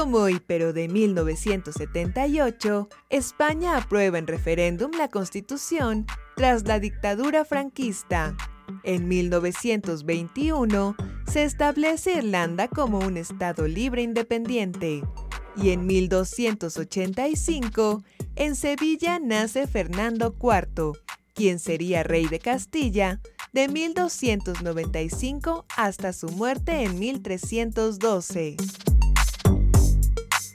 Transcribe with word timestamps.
Como 0.00 0.16
hoy, 0.16 0.40
pero 0.46 0.72
de 0.72 0.88
1978, 0.88 2.88
España 3.10 3.76
aprueba 3.76 4.16
en 4.16 4.26
referéndum 4.26 4.92
la 4.96 5.08
Constitución 5.08 6.06
tras 6.36 6.66
la 6.66 6.80
dictadura 6.80 7.44
franquista. 7.44 8.34
En 8.82 9.08
1921 9.08 10.96
se 11.30 11.42
establece 11.42 12.14
Irlanda 12.14 12.66
como 12.66 13.00
un 13.00 13.18
Estado 13.18 13.68
libre 13.68 14.00
independiente. 14.00 15.02
Y 15.54 15.68
en 15.68 15.84
1285, 15.84 18.02
en 18.36 18.56
Sevilla 18.56 19.18
nace 19.18 19.66
Fernando 19.66 20.34
IV, 20.40 20.92
quien 21.34 21.58
sería 21.58 22.04
rey 22.04 22.26
de 22.26 22.38
Castilla 22.38 23.20
de 23.52 23.68
1295 23.68 25.66
hasta 25.76 26.14
su 26.14 26.30
muerte 26.30 26.84
en 26.84 26.98
1312. 26.98 28.56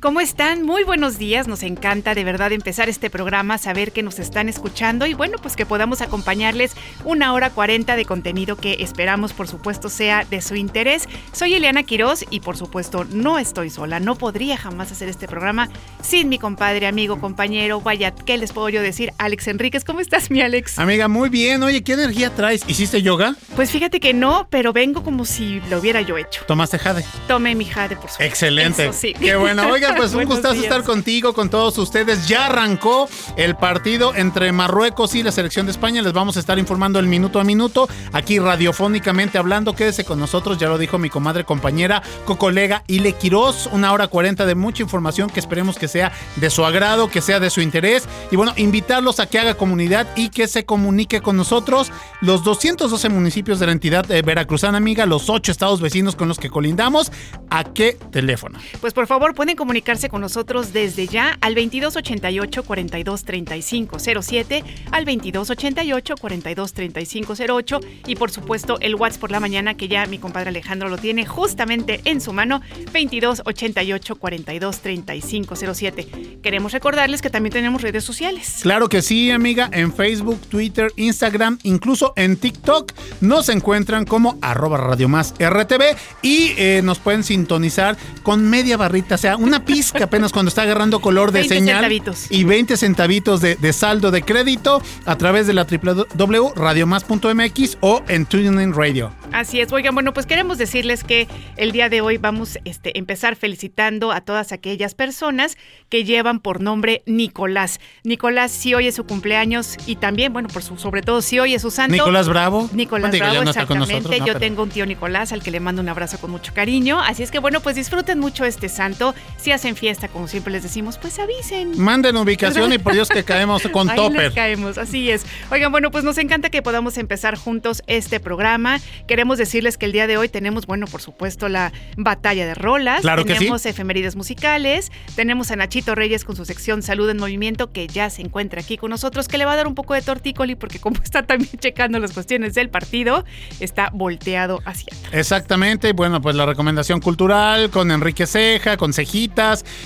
¿Cómo 0.00 0.22
están? 0.22 0.62
Muy 0.62 0.82
buenos 0.82 1.18
días. 1.18 1.46
Nos 1.46 1.62
encanta 1.62 2.14
de 2.14 2.24
verdad 2.24 2.52
empezar 2.52 2.88
este 2.88 3.10
programa, 3.10 3.58
saber 3.58 3.92
que 3.92 4.02
nos 4.02 4.18
están 4.18 4.48
escuchando 4.48 5.04
y 5.04 5.12
bueno, 5.12 5.36
pues 5.42 5.56
que 5.56 5.66
podamos 5.66 6.00
acompañarles 6.00 6.72
una 7.04 7.34
hora 7.34 7.50
cuarenta 7.50 7.96
de 7.96 8.06
contenido 8.06 8.56
que 8.56 8.78
esperamos, 8.80 9.34
por 9.34 9.46
supuesto, 9.46 9.90
sea 9.90 10.24
de 10.24 10.40
su 10.40 10.54
interés. 10.54 11.06
Soy 11.32 11.52
Eliana 11.52 11.82
Quiroz 11.82 12.24
y 12.30 12.40
por 12.40 12.56
supuesto 12.56 13.04
no 13.10 13.38
estoy 13.38 13.68
sola. 13.68 14.00
No 14.00 14.14
podría 14.14 14.56
jamás 14.56 14.90
hacer 14.90 15.10
este 15.10 15.28
programa 15.28 15.68
sin 16.02 16.30
mi 16.30 16.38
compadre, 16.38 16.86
amigo, 16.86 17.20
compañero. 17.20 17.82
Vaya, 17.82 18.14
¿qué 18.14 18.38
les 18.38 18.54
puedo 18.54 18.70
yo 18.70 18.80
decir? 18.80 19.12
Alex 19.18 19.48
Enríquez, 19.48 19.84
¿cómo 19.84 20.00
estás, 20.00 20.30
mi 20.30 20.40
Alex? 20.40 20.78
Amiga, 20.78 21.08
muy 21.08 21.28
bien. 21.28 21.62
Oye, 21.62 21.84
¿qué 21.84 21.92
energía 21.92 22.34
traes? 22.34 22.62
¿Hiciste 22.66 23.02
yoga? 23.02 23.36
Pues 23.54 23.70
fíjate 23.70 24.00
que 24.00 24.14
no, 24.14 24.48
pero 24.48 24.72
vengo 24.72 25.02
como 25.02 25.26
si 25.26 25.60
lo 25.68 25.78
hubiera 25.78 26.00
yo 26.00 26.16
hecho. 26.16 26.42
¿Tomaste 26.46 26.78
jade? 26.78 27.04
Tomé 27.28 27.54
mi 27.54 27.66
jade, 27.66 27.96
por 27.96 28.08
supuesto. 28.08 28.24
Excelente. 28.24 28.84
Eso 28.84 28.94
sí. 28.94 29.12
Qué 29.12 29.36
bueno. 29.36 29.68
Oiga, 29.70 29.89
pues 29.96 30.14
un 30.14 30.24
gustazo 30.24 30.54
días. 30.54 30.64
estar 30.64 30.84
contigo, 30.84 31.32
con 31.32 31.50
todos 31.50 31.78
ustedes. 31.78 32.28
Ya 32.28 32.46
arrancó 32.46 33.08
el 33.36 33.56
partido 33.56 34.14
entre 34.14 34.52
Marruecos 34.52 35.14
y 35.14 35.22
la 35.22 35.32
selección 35.32 35.66
de 35.66 35.72
España. 35.72 36.02
Les 36.02 36.12
vamos 36.12 36.36
a 36.36 36.40
estar 36.40 36.58
informando 36.58 36.98
el 36.98 37.06
minuto 37.06 37.40
a 37.40 37.44
minuto, 37.44 37.88
aquí 38.12 38.38
radiofónicamente 38.38 39.38
hablando. 39.38 39.74
Quédese 39.74 40.04
con 40.04 40.18
nosotros, 40.18 40.58
ya 40.58 40.68
lo 40.68 40.78
dijo 40.78 40.98
mi 40.98 41.10
comadre, 41.10 41.44
compañera, 41.44 42.02
co-colega 42.24 42.84
Ile 42.86 43.12
Quiroz. 43.12 43.68
Una 43.72 43.92
hora 43.92 44.08
cuarenta 44.08 44.46
de 44.46 44.54
mucha 44.54 44.82
información 44.82 45.30
que 45.30 45.40
esperemos 45.40 45.76
que 45.76 45.88
sea 45.88 46.12
de 46.36 46.50
su 46.50 46.64
agrado, 46.64 47.08
que 47.08 47.20
sea 47.20 47.40
de 47.40 47.50
su 47.50 47.60
interés. 47.60 48.08
Y 48.30 48.36
bueno, 48.36 48.52
invitarlos 48.56 49.20
a 49.20 49.26
que 49.26 49.38
haga 49.38 49.54
comunidad 49.54 50.06
y 50.16 50.30
que 50.30 50.48
se 50.48 50.64
comunique 50.64 51.20
con 51.20 51.36
nosotros. 51.36 51.92
Los 52.20 52.44
212 52.44 53.08
municipios 53.08 53.58
de 53.58 53.66
la 53.66 53.72
entidad 53.72 54.10
eh, 54.10 54.22
veracruzana, 54.22 54.78
amiga, 54.78 55.06
los 55.06 55.30
ocho 55.30 55.52
estados 55.52 55.80
vecinos 55.80 56.16
con 56.16 56.28
los 56.28 56.38
que 56.38 56.50
colindamos. 56.50 57.12
¿A 57.50 57.64
qué 57.64 57.96
teléfono? 58.12 58.58
Pues 58.80 58.92
por 58.92 59.06
favor 59.06 59.34
pueden 59.34 59.56
comunicarse 59.80 60.10
con 60.10 60.20
nosotros 60.20 60.74
desde 60.74 61.06
ya 61.06 61.38
al 61.40 61.54
2288 61.54 62.64
42 62.64 63.24
35 63.24 63.98
07, 63.98 64.64
al 64.90 65.06
2288 65.06 66.14
42 66.20 66.72
35 66.74 67.34
08 67.48 67.80
y 68.06 68.16
por 68.16 68.30
supuesto 68.30 68.76
el 68.80 68.94
WhatsApp 68.94 69.20
por 69.20 69.30
la 69.30 69.40
mañana 69.40 69.78
que 69.78 69.88
ya 69.88 70.04
mi 70.04 70.18
compadre 70.18 70.50
Alejandro 70.50 70.90
lo 70.90 70.98
tiene 70.98 71.24
justamente 71.24 72.02
en 72.04 72.20
su 72.20 72.34
mano 72.34 72.60
2288 72.92 74.16
42 74.16 74.80
35 74.80 75.54
07. 75.56 76.38
Queremos 76.42 76.72
recordarles 76.72 77.22
que 77.22 77.30
también 77.30 77.54
tenemos 77.54 77.80
redes 77.80 78.04
sociales. 78.04 78.58
Claro 78.60 78.90
que 78.90 79.00
sí, 79.00 79.30
amiga. 79.30 79.70
En 79.72 79.94
Facebook, 79.94 80.40
Twitter, 80.50 80.92
Instagram, 80.96 81.58
incluso 81.62 82.12
en 82.16 82.36
TikTok 82.36 82.92
nos 83.22 83.48
encuentran 83.48 84.04
como 84.04 84.38
arroba 84.42 84.76
Radio 84.76 85.08
Más 85.08 85.32
RTV 85.38 85.96
y 86.20 86.52
eh, 86.58 86.82
nos 86.84 86.98
pueden 86.98 87.24
sintonizar 87.24 87.96
con 88.22 88.50
media 88.50 88.76
barrita, 88.76 89.14
o 89.14 89.18
sea, 89.18 89.38
una 89.38 89.64
pizca 89.74 90.04
apenas 90.04 90.32
cuando 90.32 90.48
está 90.48 90.62
agarrando 90.62 91.00
color 91.00 91.32
de 91.32 91.40
20 91.40 91.54
señal. 91.54 91.76
centavitos. 91.80 92.26
Y 92.30 92.44
20 92.44 92.76
centavitos 92.76 93.40
de, 93.40 93.56
de 93.56 93.72
saldo 93.72 94.10
de 94.10 94.22
crédito 94.22 94.82
a 95.06 95.16
través 95.16 95.46
de 95.46 95.54
la 95.54 95.64
www.radiomás.mx 95.64 97.78
o 97.80 98.02
en 98.08 98.26
TuneIn 98.26 98.74
Radio. 98.74 99.12
Así 99.32 99.60
es, 99.60 99.72
oigan, 99.72 99.94
bueno, 99.94 100.12
pues 100.12 100.26
queremos 100.26 100.58
decirles 100.58 101.04
que 101.04 101.28
el 101.56 101.70
día 101.72 101.88
de 101.88 102.00
hoy 102.00 102.16
vamos 102.18 102.56
a 102.56 102.60
este, 102.64 102.98
empezar 102.98 103.36
felicitando 103.36 104.10
a 104.10 104.22
todas 104.22 104.50
aquellas 104.52 104.94
personas 104.94 105.56
que 105.88 106.02
llevan 106.04 106.40
por 106.40 106.60
nombre 106.60 107.02
Nicolás. 107.06 107.78
Nicolás, 108.02 108.50
si 108.50 108.74
hoy 108.74 108.88
es 108.88 108.96
su 108.96 109.04
cumpleaños 109.04 109.76
y 109.86 109.96
también, 109.96 110.32
bueno, 110.32 110.48
por 110.48 110.62
su, 110.64 110.76
sobre 110.78 111.02
todo 111.02 111.22
si 111.22 111.38
hoy 111.38 111.54
es 111.54 111.62
su 111.62 111.70
santo. 111.70 111.92
Nicolás 111.94 112.28
Bravo. 112.28 112.68
Nicolás 112.72 113.12
Digo, 113.12 113.24
Bravo, 113.26 113.44
no 113.44 113.50
exactamente. 113.50 113.92
nosotros, 113.94 114.18
no, 114.18 114.26
Yo 114.26 114.32
pero- 114.32 114.40
tengo 114.40 114.62
un 114.64 114.70
tío 114.70 114.84
Nicolás 114.86 115.32
al 115.32 115.42
que 115.42 115.50
le 115.52 115.60
mando 115.60 115.80
un 115.80 115.88
abrazo 115.88 116.18
con 116.18 116.30
mucho 116.32 116.52
cariño. 116.52 116.98
Así 117.00 117.22
es 117.22 117.30
que, 117.30 117.38
bueno, 117.38 117.60
pues 117.60 117.76
disfruten 117.76 118.18
mucho 118.18 118.44
este 118.44 118.68
santo. 118.68 119.14
Si 119.36 119.52
hacen 119.60 119.76
fiesta, 119.76 120.08
como 120.08 120.26
siempre 120.26 120.52
les 120.52 120.62
decimos, 120.62 120.96
pues 120.96 121.18
avisen. 121.18 121.78
Manden 121.78 122.16
ubicación 122.16 122.72
y 122.72 122.78
por 122.78 122.94
Dios 122.94 123.10
que 123.10 123.24
caemos 123.24 123.62
con 123.68 123.90
Ahí 123.90 123.96
topper. 123.96 124.22
les 124.22 124.32
caemos, 124.32 124.78
así 124.78 125.10
es. 125.10 125.26
Oigan, 125.50 125.70
bueno, 125.70 125.90
pues 125.90 126.02
nos 126.02 126.16
encanta 126.16 126.48
que 126.48 126.62
podamos 126.62 126.96
empezar 126.96 127.36
juntos 127.36 127.82
este 127.86 128.20
programa. 128.20 128.80
Queremos 129.06 129.36
decirles 129.36 129.76
que 129.76 129.84
el 129.84 129.92
día 129.92 130.06
de 130.06 130.16
hoy 130.16 130.30
tenemos, 130.30 130.66
bueno, 130.66 130.86
por 130.86 131.02
supuesto, 131.02 131.50
la 131.50 131.72
batalla 131.98 132.46
de 132.46 132.54
rolas. 132.54 133.02
Claro 133.02 133.26
que 133.26 133.34
sí. 133.34 133.40
tenemos 133.40 133.66
efemérides 133.66 134.16
musicales. 134.16 134.90
Tenemos 135.14 135.50
a 135.50 135.56
Nachito 135.56 135.94
Reyes 135.94 136.24
con 136.24 136.36
su 136.36 136.46
sección 136.46 136.82
Salud 136.82 137.10
en 137.10 137.18
Movimiento, 137.18 137.70
que 137.70 137.86
ya 137.86 138.08
se 138.08 138.22
encuentra 138.22 138.62
aquí 138.62 138.78
con 138.78 138.88
nosotros, 138.88 139.28
que 139.28 139.36
le 139.36 139.44
va 139.44 139.52
a 139.52 139.56
dar 139.56 139.66
un 139.66 139.74
poco 139.74 139.92
de 139.92 140.00
tortícoli, 140.00 140.54
porque 140.54 140.78
como 140.78 140.96
está 141.04 141.22
también 141.24 141.58
checando 141.58 141.98
las 141.98 142.12
cuestiones 142.12 142.54
del 142.54 142.70
partido, 142.70 143.26
está 143.60 143.90
volteado 143.92 144.60
hacia 144.64 144.86
atrás. 144.96 145.12
Exactamente, 145.12 145.90
y 145.90 145.92
bueno, 145.92 146.22
pues 146.22 146.34
la 146.34 146.46
recomendación 146.46 147.00
cultural 147.00 147.68
con 147.68 147.90
Enrique 147.90 148.26
Ceja, 148.26 148.78
con 148.78 148.94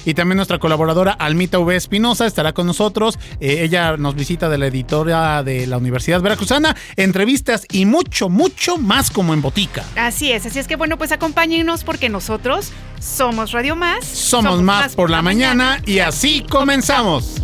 Y 0.05 0.15
también 0.15 0.37
nuestra 0.37 0.59
colaboradora 0.59 1.13
Almita 1.13 1.59
V. 1.59 1.77
Espinosa 1.77 2.27
estará 2.27 2.53
con 2.53 2.67
nosotros. 2.67 3.19
Eh, 3.41 3.63
ella 3.63 3.97
nos 3.97 4.15
visita 4.15 4.49
de 4.49 4.59
la 4.59 4.67
editora 4.67 5.43
de 5.43 5.67
la 5.67 5.79
Universidad 5.79 6.21
Veracruzana, 6.21 6.77
entrevistas 6.97 7.67
y 7.71 7.87
mucho, 7.87 8.29
mucho 8.29 8.79
más 8.79 9.11
como 9.11 9.35
en 9.35 9.43
botica. 9.43 9.85
Así 9.97 10.33
es, 10.33 10.47
así 10.47 10.59
es 10.59 10.69
que 10.69 10.77
bueno, 10.77 10.99
pues 10.99 11.13
acompáñenos 11.13 11.85
porque 11.85 12.09
nosotros 12.09 12.73
somos 13.01 13.53
Radio 13.53 13.77
Más. 13.77 14.05
Somos, 14.05 14.63
más, 14.63 14.95
por 14.95 15.11
la 15.11 15.23
mañana 15.23 15.81
y 15.87 15.99
así 15.99 16.45
comenzamos. 16.49 17.43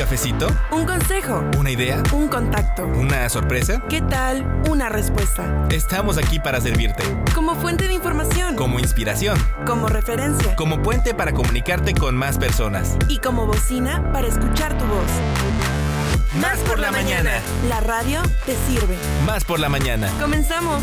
¿Un 0.00 0.06
cafecito? 0.06 0.46
¿Un 0.70 0.86
consejo? 0.86 1.44
¿Una 1.58 1.70
idea? 1.70 2.02
¿Un 2.14 2.28
contacto? 2.28 2.86
¿Una 2.86 3.28
sorpresa? 3.28 3.82
¿Qué 3.90 4.00
tal? 4.00 4.62
Una 4.70 4.88
respuesta. 4.88 5.68
Estamos 5.70 6.16
aquí 6.16 6.38
para 6.38 6.58
servirte. 6.58 7.02
Como 7.34 7.54
fuente 7.54 7.86
de 7.86 7.92
información. 7.92 8.56
Como 8.56 8.78
inspiración. 8.80 9.36
Como 9.66 9.88
referencia. 9.88 10.56
Como 10.56 10.80
puente 10.80 11.12
para 11.12 11.34
comunicarte 11.34 11.92
con 11.92 12.16
más 12.16 12.38
personas. 12.38 12.96
Y 13.08 13.18
como 13.18 13.46
bocina 13.46 14.10
para 14.10 14.26
escuchar 14.26 14.78
tu 14.78 14.86
voz. 14.86 16.40
Más 16.40 16.58
por 16.60 16.78
la 16.78 16.90
mañana. 16.90 17.32
La 17.68 17.80
radio 17.80 18.22
te 18.46 18.56
sirve. 18.66 18.96
Más 19.26 19.44
por 19.44 19.60
la 19.60 19.68
mañana. 19.68 20.08
Comenzamos. 20.18 20.82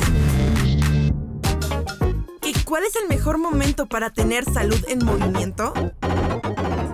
¿Y 2.44 2.54
cuál 2.66 2.84
es 2.84 2.96
el 2.98 3.10
mejor 3.10 3.40
momento 3.40 3.88
para 3.88 4.12
tener 4.12 4.46
salud 4.46 4.80
en 4.88 5.04
movimiento? 5.04 5.74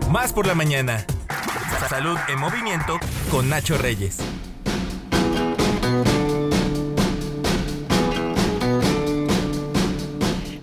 Más 0.10 0.32
por 0.32 0.48
la 0.48 0.56
mañana. 0.56 1.06
Salud 1.90 2.18
en 2.30 2.40
movimiento 2.40 3.00
con 3.30 3.50
Nacho 3.50 3.78
Reyes. 3.78 4.18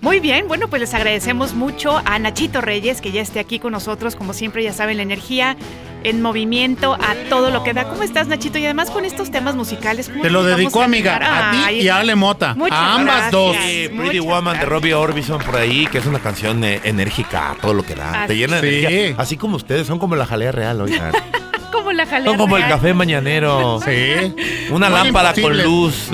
Muy 0.01 0.19
bien, 0.19 0.47
bueno, 0.47 0.67
pues 0.67 0.79
les 0.79 0.93
agradecemos 0.95 1.53
mucho 1.53 2.01
a 2.05 2.17
Nachito 2.17 2.59
Reyes 2.59 3.01
que 3.01 3.11
ya 3.11 3.21
esté 3.21 3.39
aquí 3.39 3.59
con 3.59 3.71
nosotros, 3.71 4.15
como 4.15 4.33
siempre 4.33 4.63
ya 4.63 4.73
saben, 4.73 4.97
la 4.97 5.03
energía 5.03 5.55
en 6.03 6.23
movimiento 6.23 6.95
a 6.95 7.13
todo 7.29 7.51
lo 7.51 7.61
que 7.63 7.73
da. 7.73 7.87
¿Cómo 7.87 8.01
estás, 8.01 8.27
Nachito? 8.27 8.57
Y 8.57 8.65
además 8.65 8.89
con 8.89 9.05
estos 9.05 9.29
temas 9.29 9.53
musicales. 9.55 10.09
¿cómo 10.09 10.23
Te 10.23 10.31
lo 10.31 10.41
a 10.81 10.85
amiga, 10.85 11.17
a 11.17 11.51
ti 11.51 11.57
Ay, 11.63 11.81
y 11.81 11.89
a 11.89 11.97
Ale 11.99 12.15
Mota. 12.15 12.55
muchas 12.55 12.79
A 12.79 12.95
ambas 12.95 13.05
gracias. 13.15 13.31
dos. 13.31 13.55
Sí, 13.57 13.89
Pretty 13.89 14.19
Muchas 14.19 14.25
Woman 14.25 14.59
de. 14.59 14.65
Robbie 14.65 14.93
Orbison 14.95 15.39
por 15.43 15.55
ahí, 15.57 15.85
que 15.85 15.99
es 15.99 16.05
una 16.07 16.17
canción 16.17 16.63
eh, 16.63 16.81
enérgica, 16.83 17.55
todo 17.61 17.75
lo 17.75 17.83
que 17.83 17.93
da. 17.93 18.23
Así 18.23 18.27
Te 18.29 18.37
llena 18.37 18.59
de 18.59 18.69
Sí. 18.71 18.85
energía. 18.85 19.15
Así 19.19 19.37
como 19.37 19.55
ustedes, 19.57 19.85
son 19.85 19.99
como 19.99 20.15
la 20.15 20.25
jalea 20.25 20.51
real, 20.51 20.81
oigan. 20.81 21.11
Como 21.71 21.93
la 21.93 22.05
jalea 22.05 22.27
son 22.27 22.37
como 22.37 22.57
el 22.57 22.67
café 22.67 22.93
mañanero. 22.93 23.79
Sí. 23.83 24.35
Una 24.71 24.89
Muy 24.89 24.99
lámpara 24.99 25.29
imposible. 25.29 25.63
con 25.63 25.71
luz. 25.71 26.09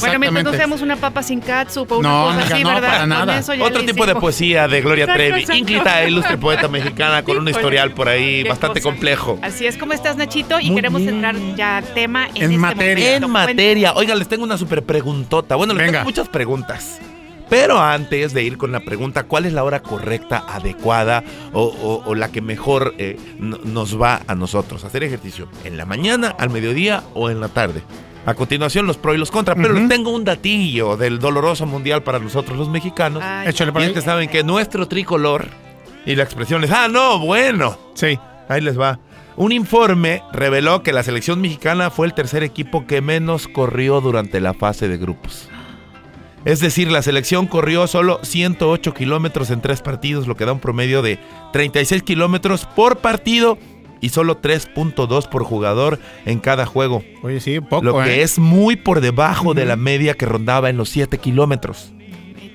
Bueno, 0.00 0.18
mientras 0.18 0.44
no 0.44 0.50
Exactamente. 0.50 0.56
seamos 0.58 0.82
una 0.82 0.96
papa 0.96 1.22
sin 1.22 1.40
catsup 1.40 1.92
o 1.92 1.98
una 1.98 2.08
No, 2.08 2.24
cosa 2.24 2.38
amiga, 2.40 2.54
así, 2.54 2.62
no, 2.64 2.68
¿verdad? 2.70 2.88
para 2.88 3.00
Con 3.00 3.08
nada. 3.08 3.38
eso 3.38 3.54
ya 3.54 3.64
Otro 3.64 3.84
tipo 3.84 4.06
de 4.06 4.14
poesía 4.16 4.68
de 4.68 4.80
Gloria 4.80 5.04
Exacto, 5.04 5.18
Trevi, 5.22 5.40
exacto. 5.40 5.58
ínclita, 5.58 6.04
ilustre 6.04 6.38
poeta 6.38 6.68
mexicana 6.68 7.22
con 7.22 7.38
un 7.38 7.48
historial 7.48 7.92
por 7.92 8.08
ahí 8.08 8.42
bastante 8.44 8.80
cosa. 8.80 8.90
complejo. 8.92 9.38
Así 9.42 9.66
es 9.66 9.76
como 9.76 9.92
estás, 9.92 10.16
Nachito, 10.16 10.58
y 10.60 10.66
Muy 10.66 10.76
queremos 10.76 11.00
bien. 11.02 11.14
entrar 11.14 11.36
ya 11.56 11.78
al 11.78 11.84
tema 11.94 12.26
en, 12.34 12.36
En 12.36 12.42
este 12.42 12.58
materia. 12.58 13.04
momento. 13.20 13.26
En 13.26 13.32
materia. 13.32 13.92
Oigan, 13.94 14.18
les 14.18 14.28
tengo 14.28 14.44
una 14.44 14.56
super 14.58 14.82
preguntota. 14.82 15.56
Bueno, 15.56 15.72
les 15.74 15.82
Venga. 15.86 15.98
tengo 16.00 16.04
muchas 16.04 16.28
preguntas. 16.28 16.98
Pero 17.50 17.78
antes 17.78 18.32
de 18.32 18.42
ir 18.44 18.56
con 18.56 18.72
la 18.72 18.80
pregunta, 18.80 19.24
¿cuál 19.24 19.44
es 19.44 19.52
la 19.52 19.62
hora 19.62 19.82
correcta, 19.82 20.42
adecuada 20.48 21.22
o, 21.52 21.64
o- 21.64 22.02
o 22.06 22.14
la 22.14 22.32
que 22.32 22.40
mejor 22.40 22.94
eh, 22.96 23.18
no- 23.38 23.58
nos 23.62 24.00
va 24.00 24.22
a 24.26 24.34
nosotros? 24.34 24.84
Hacer 24.84 25.02
ejercicio 25.04 25.48
en 25.64 25.76
la 25.76 25.84
mañana, 25.84 26.34
al 26.38 26.48
mediodía 26.48 27.02
o 27.12 27.28
en 27.28 27.40
la 27.40 27.48
tarde. 27.48 27.82
A 28.24 28.34
continuación, 28.34 28.86
los 28.86 28.96
pro 28.98 29.14
y 29.14 29.18
los 29.18 29.30
contra. 29.30 29.54
Pero 29.54 29.74
tengo 29.88 30.10
un 30.10 30.24
datillo 30.24 30.96
del 30.96 31.18
doloroso 31.18 31.66
mundial 31.66 32.02
para 32.02 32.18
nosotros 32.20 32.56
los 32.56 32.68
mexicanos. 32.68 33.22
Ay, 33.24 33.48
Échale 33.48 33.72
por 33.72 33.80
Y 33.82 33.84
ahí. 33.84 33.90
es 33.90 33.94
que 33.96 34.02
saben 34.02 34.28
que 34.28 34.44
nuestro 34.44 34.86
tricolor 34.86 35.46
y 36.06 36.14
la 36.14 36.22
expresión 36.22 36.62
es, 36.62 36.70
ah, 36.70 36.88
no, 36.88 37.18
bueno. 37.18 37.76
Sí. 37.94 38.18
Ahí 38.48 38.60
les 38.60 38.78
va. 38.78 39.00
Un 39.34 39.50
informe 39.50 40.22
reveló 40.32 40.82
que 40.82 40.92
la 40.92 41.02
selección 41.02 41.40
mexicana 41.40 41.90
fue 41.90 42.06
el 42.06 42.14
tercer 42.14 42.42
equipo 42.42 42.86
que 42.86 43.00
menos 43.00 43.48
corrió 43.48 44.00
durante 44.00 44.40
la 44.40 44.54
fase 44.54 44.88
de 44.88 44.98
grupos. 44.98 45.48
Es 46.44 46.60
decir, 46.60 46.90
la 46.90 47.02
selección 47.02 47.46
corrió 47.46 47.86
solo 47.86 48.18
108 48.22 48.94
kilómetros 48.94 49.50
en 49.50 49.60
tres 49.60 49.80
partidos, 49.80 50.26
lo 50.26 50.36
que 50.36 50.44
da 50.44 50.52
un 50.52 50.58
promedio 50.60 51.00
de 51.00 51.18
36 51.52 52.02
kilómetros 52.02 52.66
por 52.66 52.98
partido 52.98 53.58
y 54.02 54.10
solo 54.10 54.42
3.2 54.42 55.28
por 55.28 55.44
jugador 55.44 55.98
en 56.26 56.40
cada 56.40 56.66
juego. 56.66 57.02
Oye, 57.22 57.40
sí, 57.40 57.60
poco, 57.60 57.84
Lo 57.84 58.02
que 58.02 58.16
¿eh? 58.16 58.22
es 58.22 58.38
muy 58.38 58.76
por 58.76 59.00
debajo 59.00 59.54
de 59.54 59.64
la 59.64 59.76
media 59.76 60.14
que 60.14 60.26
rondaba 60.26 60.68
en 60.68 60.76
los 60.76 60.90
7 60.90 61.16
kilómetros. 61.16 61.94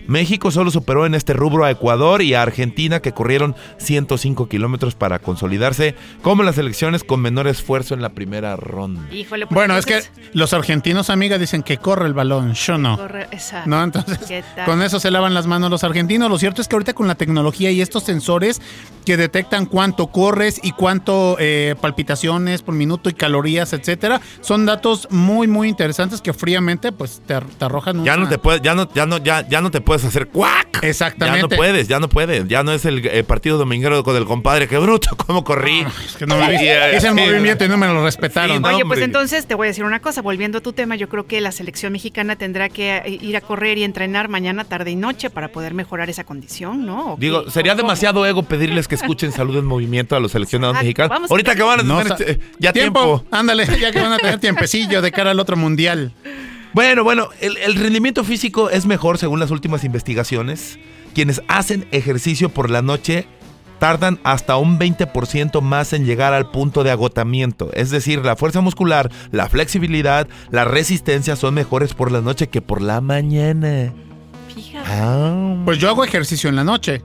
México 0.07 0.51
solo 0.51 0.71
superó 0.71 1.05
en 1.05 1.13
este 1.15 1.33
rubro 1.33 1.63
a 1.65 1.71
Ecuador 1.71 2.21
y 2.21 2.33
a 2.33 2.41
Argentina 2.41 2.99
que 3.01 3.11
corrieron 3.11 3.55
105 3.77 4.47
kilómetros 4.49 4.95
para 4.95 5.19
consolidarse 5.19 5.95
como 6.21 6.43
las 6.43 6.55
selecciones 6.55 7.03
con 7.03 7.21
menor 7.21 7.47
esfuerzo 7.47 7.93
en 7.93 8.01
la 8.01 8.09
primera 8.09 8.55
ronda. 8.55 9.01
Híjole, 9.13 9.47
pues 9.47 9.55
Bueno, 9.55 9.77
es 9.77 9.85
que 9.85 10.01
los 10.33 10.53
argentinos, 10.53 11.09
amiga, 11.09 11.37
dicen 11.37 11.63
que 11.63 11.77
corre 11.77 12.07
el 12.07 12.13
balón. 12.13 12.53
Yo 12.53 12.77
no. 12.77 12.97
Corre- 12.97 13.27
exacto. 13.31 13.69
No, 13.69 13.83
entonces 13.83 14.19
¿Qué 14.27 14.43
tal? 14.55 14.65
con 14.65 14.81
eso 14.81 14.99
se 14.99 15.11
lavan 15.11 15.33
las 15.33 15.47
manos 15.47 15.69
los 15.69 15.83
argentinos. 15.83 16.29
Lo 16.29 16.37
cierto 16.37 16.61
es 16.61 16.67
que 16.67 16.75
ahorita 16.75 16.93
con 16.93 17.07
la 17.07 17.15
tecnología 17.15 17.71
y 17.71 17.81
estos 17.81 18.03
sensores 18.03 18.61
que 19.05 19.17
detectan 19.17 19.65
cuánto 19.65 20.07
corres 20.07 20.59
y 20.63 20.71
cuánto 20.71 21.37
eh, 21.39 21.75
palpitaciones 21.79 22.61
por 22.61 22.75
minuto 22.75 23.09
y 23.09 23.13
calorías, 23.13 23.71
etcétera, 23.73 24.19
son 24.41 24.65
datos 24.65 25.07
muy 25.11 25.47
muy 25.47 25.69
interesantes 25.69 26.21
que 26.21 26.33
fríamente 26.33 26.91
pues 26.91 27.21
te, 27.25 27.39
te 27.39 27.65
arrojan. 27.65 28.03
Ya 28.03 28.15
una- 28.15 28.23
no 28.25 28.29
te 28.29 28.37
puedes, 28.37 28.61
ya 28.61 28.75
no, 28.75 28.91
ya 28.93 29.05
no, 29.05 29.17
ya, 29.17 29.47
ya 29.47 29.61
no 29.61 29.71
te 29.71 29.79
puedes 29.81 29.96
hacer 30.03 30.27
cuac. 30.27 30.83
Exactamente. 30.83 31.37
Ya 31.39 31.41
no 31.41 31.49
puedes, 31.49 31.87
ya 31.87 31.99
no 31.99 32.09
puedes. 32.09 32.47
Ya 32.47 32.63
no 32.63 32.71
es 32.71 32.85
el 32.85 33.05
eh, 33.05 33.23
partido 33.23 33.57
dominguero 33.57 34.03
con 34.03 34.15
el 34.15 34.25
compadre. 34.25 34.67
Qué 34.67 34.77
bruto, 34.77 35.09
cómo 35.17 35.43
corrí. 35.43 35.85
Es 36.05 36.15
que 36.17 36.25
no 36.25 36.37
me 36.37 36.47
Sí, 36.57 36.65
hice 36.65 36.95
el 36.95 37.01
sí. 37.01 37.09
movimiento 37.09 37.65
y 37.65 37.69
no 37.69 37.77
me 37.77 37.87
lo 37.87 38.03
respetaron. 38.03 38.57
Sí, 38.57 38.61
no. 38.63 38.69
Oye, 38.69 38.85
pues 38.85 39.01
entonces 39.01 39.45
te 39.47 39.55
voy 39.55 39.67
a 39.67 39.69
decir 39.69 39.83
una 39.83 39.99
cosa, 39.99 40.21
volviendo 40.21 40.57
a 40.59 40.61
tu 40.61 40.73
tema, 40.73 40.95
yo 40.95 41.09
creo 41.09 41.25
que 41.27 41.41
la 41.41 41.51
selección 41.51 41.93
mexicana 41.93 42.35
tendrá 42.35 42.69
que 42.69 42.97
eh, 42.97 43.19
ir 43.21 43.35
a 43.37 43.41
correr 43.41 43.77
y 43.77 43.83
entrenar 43.83 44.27
mañana, 44.29 44.63
tarde 44.63 44.91
y 44.91 44.95
noche 44.95 45.29
para 45.29 45.47
poder 45.49 45.73
mejorar 45.73 46.09
esa 46.09 46.23
condición, 46.23 46.85
¿no? 46.85 47.13
¿O 47.13 47.17
Digo, 47.17 47.45
qué? 47.45 47.51
sería 47.51 47.75
demasiado 47.75 48.25
ego 48.25 48.43
pedirles 48.43 48.87
que 48.87 48.95
escuchen 48.95 49.31
salud 49.31 49.57
en 49.57 49.65
movimiento 49.65 50.15
a 50.15 50.19
los 50.19 50.31
seleccionados 50.31 50.75
Exacto, 50.75 50.85
mexicanos. 50.85 51.09
vamos 51.09 51.31
a 51.31 51.33
Ahorita 51.33 51.55
que 51.55 51.63
van 51.63 51.79
a 51.91 52.05
tener 52.05 52.29
eh, 52.29 52.39
ya 52.59 52.73
tiempo. 52.73 53.23
Ándale, 53.31 53.65
ya 53.79 53.91
que 53.91 53.99
van 54.01 54.13
a 54.13 54.17
tener 54.17 54.39
tiempecillo 54.39 55.01
de 55.01 55.11
cara 55.11 55.31
al 55.31 55.39
otro 55.39 55.57
mundial. 55.57 56.11
Bueno, 56.77 57.03
bueno, 57.03 57.29
el, 57.41 57.57
el 57.57 57.73
rendimiento 57.73 58.23
físico 58.23 58.69
es 58.69 58.85
mejor 58.85 59.17
según 59.17 59.39
las 59.39 59.49
últimas 59.49 59.83
investigaciones. 59.83 60.77
Quienes 61.15 61.41
hacen 61.47 61.87
ejercicio 61.89 62.49
por 62.49 62.69
la 62.69 62.83
noche 62.83 63.25
tardan 63.79 64.19
hasta 64.23 64.57
un 64.57 64.77
20% 64.77 65.59
más 65.61 65.91
en 65.93 66.05
llegar 66.05 66.35
al 66.35 66.51
punto 66.51 66.83
de 66.83 66.91
agotamiento. 66.91 67.71
Es 67.73 67.89
decir, 67.89 68.23
la 68.23 68.35
fuerza 68.35 68.61
muscular, 68.61 69.11
la 69.31 69.49
flexibilidad, 69.49 70.27
la 70.51 70.65
resistencia 70.65 71.35
son 71.35 71.55
mejores 71.55 71.95
por 71.95 72.11
la 72.11 72.21
noche 72.21 72.45
que 72.45 72.61
por 72.61 72.83
la 72.83 73.01
mañana. 73.01 73.91
Fíjate. 74.53 74.87
Ah. 74.87 75.55
Pues 75.65 75.79
yo 75.79 75.89
hago 75.89 76.03
ejercicio 76.03 76.47
en 76.47 76.57
la 76.57 76.63
noche. 76.63 77.01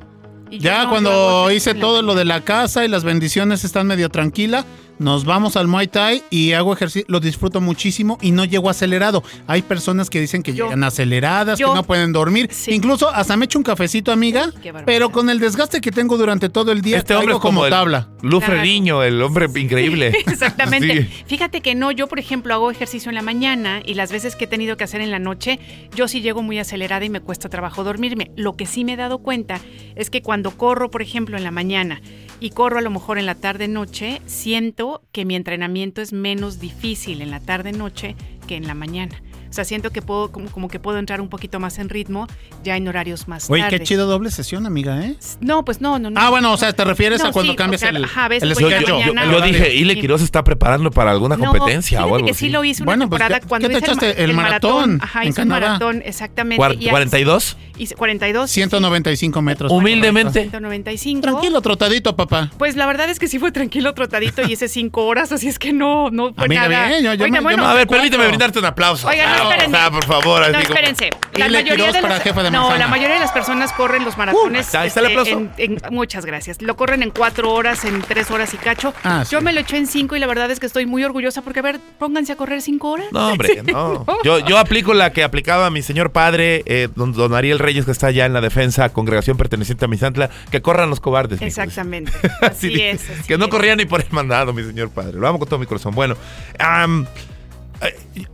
Ya 0.51 0.85
no, 0.85 0.91
cuando 0.91 1.51
hice 1.51 1.73
todo 1.73 2.03
lo 2.03 2.15
de 2.15 2.27
la 2.27 2.43
casa 2.43 2.85
y 2.85 2.89
las 2.89 3.05
bendiciones 3.05 3.65
están 3.65 3.87
medio 3.87 4.11
tranquila, 4.11 4.67
nos 5.03 5.25
vamos 5.25 5.57
al 5.57 5.69
Muay 5.69 5.89
Thai 5.89 6.23
y 6.31 6.53
hago 6.53 6.73
ejercicio, 6.73 7.05
lo 7.09 7.21
disfruto 7.21 7.61
muchísimo 7.61 8.19
y 8.23 8.31
no 8.31 8.45
llego 8.45 8.71
acelerado. 8.71 9.23
Hay 9.47 9.63
personas 9.63 10.09
que 10.09 10.21
dicen 10.21 10.43
que 10.43 10.55
Yo- 10.55 10.65
llegan 10.67 10.85
aceleradas, 10.85 11.59
yo- 11.59 11.69
que 11.71 11.75
no 11.75 11.83
pueden 11.83 12.13
dormir. 12.13 12.49
Sí. 12.53 12.73
Incluso 12.73 13.09
hasta 13.11 13.37
me 13.37 13.45
echo 13.47 13.59
un 13.59 13.65
cafecito, 13.65 14.13
amiga, 14.13 14.51
pero 14.87 15.11
con 15.11 15.29
el 15.31 15.39
desgaste 15.39 15.81
que 15.81 15.91
tengo 15.91 16.17
durante 16.17 16.49
todo 16.49 16.73
el 16.73 16.81
día, 16.83 16.99
Este 16.99 17.15
hombre 17.15 17.35
es 17.35 17.41
como, 17.41 17.61
como 17.61 17.65
el 17.67 17.71
tabla. 17.71 18.09
Lufreriño, 18.23 19.03
el 19.03 19.21
hombre 19.23 19.47
increíble. 19.61 20.09
Exactamente. 20.27 21.03
Sí. 21.05 21.25
Fíjate 21.27 21.61
que 21.61 21.75
no, 21.75 21.91
yo 21.91 22.07
por 22.07 22.19
ejemplo 22.19 22.55
hago 22.55 22.71
ejercicio 22.71 23.09
en 23.11 23.15
la 23.17 23.23
mañana 23.23 23.83
y 23.85 23.95
las 23.95 24.13
veces 24.13 24.37
que 24.37 24.45
he 24.45 24.49
tenido 24.49 24.77
que 24.77 24.85
hacer 24.85 25.01
en 25.01 25.11
la 25.11 25.19
noche, 25.19 25.59
yo 25.95 26.09
sí 26.09 26.21
llego 26.21 26.43
muy 26.43 26.59
acelerada 26.59 27.05
y 27.05 27.11
me 27.11 27.21
cuesta 27.21 27.49
trabajo 27.49 27.85
dormirme. 27.85 28.31
Lo 28.37 28.55
que 28.57 28.67
sí 28.67 28.85
me 28.85 28.93
he 28.95 28.97
dado 28.97 29.19
cuenta 29.19 29.61
es 29.97 30.11
que 30.11 30.23
cuando 30.23 30.53
corro, 30.53 30.91
por 30.91 31.03
ejemplo, 31.03 31.37
en 31.37 31.45
la 31.45 31.51
mañana 31.51 32.01
y 32.43 32.51
corro 32.51 32.79
a 32.79 32.83
lo 32.83 32.91
mejor 32.91 33.19
en 33.19 33.27
la 33.27 33.37
tarde-noche, 33.37 34.21
siento 34.27 35.03
que 35.13 35.25
mi 35.25 35.37
entrenamiento 35.37 36.03
es 36.03 36.13
menos 36.13 36.59
difícil 36.59 37.23
en 37.23 37.31
la 37.31 37.39
tarde-noche 37.39 38.17
que 38.49 38.57
en 38.57 38.67
la 38.67 38.75
mañana. 38.75 39.23
O 39.53 39.55
sea, 39.55 39.67
siento 39.67 39.91
que 39.91 40.01
puedo, 40.01 40.33
como, 40.33 40.51
como 40.51 40.69
que 40.69 40.79
puedo 40.81 40.97
entrar 40.99 41.21
un 41.21 41.29
poquito 41.29 41.61
más 41.61 41.79
en 41.79 41.91
ritmo 41.91 42.27
ya 42.65 42.75
en 42.79 42.89
horarios 42.89 43.29
más 43.29 43.51
Oye, 43.51 43.61
tarde. 43.65 43.79
qué 43.81 43.85
chido 43.85 44.07
doble 44.07 44.31
sesión, 44.31 44.65
amiga, 44.65 45.05
¿eh? 45.05 45.15
No, 45.43 45.63
pues 45.63 45.83
no, 45.83 45.99
no, 45.99 46.09
no. 46.09 46.19
Ah, 46.19 46.31
bueno, 46.31 46.51
o 46.55 46.57
sea, 46.57 46.73
te 46.73 46.83
refieres 46.87 47.23
No, 47.23 47.29
a 47.29 47.33
cuando 47.33 47.53
sí, 47.53 47.57
cambias 47.57 47.83
o 47.83 47.85
sea, 47.87 47.91
el, 47.91 48.03
ajá, 48.05 48.29
ves, 48.29 48.43
el 48.43 48.55
Yo, 48.55 48.69
en 48.71 48.73
la 48.75 48.81
yo- 48.81 48.99
yo- 49.13 49.31
yo 49.31 49.41
dije, 49.43 49.75
Ile 49.75 50.01
Quiroz 50.01 50.23
está 50.23 50.43
preparando 50.43 50.91
para 50.91 51.11
alguna 51.11 51.37
No, 51.37 51.45
competencia 51.45 51.99
o 52.01 52.05
fíjate 52.05 52.15
algo 52.17 52.27
que 52.29 52.35
sí 52.35 52.49
lo 52.49 52.65
hice 52.65 52.83
una 52.83 52.87
Bueno, 52.93 53.09
pues, 53.11 53.19
temporada 53.21 53.41
¿qué- 53.41 53.47
cuando 53.47 53.69
qué 53.69 53.75
te 53.75 53.79
hice 53.81 53.87
echaste? 53.93 54.07
ma- 54.07 54.25
El 54.25 54.33
maratón 54.35 54.99
Ajá, 55.03 55.23
en 55.23 55.29
hice 55.29 55.43
un 55.43 55.49
maratón, 55.49 56.03
exactamente. 56.03 56.63
Cuar- 56.63 56.77
y- 56.81 56.89
¿42? 56.89 57.57
hice 57.77 57.95
42. 57.95 58.51
195 58.51 59.43
metros. 59.43 59.71
Humildemente. 59.71 60.41
195. 60.43 61.21
Tranquilo, 61.21 61.61
trotadito, 61.61 62.17
papá. 62.17 62.51
Pues 62.57 62.77
la 62.77 62.87
verdad 62.87 63.11
es 63.11 63.19
que 63.19 63.29
sí 63.29 63.39
fue 63.39 63.53
tranquilo, 63.53 63.93
trotadito, 63.93 64.41
y 64.49 64.53
hice 64.53 64.69
cinco 64.69 65.05
horas, 65.07 65.31
así 65.33 65.49
es 65.49 65.59
que 65.59 65.73
no, 65.75 66.11
no 66.11 66.33
fue 66.33 66.49
nada. 66.49 66.87
bien, 66.89 67.03
yo- 67.03 67.15
yo 67.15 67.25
Oiga, 67.25 67.27
me- 67.27 67.37
yo 67.39 67.43
bueno, 67.43 67.63
me- 67.65 67.69
A 67.69 67.75
ver, 67.75 67.87
permíteme 67.87 68.27
brindarte 68.29 68.59
un 68.59 68.65
aplauso. 68.65 69.09
Oigan, 69.09 69.42
no, 69.45 69.51
espérenme. 69.51 69.77
o 69.77 69.81
sea, 69.81 69.91
por 69.91 70.05
favor. 70.05 70.41
No, 70.43 70.47
como- 70.49 70.59
espérense. 70.61 71.11
La 71.35 71.49
mayoría 71.49 71.93
de 71.93 72.01
para 72.03 72.15
las, 72.15 72.23
jefa 72.23 72.43
de 72.43 72.51
no, 72.51 72.77
la 72.77 72.87
mayoría 72.89 73.15
de 73.15 73.21
las 73.21 73.33
personas 73.33 73.73
corren 73.73 74.05
los 74.05 74.17
maratones. 74.19 74.73
Uh, 74.75 74.79
ahí 74.79 74.89
está 74.89 75.01
este, 75.01 75.07
aplauso. 75.13 75.31
en- 75.33 75.51
en- 75.57 75.79
muchas 75.91 76.25
gracias. 76.27 76.61
Lo 76.63 76.77
corren 76.77 77.03
en 77.03 77.11
cuatro 77.11 77.53
horas, 77.53 77.85
en 77.85 78.03
tres 78.03 78.31
horas 78.31 78.53
y 78.55 78.57
cacho. 78.59 78.93
Ah, 79.05 79.25
Yo 79.31 79.41
me 79.41 79.53
lo 79.53 79.61
eché 79.61 79.77
en 79.79 79.87
cinco 79.87 80.15
y 80.17 80.19
la 80.19 80.27
verdad 80.27 80.51
es 80.51 80.61
que 80.61 80.67
estoy 80.67 80.87
muy 80.87 81.05
orgullosa 81.05 81.43
porque, 81.43 81.61
a 81.61 81.63
ver, 81.63 81.81
pónganse 81.99 82.33
a 82.33 82.37
correr 82.37 82.61
cinco 82.63 82.91
horas. 82.91 83.07
No, 83.13 83.29
hombre, 83.31 83.63
no. 83.67 84.05
Yo, 84.25 84.39
yo 84.41 84.59
aplico 84.59 84.93
la 84.95 85.13
que 85.13 85.25
aplicaba 85.25 85.71
mi 85.71 85.83
señor 85.83 86.13
padre, 86.13 86.63
eh, 86.67 86.89
don, 86.95 87.13
don 87.13 87.35
Ariel 87.35 87.59
Reyes, 87.59 87.85
que 87.85 87.91
está 87.93 88.09
allá 88.09 88.27
en 88.27 88.33
la 88.33 88.41
defensa, 88.41 88.89
congregación 88.91 89.37
perteneciente 89.37 89.85
a 89.85 89.89
Misantla, 89.89 90.31
que 90.51 90.61
corran 90.63 90.91
los 90.91 91.01
cobardes. 91.01 91.41
Exactamente. 91.43 92.13
Así 92.43 92.75
es. 92.83 93.09
así 93.09 93.23
que 93.27 93.39
no 93.39 93.49
corría 93.49 93.77
ni 93.77 93.85
por 93.87 94.01
el 94.01 94.07
mandado, 94.11 94.53
mi 94.53 94.63
señor 94.63 94.91
padre. 94.91 95.19
Lo 95.19 95.27
amo 95.29 95.39
con 95.39 95.49
todo 95.49 95.59
mi 95.59 95.67
corazón. 95.67 95.95
Bueno, 95.95 96.15
eh, 96.59 97.05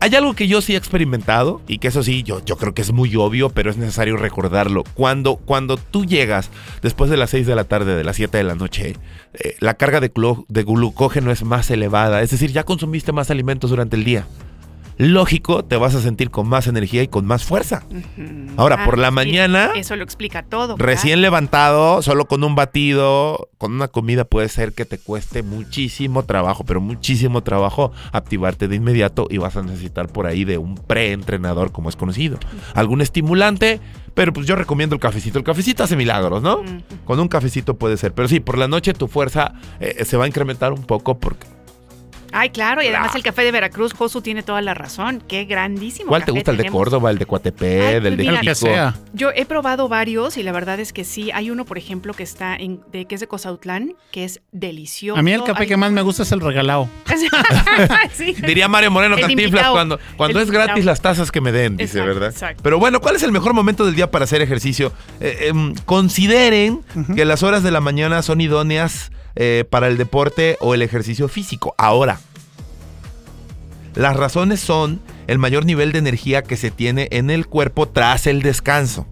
hay 0.01 0.15
algo 0.15 0.35
que 0.35 0.47
yo 0.47 0.61
sí 0.61 0.75
he 0.75 0.77
experimentado 0.77 1.63
y 1.67 1.79
que 1.79 1.89
eso 1.89 2.03
sí, 2.03 2.23
yo, 2.23 2.45
yo 2.45 2.57
creo 2.57 2.75
que 2.75 2.83
es 2.83 2.93
muy 2.93 3.15
obvio, 3.17 3.51
pero 3.51 3.71
es 3.71 3.77
necesario 3.77 4.17
recordarlo. 4.17 4.85
Cuando, 4.95 5.37
cuando 5.37 5.77
tú 5.77 6.05
llegas 6.05 6.51
después 6.83 7.11
de 7.11 7.17
las 7.17 7.31
6 7.31 7.47
de 7.47 7.55
la 7.55 7.65
tarde, 7.65 7.97
de 7.97 8.05
las 8.05 8.17
7 8.17 8.37
de 8.37 8.45
la 8.45 8.55
noche, 8.55 8.97
eh, 9.35 9.57
la 9.61 9.75
carga 9.75 10.01
de, 10.01 10.13
de 10.49 10.63
glucógeno 10.63 11.31
es 11.31 11.45
más 11.45 11.71
elevada. 11.71 12.23
Es 12.23 12.31
decir, 12.31 12.53
ya 12.53 12.65
consumiste 12.65 13.13
más 13.13 13.31
alimentos 13.31 13.71
durante 13.71 13.97
el 13.97 14.05
día. 14.05 14.27
Lógico, 14.99 15.65
te 15.65 15.77
vas 15.77 15.95
a 15.95 16.01
sentir 16.01 16.31
con 16.31 16.49
más 16.49 16.67
energía 16.67 17.03
y 17.03 17.09
con 17.09 17.25
más 17.25 17.45
fuerza. 17.45 17.85
Ahora, 18.57 18.79
Ah, 18.81 18.85
por 18.85 18.99
la 18.99 19.11
mañana, 19.11 19.71
Eso 19.75 19.97
lo 19.97 20.05
explica 20.05 20.43
todo. 20.43 20.77
Recién 20.77 21.21
levantado, 21.21 22.03
solo 22.03 22.27
con 22.27 22.45
un 22.45 22.55
batido, 22.55 23.49
con 23.59 23.73
una 23.73 23.89
comida 23.89 24.25
puede 24.25 24.49
ser 24.49 24.73
que 24.73 24.85
te 24.85 24.99
cueste 24.99 25.43
muchísimo 25.43 26.25
trabajo, 26.25 26.65
pero 26.65 26.81
muchísimo 26.81 27.43
trabajo 27.43 27.93
activarte 28.13 28.69
de 28.69 28.77
inmediato 28.77 29.27
y 29.31 29.39
vas 29.39 29.57
a 29.57 29.63
necesitar 29.63 30.09
por 30.09 30.27
ahí 30.27 30.45
de 30.45 30.59
un 30.59 30.75
preentrenador 30.75 31.73
como 31.73 31.89
es 31.89 31.97
conocido. 31.97 32.39
Algún 32.75 33.01
estimulante, 33.01 33.81
pero 34.15 34.33
pues 34.33 34.47
yo 34.47 34.57
recomiendo 34.57 34.95
el 34.95 35.01
cafecito. 35.01 35.39
El 35.39 35.45
cafecito 35.45 35.85
hace 35.85 35.97
milagros, 35.97 36.43
¿no? 36.43 36.63
Con 37.05 37.21
un 37.21 37.29
cafecito 37.29 37.75
puede 37.79 37.97
ser, 37.97 38.13
pero 38.13 38.27
sí, 38.29 38.41
por 38.41 38.59
la 38.59 38.67
noche 38.69 38.95
tu 38.95 39.07
fuerza 39.09 39.55
eh, 39.81 40.05
se 40.05 40.17
va 40.17 40.25
a 40.25 40.27
incrementar 40.29 40.73
un 40.73 40.83
poco 40.85 41.19
porque... 41.19 41.47
Ay, 42.33 42.51
claro, 42.51 42.83
y 42.83 42.89
además 42.89 43.15
el 43.15 43.23
café 43.23 43.43
de 43.43 43.53
Veracruz, 43.53 43.93
Josu 43.95 44.21
tiene 44.21 44.43
toda 44.43 44.61
la 44.63 44.75
razón. 44.75 45.23
Qué 45.27 45.45
grandísimo. 45.45 46.09
¿Cuál 46.09 46.25
te 46.25 46.31
gusta? 46.33 46.51
¿El 46.51 46.57
de 46.59 46.65
tenemos. 46.65 46.79
Córdoba, 46.79 47.11
el 47.11 47.19
de 47.19 47.27
Coatepé, 47.27 47.87
Ay, 47.89 47.95
el 47.97 48.03
de 48.03 48.11
pues 48.11 48.19
mira, 48.19 48.33
El 48.33 48.41
que 48.41 48.55
Jico? 48.55 48.67
sea. 48.67 48.95
Yo 49.13 49.31
he 49.35 49.45
probado 49.47 49.89
varios 49.89 50.37
y 50.37 50.43
la 50.43 50.53
verdad 50.53 50.79
es 50.81 50.93
que 50.93 51.05
sí. 51.05 51.31
Hay 51.33 51.51
uno, 51.51 51.65
por 51.65 51.79
ejemplo, 51.79 52.13
que 52.15 52.23
está 52.23 52.55
en, 52.57 52.81
de, 52.93 53.07
que 53.07 53.15
es 53.15 53.21
de 53.21 53.27
Cozautlán, 53.29 53.95
que 54.13 54.25
es 54.25 54.41
delicioso. 54.53 55.19
A 55.19 55.23
mí 55.23 55.33
el 55.33 55.43
café 55.43 55.63
Ay, 55.63 55.69
que 55.69 55.77
más 55.77 55.91
me 55.93 56.03
gusta 56.03 56.23
es 56.23 56.33
el 56.33 56.41
regalado. 56.41 56.89
sí. 58.15 58.35
Diría 58.47 58.69
Mario 58.69 58.91
Moreno 58.91 59.15
El 59.17 59.21
Cantinflas 59.23 59.49
invitado. 59.49 59.75
cuando, 59.75 59.99
cuando 60.17 60.39
El 60.39 60.45
es 60.45 60.51
gratis 60.51 60.85
las 60.85 61.01
tazas 61.01 61.31
que 61.31 61.41
me 61.41 61.53
den, 61.53 61.77
dice, 61.77 61.99
Exacto, 61.99 62.15
¿verdad? 62.15 62.31
exacto. 62.31 62.63
Pero 62.63 62.79
bueno, 62.79 63.01
¿cuál 63.01 63.17
es 63.17 63.23
el 63.23 63.33
mejor 63.33 63.55
momento 63.55 63.85
del 63.87 63.95
día 63.95 64.11
para 64.11 64.25
hacer 64.25 64.43
ejercicio? 64.43 64.93
Eh, 65.21 65.47
em, 65.49 65.75
consideren 65.85 66.83
que 67.15 67.25
las 67.25 67.43
horas 67.43 67.63
de 67.63 67.71
la 67.71 67.81
mañana 67.81 68.23
son 68.23 68.41
idóneas 68.41 69.11
eh, 69.41 69.65
para 69.71 69.87
el 69.87 69.97
deporte 69.97 70.57
o 70.61 70.75
el 70.75 70.83
ejercicio 70.83 71.29
físico. 71.29 71.73
Ahora, 71.79 72.19
las 73.95 74.17
razones 74.17 74.59
son 74.59 75.01
el 75.29 75.39
mayor 75.39 75.65
nivel 75.65 75.93
de 75.93 76.01
energía 76.01 76.43
que 76.43 76.57
se 76.57 76.73
tiene 76.73 77.07
en 77.13 77.31
el 77.31 77.47
cuerpo 77.47 77.87
tras 77.87 78.27
el 78.27 78.43
descanso. 78.43 79.07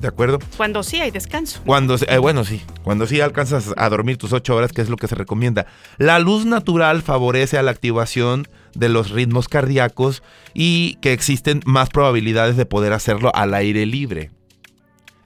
¿De 0.00 0.06
acuerdo? 0.06 0.38
Cuando 0.58 0.82
sí 0.82 1.00
hay 1.00 1.10
descanso. 1.10 1.62
Cuando, 1.64 1.96
eh, 1.96 2.18
bueno, 2.18 2.44
sí, 2.44 2.60
cuando 2.84 3.06
sí 3.06 3.22
alcanzas 3.22 3.72
a 3.74 3.88
dormir 3.88 4.18
tus 4.18 4.34
ocho 4.34 4.54
horas, 4.54 4.72
que 4.72 4.82
es 4.82 4.90
lo 4.90 4.96
que 4.96 5.08
se 5.08 5.14
recomienda. 5.14 5.66
La 5.96 6.18
luz 6.18 6.44
natural 6.44 7.00
favorece 7.00 7.56
a 7.56 7.62
la 7.62 7.70
activación 7.70 8.46
de 8.74 8.90
los 8.90 9.10
ritmos 9.10 9.48
cardíacos 9.48 10.22
y 10.52 10.96
que 10.96 11.14
existen 11.14 11.62
más 11.64 11.88
probabilidades 11.88 12.58
de 12.58 12.66
poder 12.66 12.92
hacerlo 12.92 13.34
al 13.34 13.54
aire 13.54 13.86
libre. 13.86 14.30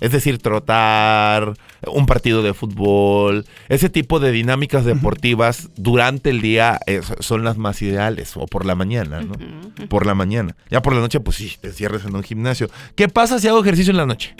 Es 0.02 0.10
decir, 0.10 0.38
trotar, 0.38 1.54
un 1.86 2.06
partido 2.06 2.42
de 2.42 2.54
fútbol, 2.54 3.46
ese 3.68 3.88
tipo 3.88 4.18
de 4.18 4.32
dinámicas 4.32 4.84
deportivas 4.84 5.68
durante 5.76 6.30
el 6.30 6.40
día 6.40 6.80
eh, 6.88 7.02
son 7.20 7.44
las 7.44 7.56
más 7.56 7.80
ideales, 7.82 8.36
o 8.36 8.46
por 8.46 8.66
la 8.66 8.74
mañana, 8.74 9.22
¿no? 9.22 9.34
Por 9.88 10.04
la 10.04 10.16
mañana. 10.16 10.56
Ya 10.70 10.82
por 10.82 10.92
la 10.92 11.00
noche, 11.00 11.20
pues 11.20 11.36
sí, 11.36 11.52
te 11.60 11.70
cierres 11.70 12.04
en 12.04 12.16
un 12.16 12.24
gimnasio. 12.24 12.68
¿Qué 12.96 13.08
pasa 13.08 13.38
si 13.38 13.46
hago 13.46 13.60
ejercicio 13.60 13.92
en 13.92 13.96
la 13.98 14.06
noche? 14.06 14.34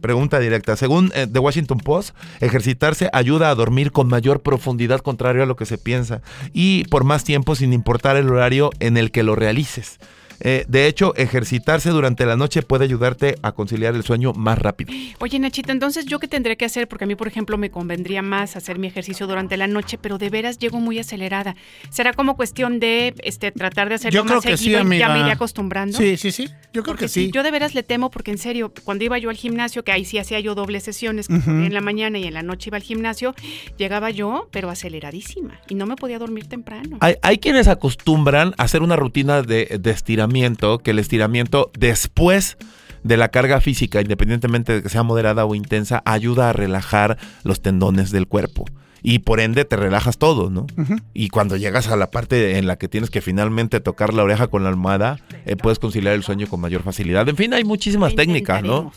Pregunta 0.00 0.38
directa. 0.38 0.76
Según 0.76 1.12
eh, 1.14 1.26
The 1.30 1.40
Washington 1.40 1.78
Post, 1.78 2.16
ejercitarse 2.40 3.10
ayuda 3.12 3.50
a 3.50 3.54
dormir 3.54 3.92
con 3.92 4.08
mayor 4.08 4.40
profundidad, 4.40 5.00
contrario 5.00 5.42
a 5.42 5.46
lo 5.46 5.56
que 5.56 5.66
se 5.66 5.76
piensa, 5.76 6.22
y 6.54 6.84
por 6.84 7.04
más 7.04 7.22
tiempo 7.22 7.54
sin 7.54 7.74
importar 7.74 8.16
el 8.16 8.30
horario 8.30 8.70
en 8.80 8.96
el 8.96 9.10
que 9.10 9.24
lo 9.24 9.36
realices. 9.36 9.98
Eh, 10.44 10.64
de 10.68 10.86
hecho, 10.88 11.14
ejercitarse 11.16 11.90
durante 11.90 12.26
la 12.26 12.36
noche 12.36 12.62
puede 12.62 12.84
ayudarte 12.84 13.36
a 13.42 13.52
conciliar 13.52 13.94
el 13.94 14.02
sueño 14.02 14.32
más 14.32 14.58
rápido. 14.58 14.92
Oye, 15.20 15.38
Nachita, 15.38 15.70
entonces 15.72 16.04
yo 16.06 16.18
qué 16.18 16.26
tendré 16.28 16.56
que 16.56 16.64
hacer, 16.64 16.88
porque 16.88 17.04
a 17.04 17.06
mí, 17.06 17.14
por 17.14 17.28
ejemplo, 17.28 17.56
me 17.58 17.70
convendría 17.70 18.22
más 18.22 18.56
hacer 18.56 18.78
mi 18.78 18.88
ejercicio 18.88 19.26
durante 19.26 19.56
la 19.56 19.66
noche, 19.68 19.98
pero 19.98 20.18
de 20.18 20.30
veras 20.30 20.58
llego 20.58 20.80
muy 20.80 20.98
acelerada. 20.98 21.54
¿Será 21.90 22.12
como 22.12 22.36
cuestión 22.36 22.80
de 22.80 23.14
este 23.22 23.52
tratar 23.52 23.88
de 23.88 23.94
hacerlo 23.94 24.20
Yo 24.20 24.24
creo 24.24 24.36
más 24.36 24.44
que 24.44 24.56
sí, 24.56 24.64
seguido 24.64 24.80
y 24.80 24.98
ya 24.98 25.06
me 25.08 25.12
amiga. 25.12 25.26
iré 25.26 25.32
acostumbrando? 25.32 25.96
Sí, 25.96 26.16
sí, 26.16 26.32
sí. 26.32 26.48
Yo 26.72 26.82
creo 26.82 26.94
Porque 26.94 27.04
que 27.04 27.08
sí. 27.08 27.30
Yo 27.32 27.42
de 27.42 27.50
veras 27.50 27.74
le 27.74 27.82
temo 27.82 28.10
porque 28.10 28.30
en 28.32 28.38
serio, 28.38 28.72
cuando 28.84 29.04
iba 29.04 29.18
yo 29.18 29.30
al 29.30 29.36
gimnasio, 29.36 29.84
que 29.84 29.92
ahí 29.92 30.04
sí 30.04 30.18
hacía 30.18 30.40
yo 30.40 30.54
dobles 30.54 30.82
sesiones, 30.82 31.28
que 31.28 31.34
Ujú. 31.34 31.50
en 31.50 31.72
la 31.72 31.80
mañana 31.80 32.18
y 32.18 32.24
en 32.24 32.34
la 32.34 32.42
noche 32.42 32.70
iba 32.70 32.76
al 32.76 32.82
gimnasio, 32.82 33.34
llegaba 33.76 34.10
yo, 34.10 34.48
pero 34.50 34.70
aceleradísima 34.70 35.60
y 35.68 35.74
no 35.76 35.86
me 35.86 35.96
podía 35.96 36.18
dormir 36.18 36.46
temprano. 36.46 36.96
Hay, 37.00 37.14
hay 37.22 37.38
quienes 37.38 37.68
acostumbran 37.68 38.54
a 38.58 38.64
hacer 38.64 38.82
una 38.82 38.96
rutina 38.96 39.42
de, 39.42 39.78
de 39.80 39.90
estiramiento, 39.90 40.31
que 40.82 40.90
el 40.90 40.98
estiramiento 40.98 41.70
después 41.78 42.56
de 43.02 43.16
la 43.16 43.28
carga 43.28 43.60
física, 43.60 44.00
independientemente 44.00 44.74
de 44.74 44.82
que 44.82 44.88
sea 44.88 45.02
moderada 45.02 45.44
o 45.44 45.54
intensa, 45.54 46.02
ayuda 46.04 46.50
a 46.50 46.52
relajar 46.52 47.18
los 47.42 47.60
tendones 47.60 48.10
del 48.10 48.28
cuerpo. 48.28 48.64
Y 49.02 49.20
por 49.20 49.40
ende 49.40 49.64
te 49.64 49.76
relajas 49.76 50.16
todo, 50.16 50.48
¿no? 50.48 50.66
Y 51.12 51.28
cuando 51.28 51.56
llegas 51.56 51.88
a 51.88 51.96
la 51.96 52.10
parte 52.10 52.58
en 52.58 52.66
la 52.66 52.76
que 52.76 52.88
tienes 52.88 53.10
que 53.10 53.20
finalmente 53.20 53.80
tocar 53.80 54.14
la 54.14 54.22
oreja 54.22 54.46
con 54.46 54.62
la 54.62 54.70
almohada, 54.70 55.18
eh, 55.44 55.56
puedes 55.56 55.80
conciliar 55.80 56.14
el 56.14 56.22
sueño 56.22 56.46
con 56.46 56.60
mayor 56.60 56.82
facilidad. 56.82 57.28
En 57.28 57.36
fin, 57.36 57.52
hay 57.52 57.64
muchísimas 57.64 58.14
técnicas, 58.14 58.62
¿no? 58.62 58.92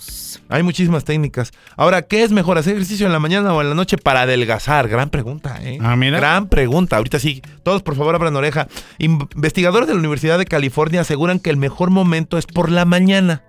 Hay 0.47 0.62
muchísimas 0.62 1.05
técnicas. 1.05 1.51
Ahora, 1.75 2.03
¿qué 2.03 2.24
es 2.24 2.31
mejor, 2.31 2.57
hacer 2.57 2.74
ejercicio 2.74 3.07
en 3.07 3.13
la 3.13 3.19
mañana 3.19 3.53
o 3.53 3.62
en 3.62 3.69
la 3.69 3.75
noche 3.75 3.97
para 3.97 4.21
adelgazar? 4.21 4.88
Gran 4.88 5.09
pregunta, 5.09 5.59
¿eh? 5.63 5.79
Ah, 5.81 5.95
mira. 5.95 6.19
Gran 6.19 6.50
pregunta. 6.50 6.97
Ahorita 6.97 7.17
sí, 7.17 7.41
todos 7.63 7.81
por 7.81 7.95
favor 7.95 8.13
abran 8.13 8.35
oreja. 8.35 8.67
Investigadores 9.00 9.88
de 9.88 9.95
la 9.95 10.00
Universidad 10.00 10.38
de 10.38 10.45
California 10.45 11.01
aseguran 11.01 11.39
que 11.39 11.50
el 11.50 11.57
mejor 11.57 11.89
momento 11.89 12.38
es 12.38 12.45
por 12.45 12.69
la 12.69 12.85
mañana, 12.85 13.43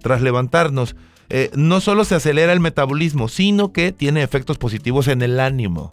tras 0.00 0.22
levantarnos. 0.22 0.96
Eh, 1.30 1.50
no 1.54 1.80
solo 1.80 2.04
se 2.04 2.14
acelera 2.14 2.52
el 2.52 2.60
metabolismo, 2.60 3.28
sino 3.28 3.72
que 3.72 3.92
tiene 3.92 4.22
efectos 4.22 4.58
positivos 4.58 5.08
en 5.08 5.22
el 5.22 5.40
ánimo. 5.40 5.90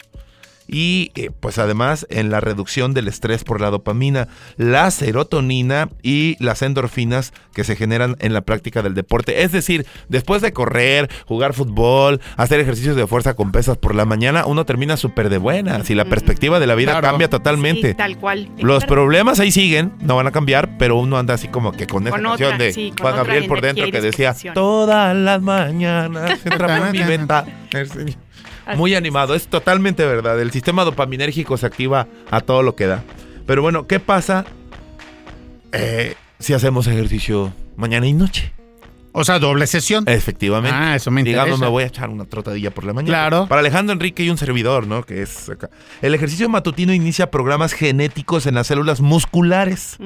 Y 0.72 1.12
eh, 1.16 1.30
pues 1.38 1.58
además 1.58 2.06
en 2.08 2.30
la 2.30 2.40
reducción 2.40 2.94
del 2.94 3.06
estrés 3.06 3.44
por 3.44 3.60
la 3.60 3.68
dopamina, 3.70 4.26
la 4.56 4.90
serotonina 4.90 5.90
y 6.02 6.42
las 6.42 6.62
endorfinas 6.62 7.34
que 7.54 7.62
se 7.62 7.76
generan 7.76 8.16
en 8.20 8.32
la 8.32 8.40
práctica 8.40 8.82
del 8.82 8.94
deporte. 8.94 9.42
Es 9.42 9.52
decir, 9.52 9.86
después 10.08 10.40
de 10.40 10.54
correr, 10.54 11.10
jugar 11.26 11.52
fútbol, 11.52 12.20
hacer 12.38 12.58
ejercicios 12.58 12.96
de 12.96 13.06
fuerza 13.06 13.34
con 13.34 13.52
pesas 13.52 13.76
por 13.76 13.94
la 13.94 14.06
mañana, 14.06 14.46
uno 14.46 14.64
termina 14.64 14.96
súper 14.96 15.28
de 15.28 15.36
buenas 15.36 15.90
y 15.90 15.94
la 15.94 16.06
perspectiva 16.06 16.58
de 16.58 16.66
la 16.66 16.74
vida 16.74 16.92
Claro. 16.92 17.06
cambia 17.08 17.28
totalmente. 17.28 17.88
Sí, 17.90 17.94
tal 17.94 18.16
cual. 18.18 18.48
Los 18.58 18.86
problemas 18.86 19.40
ahí 19.40 19.52
siguen, 19.52 19.92
no 20.00 20.16
van 20.16 20.26
a 20.26 20.32
cambiar, 20.32 20.78
pero 20.78 20.96
uno 20.96 21.18
anda 21.18 21.34
así 21.34 21.48
como 21.48 21.72
que 21.72 21.86
con 21.86 22.06
esa 22.06 22.16
Con 22.16 22.24
canción 22.24 22.54
otra, 22.54 22.64
de 22.64 22.72
sí, 22.72 22.92
Juan 22.98 23.14
Gabriel 23.16 23.46
por 23.46 23.60
dentro 23.60 23.90
que 23.90 24.00
decía 24.00 24.34
todas 24.54 25.14
las 25.14 25.42
mañanas 25.42 26.40
entra 26.46 26.78
por 26.78 26.92
mi 26.92 26.98
ventana. 27.04 27.46
Muy 28.76 28.94
animado, 28.94 29.34
es 29.34 29.48
totalmente 29.48 30.04
verdad. 30.06 30.40
El 30.40 30.50
sistema 30.50 30.84
dopaminérgico 30.84 31.56
se 31.56 31.66
activa 31.66 32.06
a 32.30 32.40
todo 32.40 32.62
lo 32.62 32.74
que 32.76 32.86
da. 32.86 33.02
Pero 33.46 33.62
bueno, 33.62 33.86
¿qué 33.86 34.00
pasa 34.00 34.44
eh, 35.72 36.14
si 36.38 36.54
hacemos 36.54 36.86
ejercicio 36.86 37.52
mañana 37.76 38.06
y 38.06 38.12
noche? 38.12 38.52
O 39.14 39.24
sea, 39.24 39.38
doble 39.38 39.66
sesión. 39.66 40.04
Efectivamente. 40.08 40.74
Ah, 40.74 40.96
eso 40.96 41.10
me 41.10 41.22
Digamos, 41.22 41.48
interesa. 41.48 41.64
me 41.66 41.70
voy 41.70 41.82
a 41.84 41.86
echar 41.86 42.08
una 42.08 42.24
trotadilla 42.24 42.70
por 42.70 42.84
la 42.84 42.94
mañana. 42.94 43.10
Claro. 43.12 43.46
Para 43.46 43.60
Alejandro 43.60 43.92
Enrique 43.92 44.24
y 44.24 44.30
un 44.30 44.38
servidor, 44.38 44.86
¿no? 44.86 45.02
Que 45.02 45.20
es 45.20 45.50
acá. 45.50 45.68
El 46.00 46.14
ejercicio 46.14 46.48
matutino 46.48 46.94
inicia 46.94 47.30
programas 47.30 47.74
genéticos 47.74 48.46
en 48.46 48.54
las 48.54 48.68
células 48.68 49.02
musculares, 49.02 49.98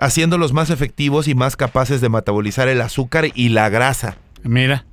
haciéndolos 0.00 0.54
más 0.54 0.70
efectivos 0.70 1.28
y 1.28 1.34
más 1.34 1.56
capaces 1.56 2.00
de 2.00 2.08
metabolizar 2.08 2.68
el 2.68 2.80
azúcar 2.80 3.26
y 3.34 3.50
la 3.50 3.68
grasa. 3.68 4.16
Mira. 4.44 4.86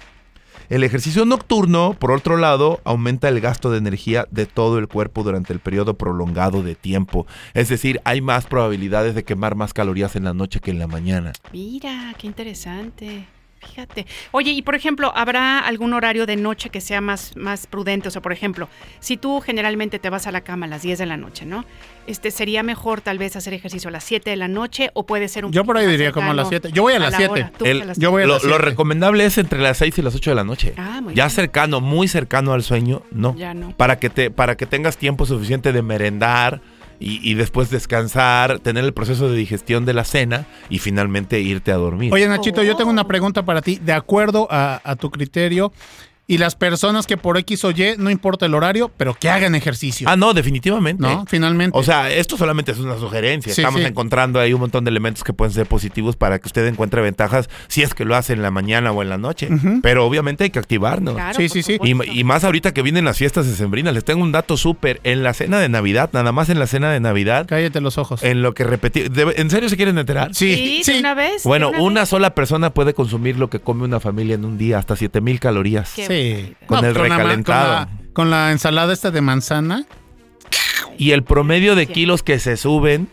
El 0.69 0.83
ejercicio 0.83 1.25
nocturno, 1.25 1.95
por 1.97 2.11
otro 2.11 2.37
lado, 2.37 2.79
aumenta 2.83 3.27
el 3.27 3.41
gasto 3.41 3.71
de 3.71 3.79
energía 3.79 4.27
de 4.29 4.45
todo 4.45 4.77
el 4.77 4.87
cuerpo 4.87 5.23
durante 5.23 5.51
el 5.51 5.59
periodo 5.59 5.95
prolongado 5.95 6.61
de 6.61 6.75
tiempo. 6.75 7.25
Es 7.55 7.69
decir, 7.69 7.99
hay 8.03 8.21
más 8.21 8.45
probabilidades 8.45 9.15
de 9.15 9.23
quemar 9.23 9.55
más 9.55 9.73
calorías 9.73 10.15
en 10.15 10.25
la 10.25 10.35
noche 10.35 10.59
que 10.59 10.69
en 10.69 10.77
la 10.77 10.85
mañana. 10.85 11.33
Mira, 11.51 12.13
qué 12.19 12.27
interesante. 12.27 13.25
Fíjate. 13.59 14.05
Oye, 14.31 14.51
y 14.51 14.61
por 14.61 14.75
ejemplo, 14.75 15.11
¿habrá 15.15 15.59
algún 15.59 15.93
horario 15.93 16.25
de 16.25 16.35
noche 16.37 16.69
que 16.69 16.79
sea 16.81 17.01
más, 17.01 17.35
más 17.35 17.67
prudente? 17.67 18.07
O 18.07 18.11
sea, 18.11 18.21
por 18.21 18.31
ejemplo, 18.31 18.69
si 18.99 19.17
tú 19.17 19.41
generalmente 19.41 19.99
te 19.99 20.09
vas 20.09 20.27
a 20.27 20.31
la 20.31 20.41
cama 20.41 20.65
a 20.65 20.69
las 20.69 20.81
10 20.81 20.97
de 20.99 21.05
la 21.05 21.17
noche, 21.17 21.45
¿no? 21.45 21.65
Este, 22.07 22.31
¿Sería 22.31 22.63
mejor 22.63 23.01
tal 23.01 23.17
vez 23.17 23.35
hacer 23.35 23.53
ejercicio 23.53 23.89
a 23.89 23.91
las 23.91 24.03
7 24.03 24.29
de 24.29 24.35
la 24.37 24.47
noche 24.47 24.89
o 24.93 25.05
puede 25.05 25.27
ser 25.27 25.45
un 25.45 25.51
Yo 25.51 25.63
por 25.65 25.77
ahí 25.77 25.85
diría 25.87 26.11
como 26.11 26.31
a 26.31 26.33
las 26.33 26.47
cercano 26.49 26.69
7. 26.69 26.75
Yo 26.75 26.83
voy 26.83 26.93
a 26.93 26.99
las 26.99 27.11
la 27.11 27.17
7. 27.17 27.31
hora? 27.33 27.51
Tú 27.57 27.65
El- 27.65 27.81
a 27.81 27.85
las 27.85 27.97
yo 27.99 28.11
voy 28.11 28.23
a 28.23 28.27
lo, 28.27 28.33
las 28.35 28.43
lo 28.45 28.57
recomendable 28.57 29.25
es 29.25 29.37
entre 29.37 29.59
las 29.59 29.77
6 29.77 29.97
y 29.97 30.01
las 30.01 30.15
8 30.15 30.31
de 30.31 30.35
la 30.35 30.43
noche. 30.43 30.73
Ah, 30.77 31.01
muy 31.01 31.13
ya 31.13 31.25
bien. 31.25 31.35
cercano, 31.35 31.81
muy 31.81 32.07
cercano 32.07 32.53
al 32.53 32.63
sueño, 32.63 33.03
no. 33.11 33.35
Ya 33.35 33.53
no. 33.53 33.75
Para 33.75 33.99
que, 33.99 34.09
te, 34.09 34.31
para 34.31 34.55
que 34.57 34.65
tengas 34.65 34.97
tiempo 34.97 35.25
suficiente 35.25 35.71
de 35.73 35.81
merendar 35.81 36.61
y, 36.99 37.19
y 37.29 37.33
después 37.35 37.69
descansar, 37.69 38.59
tener 38.59 38.83
el 38.83 38.93
proceso 38.93 39.29
de 39.29 39.37
digestión 39.37 39.85
de 39.85 39.93
la 39.93 40.03
cena 40.03 40.45
y 40.69 40.79
finalmente 40.79 41.39
irte 41.39 41.71
a 41.71 41.75
dormir. 41.75 42.13
Oye, 42.13 42.27
Nachito, 42.27 42.61
yo 42.63 42.75
tengo 42.75 42.89
Oh. 42.89 42.93
una 42.93 43.07
pregunta 43.07 43.43
para 43.45 43.61
ti. 43.61 43.79
De 43.81 43.93
acuerdo 43.93 44.47
a, 44.51 44.81
a 44.83 44.95
tu 44.95 45.09
criterio, 45.09 45.71
y 46.29 46.37
las 46.37 46.55
personas 46.55 47.07
que 47.07 47.17
por 47.17 47.37
X 47.39 47.65
o 47.65 47.71
Y, 47.71 47.95
no 47.97 48.09
importa 48.11 48.45
el 48.45 48.53
horario, 48.53 48.91
pero 48.95 49.15
que 49.15 49.29
hagan 49.29 49.55
ejercicio. 49.55 50.07
Ah, 50.07 50.15
no, 50.15 50.33
definitivamente. 50.33 51.01
¿No? 51.01 51.25
Finalmente. 51.27 51.77
O 51.77 51.81
sea, 51.83 52.09
esto 52.11 52.37
solamente 52.37 52.71
es 52.71 52.77
una 52.77 52.97
sugerencia. 52.99 53.51
Sí, 53.53 53.61
Estamos 53.61 53.81
sí. 53.81 53.87
encontrando 53.87 54.39
ahí 54.39 54.53
un 54.53 54.59
montón 54.61 54.85
de 54.85 54.91
elementos 54.91 55.23
que 55.23 55.33
pueden 55.33 55.51
ser 55.53 55.65
positivos 55.65 56.15
para 56.15 56.37
que 56.39 56.47
usted 56.47 56.67
encuentre 56.67 57.01
ventajas 57.01 57.49
si 57.67 57.81
es 57.81 57.93
que 57.95 58.05
lo 58.05 58.15
hace 58.15 58.33
en 58.33 58.43
la 58.43 58.51
mañana 58.51 58.91
o 58.91 59.01
en 59.01 59.09
la 59.09 59.17
noche. 59.17 59.49
Pero 59.81 60.05
obviamente 60.05 60.43
hay 60.43 60.51
que 60.51 60.59
activarnos. 60.59 61.15
Claro, 61.15 61.35
Sí, 61.39 61.49
sí, 61.49 61.63
sí. 61.63 61.77
Y, 61.83 62.19
y 62.19 62.23
más 62.23 62.43
ahorita 62.43 62.73
que 62.73 62.83
vienen 62.83 63.05
las 63.05 63.17
fiestas 63.17 63.47
de 63.47 63.55
Sembrina, 63.55 63.91
les 63.91 64.05
tengo 64.05 64.21
un 64.21 64.31
dato 64.31 64.55
súper. 64.55 64.99
En 65.03 65.23
la 65.23 65.33
cena 65.33 65.59
de 65.59 65.67
Navidad, 65.69 66.11
nada 66.13 66.31
más 66.31 66.49
en 66.49 66.59
la 66.59 66.67
cena 66.67 66.91
de 66.91 66.99
Navidad, 66.99 67.47
Cállate 67.47 67.81
los 67.81 67.97
ojos. 67.97 68.21
en 68.21 68.43
lo 68.43 68.53
que 68.53 68.63
repetí. 68.65 69.09
¿de- 69.09 69.33
¿En 69.37 69.49
serio 69.49 69.67
se 69.67 69.77
quieren 69.77 69.97
enterar? 69.97 70.35
sí, 70.35 70.81
Sí, 70.83 70.93
de 70.93 70.99
una 70.99 71.15
vez. 71.15 71.43
Bueno, 71.43 71.71
una 71.79 72.01
vez. 72.01 72.09
sola 72.09 72.35
persona 72.35 72.69
puede 72.71 72.93
consumir 72.93 73.37
lo 73.39 73.49
que 73.49 73.59
come 73.59 73.83
una 73.85 73.99
familia 73.99 74.35
en 74.35 74.45
un 74.45 74.57
día, 74.59 74.77
hasta 74.77 74.95
7000 74.95 75.39
calorías. 75.39 75.91
Qué 75.95 76.05
Sí. 76.05 76.18
Con 76.65 76.83
el 76.85 76.95
recalentado. 76.95 77.87
Con 77.87 77.95
la, 77.97 78.13
con 78.13 78.29
la 78.29 78.51
ensalada 78.51 78.93
esta 78.93 79.11
de 79.11 79.21
manzana. 79.21 79.85
Y 80.97 81.11
el 81.11 81.23
promedio 81.23 81.75
de 81.75 81.87
kilos 81.87 82.23
que 82.23 82.39
se 82.39 82.57
suben 82.57 83.07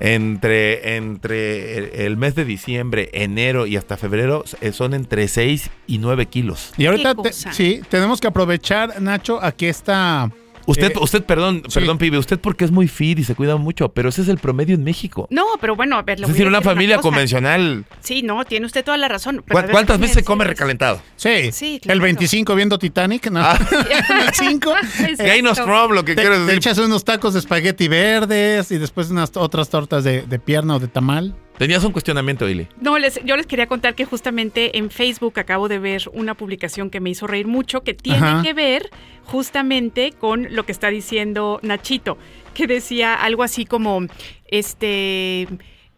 entre, 0.00 0.96
entre 0.96 1.78
el, 1.78 1.90
el 2.06 2.16
mes 2.16 2.34
de 2.36 2.44
diciembre, 2.44 3.10
enero 3.12 3.66
y 3.66 3.76
hasta 3.76 3.96
febrero 3.96 4.44
eh, 4.60 4.70
son 4.72 4.94
entre 4.94 5.26
6 5.26 5.70
y 5.88 5.98
9 5.98 6.26
kilos. 6.26 6.72
Y 6.76 6.86
ahorita, 6.86 7.14
te- 7.16 7.32
sí, 7.32 7.80
tenemos 7.88 8.20
que 8.20 8.28
aprovechar, 8.28 9.00
Nacho, 9.02 9.42
aquí 9.42 9.66
está. 9.66 10.30
Usted, 10.68 10.92
Eh, 10.92 10.98
usted, 11.00 11.24
perdón, 11.24 11.62
sí. 11.68 11.80
perdón, 11.80 11.98
pibe, 11.98 12.18
usted 12.18 12.38
porque 12.38 12.64
es 12.64 12.70
muy 12.70 12.88
fit 12.88 13.18
y 13.18 13.24
se 13.24 13.34
cuida 13.34 13.56
mucho, 13.56 13.88
pero 13.88 14.10
ese 14.10 14.22
es 14.22 14.28
el 14.28 14.38
promedio 14.38 14.74
en 14.74 14.84
México. 14.84 15.26
No, 15.30 15.44
pero 15.60 15.74
bueno, 15.74 15.96
a 15.96 16.02
ver, 16.02 16.20
le 16.20 16.26
es 16.26 16.32
decir, 16.32 16.46
una 16.46 16.58
decir 16.58 16.70
familia 16.72 16.98
convencional. 16.98 17.84
Sí, 18.00 18.22
no, 18.22 18.44
tiene 18.44 18.66
usted 18.66 18.84
toda 18.84 18.96
la 18.98 19.08
razón. 19.08 19.42
pero 19.46 19.54
¿Cu- 19.54 19.58
a 19.58 19.62
ver, 19.62 19.70
¿Cuántas 19.72 19.98
veces 19.98 20.16
se 20.16 20.24
come 20.24 20.44
recalentado? 20.44 21.00
Sí, 21.16 21.50
Sí, 21.52 21.80
claro. 21.82 21.94
el 21.96 22.00
25 22.02 22.54
viendo 22.54 22.78
Titanic. 22.78 23.30
No, 23.30 23.40
Ah. 23.40 23.58
el 24.28 24.34
5. 24.34 24.74
Exacto. 24.76 25.24
Game 25.24 25.48
of 25.48 25.56
Thrones, 25.58 25.94
lo 25.96 26.04
que 26.04 26.14
Te, 26.14 26.20
quiero 26.20 26.36
te 26.36 26.40
decir. 26.42 26.56
echas 26.58 26.78
unos 26.78 27.04
tacos 27.04 27.32
de 27.32 27.40
espagueti 27.40 27.88
verdes 27.88 28.70
y 28.70 28.78
después 28.78 29.10
unas 29.10 29.30
otras 29.36 29.70
tortas 29.70 30.04
de, 30.04 30.22
de 30.22 30.38
pierna 30.38 30.76
o 30.76 30.78
de 30.78 30.88
tamal. 30.88 31.34
Tenías 31.58 31.82
un 31.82 31.92
cuestionamiento, 31.92 32.48
Ili. 32.48 32.68
No, 32.80 32.98
les, 32.98 33.20
yo 33.24 33.36
les 33.36 33.46
quería 33.46 33.66
contar 33.66 33.96
que 33.96 34.04
justamente 34.04 34.78
en 34.78 34.90
Facebook 34.90 35.38
acabo 35.40 35.68
de 35.68 35.80
ver 35.80 36.04
una 36.12 36.34
publicación 36.34 36.88
que 36.88 37.00
me 37.00 37.10
hizo 37.10 37.26
reír 37.26 37.48
mucho, 37.48 37.82
que 37.82 37.94
tiene 37.94 38.18
Ajá. 38.26 38.42
que 38.42 38.54
ver 38.54 38.90
justamente 39.24 40.12
con 40.12 40.46
lo 40.54 40.64
que 40.64 40.72
está 40.72 40.88
diciendo 40.88 41.58
Nachito, 41.62 42.16
que 42.54 42.68
decía 42.68 43.14
algo 43.14 43.42
así 43.42 43.64
como, 43.64 44.06
este, 44.46 45.48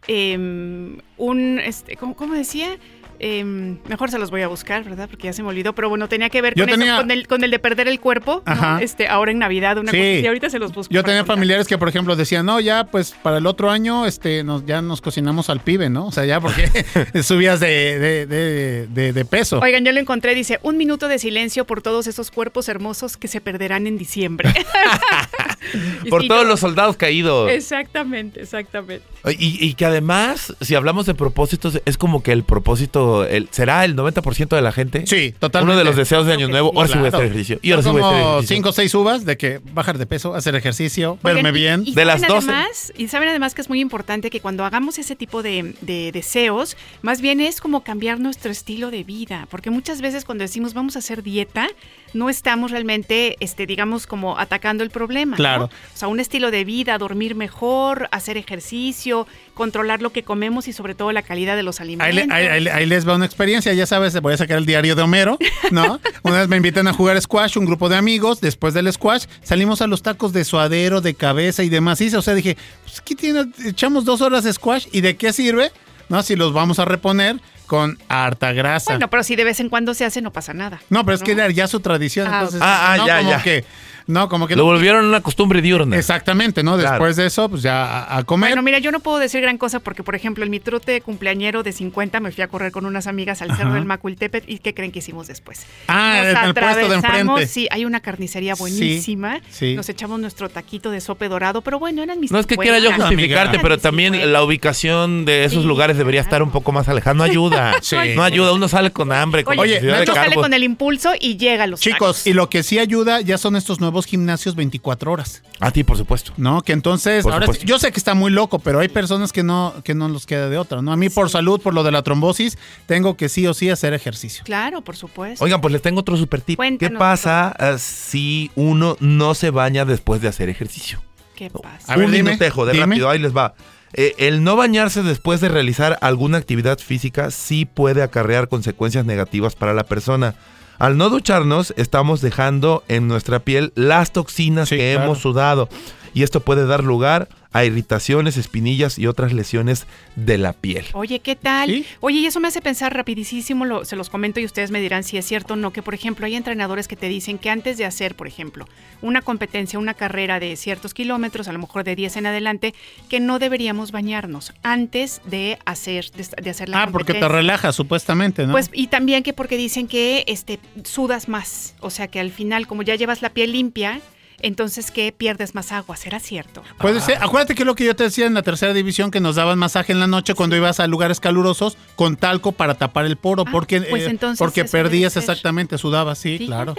em, 0.07 0.97
un, 1.17 1.59
este, 1.59 1.95
¿cómo, 1.95 2.15
cómo 2.15 2.33
decía? 2.33 2.77
Em, 3.23 3.77
mejor 3.87 4.09
se 4.09 4.17
los 4.17 4.31
voy 4.31 4.41
a 4.41 4.47
buscar, 4.47 4.83
¿verdad? 4.83 5.07
Porque 5.07 5.25
ya 5.27 5.33
se 5.33 5.43
me 5.43 5.49
olvidó, 5.49 5.73
pero 5.75 5.89
bueno, 5.89 6.09
tenía 6.09 6.29
que 6.31 6.41
ver 6.41 6.55
con, 6.55 6.67
eso, 6.67 6.75
tenía- 6.79 6.97
con, 6.97 7.11
el, 7.11 7.27
con 7.27 7.43
el 7.43 7.51
de 7.51 7.59
perder 7.59 7.87
el 7.87 7.99
cuerpo, 7.99 8.41
¿no? 8.47 8.51
Ajá. 8.51 8.79
este, 8.81 9.07
ahora 9.07 9.31
en 9.31 9.37
Navidad, 9.37 9.77
una 9.77 9.91
Sí. 9.91 9.97
cosa, 9.97 10.09
y 10.09 10.25
ahorita 10.25 10.49
se 10.49 10.57
los 10.57 10.73
busco. 10.73 10.91
Yo 10.91 11.03
tenía 11.03 11.19
contar. 11.19 11.35
familiares 11.35 11.67
que, 11.67 11.77
por 11.77 11.87
ejemplo, 11.87 12.15
decían, 12.15 12.47
no, 12.47 12.59
ya, 12.59 12.85
pues 12.85 13.13
para 13.21 13.37
el 13.37 13.45
otro 13.45 13.69
año 13.69 14.07
este, 14.07 14.43
nos, 14.43 14.65
ya 14.65 14.81
nos 14.81 15.01
cocinamos 15.01 15.51
al 15.51 15.59
pibe, 15.59 15.89
¿no? 15.91 16.07
O 16.07 16.11
sea, 16.11 16.25
ya 16.25 16.41
porque 16.41 16.67
subías 17.23 17.59
de, 17.59 17.99
de, 17.99 18.25
de, 18.25 18.87
de- 18.87 19.13
de 19.13 19.25
peso. 19.25 19.59
Oigan, 19.59 19.85
yo 19.85 19.91
lo 19.91 19.99
encontré, 19.99 20.33
dice, 20.33 20.59
un 20.63 20.77
minuto 20.77 21.07
de 21.07 21.19
silencio 21.19 21.65
por 21.65 21.83
todos 21.83 22.07
esos 22.07 22.31
cuerpos 22.31 22.69
hermosos 22.69 23.17
que 23.17 23.27
se 23.27 23.39
perderán 23.39 23.85
en 23.85 23.99
diciembre. 23.99 24.51
Por 26.09 26.23
sí, 26.23 26.27
todos 26.27 26.45
los 26.45 26.59
soldados 26.59 26.97
caídos. 26.97 27.49
Exactamente, 27.51 28.41
exactamente. 28.41 29.05
Y, 29.37 29.63
y 29.65 29.73
que 29.75 29.85
además, 29.85 30.53
si 30.59 30.73
hablamos 30.75 31.05
de 31.05 31.13
propósitos, 31.13 31.79
es 31.85 31.97
como 31.97 32.23
que 32.23 32.31
el 32.31 32.43
propósito, 32.43 33.10
el, 33.27 33.47
¿será 33.51 33.85
el 33.85 33.95
90% 33.95 34.49
de 34.55 34.61
la 34.61 34.71
gente? 34.71 35.05
Sí, 35.07 35.33
totalmente. 35.37 35.71
Uno 35.73 35.77
de 35.79 35.85
los 35.85 35.95
deseos 35.95 36.25
de 36.25 36.33
Año 36.33 36.47
Nuevo, 36.47 36.71
ahora 36.75 36.87
sí 36.87 36.97
voy 36.97 37.05
a 37.05 37.09
hacer 37.09 37.21
ejercicio. 37.25 37.59
Y 37.61 37.71
ahora 37.71 37.83
sí 37.83 37.89
voy 37.89 38.01
a 38.01 38.05
hacer 38.07 38.13
como 38.19 38.29
ejercicio. 38.31 38.55
cinco 38.55 38.69
o 38.69 38.71
seis 38.73 38.95
uvas 38.95 39.25
de 39.25 39.37
que 39.37 39.59
bajar 39.73 39.97
de 39.97 40.05
peso, 40.05 40.33
hacer 40.35 40.55
ejercicio, 40.55 41.17
verme 41.23 41.39
Oigan, 41.49 41.55
y- 41.55 41.59
bien. 41.59 41.83
Y, 41.85 41.93
De 41.93 42.05
las 42.05 42.21
saben 42.21 42.35
12. 42.35 42.51
Además, 42.51 42.93
y 42.97 43.07
saben 43.07 43.29
además 43.29 43.53
que 43.55 43.61
es 43.61 43.69
muy 43.69 43.79
importante 43.79 44.29
que 44.29 44.39
cuando 44.39 44.65
hagamos 44.65 44.97
ese 44.99 45.15
tipo 45.15 45.43
de, 45.43 45.75
de 45.81 46.11
deseos, 46.11 46.77
más 47.01 47.21
bien 47.21 47.41
es 47.41 47.61
como 47.61 47.83
cambiar 47.83 48.19
nuestro 48.19 48.51
estilo 48.51 48.91
de 48.91 49.03
vida, 49.03 49.47
porque 49.49 49.69
muchas 49.69 50.01
veces 50.01 50.25
cuando 50.25 50.43
decimos 50.43 50.73
vamos 50.73 50.95
a 50.95 50.99
hacer 50.99 51.23
dieta, 51.23 51.67
no 52.13 52.29
estamos 52.29 52.71
realmente, 52.71 53.37
este, 53.39 53.65
digamos, 53.65 54.05
como 54.07 54.37
atacando 54.37 54.83
el 54.83 54.89
problema. 54.89 55.31
¿no? 55.31 55.37
Claro. 55.37 55.65
O 55.65 55.97
sea, 55.97 56.07
un 56.09 56.19
estilo 56.19 56.51
de 56.51 56.65
vida, 56.65 56.97
dormir 56.97 57.35
mejor, 57.35 58.09
hacer 58.11 58.35
ejercicio, 58.37 59.27
controlar 59.53 60.01
lo 60.01 60.11
que 60.11 60.23
comemos 60.23 60.67
y 60.67 60.73
sobre 60.73 60.95
todo 60.95 61.11
la 61.11 61.21
calidad 61.21 61.55
de 61.55 61.63
los 61.63 61.79
alimentos. 61.79 62.13
le- 62.15 62.33
ahí- 62.33 62.47
ahí- 62.47 62.67
ahí 62.67 62.85
les 62.85 63.00
va 63.07 63.15
una 63.15 63.25
experiencia, 63.25 63.73
ya 63.73 63.85
sabes, 63.85 64.19
voy 64.21 64.33
a 64.33 64.37
sacar 64.37 64.57
el 64.57 64.65
diario 64.65 64.95
de 64.95 65.01
Homero, 65.01 65.37
¿no? 65.71 65.99
Una 66.23 66.39
vez 66.39 66.47
me 66.47 66.57
invitan 66.57 66.87
a 66.87 66.93
jugar 66.93 67.19
squash, 67.21 67.57
un 67.57 67.65
grupo 67.65 67.89
de 67.89 67.95
amigos, 67.97 68.41
después 68.41 68.73
del 68.73 68.91
squash 68.91 69.25
salimos 69.43 69.81
a 69.81 69.87
los 69.87 70.01
tacos 70.03 70.33
de 70.33 70.43
suadero, 70.43 71.01
de 71.01 71.13
cabeza 71.15 71.63
y 71.63 71.69
demás. 71.69 71.99
Y, 72.01 72.13
o 72.15 72.21
sea, 72.21 72.33
dije, 72.33 72.57
pues, 72.83 73.01
¿qué 73.01 73.15
tiene? 73.15 73.45
Echamos 73.65 74.05
dos 74.05 74.21
horas 74.21 74.43
de 74.43 74.53
squash 74.53 74.87
y 74.91 75.01
¿de 75.01 75.15
qué 75.17 75.33
sirve? 75.33 75.71
¿No? 76.09 76.21
Si 76.23 76.35
los 76.35 76.53
vamos 76.53 76.79
a 76.79 76.85
reponer 76.85 77.37
con 77.67 77.97
harta 78.09 78.51
grasa. 78.51 78.91
Bueno, 78.91 79.09
pero 79.09 79.23
si 79.23 79.35
de 79.37 79.45
vez 79.45 79.59
en 79.61 79.69
cuando 79.69 79.93
se 79.93 80.03
hace, 80.03 80.21
no 80.21 80.33
pasa 80.33 80.53
nada. 80.53 80.81
no, 80.89 81.05
pero 81.05 81.15
es 81.15 81.23
que 81.23 81.31
era 81.31 81.49
ya 81.51 81.67
su 81.67 81.79
tradición, 81.79 82.27
Ah, 82.29 82.33
entonces, 82.39 82.61
Ah, 82.61 82.91
ah, 82.93 82.97
no 82.97 83.07
ya, 83.07 83.17
como 83.19 83.29
ya. 83.29 83.43
que, 83.43 83.65
no, 84.11 84.29
como 84.29 84.47
que 84.47 84.55
Lo 84.55 84.63
no- 84.63 84.71
volvieron 84.71 85.05
una 85.05 85.21
costumbre 85.21 85.61
diurna. 85.61 85.97
Exactamente, 85.97 86.63
¿no? 86.63 86.75
Claro. 86.77 86.91
Después 86.91 87.15
de 87.15 87.25
eso, 87.25 87.49
pues 87.49 87.61
ya 87.63 87.83
a, 88.03 88.17
a 88.17 88.23
comer. 88.23 88.49
Bueno, 88.51 88.61
mira, 88.61 88.79
yo 88.79 88.91
no 88.91 88.99
puedo 88.99 89.17
decir 89.19 89.41
gran 89.41 89.57
cosa 89.57 89.79
porque, 89.79 90.03
por 90.03 90.15
ejemplo, 90.15 90.43
en 90.43 90.51
mi 90.51 90.59
trote 90.59 91.01
cumpleañero 91.01 91.63
de 91.63 91.71
50 91.71 92.19
me 92.19 92.31
fui 92.31 92.43
a 92.43 92.47
correr 92.47 92.71
con 92.71 92.85
unas 92.85 93.07
amigas 93.07 93.41
al 93.41 93.49
Cerro 93.55 93.69
Ajá. 93.69 93.75
del 93.75 93.85
Macuiltepet 93.85 94.43
y 94.47 94.59
¿qué 94.59 94.73
creen 94.73 94.91
que 94.91 94.99
hicimos 94.99 95.27
después? 95.27 95.65
Ah, 95.87 96.21
Nos 96.23 96.27
en 96.43 96.47
el 96.49 96.53
puesto 96.53 96.89
de 96.89 96.95
enfrente. 96.95 97.47
Sí, 97.47 97.67
hay 97.71 97.85
una 97.85 97.99
carnicería 98.01 98.55
buenísima. 98.55 99.39
sí. 99.49 99.75
Nos 99.75 99.89
echamos 99.89 100.19
nuestro 100.19 100.49
taquito 100.49 100.91
de 100.91 101.01
sope 101.01 101.27
dorado, 101.29 101.61
pero 101.61 101.79
bueno, 101.79 102.03
eran 102.03 102.19
mis 102.19 102.31
No 102.31 102.39
es 102.39 102.45
que 102.45 102.57
quiera 102.57 102.77
yo 102.79 102.89
50. 102.89 103.05
justificarte, 103.07 103.59
pero 103.59 103.77
también 103.77 104.13
50. 104.13 104.31
la 104.31 104.43
ubicación 104.43 105.25
de 105.25 105.45
esos 105.45 105.61
Sí, 105.63 105.67
lugares 105.67 105.97
debería 105.97 106.21
estar 106.21 106.43
un 106.43 106.51
poco 106.51 106.71
más 106.71 106.87
alejada. 106.89 107.13
No 107.13 107.23
ayuda. 107.23 107.75
Sí. 107.81 107.95
No 108.15 108.23
ayuda. 108.23 108.53
Uno 108.53 108.67
sale 108.67 108.91
con 108.91 109.11
hambre, 109.11 109.43
con 109.43 109.57
Oye, 109.59 109.81
Nacho 109.81 110.13
sale 110.13 110.35
con 110.35 110.53
el 110.53 110.63
impulso 110.63 111.11
y 111.19 111.37
llega 111.37 111.63
a 111.65 111.67
los 111.67 111.79
Chicos, 111.79 112.17
tacos. 112.17 112.27
y 112.27 112.33
lo 112.33 112.49
que 112.49 112.63
sí 112.63 112.79
ayuda 112.79 113.21
ya 113.21 113.37
son 113.37 113.55
estos 113.55 113.79
nuevos 113.79 114.00
gimnasios 114.05 114.55
24 114.55 115.11
horas, 115.11 115.43
A 115.59 115.71
ti, 115.71 115.83
por 115.83 115.97
supuesto. 115.97 116.33
¿no? 116.37 116.61
Que 116.61 116.73
entonces, 116.73 117.23
Por 117.23 117.33
ahora 117.33 117.45
supuesto. 117.45 117.61
sí- 117.63 117.67
yo 117.67 117.79
sé 117.79 117.91
que 117.91 117.97
está 117.99 118.13
muy 118.13 118.31
loco, 118.31 118.59
pero 118.59 118.79
hay 118.79 118.87
personas 118.89 119.31
que 119.31 119.43
no, 119.43 119.73
que 119.83 119.93
no 119.93 120.07
los 120.09 120.25
queda 120.25 120.49
de 120.49 120.57
otra, 120.57 120.81
¿no? 120.81 120.91
A 120.91 120.97
mí 120.97 121.09
por 121.09 121.29
salud, 121.29 121.59
por 121.61 121.73
lo 121.73 121.83
de 121.83 121.91
la 121.91 122.01
trombosis, 122.01 122.57
tengo 122.85 123.15
que 123.17 123.29
sí 123.29 123.45
o 123.47 123.53
sí 123.53 123.69
hacer 123.69 123.93
ejercicio. 123.93 124.43
Claro, 124.45 124.81
por 124.81 124.95
supuesto. 124.95 125.43
Oigan, 125.43 125.61
pues 125.61 125.71
les 125.73 125.81
tengo 125.81 125.99
otro 126.01 126.17
super 126.17 126.41
tip. 126.41 126.59
¿Qué 126.79 126.89
pasa 126.89 127.55
eh, 127.59 127.75
si 127.79 128.51
uno 128.55 128.97
no 128.99 129.33
se 129.33 129.49
baña 129.49 129.85
después 129.85 130.21
de 130.21 130.27
hacer 130.27 130.49
ejercicio? 130.49 131.01
¿Qué 131.35 131.49
pasa? 131.49 131.91
A 131.93 131.95
ver, 131.95 132.05
un 132.05 132.11
dime, 132.11 132.23
minutejo, 132.31 132.65
de 132.65 132.73
dime. 132.73 132.85
rápido, 132.85 133.09
ahí 133.09 133.19
les 133.19 133.35
va. 133.35 133.55
Eh, 133.93 134.13
el 134.19 134.43
no 134.43 134.55
bañarse 134.55 135.03
después 135.03 135.41
de 135.41 135.49
realizar 135.49 135.97
alguna 136.01 136.37
actividad 136.37 136.79
física 136.79 137.29
sí 137.29 137.65
puede 137.65 138.03
acarrear 138.03 138.47
consecuencias 138.47 139.05
negativas 139.05 139.55
para 139.55 139.73
la 139.73 139.83
persona. 139.83 140.35
Al 140.81 140.97
no 140.97 141.11
ducharnos, 141.11 141.75
estamos 141.77 142.21
dejando 142.21 142.83
en 142.87 143.07
nuestra 143.07 143.37
piel 143.37 143.71
las 143.75 144.11
toxinas 144.13 144.67
Sí, 144.67 144.77
que 144.77 144.93
claro. 144.93 145.05
hemos 145.05 145.19
sudado. 145.19 145.69
Y 146.13 146.23
esto 146.23 146.41
puede 146.41 146.65
dar 146.65 146.83
lugar 146.83 147.29
a 147.53 147.65
irritaciones, 147.65 148.37
espinillas 148.37 148.97
y 148.97 149.07
otras 149.07 149.33
lesiones 149.33 149.85
de 150.15 150.37
la 150.37 150.53
piel. 150.53 150.85
Oye, 150.93 151.19
¿qué 151.19 151.35
tal? 151.35 151.69
¿Sí? 151.69 151.85
Oye, 151.99 152.19
y 152.19 152.25
eso 152.25 152.39
me 152.39 152.47
hace 152.47 152.61
pensar 152.61 152.93
rapidísimo, 152.95 153.65
lo- 153.65 153.83
se 153.83 153.97
los 153.97 154.09
comento 154.09 154.39
y 154.39 154.45
ustedes 154.45 154.71
me 154.71 154.79
dirán 154.79 155.03
si 155.03 155.17
es 155.17 155.25
cierto 155.25 155.53
o 155.55 155.57
no, 155.57 155.71
que 155.73 155.81
por 155.81 155.93
ejemplo 155.93 156.25
hay 156.25 156.35
entrenadores 156.35 156.87
que 156.87 156.95
te 156.95 157.09
dicen 157.09 157.37
que 157.37 157.49
antes 157.49 157.77
de 157.77 157.83
hacer, 157.85 158.15
por 158.15 158.27
ejemplo, 158.27 158.67
una 159.01 159.21
competencia, 159.21 159.79
una 159.79 159.93
carrera 159.95 160.39
de 160.39 160.55
ciertos 160.55 160.93
kilómetros, 160.93 161.49
a 161.49 161.53
lo 161.53 161.59
mejor 161.59 161.83
de 161.83 161.95
10 161.97 162.15
en 162.17 162.25
adelante, 162.27 162.73
que 163.09 163.19
no 163.19 163.37
deberíamos 163.37 163.91
bañarnos 163.91 164.53
antes 164.63 165.21
de 165.25 165.59
hacer, 165.65 166.09
de, 166.11 166.27
de 166.41 166.49
hacer 166.49 166.69
la 166.69 166.83
Ah, 166.83 166.87
porque 166.89 167.13
te 167.13 167.19
competencia. 167.19 167.37
relajas, 167.37 167.75
supuestamente, 167.75 168.45
¿no? 168.47 168.53
Pues 168.53 168.69
y 168.73 168.87
también 168.87 169.23
que 169.23 169.33
porque 169.33 169.57
dicen 169.57 169.87
que 169.89 170.23
este 170.27 170.59
sudas 170.85 171.27
más, 171.27 171.75
o 171.81 171.89
sea 171.89 172.07
que 172.07 172.19
al 172.21 172.31
final 172.31 172.65
como 172.67 172.81
ya 172.83 172.95
llevas 172.95 173.21
la 173.21 173.29
piel 173.31 173.51
limpia, 173.51 173.99
entonces 174.43 174.91
que 174.91 175.11
pierdes 175.11 175.55
más 175.55 175.71
agua, 175.71 175.95
¿será 175.97 176.19
cierto? 176.19 176.63
Puede 176.79 176.99
ser. 177.01 177.17
Acuérdate 177.21 177.55
que 177.55 177.65
lo 177.65 177.75
que 177.75 177.85
yo 177.85 177.95
te 177.95 178.03
decía 178.03 178.25
en 178.25 178.33
la 178.33 178.41
tercera 178.41 178.73
división, 178.73 179.11
que 179.11 179.19
nos 179.19 179.35
daban 179.35 179.57
masaje 179.59 179.91
en 179.91 179.99
la 179.99 180.07
noche 180.07 180.33
cuando 180.35 180.55
ibas 180.55 180.79
a 180.79 180.87
lugares 180.87 181.19
calurosos 181.19 181.77
con 181.95 182.15
talco 182.17 182.51
para 182.51 182.75
tapar 182.75 183.05
el 183.05 183.17
poro, 183.17 183.43
Ah, 183.47 183.51
porque, 183.51 183.81
pues 183.81 184.03
eh, 184.03 184.09
entonces 184.09 184.39
porque 184.39 184.65
perdías 184.65 185.17
exactamente, 185.17 185.77
sudabas, 185.77 186.17
sí, 186.19 186.37
Fíjate, 186.37 186.45
claro. 186.45 186.75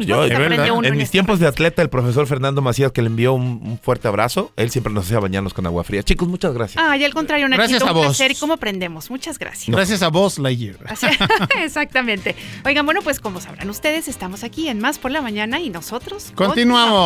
Yo, 0.00 0.22
de 0.22 0.36
verdad, 0.36 0.70
uno 0.72 0.86
en 0.88 0.96
mis 0.96 1.10
tiempos 1.10 1.38
de 1.40 1.46
atleta, 1.46 1.82
el 1.82 1.88
profesor 1.90 2.26
Fernando 2.26 2.62
Macías, 2.62 2.92
que 2.92 3.02
le 3.02 3.08
envió 3.08 3.32
un, 3.34 3.60
un 3.62 3.78
fuerte 3.78 4.08
abrazo, 4.08 4.52
él 4.56 4.70
siempre 4.70 4.92
nos 4.92 5.04
hacía 5.06 5.20
bañarnos 5.20 5.54
con 5.54 5.66
agua 5.66 5.84
fría. 5.84 6.02
Chicos, 6.02 6.26
muchas 6.28 6.52
gracias. 6.54 6.82
Ah, 6.84 6.96
y 6.96 7.04
al 7.04 7.12
contrario, 7.14 7.48
Nachito, 7.48 7.68
Gracias 7.68 7.82
a 7.82 7.92
un 7.92 7.94
vos. 7.94 8.06
placer. 8.06 8.30
¿Y 8.32 8.34
cómo 8.34 8.54
aprendemos? 8.54 9.10
Muchas 9.10 9.38
gracias. 9.38 9.74
Gracias 9.74 10.02
a 10.02 10.08
vos, 10.08 10.38
Lightyear. 10.38 10.76
Exactamente. 11.62 12.34
Oigan, 12.64 12.84
bueno, 12.84 13.02
pues 13.02 13.20
como 13.20 13.40
sabrán 13.40 13.68
ustedes, 13.70 14.08
estamos 14.08 14.44
aquí 14.44 14.68
en 14.68 14.80
Más 14.80 14.98
por 14.98 15.10
la 15.10 15.20
Mañana 15.22 15.60
y 15.60 15.70
nosotros 15.70 16.32
Continuamos. 16.34 17.05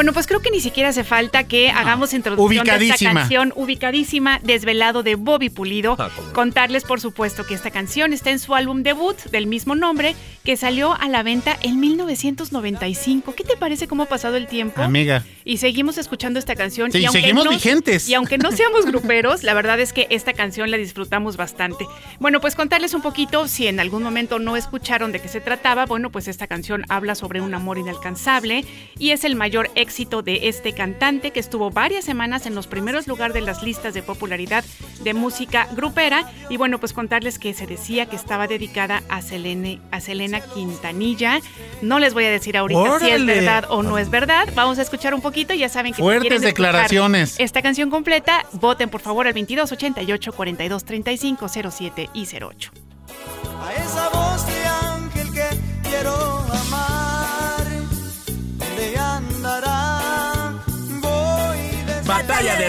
Bueno, 0.00 0.14
pues 0.14 0.26
creo 0.26 0.40
que 0.40 0.50
ni 0.50 0.60
siquiera 0.60 0.88
hace 0.88 1.04
falta 1.04 1.44
que 1.46 1.68
hagamos 1.68 2.14
introducción 2.14 2.64
de 2.64 2.88
esta 2.88 3.12
canción 3.12 3.52
ubicadísima, 3.54 4.40
Desvelado 4.42 5.02
de 5.02 5.14
Bobby 5.14 5.50
Pulido. 5.50 5.94
Ah. 5.98 6.08
Contarles, 6.32 6.84
por 6.84 7.02
supuesto, 7.02 7.44
que 7.44 7.52
esta 7.52 7.70
canción 7.70 8.14
está 8.14 8.30
en 8.30 8.38
su 8.38 8.54
álbum 8.54 8.82
debut 8.82 9.18
del 9.24 9.46
mismo 9.46 9.74
nombre, 9.74 10.16
que 10.42 10.56
salió 10.56 10.94
a 10.94 11.06
la 11.10 11.22
venta 11.22 11.54
en 11.60 11.80
1995. 11.80 13.34
¿Qué 13.34 13.44
te 13.44 13.58
parece 13.58 13.88
cómo 13.88 14.04
ha 14.04 14.06
pasado 14.06 14.38
el 14.38 14.46
tiempo? 14.46 14.80
Amiga. 14.80 15.22
Y 15.44 15.58
seguimos 15.58 15.98
escuchando 15.98 16.38
esta 16.38 16.54
canción. 16.54 16.90
Sí, 16.92 17.04
y 17.04 17.08
seguimos 17.08 17.44
no- 17.44 17.50
vigentes. 17.50 18.08
Y 18.08 18.14
aunque 18.14 18.38
no 18.38 18.52
seamos 18.56 18.86
gruperos, 18.86 19.42
la 19.42 19.52
verdad 19.52 19.80
es 19.80 19.92
que 19.92 20.06
esta 20.08 20.32
canción 20.32 20.70
la 20.70 20.78
disfrutamos 20.78 21.36
bastante. 21.36 21.84
Bueno, 22.20 22.40
pues 22.40 22.54
contarles 22.56 22.94
un 22.94 23.02
poquito, 23.02 23.48
si 23.48 23.66
en 23.66 23.78
algún 23.80 24.02
momento 24.02 24.38
no 24.38 24.56
escucharon 24.56 25.12
de 25.12 25.20
qué 25.20 25.28
se 25.28 25.42
trataba, 25.42 25.84
bueno, 25.84 26.08
pues 26.10 26.26
esta 26.26 26.46
canción 26.46 26.86
habla 26.88 27.14
sobre 27.14 27.42
un 27.42 27.52
amor 27.52 27.76
inalcanzable 27.76 28.64
y 28.98 29.10
es 29.10 29.24
el 29.24 29.36
mayor 29.36 29.70
éxito 29.74 29.89
de 29.90 30.48
este 30.48 30.72
cantante 30.72 31.32
que 31.32 31.40
estuvo 31.40 31.70
varias 31.70 32.04
semanas 32.04 32.46
en 32.46 32.54
los 32.54 32.66
primeros 32.66 33.08
lugares 33.08 33.34
de 33.34 33.40
las 33.40 33.62
listas 33.62 33.92
de 33.92 34.02
popularidad 34.02 34.64
de 35.02 35.14
música 35.14 35.68
grupera. 35.72 36.30
Y 36.48 36.56
bueno, 36.56 36.78
pues 36.78 36.92
contarles 36.92 37.38
que 37.38 37.52
se 37.54 37.66
decía 37.66 38.06
que 38.06 38.14
estaba 38.16 38.46
dedicada 38.46 39.02
a, 39.08 39.20
Selene, 39.20 39.80
a 39.90 40.00
Selena 40.00 40.40
Quintanilla. 40.40 41.40
No 41.82 41.98
les 41.98 42.14
voy 42.14 42.24
a 42.24 42.30
decir 42.30 42.56
ahorita 42.56 43.00
si 43.00 43.10
es 43.10 43.26
verdad 43.26 43.64
o 43.68 43.82
no 43.82 43.98
es 43.98 44.10
verdad. 44.10 44.48
Vamos 44.54 44.78
a 44.78 44.82
escuchar 44.82 45.12
un 45.12 45.20
poquito. 45.20 45.54
Ya 45.54 45.68
saben 45.68 45.92
que 45.92 46.02
Fuertes 46.02 46.40
declaraciones. 46.40 47.34
Esta 47.38 47.60
canción 47.60 47.90
completa, 47.90 48.46
voten 48.52 48.90
por 48.90 49.00
favor 49.00 49.26
al 49.26 49.34
2288 49.34 50.32
4235 50.32 51.48
07 51.70 52.10
y 52.14 52.26
08. 52.26 52.89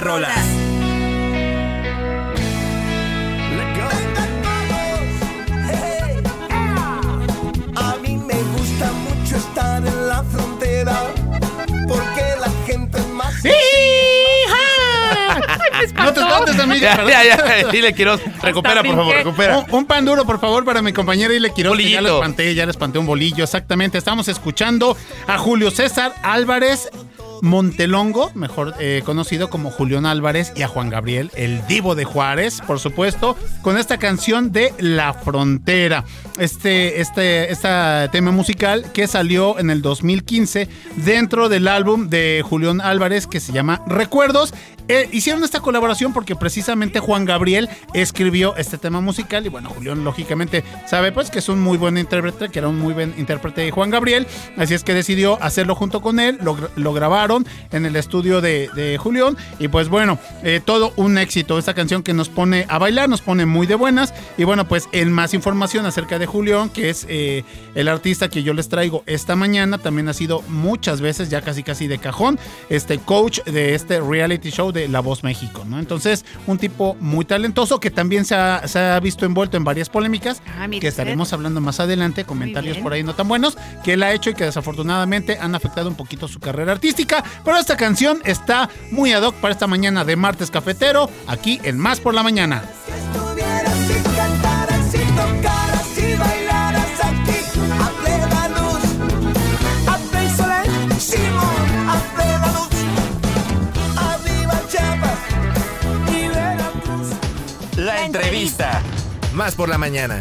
De 0.01 0.05
rolas. 0.05 0.45
A 7.75 7.95
mí 8.01 8.17
me 8.17 8.35
gusta 8.57 8.91
mucho 8.91 9.37
estar 9.37 9.85
en 9.85 10.07
la 10.07 10.23
frontera 10.23 11.03
porque 11.87 12.23
la 12.39 12.49
gente 12.65 12.97
es 12.99 13.07
más. 13.09 13.33
No 15.95 16.13
te 16.13 16.19
espantes, 16.19 16.59
amiga. 16.59 17.03
Ya, 17.07 17.23
ya, 17.23 17.61
ya. 17.61 17.67
Dile, 17.69 17.93
Quiroz, 17.93 18.21
recupera, 18.41 18.83
por 18.83 18.95
favor, 18.95 19.15
recupera. 19.15 19.57
Un, 19.59 19.65
un 19.75 19.85
pan 19.85 20.05
duro, 20.05 20.25
por 20.25 20.39
favor, 20.39 20.63
para 20.63 20.81
mi 20.81 20.93
compañera 20.93 21.33
Ile 21.33 21.51
Quiroz. 21.53 21.77
que 21.77 21.89
Ya 21.89 22.01
le 22.01 22.09
espanté, 22.13 22.53
ya 22.53 22.65
le 22.65 22.71
espanté 22.71 22.99
un 22.99 23.05
bolillo, 23.05 23.43
exactamente. 23.43 23.97
Estamos 23.97 24.27
escuchando 24.27 24.95
a 25.27 25.37
Julio 25.37 25.71
César 25.71 26.13
Álvarez 26.23 26.89
Montelongo, 27.41 28.31
mejor 28.35 28.73
eh, 28.79 29.01
conocido 29.05 29.49
como 29.49 29.71
Julián 29.71 30.05
Álvarez, 30.05 30.53
y 30.55 30.61
a 30.61 30.67
Juan 30.67 30.89
Gabriel, 30.89 31.31
el 31.35 31.65
divo 31.67 31.95
de 31.95 32.05
Juárez, 32.05 32.61
por 32.65 32.79
supuesto, 32.79 33.35
con 33.61 33.77
esta 33.77 33.97
canción 33.97 34.51
de 34.51 34.73
La 34.79 35.13
Frontera. 35.13 36.05
Este, 36.39 37.01
este, 37.01 37.51
este 37.51 37.69
tema 38.11 38.31
musical 38.31 38.85
que 38.93 39.07
salió 39.07 39.59
en 39.59 39.69
el 39.69 39.81
2015 39.81 40.67
dentro 40.97 41.49
del 41.49 41.67
álbum 41.67 42.09
de 42.09 42.43
Julián 42.47 42.81
Álvarez 42.81 43.27
que 43.27 43.39
se 43.39 43.51
llama 43.51 43.81
Recuerdos. 43.87 44.53
Eh, 44.87 45.07
hicieron 45.13 45.43
esta 45.43 45.59
colaboración 45.61 46.11
porque 46.11 46.35
precisamente 46.35 46.99
Juan 46.99 47.23
Gabriel 47.25 47.69
escribió 47.93 48.55
este 48.57 48.77
tema 48.77 48.99
musical 48.99 49.45
y 49.45 49.49
bueno, 49.49 49.69
Julián 49.69 50.03
lógicamente 50.03 50.63
sabe 50.87 51.11
pues 51.11 51.29
que 51.29 51.39
es 51.39 51.47
un 51.49 51.61
muy 51.61 51.77
buen 51.77 51.97
intérprete, 51.97 52.49
que 52.49 52.59
era 52.59 52.67
un 52.67 52.79
muy 52.79 52.93
buen 52.93 53.13
intérprete 53.17 53.61
de 53.61 53.71
Juan 53.71 53.89
Gabriel, 53.91 54.25
así 54.57 54.73
es 54.73 54.83
que 54.83 54.93
decidió 54.93 55.41
hacerlo 55.41 55.75
junto 55.75 56.01
con 56.01 56.19
él, 56.19 56.39
lo, 56.41 56.57
gr- 56.57 56.69
lo 56.75 56.93
grabaron 56.93 57.30
en 57.71 57.85
el 57.85 57.95
estudio 57.95 58.41
de, 58.41 58.69
de 58.75 58.97
Julián 58.97 59.37
y 59.59 59.67
pues 59.67 59.89
bueno, 59.89 60.19
eh, 60.43 60.61
todo 60.63 60.93
un 60.95 61.17
éxito, 61.17 61.57
esta 61.57 61.73
canción 61.73 62.03
que 62.03 62.13
nos 62.13 62.29
pone 62.29 62.65
a 62.69 62.77
bailar, 62.77 63.09
nos 63.09 63.21
pone 63.21 63.45
muy 63.45 63.67
de 63.67 63.75
buenas. 63.75 64.13
Y 64.37 64.43
bueno, 64.43 64.67
pues 64.67 64.87
en 64.91 65.11
más 65.11 65.33
información 65.33 65.85
acerca 65.85 66.19
de 66.19 66.25
Julián, 66.25 66.69
que 66.69 66.89
es 66.89 67.05
eh, 67.09 67.43
el 67.75 67.87
artista 67.87 68.29
que 68.29 68.43
yo 68.43 68.53
les 68.53 68.69
traigo 68.69 69.03
esta 69.05 69.35
mañana, 69.35 69.77
también 69.77 70.09
ha 70.09 70.13
sido 70.13 70.41
muchas 70.47 71.01
veces, 71.01 71.29
ya 71.29 71.41
casi 71.41 71.63
casi 71.63 71.87
de 71.87 71.97
cajón, 71.97 72.39
este 72.69 72.97
coach 72.99 73.41
de 73.45 73.75
este 73.75 73.99
reality 73.99 74.49
show 74.51 74.71
de 74.71 74.87
La 74.87 74.99
Voz 74.99 75.23
México, 75.23 75.63
¿no? 75.65 75.79
Entonces, 75.79 76.25
un 76.47 76.57
tipo 76.57 76.95
muy 76.99 77.25
talentoso 77.25 77.79
que 77.79 77.91
también 77.91 78.25
se 78.25 78.35
ha, 78.35 78.67
se 78.67 78.79
ha 78.79 78.99
visto 78.99 79.25
envuelto 79.25 79.57
en 79.57 79.63
varias 79.63 79.89
polémicas 79.89 80.11
Ah, 80.57 80.67
que 80.67 80.87
estaremos 80.87 81.33
hablando 81.33 81.61
más 81.61 81.79
adelante, 81.79 82.25
comentarios 82.25 82.77
por 82.77 82.93
ahí 82.93 83.03
no 83.03 83.13
tan 83.13 83.27
buenos, 83.27 83.57
que 83.83 83.93
él 83.93 84.03
ha 84.03 84.13
hecho 84.13 84.29
y 84.29 84.33
que 84.33 84.45
desafortunadamente 84.45 85.37
han 85.39 85.55
afectado 85.55 85.89
un 85.89 85.95
poquito 85.95 86.27
su 86.27 86.39
carrera 86.39 86.71
artística, 86.71 87.20
pero 87.43 87.57
esta 87.57 87.77
canción 87.77 88.19
está 88.25 88.69
muy 88.91 89.13
ad 89.13 89.23
hoc 89.23 89.35
para 89.35 89.53
esta 89.53 89.67
mañana 89.67 90.05
de 90.05 90.15
martes 90.15 90.51
cafetero, 90.51 91.09
aquí 91.27 91.59
en 91.63 91.77
Más 91.77 91.99
por 91.99 92.13
la 92.13 92.23
Mañana. 92.23 92.63
La 107.77 108.05
entrevista. 108.05 108.81
Más 109.33 109.55
por 109.55 109.67
la 109.67 109.77
mañana. 109.77 110.19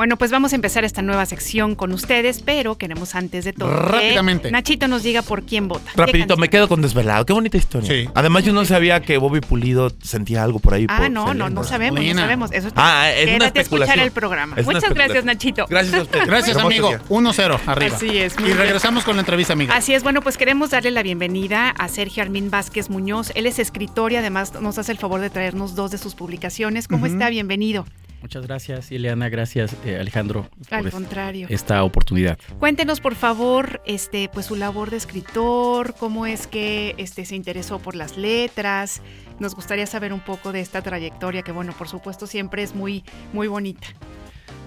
Bueno, 0.00 0.16
pues 0.16 0.30
vamos 0.30 0.54
a 0.54 0.56
empezar 0.56 0.82
esta 0.86 1.02
nueva 1.02 1.26
sección 1.26 1.74
con 1.74 1.92
ustedes, 1.92 2.40
pero 2.40 2.78
queremos 2.78 3.14
antes 3.14 3.44
de 3.44 3.52
todo 3.52 3.68
que 3.68 3.76
Rápidamente. 3.76 4.50
Nachito 4.50 4.88
nos 4.88 5.02
diga 5.02 5.20
por 5.20 5.42
quién 5.42 5.68
vota. 5.68 5.90
¿Qué 5.94 6.00
Rapidito, 6.00 6.38
me 6.38 6.48
quedo 6.48 6.68
con 6.68 6.80
Desvelado. 6.80 7.26
Qué 7.26 7.34
bonita 7.34 7.58
historia. 7.58 7.86
Sí. 7.86 8.08
Además, 8.14 8.44
yo 8.44 8.54
no 8.54 8.64
sabía 8.64 9.02
que 9.02 9.18
Bobby 9.18 9.42
Pulido 9.42 9.92
sentía 10.00 10.42
algo 10.42 10.58
por 10.58 10.72
ahí. 10.72 10.86
Ah, 10.88 11.00
por 11.02 11.10
no, 11.10 11.34
no, 11.34 11.50
no 11.50 11.64
sabemos, 11.64 12.02
no 12.02 12.14
sabemos. 12.14 12.50
Eso 12.50 12.68
Ah, 12.76 13.10
es 13.14 13.24
una 13.26 13.34
escuchar 13.48 13.56
especulación. 13.58 14.00
el 14.00 14.10
programa. 14.10 14.56
Es 14.56 14.64
Muchas 14.64 14.94
gracias. 14.94 15.26
Nachito. 15.26 15.66
Gracias 15.68 15.92
a 15.94 16.00
usted. 16.00 16.20
Gracias, 16.26 16.56
amigo. 16.56 16.88
día. 16.88 17.02
1-0 17.10 17.60
arriba. 17.66 17.94
Así 17.94 18.16
es, 18.16 18.34
Y 18.38 18.44
bien. 18.44 18.56
regresamos 18.56 19.04
con 19.04 19.16
la 19.16 19.20
entrevista, 19.20 19.52
amigo. 19.52 19.70
Así 19.74 19.92
es, 19.92 20.02
bueno, 20.02 20.22
pues 20.22 20.38
queremos 20.38 20.70
darle 20.70 20.92
la 20.92 21.02
bienvenida 21.02 21.68
a 21.68 21.88
Sergio 21.88 22.22
Armín 22.22 22.48
Vázquez 22.48 22.88
Muñoz. 22.88 23.32
Él 23.34 23.44
es 23.44 23.58
escritor 23.58 24.12
y 24.12 24.16
además 24.16 24.54
nos 24.62 24.78
hace 24.78 24.92
el 24.92 24.98
favor 24.98 25.20
de 25.20 25.28
traernos 25.28 25.74
dos 25.74 25.90
de 25.90 25.98
sus 25.98 26.14
publicaciones. 26.14 26.88
¿Cómo 26.88 27.04
está? 27.04 27.28
Bienvenido. 27.28 27.84
Muchas 28.22 28.46
gracias, 28.46 28.92
Ileana. 28.92 29.28
Gracias, 29.28 29.74
eh, 29.84 29.96
Alejandro, 29.98 30.48
Al 30.70 30.82
por 30.82 30.90
contrario. 30.92 31.46
esta 31.50 31.82
oportunidad. 31.84 32.38
Cuéntenos, 32.58 33.00
por 33.00 33.14
favor, 33.14 33.80
este, 33.86 34.28
pues 34.32 34.46
su 34.46 34.56
labor 34.56 34.90
de 34.90 34.98
escritor, 34.98 35.94
cómo 35.98 36.26
es 36.26 36.46
que 36.46 36.94
este, 36.98 37.24
se 37.24 37.34
interesó 37.34 37.78
por 37.78 37.94
las 37.96 38.16
letras. 38.18 39.00
Nos 39.38 39.54
gustaría 39.54 39.86
saber 39.86 40.12
un 40.12 40.20
poco 40.20 40.52
de 40.52 40.60
esta 40.60 40.82
trayectoria, 40.82 41.42
que 41.42 41.52
bueno, 41.52 41.72
por 41.76 41.88
supuesto 41.88 42.26
siempre 42.26 42.62
es 42.62 42.74
muy, 42.74 43.04
muy 43.32 43.48
bonita. 43.48 43.86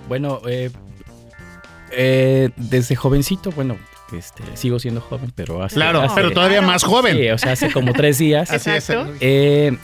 Bueno, 0.09 0.41
eh, 0.47 0.71
eh, 1.91 2.49
desde 2.57 2.95
jovencito, 2.95 3.51
bueno, 3.51 3.77
este, 4.17 4.43
sigo 4.55 4.79
siendo 4.79 4.99
joven, 5.01 5.31
pero 5.35 5.61
hace... 5.63 5.75
Claro, 5.75 6.01
hace- 6.01 6.15
pero 6.15 6.31
todavía 6.31 6.61
más 6.61 6.83
joven. 6.83 7.17
Sí, 7.17 7.29
o 7.29 7.37
sea, 7.37 7.51
hace 7.53 7.71
como 7.71 7.93
tres 7.93 8.17
días. 8.17 8.49
Así 8.51 8.69
es. 8.71 8.91
Eh, 9.21 9.77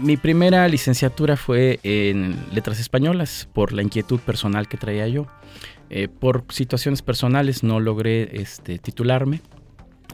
mi 0.00 0.16
primera 0.16 0.66
licenciatura 0.68 1.36
fue 1.36 1.80
en 1.82 2.36
letras 2.52 2.80
españolas 2.80 3.48
por 3.52 3.72
la 3.72 3.82
inquietud 3.82 4.20
personal 4.20 4.68
que 4.68 4.76
traía 4.76 5.06
yo. 5.08 5.26
Eh, 5.90 6.08
por 6.08 6.44
situaciones 6.48 7.02
personales 7.02 7.62
no 7.62 7.78
logré 7.78 8.40
este, 8.40 8.78
titularme, 8.78 9.40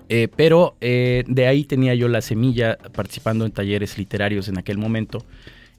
eh, 0.08 0.28
pero 0.34 0.76
eh, 0.80 1.24
de 1.26 1.46
ahí 1.46 1.64
tenía 1.64 1.94
yo 1.94 2.08
la 2.08 2.20
semilla 2.20 2.76
participando 2.92 3.46
en 3.46 3.52
talleres 3.52 3.96
literarios 3.96 4.48
en 4.48 4.58
aquel 4.58 4.78
momento 4.78 5.24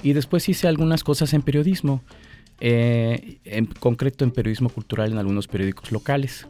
y 0.02 0.14
después 0.14 0.48
hice 0.48 0.68
algunas 0.68 1.04
cosas 1.04 1.34
en 1.34 1.42
periodismo, 1.42 2.02
en 2.60 3.66
concreto 3.80 4.24
en 4.24 4.32
periodismo 4.32 4.70
cultural 4.70 5.12
en 5.12 5.18
algunos 5.18 5.48
periódicos 5.48 5.92
locales. 5.92 6.48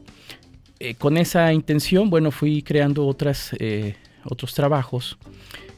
Con 0.98 1.18
esa 1.18 1.54
intención, 1.54 2.10
bueno, 2.10 2.32
fui 2.32 2.64
creando 2.64 3.06
otras, 3.06 3.52
otros 4.26 4.54
trabajos 4.54 5.18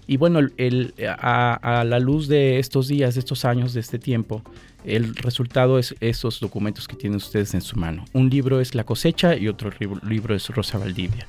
Y 0.08 0.18
bueno, 0.18 0.40
el- 0.40 0.54
el- 0.58 0.94
a, 1.08 1.80
a 1.80 1.84
la 1.84 2.00
luz 2.00 2.28
de 2.28 2.60
estos 2.60 2.88
días, 2.88 3.14
de 3.16 3.20
estos 3.20 3.46
años, 3.46 3.74
de 3.74 3.80
este 3.80 4.00
tiempo, 4.00 4.42
el 4.86 5.16
resultado 5.16 5.80
es 5.80 5.96
esos 6.02 6.40
documentos 6.42 6.88
que 6.88 6.96
tienen 6.96 7.18
ustedes 7.18 7.54
en 7.54 7.62
su 7.62 7.78
mano. 7.78 8.04
Un 8.14 8.30
libro 8.30 8.60
es 8.60 8.76
La 8.76 8.84
cosecha 8.84 9.36
y 9.38 9.48
otro 9.48 9.72
libro, 10.08 10.36
es 10.36 10.50
Rosa 10.50 10.78
Valdivia. 10.78 11.26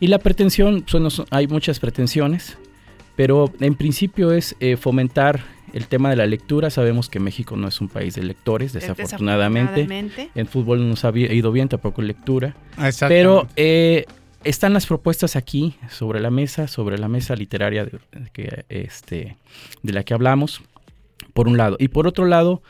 Y 0.00 0.08
la 0.08 0.18
pretensión, 0.18 0.84
son- 0.86 1.08
hay 1.30 1.46
muchas 1.46 1.78
pretensiones, 1.80 2.56
pero 3.16 3.52
en 3.60 3.74
principio 3.74 4.32
es 4.32 4.56
eh, 4.60 4.76
fomentar 4.76 5.40
el 5.72 5.86
tema 5.86 6.08
de 6.10 6.16
la 6.16 6.26
lectura. 6.26 6.70
Sabemos 6.70 7.08
que 7.08 7.20
México 7.20 7.56
no 7.56 7.68
es 7.68 7.80
un 7.80 7.88
país 7.88 8.14
de 8.14 8.22
lectores, 8.22 8.72
desafortunadamente. 8.72 9.72
Desafortunadamente. 9.82 10.30
En 10.34 10.46
fútbol 10.46 10.78
no 10.80 10.86
nos 10.86 11.04
ha 11.04 11.10
ido 11.16 11.52
bien, 11.52 11.68
tampoco 11.68 12.00
en 12.00 12.06
lectura. 12.08 12.54
Exactamente. 12.82 13.08
Pero 13.08 13.46
eh, 13.56 14.06
están 14.48 14.72
las 14.72 14.86
propuestas 14.86 15.36
aquí 15.36 15.74
sobre 15.90 16.20
la 16.20 16.30
mesa, 16.30 16.68
sobre 16.68 16.98
la 16.98 17.08
mesa 17.08 17.34
literaria 17.36 17.84
de, 17.84 17.98
que, 18.32 18.64
este, 18.68 19.36
de 19.82 19.92
la 19.92 20.02
que 20.04 20.14
hablamos, 20.14 20.62
por 21.34 21.48
un 21.48 21.56
lado. 21.56 21.76
Y 21.78 21.88
por 21.88 22.06
otro 22.06 22.24
lado, 22.26 22.62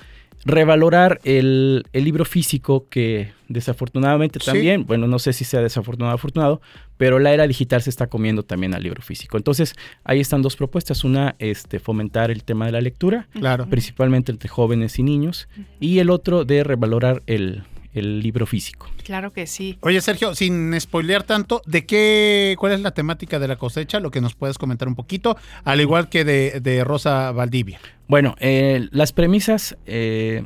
revalorar 0.44 1.20
el, 1.24 1.84
el 1.92 2.04
libro 2.04 2.24
físico 2.24 2.86
que 2.88 3.32
desafortunadamente 3.48 4.38
Sí. 4.40 4.46
también, 4.46 4.86
bueno, 4.86 5.06
no 5.06 5.18
sé 5.18 5.32
si 5.32 5.44
sea 5.44 5.60
desafortunado 5.60 6.12
o 6.12 6.14
afortunado, 6.14 6.60
pero 6.96 7.18
la 7.18 7.32
era 7.32 7.46
digital 7.46 7.82
se 7.82 7.90
está 7.90 8.06
comiendo 8.06 8.42
también 8.44 8.74
al 8.74 8.82
libro 8.82 9.02
físico. 9.02 9.36
Entonces, 9.36 9.74
ahí 10.04 10.20
están 10.20 10.42
dos 10.42 10.56
propuestas. 10.56 11.02
Una, 11.04 11.34
este, 11.38 11.78
fomentar 11.80 12.30
el 12.30 12.44
tema 12.44 12.66
de 12.66 12.72
la 12.72 12.80
lectura, 12.80 13.26
Claro. 13.32 13.66
principalmente 13.68 14.30
entre 14.32 14.48
jóvenes 14.48 14.98
y 14.98 15.02
niños, 15.02 15.48
y 15.80 15.98
el 15.98 16.10
otro 16.10 16.44
de 16.44 16.62
revalorar 16.64 17.22
el, 17.26 17.64
el 17.98 18.20
libro 18.20 18.46
físico. 18.46 18.88
Claro 19.04 19.32
que 19.32 19.46
sí. 19.46 19.76
Oye, 19.80 20.00
Sergio, 20.00 20.34
sin 20.34 20.78
spoilear 20.80 21.22
tanto, 21.24 21.62
¿de 21.66 21.84
qué, 21.86 22.56
cuál 22.58 22.72
es 22.72 22.80
la 22.80 22.92
temática 22.92 23.38
de 23.38 23.48
la 23.48 23.56
cosecha? 23.56 24.00
Lo 24.00 24.10
que 24.10 24.20
nos 24.20 24.34
puedes 24.34 24.58
comentar 24.58 24.88
un 24.88 24.94
poquito, 24.94 25.36
al 25.64 25.80
igual 25.80 26.08
que 26.08 26.24
de, 26.24 26.60
de 26.60 26.84
Rosa 26.84 27.32
Valdivia. 27.32 27.80
Bueno, 28.06 28.34
eh, 28.40 28.88
las 28.92 29.12
premisas, 29.12 29.76
eh, 29.86 30.44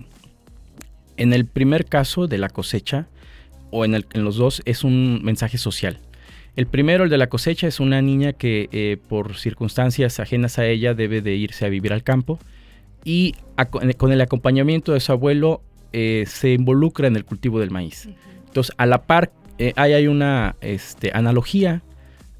en 1.16 1.32
el 1.32 1.46
primer 1.46 1.86
caso 1.86 2.26
de 2.26 2.38
la 2.38 2.48
cosecha, 2.48 3.06
o 3.70 3.84
en, 3.84 3.94
el- 3.94 4.06
en 4.12 4.24
los 4.24 4.36
dos, 4.36 4.62
es 4.64 4.84
un 4.84 5.20
mensaje 5.22 5.58
social. 5.58 5.98
El 6.56 6.66
primero, 6.66 7.04
el 7.04 7.10
de 7.10 7.16
la 7.16 7.28
cosecha, 7.28 7.66
es 7.66 7.80
una 7.80 8.02
niña 8.02 8.34
que 8.34 8.68
eh, 8.72 8.98
por 9.08 9.36
circunstancias 9.38 10.20
ajenas 10.20 10.58
a 10.58 10.66
ella 10.66 10.92
debe 10.92 11.22
de 11.22 11.34
irse 11.34 11.64
a 11.64 11.68
vivir 11.70 11.92
al 11.94 12.02
campo 12.02 12.38
y 13.04 13.34
con 13.96 14.12
el 14.12 14.20
acompañamiento 14.20 14.92
de 14.92 15.00
su 15.00 15.12
abuelo 15.12 15.62
eh, 15.92 16.24
se 16.26 16.52
involucra 16.52 17.06
en 17.08 17.16
el 17.16 17.24
cultivo 17.24 17.60
del 17.60 17.70
maíz. 17.70 18.08
Entonces, 18.46 18.74
a 18.78 18.86
la 18.86 19.02
par, 19.02 19.32
eh, 19.58 19.72
ahí 19.76 19.92
hay 19.92 20.06
una 20.06 20.56
este, 20.60 21.10
analogía, 21.14 21.82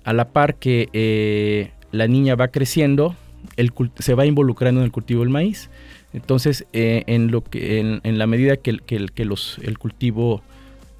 a 0.04 0.12
la 0.12 0.28
par 0.30 0.56
que 0.56 0.88
eh, 0.92 1.70
la 1.90 2.06
niña 2.06 2.34
va 2.34 2.48
creciendo, 2.48 3.14
el 3.56 3.72
se 3.98 4.14
va 4.14 4.26
involucrando 4.26 4.80
en 4.80 4.84
el 4.86 4.92
cultivo 4.92 5.20
del 5.20 5.30
maíz. 5.30 5.70
Entonces, 6.12 6.66
en, 6.72 7.30
lo 7.30 7.42
que, 7.42 7.80
en, 7.80 8.00
en 8.04 8.18
la 8.18 8.26
medida 8.26 8.56
que, 8.58 8.70
el- 8.70 8.82
que 8.82 9.06
que 9.14 9.24
los, 9.24 9.58
el 9.62 9.78
cultivo 9.78 10.42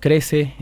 crece, 0.01 0.55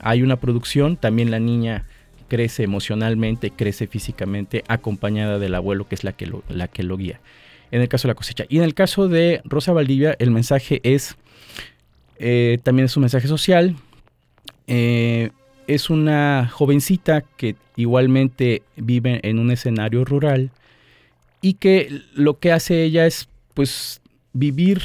hay 0.00 0.22
una 0.22 0.36
producción, 0.36 0.96
también 0.96 1.32
la 1.32 1.40
niña 1.40 1.84
crece 2.28 2.62
emocionalmente, 2.62 3.50
crece 3.50 3.86
físicamente, 3.86 4.64
acompañada 4.68 5.38
del 5.38 5.54
abuelo, 5.54 5.88
que 5.88 5.96
es 5.96 6.04
la 6.04 6.12
que 6.12 6.26
lo, 6.26 6.44
la 6.48 6.68
que 6.68 6.82
lo 6.84 6.96
guía. 6.96 7.20
En 7.72 7.80
el 7.82 7.88
caso 7.88 8.06
de 8.06 8.12
la 8.12 8.14
cosecha. 8.14 8.44
Y 8.48 8.58
en 8.58 8.62
el 8.62 8.74
caso 8.74 9.08
de 9.08 9.40
Rosa 9.44 9.72
Valdivia, 9.72 10.14
el 10.20 10.30
mensaje 10.30 10.80
es, 10.84 11.16
eh, 12.18 12.58
también 12.62 12.86
es 12.86 12.96
un 12.96 13.02
mensaje 13.02 13.28
social. 13.28 13.76
Eh, 14.66 15.30
es 15.66 15.90
una 15.90 16.48
jovencita 16.52 17.22
que 17.22 17.56
igualmente 17.76 18.62
vive 18.76 19.20
en 19.22 19.38
un 19.38 19.50
escenario 19.50 20.04
rural 20.04 20.50
y 21.40 21.54
que 21.54 22.02
lo 22.14 22.38
que 22.38 22.52
hace 22.52 22.84
ella 22.84 23.06
es 23.06 23.28
pues 23.54 24.00
vivir 24.32 24.82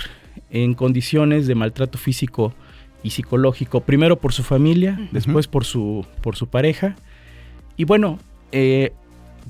en 0.49 0.73
condiciones 0.73 1.47
de 1.47 1.55
maltrato 1.55 1.97
físico 1.97 2.53
y 3.03 3.11
psicológico, 3.11 3.81
primero 3.81 4.19
por 4.19 4.33
su 4.33 4.43
familia, 4.43 4.99
después 5.11 5.47
por 5.47 5.65
su, 5.65 6.05
por 6.21 6.35
su 6.35 6.47
pareja. 6.47 6.95
Y 7.77 7.85
bueno, 7.85 8.19
eh, 8.51 8.91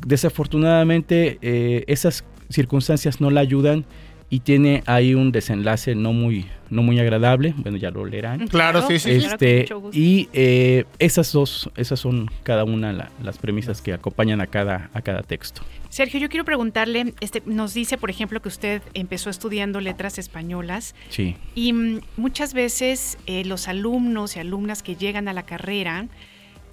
desafortunadamente 0.05 1.37
eh, 1.41 1.83
esas 1.87 2.23
circunstancias 2.49 3.19
no 3.19 3.29
la 3.29 3.41
ayudan 3.41 3.85
y 4.31 4.39
tiene 4.39 4.81
ahí 4.87 5.13
un 5.13 5.31
desenlace 5.33 5.93
no 5.93 6.13
muy, 6.13 6.45
no 6.69 6.81
muy 6.81 6.97
agradable, 6.99 7.53
bueno 7.57 7.77
ya 7.77 7.91
lo 7.91 8.05
leerán. 8.05 8.47
Claro, 8.47 8.87
sí, 8.87 8.97
sí, 8.97 9.19
claro, 9.19 9.33
Este, 9.33 9.65
y 9.91 10.29
eh, 10.33 10.85
esas 10.99 11.31
dos, 11.33 11.69
esas 11.75 11.99
son 11.99 12.27
cada 12.43 12.63
una 12.63 12.93
la- 12.93 13.11
las 13.21 13.37
premisas 13.37 13.81
que 13.81 13.91
acompañan 13.93 14.39
a 14.41 14.47
cada, 14.47 14.89
a 14.93 15.01
cada 15.01 15.21
texto. 15.21 15.61
Sergio, 15.89 16.17
yo 16.21 16.29
quiero 16.29 16.45
preguntarle, 16.45 17.13
este, 17.19 17.43
nos 17.45 17.73
dice, 17.73 17.97
por 17.97 18.09
ejemplo, 18.09 18.41
que 18.41 18.47
usted 18.47 18.81
empezó 18.93 19.29
estudiando 19.29 19.81
letras 19.81 20.17
españolas 20.17 20.95
Sí. 21.09 21.35
y 21.53 21.73
mm, 21.73 21.99
muchas 22.15 22.53
veces 22.53 23.17
eh, 23.27 23.43
los 23.43 23.67
alumnos 23.67 24.37
y 24.37 24.39
alumnas 24.39 24.81
que 24.81 24.95
llegan 24.95 25.27
a 25.27 25.33
la 25.33 25.43
carrera 25.43 26.07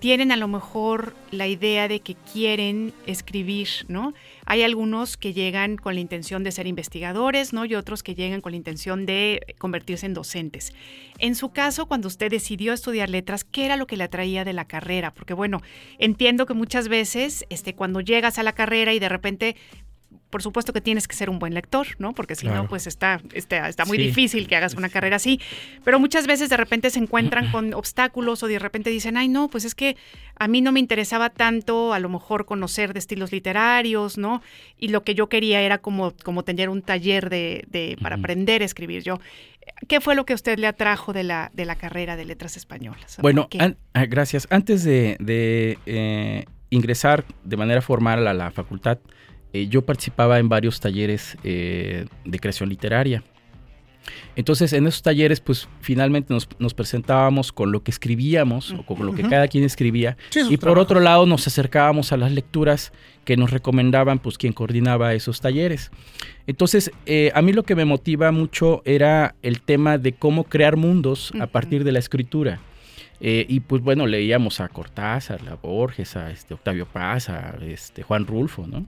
tienen 0.01 0.31
a 0.31 0.37
lo 0.37 0.49
mejor 0.49 1.15
la 1.31 1.47
idea 1.47 1.89
de 1.89 2.01
que 2.01 2.15
quieren 2.15 2.93
escribir, 3.07 3.69
¿no? 3.89 4.15
Hay 4.47 4.63
algunos 4.63 5.17
que 5.17 5.33
llegan 5.33 5.77
con 5.77 5.95
la 5.95 6.01
intención 6.01 6.45
de 6.45 6.53
ser 6.53 6.67
investigadores, 6.67 7.53
¿no? 7.53 7.65
Y 7.65 7.75
otros 7.75 8.03
que 8.03 8.15
llegan 8.15 8.41
con 8.41 8.53
la 8.53 8.57
intención 8.57 9.07
de 9.07 9.55
convertirse 9.59 10.07
en 10.07 10.15
docentes. 10.15 10.73
En 11.19 11.35
su 11.35 11.51
caso, 11.51 11.87
cuando 11.87 12.09
usted 12.09 12.31
decidió 12.31 12.73
estudiar 12.73 13.11
letras, 13.11 13.45
¿qué 13.45 13.65
era 13.65 13.77
lo 13.77 13.87
que 13.87 13.97
le 13.97 14.05
atraía 14.05 14.45
de 14.45 14.53
la 14.53 14.67
carrera? 14.67 15.13
Porque 15.13 15.35
bueno, 15.35 15.63
entiendo 15.99 16.47
que 16.47 16.55
muchas 16.55 16.89
veces, 16.89 17.45
este, 17.51 17.75
cuando 17.75 18.01
llegas 18.01 18.39
a 18.39 18.45
la 18.45 18.53
carrera 18.53 18.95
y 18.95 19.01
de 19.01 19.09
repente 19.09 19.57
por 20.31 20.43
supuesto 20.43 20.73
que 20.73 20.81
tienes 20.81 21.09
que 21.09 21.17
ser 21.17 21.31
un 21.31 21.39
buen 21.39 21.55
lector, 21.55 21.87
¿no? 21.99 22.13
Porque 22.13 22.35
si 22.35 22.43
Claro. 22.47 22.65
no, 22.65 22.69
pues 22.69 22.87
está, 22.87 23.21
está, 23.33 23.69
está 23.69 23.85
muy 23.87 23.97
Sí. 23.99 24.05
difícil 24.05 24.47
que 24.47 24.57
hagas 24.57 24.75
una 24.75 24.89
carrera 24.89 25.17
así. 25.17 25.41
Pero 25.85 25.99
muchas 25.99 26.27
veces 26.27 26.51
de 26.51 26.57
repente 26.57 26.91
se 26.91 26.99
encuentran 26.99 27.51
con 27.51 27.73
obstáculos 27.75 28.43
o 28.43 28.47
de 28.47 28.59
repente 28.59 28.91
dicen, 28.91 29.17
ay, 29.17 29.29
no, 29.29 29.49
pues 29.49 29.65
es 29.65 29.75
que 29.75 29.97
a 30.39 30.47
mí 30.49 30.61
no 30.61 30.71
me 30.73 30.81
interesaba 30.81 31.31
tanto 31.31 31.93
a 31.95 31.99
lo 31.99 32.09
mejor 32.09 32.45
conocer 32.45 32.93
de 32.93 32.99
estilos 32.99 33.33
literarios, 33.33 34.19
¿no? 34.19 34.43
Y 34.79 34.89
lo 34.89 35.03
que 35.03 35.15
yo 35.15 35.29
quería 35.29 35.63
era 35.63 35.79
como, 35.79 36.13
como 36.23 36.43
tener 36.45 36.69
un 36.69 36.83
taller 36.83 37.31
de, 37.31 37.65
de- 37.69 37.97
para 38.03 38.17
aprender 38.17 38.63
a 38.63 38.65
escribir 38.65 39.03
yo. 39.03 39.19
¿Qué 39.87 40.01
fue 40.01 40.15
lo 40.15 40.25
que 40.27 40.33
a 40.33 40.37
usted 40.37 40.59
le 40.59 40.67
atrajo 40.67 41.13
de 41.13 41.23
la, 41.25 41.51
de 41.55 41.65
la 41.65 41.77
carrera 41.77 42.17
de 42.17 42.25
letras 42.25 42.57
españolas? 42.57 43.19
Bueno, 43.21 43.49
ah, 43.95 44.05
gracias. 44.07 44.47
Antes 44.51 44.83
de, 44.83 45.17
de, 45.21 45.79
eh, 45.87 46.45
ingresar 46.71 47.25
de 47.45 47.57
manera 47.57 47.81
formal 47.83 48.27
a 48.29 48.35
la 48.35 48.51
facultad, 48.51 48.99
eh, 49.53 49.69
yo 49.69 49.83
participaba 49.83 50.39
en 50.39 50.49
varios 50.49 50.81
talleres 50.81 51.37
eh, 51.45 52.07
de 52.25 52.39
creación 52.39 52.69
literaria. 52.69 53.23
Entonces, 54.37 54.73
en 54.73 54.87
esos 54.87 55.03
talleres, 55.03 55.41
pues 55.41 55.69
finalmente 55.81 56.33
nos, 56.33 56.49
nos 56.59 56.73
presentábamos 56.73 57.53
con 57.53 57.73
lo 57.73 57.83
que 57.83 57.91
escribíamos 57.91 58.73
o 58.73 58.83
con 58.87 59.05
lo 59.05 59.15
que 59.15 59.23
cada 59.23 59.49
quien 59.49 59.65
escribía. 59.65 60.17
Sí, 60.31 60.41
Y 60.41 60.57
por 60.57 60.61
trabajo. 60.61 60.83
otro 60.83 61.01
lado, 61.01 61.27
nos 61.27 61.47
acercábamos 61.47 62.13
a 62.13 62.17
las 62.17 62.33
lecturas 62.33 62.93
que 63.25 63.37
nos 63.37 63.51
recomendaban, 63.51 64.19
pues, 64.19 64.39
quien 64.39 64.53
coordinaba 64.53 65.13
esos 65.13 65.41
talleres. 65.41 65.91
Entonces, 66.47 66.91
eh, 67.05 67.31
a 67.35 67.43
mí 67.43 67.53
lo 67.53 67.65
que 67.65 67.75
me 67.75 67.85
motiva 67.85 68.31
mucho 68.33 68.81
era 68.87 69.35
el 69.43 69.61
tema 69.61 69.99
de 69.99 70.13
cómo 70.13 70.45
crear 70.45 70.77
mundos 70.77 71.33
a 71.41 71.47
partir 71.47 71.85
de 71.85 71.93
la 71.93 71.99
escritura. 71.99 72.61
Eh, 73.21 73.47
y 73.49 73.61
pues 73.61 73.83
bueno, 73.83 74.07
leíamos 74.07 74.61
a 74.61 74.69
Cortázar, 74.69 75.41
a 75.49 75.55
Borges, 75.55 76.17
a 76.17 76.31
este, 76.31 76.55
Octavio 76.55 76.87
Paz, 76.87 77.29
a 77.29 77.57
este, 77.63 78.03
Juan 78.03 78.27
Rulfo, 78.27 78.67
¿no? 78.67 78.87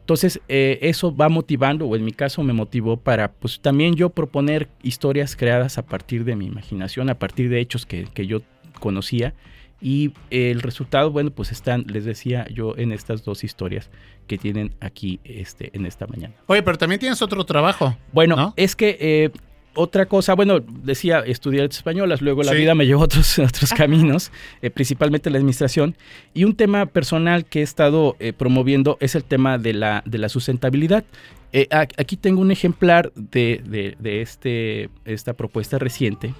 Entonces, 0.00 0.40
eh, 0.48 0.78
eso 0.82 1.14
va 1.14 1.28
motivando, 1.28 1.86
o 1.86 1.96
en 1.96 2.04
mi 2.04 2.12
caso 2.12 2.42
me 2.42 2.52
motivó 2.52 2.96
para, 2.96 3.32
pues 3.32 3.60
también 3.60 3.94
yo 3.94 4.10
proponer 4.10 4.68
historias 4.82 5.36
creadas 5.36 5.78
a 5.78 5.86
partir 5.86 6.24
de 6.24 6.36
mi 6.36 6.46
imaginación, 6.46 7.08
a 7.10 7.18
partir 7.18 7.48
de 7.48 7.60
hechos 7.60 7.86
que, 7.86 8.04
que 8.12 8.26
yo 8.26 8.42
conocía. 8.80 9.34
Y 9.82 10.12
el 10.28 10.60
resultado, 10.60 11.10
bueno, 11.10 11.30
pues 11.30 11.52
están, 11.52 11.86
les 11.86 12.04
decía 12.04 12.46
yo, 12.52 12.74
en 12.76 12.92
estas 12.92 13.24
dos 13.24 13.44
historias 13.44 13.88
que 14.26 14.36
tienen 14.36 14.74
aquí 14.80 15.20
este, 15.24 15.70
en 15.74 15.86
esta 15.86 16.06
mañana. 16.06 16.34
Oye, 16.46 16.62
pero 16.62 16.76
también 16.76 17.00
tienes 17.00 17.22
otro 17.22 17.44
trabajo. 17.46 17.96
Bueno, 18.12 18.36
¿No? 18.36 18.52
es 18.56 18.76
que 18.76 18.98
eh, 19.00 19.30
otra 19.74 20.06
cosa, 20.06 20.34
bueno, 20.34 20.58
decía, 20.60 21.20
estudié 21.20 21.60
letras 21.62 21.78
españolas, 21.78 22.20
luego 22.20 22.42
la 22.42 22.52
Sí. 22.52 22.58
vida 22.58 22.74
me 22.74 22.86
llevó 22.86 23.02
a 23.02 23.04
otros, 23.04 23.38
a 23.38 23.44
otros 23.44 23.70
caminos, 23.72 24.32
eh, 24.62 24.70
principalmente 24.70 25.30
la 25.30 25.38
administración. 25.38 25.96
Y 26.34 26.44
un 26.44 26.54
tema 26.56 26.86
personal 26.86 27.44
que 27.44 27.60
he 27.60 27.62
estado 27.62 28.16
eh, 28.18 28.32
promoviendo 28.32 28.96
es 29.00 29.14
el 29.14 29.24
tema 29.24 29.58
de 29.58 29.72
la, 29.74 30.02
de 30.06 30.18
la 30.18 30.28
sustentabilidad. 30.28 31.04
Eh, 31.52 31.66
a- 31.70 31.80
aquí 31.96 32.16
tengo 32.16 32.40
un 32.40 32.50
ejemplar 32.50 33.12
de, 33.14 33.62
de- 33.64 33.96
de 33.98 34.22
este, 34.22 34.88
esta 35.04 35.32
propuesta 35.34 35.78
reciente 35.78 36.34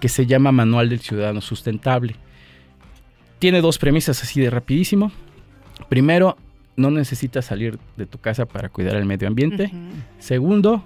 que 0.00 0.08
se 0.08 0.26
llama 0.26 0.52
Manual 0.52 0.88
del 0.90 1.00
Ciudadano 1.00 1.40
Sustentable. 1.40 2.16
Tiene 3.38 3.60
dos 3.60 3.78
premisas 3.78 4.22
así 4.22 4.40
de 4.40 4.50
rapidísimo. 4.50 5.12
Primero, 5.88 6.36
no 6.76 6.90
necesitas 6.90 7.44
salir 7.46 7.78
de 7.96 8.06
tu 8.06 8.18
casa 8.18 8.46
para 8.46 8.68
cuidar 8.68 8.96
el 8.96 9.04
medio 9.06 9.28
ambiente. 9.28 9.70
Segundo, 10.18 10.82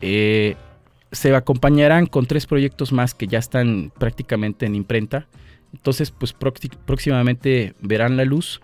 eh, 0.01 0.57
se 1.11 1.35
acompañarán 1.35 2.05
con 2.07 2.27
tres 2.27 2.45
proyectos 2.47 2.93
más 2.93 3.15
que 3.15 3.27
ya 3.27 3.39
están 3.39 3.91
prácticamente 3.99 4.67
en 4.67 4.75
imprenta. 4.75 5.27
Entonces, 5.73 6.11
pues 6.11 6.35
próximamente 6.35 7.75
verán 7.81 8.19
la 8.19 8.25
luz 8.25 8.61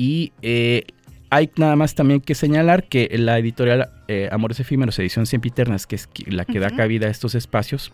y 0.00 0.32
eh, 0.40 0.84
hay 1.28 1.50
nada 1.56 1.76
más 1.76 1.94
también 1.94 2.20
que 2.22 2.34
señalar 2.34 2.84
que 2.88 3.08
la 3.18 3.38
editorial 3.38 3.88
eh, 4.08 4.28
Amores 4.32 4.58
Efímeros, 4.60 4.98
edición 4.98 5.26
Sempiternas, 5.26 5.86
que 5.86 5.96
es 5.96 6.08
la 6.26 6.44
que 6.46 6.58
da 6.58 6.70
cabida 6.70 7.06
a 7.06 7.10
estos 7.10 7.34
espacios, 7.34 7.92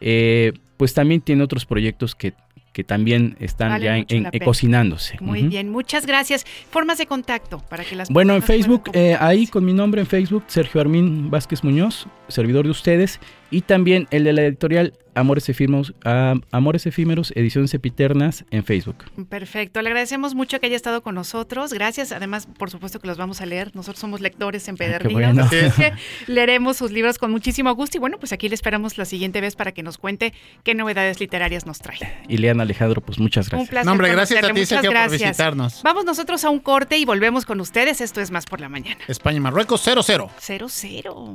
eh, 0.00 0.52
pues 0.76 0.94
también 0.94 1.20
tiene 1.20 1.42
otros 1.42 1.66
proyectos 1.66 2.14
que, 2.14 2.32
que 2.72 2.84
también 2.84 3.36
están 3.40 3.70
Vale 3.70 3.84
ya 3.84 3.96
en- 4.16 4.30
cocinándose. 4.44 5.18
Muy 5.20 5.42
bien. 5.42 5.70
Muchas 5.70 6.06
gracias. 6.06 6.46
Formas 6.70 6.98
de 6.98 7.06
contacto 7.06 7.58
para 7.68 7.84
que 7.84 7.96
las 7.96 8.08
Bueno, 8.08 8.34
en 8.34 8.42
Facebook, 8.42 8.84
eh, 8.92 9.16
ahí 9.20 9.46
con 9.46 9.64
mi 9.64 9.72
nombre 9.72 10.00
en 10.00 10.06
Facebook, 10.06 10.44
Sergio 10.46 10.80
Armín 10.80 11.30
Vázquez 11.30 11.64
Muñoz, 11.64 12.06
servidor 12.28 12.64
de 12.64 12.70
ustedes, 12.70 13.20
y 13.50 13.62
también 13.62 14.06
el 14.10 14.24
de 14.24 14.32
la 14.32 14.42
editorial 14.42 14.92
Amores 15.14 15.48
Efímeros, 15.48 15.92
ah, 16.04 16.34
Amores 16.52 16.86
Efímeros, 16.86 17.32
Ediciones 17.34 17.74
Epiternas 17.74 18.44
en 18.50 18.64
Facebook. 18.64 19.04
Perfecto, 19.28 19.82
le 19.82 19.88
agradecemos 19.88 20.34
mucho 20.34 20.60
que 20.60 20.66
haya 20.66 20.76
estado 20.76 21.02
con 21.02 21.16
nosotros. 21.16 21.72
Gracias, 21.72 22.12
además, 22.12 22.46
por 22.46 22.70
supuesto 22.70 23.00
que 23.00 23.08
los 23.08 23.18
vamos 23.18 23.40
a 23.40 23.46
leer. 23.46 23.74
Nosotros 23.74 23.98
somos 23.98 24.20
lectores 24.20 24.68
empedernidos, 24.68 25.12
bueno. 25.12 25.42
así 25.44 25.56
que 25.76 25.92
leeremos 26.32 26.76
sus 26.76 26.92
libros 26.92 27.18
con 27.18 27.30
muchísimo 27.32 27.74
gusto. 27.74 27.96
Y 27.98 28.00
bueno, 28.00 28.18
pues 28.18 28.32
aquí 28.32 28.48
le 28.48 28.54
esperamos 28.54 28.98
la 28.98 29.04
siguiente 29.04 29.40
vez 29.40 29.56
para 29.56 29.72
que 29.72 29.82
nos 29.82 29.98
cuente 29.98 30.32
qué 30.62 30.74
novedades 30.74 31.18
literarias 31.18 31.66
nos 31.66 31.80
trae. 31.80 31.98
Ileana 32.28 32.62
Alejandro, 32.62 33.00
pues 33.00 33.18
muchas 33.18 33.46
Un 33.46 33.50
gracias. 33.50 33.68
placer. 33.70 33.86
No, 33.86 33.92
hombre, 33.92 34.12
gracias 34.12 34.44
a 34.44 34.52
ti, 34.52 34.64
Sergio, 34.64 34.90
por 34.90 34.94
gracias. 35.00 35.22
visitarnos. 35.22 35.82
Vamos 35.82 36.04
nosotros 36.04 36.44
a 36.44 36.50
un 36.50 36.60
corte 36.60 36.98
y 36.98 37.04
volvemos 37.04 37.44
con 37.44 37.60
ustedes. 37.60 38.00
Esto 38.00 38.20
es 38.20 38.30
Más 38.30 38.46
por 38.46 38.60
la 38.60 38.68
Mañana. 38.68 39.00
España 39.08 39.38
y 39.38 39.40
Marruecos 39.40 39.86
0-0. 39.86 40.30
Cero, 40.38 40.66
cero. 40.68 41.34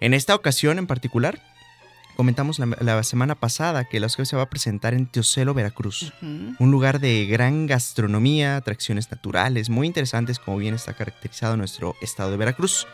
En 0.00 0.14
esta 0.14 0.34
ocasión 0.34 0.78
en 0.78 0.86
particular, 0.86 1.42
comentamos 2.16 2.58
la, 2.58 2.74
la 2.80 3.02
semana 3.02 3.34
pasada 3.34 3.84
que 3.84 4.00
la 4.00 4.06
OSCE 4.06 4.24
se 4.24 4.36
va 4.36 4.42
a 4.42 4.50
presentar 4.50 4.94
en 4.94 5.04
Teocelo, 5.04 5.52
Veracruz. 5.52 6.14
Un 6.22 6.70
lugar 6.70 7.00
de 7.00 7.26
gran 7.26 7.66
gastronomía, 7.66 8.56
atracciones 8.56 9.10
naturales, 9.10 9.68
muy 9.68 9.86
interesantes 9.86 10.38
como 10.38 10.56
bien 10.56 10.74
está 10.74 10.94
caracterizado 10.94 11.58
nuestro 11.58 11.94
estado 12.00 12.30
de 12.30 12.38
Veracruz. 12.38 12.86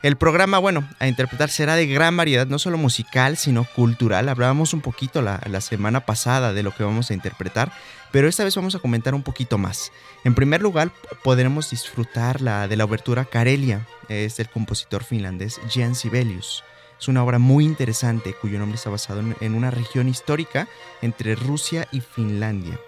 El 0.00 0.16
programa, 0.16 0.58
bueno, 0.58 0.88
a 1.00 1.08
interpretar 1.08 1.50
será 1.50 1.74
de 1.74 1.88
gran 1.88 2.16
variedad, 2.16 2.46
no 2.46 2.60
solo 2.60 2.78
musical, 2.78 3.36
sino 3.36 3.64
cultural. 3.64 4.28
Hablábamos 4.28 4.72
un 4.72 4.80
poquito 4.80 5.22
la, 5.22 5.60
semana 5.60 6.06
pasada 6.06 6.52
de 6.52 6.62
lo 6.62 6.72
que 6.72 6.84
vamos 6.84 7.10
a 7.10 7.14
interpretar, 7.14 7.72
pero 8.12 8.28
esta 8.28 8.44
vez 8.44 8.54
vamos 8.54 8.76
a 8.76 8.78
comentar 8.78 9.12
un 9.16 9.24
poquito 9.24 9.58
más. 9.58 9.90
En 10.22 10.36
primer 10.36 10.62
lugar, 10.62 10.92
podremos 11.24 11.70
disfrutar 11.70 12.38
de 12.68 12.76
la 12.76 12.84
obertura 12.84 13.24
Karelia, 13.24 13.88
es 14.08 14.36
del 14.36 14.48
compositor 14.48 15.02
finlandés 15.02 15.60
Jan 15.68 15.96
Sibelius. 15.96 16.62
Es 17.00 17.08
una 17.08 17.24
obra 17.24 17.40
muy 17.40 17.64
interesante 17.64 18.34
cuyo 18.40 18.60
nombre 18.60 18.76
está 18.76 18.90
basado 18.90 19.20
en 19.40 19.54
una 19.54 19.72
región 19.72 20.08
histórica 20.08 20.68
entre 21.02 21.34
Rusia 21.34 21.88
y 21.90 22.00
Finlandia. 22.02 22.78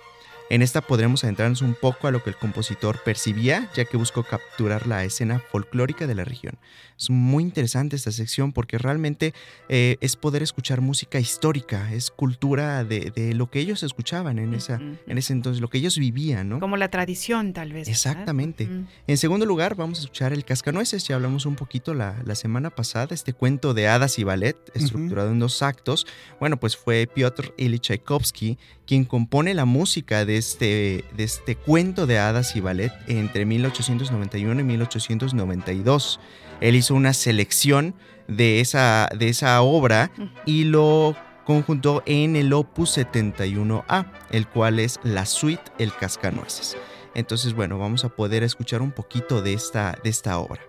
En 0.50 0.62
esta 0.62 0.80
podremos 0.80 1.22
adentrarnos 1.22 1.62
un 1.62 1.76
poco 1.76 2.08
a 2.08 2.10
lo 2.10 2.24
que 2.24 2.30
el 2.30 2.34
compositor 2.34 3.00
percibía, 3.04 3.70
ya 3.76 3.84
que 3.84 3.96
buscó 3.96 4.24
capturar 4.24 4.88
la 4.88 5.04
escena 5.04 5.38
folclórica 5.38 6.08
de 6.08 6.16
la 6.16 6.24
región. 6.24 6.58
Es 6.98 7.08
muy 7.08 7.44
interesante 7.44 7.94
esta 7.94 8.10
sección 8.10 8.52
porque 8.52 8.76
realmente 8.76 9.32
eh, 9.68 9.96
es 10.00 10.16
poder 10.16 10.42
escuchar 10.42 10.80
música 10.80 11.20
histórica, 11.20 11.92
es 11.92 12.10
cultura 12.10 12.82
de, 12.82 13.12
de 13.14 13.32
lo 13.32 13.48
que 13.48 13.60
ellos 13.60 13.84
escuchaban 13.84 14.40
en, 14.40 14.52
esa, 14.52 14.80
en 15.06 15.18
ese 15.18 15.34
entonces, 15.34 15.60
lo 15.60 15.68
que 15.68 15.78
ellos 15.78 15.96
vivían, 15.96 16.48
¿no? 16.48 16.58
Como 16.58 16.76
la 16.76 16.90
tradición, 16.90 17.52
tal 17.52 17.72
vez. 17.72 17.86
Exactamente. 17.86 18.68
En 19.06 19.18
segundo 19.18 19.46
lugar, 19.46 19.76
vamos 19.76 19.98
a 19.98 20.02
escuchar 20.02 20.32
El 20.32 20.44
Cascanueces. 20.44 21.06
Ya 21.06 21.14
hablamos 21.14 21.46
un 21.46 21.54
poquito 21.54 21.94
la, 21.94 22.20
la 22.24 22.34
semana 22.34 22.70
pasada, 22.70 23.14
este 23.14 23.34
cuento 23.34 23.72
de 23.72 23.86
hadas 23.86 24.18
y 24.18 24.24
ballet, 24.24 24.56
estructurado 24.74 25.30
en 25.30 25.38
dos 25.38 25.62
actos. 25.62 26.08
Bueno, 26.40 26.58
pues 26.58 26.76
fue 26.76 27.06
Piotr 27.06 27.54
Ilyich 27.56 27.82
Tchaikovsky 27.82 28.58
quien 28.90 29.04
compone 29.04 29.54
la 29.54 29.66
música 29.66 30.24
de 30.24 30.39
este, 30.40 31.04
de 31.16 31.24
este 31.24 31.54
cuento 31.54 32.06
de 32.06 32.18
hadas 32.18 32.56
y 32.56 32.60
ballet 32.60 32.92
entre 33.06 33.44
1891 33.46 34.60
y 34.60 34.64
1892. 34.64 36.18
Él 36.60 36.74
hizo 36.74 36.94
una 36.94 37.12
selección 37.12 37.94
de 38.26 38.60
esa, 38.60 39.08
de 39.16 39.28
esa 39.28 39.62
obra 39.62 40.10
y 40.44 40.64
lo 40.64 41.16
conjuntó 41.44 42.02
en 42.06 42.36
el 42.36 42.52
Opus 42.52 42.98
71A, 42.98 44.12
el 44.30 44.46
cual 44.46 44.78
es 44.78 45.00
la 45.02 45.26
suite 45.26 45.62
El 45.78 45.94
Cascanueces. 45.94 46.76
Entonces, 47.14 47.54
bueno, 47.54 47.78
vamos 47.78 48.04
a 48.04 48.10
poder 48.10 48.42
escuchar 48.42 48.82
un 48.82 48.92
poquito 48.92 49.42
de 49.42 49.54
esta, 49.54 49.98
de 50.04 50.10
esta 50.10 50.38
obra. 50.38 50.60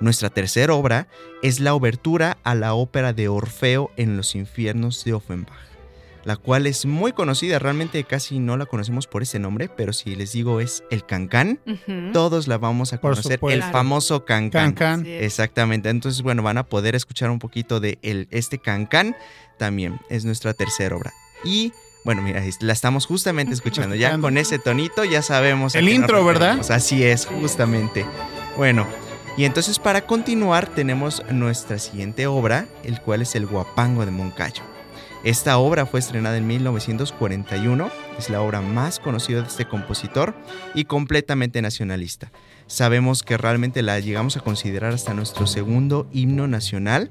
Nuestra 0.00 0.30
tercera 0.30 0.72
obra 0.72 1.08
es 1.42 1.60
la 1.60 1.74
obertura 1.74 2.38
a 2.42 2.54
la 2.54 2.74
ópera 2.74 3.12
de 3.12 3.28
Orfeo 3.28 3.90
en 3.96 4.16
los 4.16 4.34
infiernos 4.34 5.04
de 5.04 5.12
Offenbach, 5.12 5.52
la 6.24 6.36
cual 6.36 6.66
es 6.66 6.86
muy 6.86 7.12
conocida, 7.12 7.58
realmente 7.58 8.02
casi 8.04 8.38
no 8.38 8.56
la 8.56 8.66
conocemos 8.66 9.06
por 9.06 9.22
ese 9.22 9.38
nombre, 9.38 9.68
pero 9.68 9.92
si 9.92 10.14
les 10.16 10.32
digo 10.32 10.60
es 10.60 10.84
el 10.90 11.04
Cancán, 11.04 11.60
todos 12.12 12.48
la 12.48 12.58
vamos 12.58 12.92
a 12.92 13.00
Por 13.00 13.12
conocer, 13.12 13.40
el 13.48 13.62
famoso 13.62 14.24
Cancán. 14.24 14.72
Cancán. 14.72 15.06
Exactamente, 15.06 15.88
entonces 15.88 16.22
bueno, 16.22 16.42
van 16.42 16.58
a 16.58 16.64
poder 16.64 16.94
escuchar 16.94 17.30
un 17.30 17.38
poquito 17.38 17.80
de 17.80 17.98
el, 18.02 18.28
este 18.30 18.58
Cancán 18.58 19.16
también, 19.58 20.00
es 20.08 20.24
nuestra 20.24 20.54
tercera 20.54 20.96
obra. 20.96 21.12
Y 21.44 21.72
bueno, 22.04 22.22
mira, 22.22 22.42
la 22.60 22.72
estamos 22.72 23.06
justamente 23.06 23.52
escuchando, 23.52 23.94
ya 23.94 24.16
con 24.18 24.38
ese 24.38 24.58
tonito 24.58 25.04
ya 25.04 25.22
sabemos. 25.22 25.74
El 25.74 25.88
intro, 25.88 26.24
¿verdad? 26.24 26.60
Así 26.70 27.04
es, 27.04 27.26
justamente. 27.26 28.06
Bueno, 28.56 28.86
y 29.36 29.44
entonces 29.44 29.78
para 29.78 30.06
continuar 30.06 30.66
tenemos 30.66 31.22
nuestra 31.30 31.78
siguiente 31.78 32.26
obra, 32.26 32.66
el 32.84 33.00
cual 33.00 33.22
es 33.22 33.34
El 33.34 33.46
Guapango 33.46 34.04
de 34.04 34.12
Moncayo. 34.12 34.62
Esta 35.22 35.58
obra 35.58 35.84
fue 35.84 36.00
estrenada 36.00 36.38
en 36.38 36.46
1941, 36.46 37.90
es 38.18 38.30
la 38.30 38.40
obra 38.40 38.62
más 38.62 38.98
conocida 38.98 39.42
de 39.42 39.48
este 39.48 39.66
compositor 39.66 40.34
y 40.74 40.84
completamente 40.84 41.60
nacionalista. 41.60 42.32
Sabemos 42.66 43.22
que 43.22 43.36
realmente 43.36 43.82
la 43.82 44.00
llegamos 44.00 44.36
a 44.38 44.40
considerar 44.40 44.94
hasta 44.94 45.12
nuestro 45.12 45.46
segundo 45.46 46.08
himno 46.12 46.46
nacional 46.48 47.10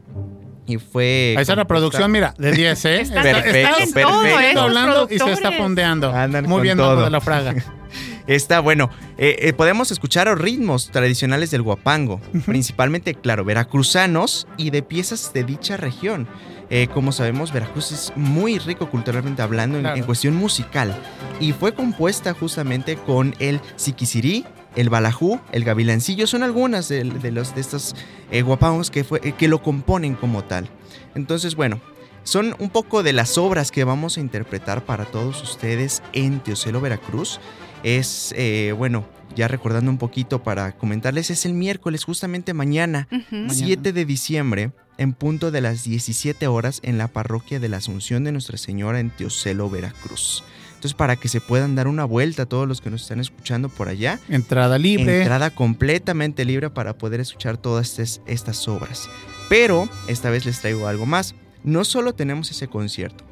y 0.66 0.78
fue... 0.78 1.36
Ahí 1.38 1.42
está 1.44 1.56
la 1.56 1.66
producción, 1.66 2.12
mira, 2.12 2.34
de 2.40 2.52
10, 2.52 2.86
¿eh? 2.86 3.02
Están- 3.02 3.22
Perfecto, 3.24 3.60
Está- 3.78 3.94
perfecto. 3.94 4.24
¿eh? 4.40 4.48
está 4.50 4.64
hablando 4.64 5.08
y 5.12 5.20
se 5.20 5.32
está 5.32 5.52
fondeando. 5.52 6.12
Andan 6.12 6.46
Muy 6.48 6.62
bien, 6.64 6.78
todo. 6.78 7.04
De 7.04 7.10
la 7.12 7.22
Fraga. 7.22 7.54
Está 8.28 8.60
bueno. 8.60 8.92
eh, 9.18 9.38
eh, 9.40 9.54
podemos 9.54 9.90
escuchar 9.92 10.28
ritmos 10.40 10.92
tradicionales 10.92 11.50
del 11.50 11.64
guapango, 11.64 12.22
principalmente, 12.46 13.16
claro, 13.16 13.44
veracruzanos 13.44 14.48
y 14.58 14.70
de 14.70 14.84
piezas 14.84 15.34
de 15.34 15.44
dicha 15.44 15.78
región. 15.78 16.28
Eh, 16.70 16.88
como 16.94 17.12
sabemos, 17.12 17.52
Veracruz 17.52 17.92
es 17.92 18.14
muy 18.16 18.60
rico 18.60 18.90
culturalmente 18.90 19.42
hablando 19.42 19.78
en, 19.78 19.84
Claro. 19.84 19.98
en 19.98 20.04
cuestión 20.04 20.36
musical 20.36 20.96
y 21.40 21.52
fue 21.54 21.74
compuesta 21.74 22.34
justamente 22.34 22.96
con 22.96 23.34
el 23.40 23.60
siquisirí, 23.76 24.46
el 24.76 24.90
balajú, 24.90 25.40
el 25.52 25.64
gavilancillo. 25.64 26.28
Son 26.28 26.44
algunas 26.44 26.88
de, 26.88 27.04
de 27.06 27.32
los 27.32 27.56
de 27.56 27.62
estos 27.62 27.96
eh, 28.32 28.44
guapangos 28.44 28.92
que, 28.92 29.04
fue, 29.04 29.20
eh, 29.24 29.34
que 29.38 29.48
lo 29.48 29.64
componen 29.64 30.14
como 30.14 30.44
tal. 30.44 30.70
Entonces, 31.16 31.56
bueno, 31.56 31.80
son 32.24 32.56
un 32.60 32.70
poco 32.70 33.02
de 33.02 33.14
las 33.14 33.40
obras 33.40 33.72
que 33.72 33.84
vamos 33.84 34.18
a 34.18 34.20
interpretar 34.20 34.86
para 34.86 35.06
todos 35.06 35.42
ustedes 35.42 36.04
en 36.14 36.40
Teocelo, 36.40 36.82
Veracruz. 36.82 37.40
Es, 37.82 38.32
eh, 38.38 38.74
bueno, 38.78 39.06
ya 39.36 39.48
recordando 39.48 39.92
un 39.92 39.98
poquito 39.98 40.44
para 40.44 40.72
comentarles, 40.74 41.30
es 41.30 41.46
el 41.46 41.54
miércoles, 41.54 42.04
justamente 42.04 42.54
mañana, 42.54 43.08
Ujú. 43.12 43.50
7 43.54 43.94
de 43.94 44.06
diciembre, 44.06 44.72
en 44.98 45.14
punto 45.14 45.52
de 45.52 45.62
las 45.62 45.84
17 45.84 46.48
horas, 46.48 46.80
en 46.84 46.98
la 46.98 47.08
parroquia 47.08 47.60
de 47.60 47.70
la 47.70 47.78
Asunción 47.78 48.24
de 48.24 48.32
Nuestra 48.32 48.58
Señora 48.58 49.00
en 49.00 49.10
Teocelo, 49.12 49.70
Veracruz. 49.70 50.44
Entonces, 50.76 50.94
para 50.94 51.16
que 51.18 51.28
se 51.28 51.42
puedan 51.42 51.76
dar 51.76 51.88
una 51.88 52.06
vuelta 52.06 52.44
a 52.44 52.46
todos 52.46 52.66
los 52.68 52.80
que 52.80 52.90
nos 52.90 53.02
están 53.02 53.20
escuchando 53.20 53.68
por 53.70 53.90
allá, 53.90 54.20
Entrada 54.30 54.78
libre. 54.78 55.20
entrada 55.20 55.50
completamente 55.52 56.46
libre 56.46 56.70
para 56.70 56.98
poder 56.98 57.20
escuchar 57.20 57.58
todas 57.58 57.90
estas, 58.00 58.22
estas 58.28 58.66
obras. 58.68 59.10
Pero 59.50 59.90
esta 60.08 60.30
vez 60.30 60.46
les 60.46 60.60
traigo 60.62 60.88
algo 60.88 61.06
más. 61.06 61.36
No 61.66 61.84
solo 61.84 62.14
tenemos 62.16 62.50
ese 62.52 62.68
concierto, 62.70 63.26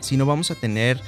sino 0.00 0.24
vamos 0.24 0.50
a 0.50 0.54
tener 0.54 0.98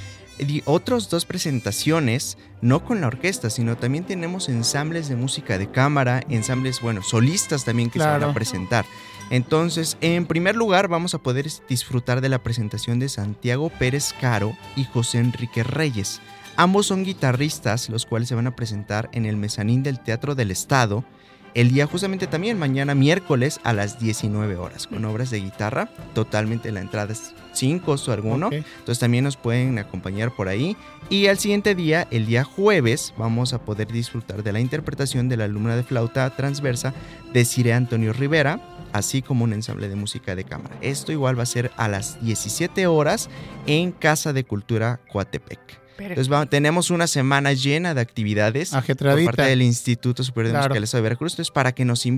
otras 0.65 1.09
dos 1.09 1.25
presentaciones, 1.25 2.37
no 2.61 2.83
con 2.83 3.01
la 3.01 3.07
orquesta, 3.07 3.49
sino 3.49 3.77
también 3.77 4.03
tenemos 4.03 4.49
ensambles 4.49 5.09
de 5.09 5.15
música 5.15 5.57
de 5.57 5.69
cámara, 5.69 6.23
ensambles, 6.29 6.81
bueno, 6.81 7.03
solistas 7.03 7.65
también 7.65 7.89
que 7.89 7.99
se 7.99 8.05
van 8.05 8.23
a 8.23 8.33
presentar. 8.33 8.85
Entonces, 9.29 9.97
en 10.01 10.25
primer 10.25 10.55
lugar, 10.55 10.87
vamos 10.87 11.13
a 11.13 11.19
poder 11.19 11.47
disfrutar 11.69 12.21
de 12.21 12.29
la 12.29 12.43
presentación 12.43 12.99
de 12.99 13.07
Santiago 13.07 13.69
Pérez 13.69 14.13
Caro 14.19 14.57
y 14.75 14.83
José 14.83 15.19
Enrique 15.19 15.63
Reyes. 15.63 16.19
Ambos 16.57 16.87
son 16.87 17.05
guitarristas, 17.05 17.89
los 17.89 18.05
cuales 18.05 18.27
se 18.27 18.35
van 18.35 18.47
a 18.47 18.55
presentar 18.55 19.09
en 19.13 19.25
el 19.25 19.37
mezanín 19.37 19.83
del 19.83 19.99
Teatro 19.99 20.35
del 20.35 20.51
Estado 20.51 21.05
el 21.53 21.71
día 21.71 21.85
justamente 21.85 22.27
también, 22.27 22.57
mañana 22.57 22.95
miércoles 22.95 23.59
a 23.63 23.73
las 23.73 23.99
19 23.99 24.55
horas, 24.55 24.87
con 24.87 25.03
obras 25.05 25.29
de 25.29 25.41
guitarra. 25.41 25.89
Totalmente 26.13 26.71
la 26.71 26.81
entrada 26.81 27.11
es 27.13 27.33
sin 27.51 27.79
costo 27.79 28.11
alguno. 28.11 28.49
Entonces 28.51 28.99
también 28.99 29.23
nos 29.23 29.37
pueden 29.37 29.77
acompañar 29.79 30.33
por 30.35 30.47
ahí. 30.47 30.77
Y 31.09 31.27
al 31.27 31.39
siguiente 31.39 31.75
día, 31.75 32.07
el 32.11 32.25
día 32.25 32.43
jueves, 32.43 33.13
vamos 33.17 33.53
a 33.53 33.59
poder 33.59 33.91
disfrutar 33.91 34.43
de 34.43 34.51
la 34.53 34.59
interpretación 34.59 35.27
de 35.27 35.37
la 35.37 35.45
alumna 35.45 35.75
de 35.75 35.83
flauta 35.83 36.29
transversa 36.29 36.93
de 37.33 37.43
Cire 37.43 37.73
Antonio 37.73 38.13
Rivera, 38.13 38.61
así 38.93 39.21
como 39.21 39.43
un 39.43 39.53
ensamble 39.53 39.89
de 39.89 39.95
música 39.95 40.35
de 40.35 40.45
cámara. 40.45 40.77
Esto 40.81 41.11
igual 41.11 41.37
va 41.37 41.43
a 41.43 41.47
ser 41.47 41.71
a 41.75 41.87
las 41.87 42.23
17 42.23 42.87
horas 42.87 43.29
en 43.67 43.91
Casa 43.91 44.31
de 44.31 44.45
Cultura 44.45 45.01
Coatepec. 45.11 45.80
Entonces 45.97 46.31
va- 46.31 46.45
tenemos 46.45 46.89
una 46.89 47.07
semana 47.07 47.53
llena 47.53 47.93
de 47.93 48.01
actividades 48.01 48.71
por 48.71 49.25
parte 49.25 49.43
del 49.43 49.61
Instituto 49.61 50.23
Superior 50.23 50.47
de 50.47 50.53
Claro. 50.53 50.69
Musicales 50.69 50.91
de 50.91 51.01
Veracruz. 51.01 51.33
Entonces, 51.33 51.51
para 51.51 51.71
que 51.73 51.85
nos, 51.85 52.05
em, 52.05 52.17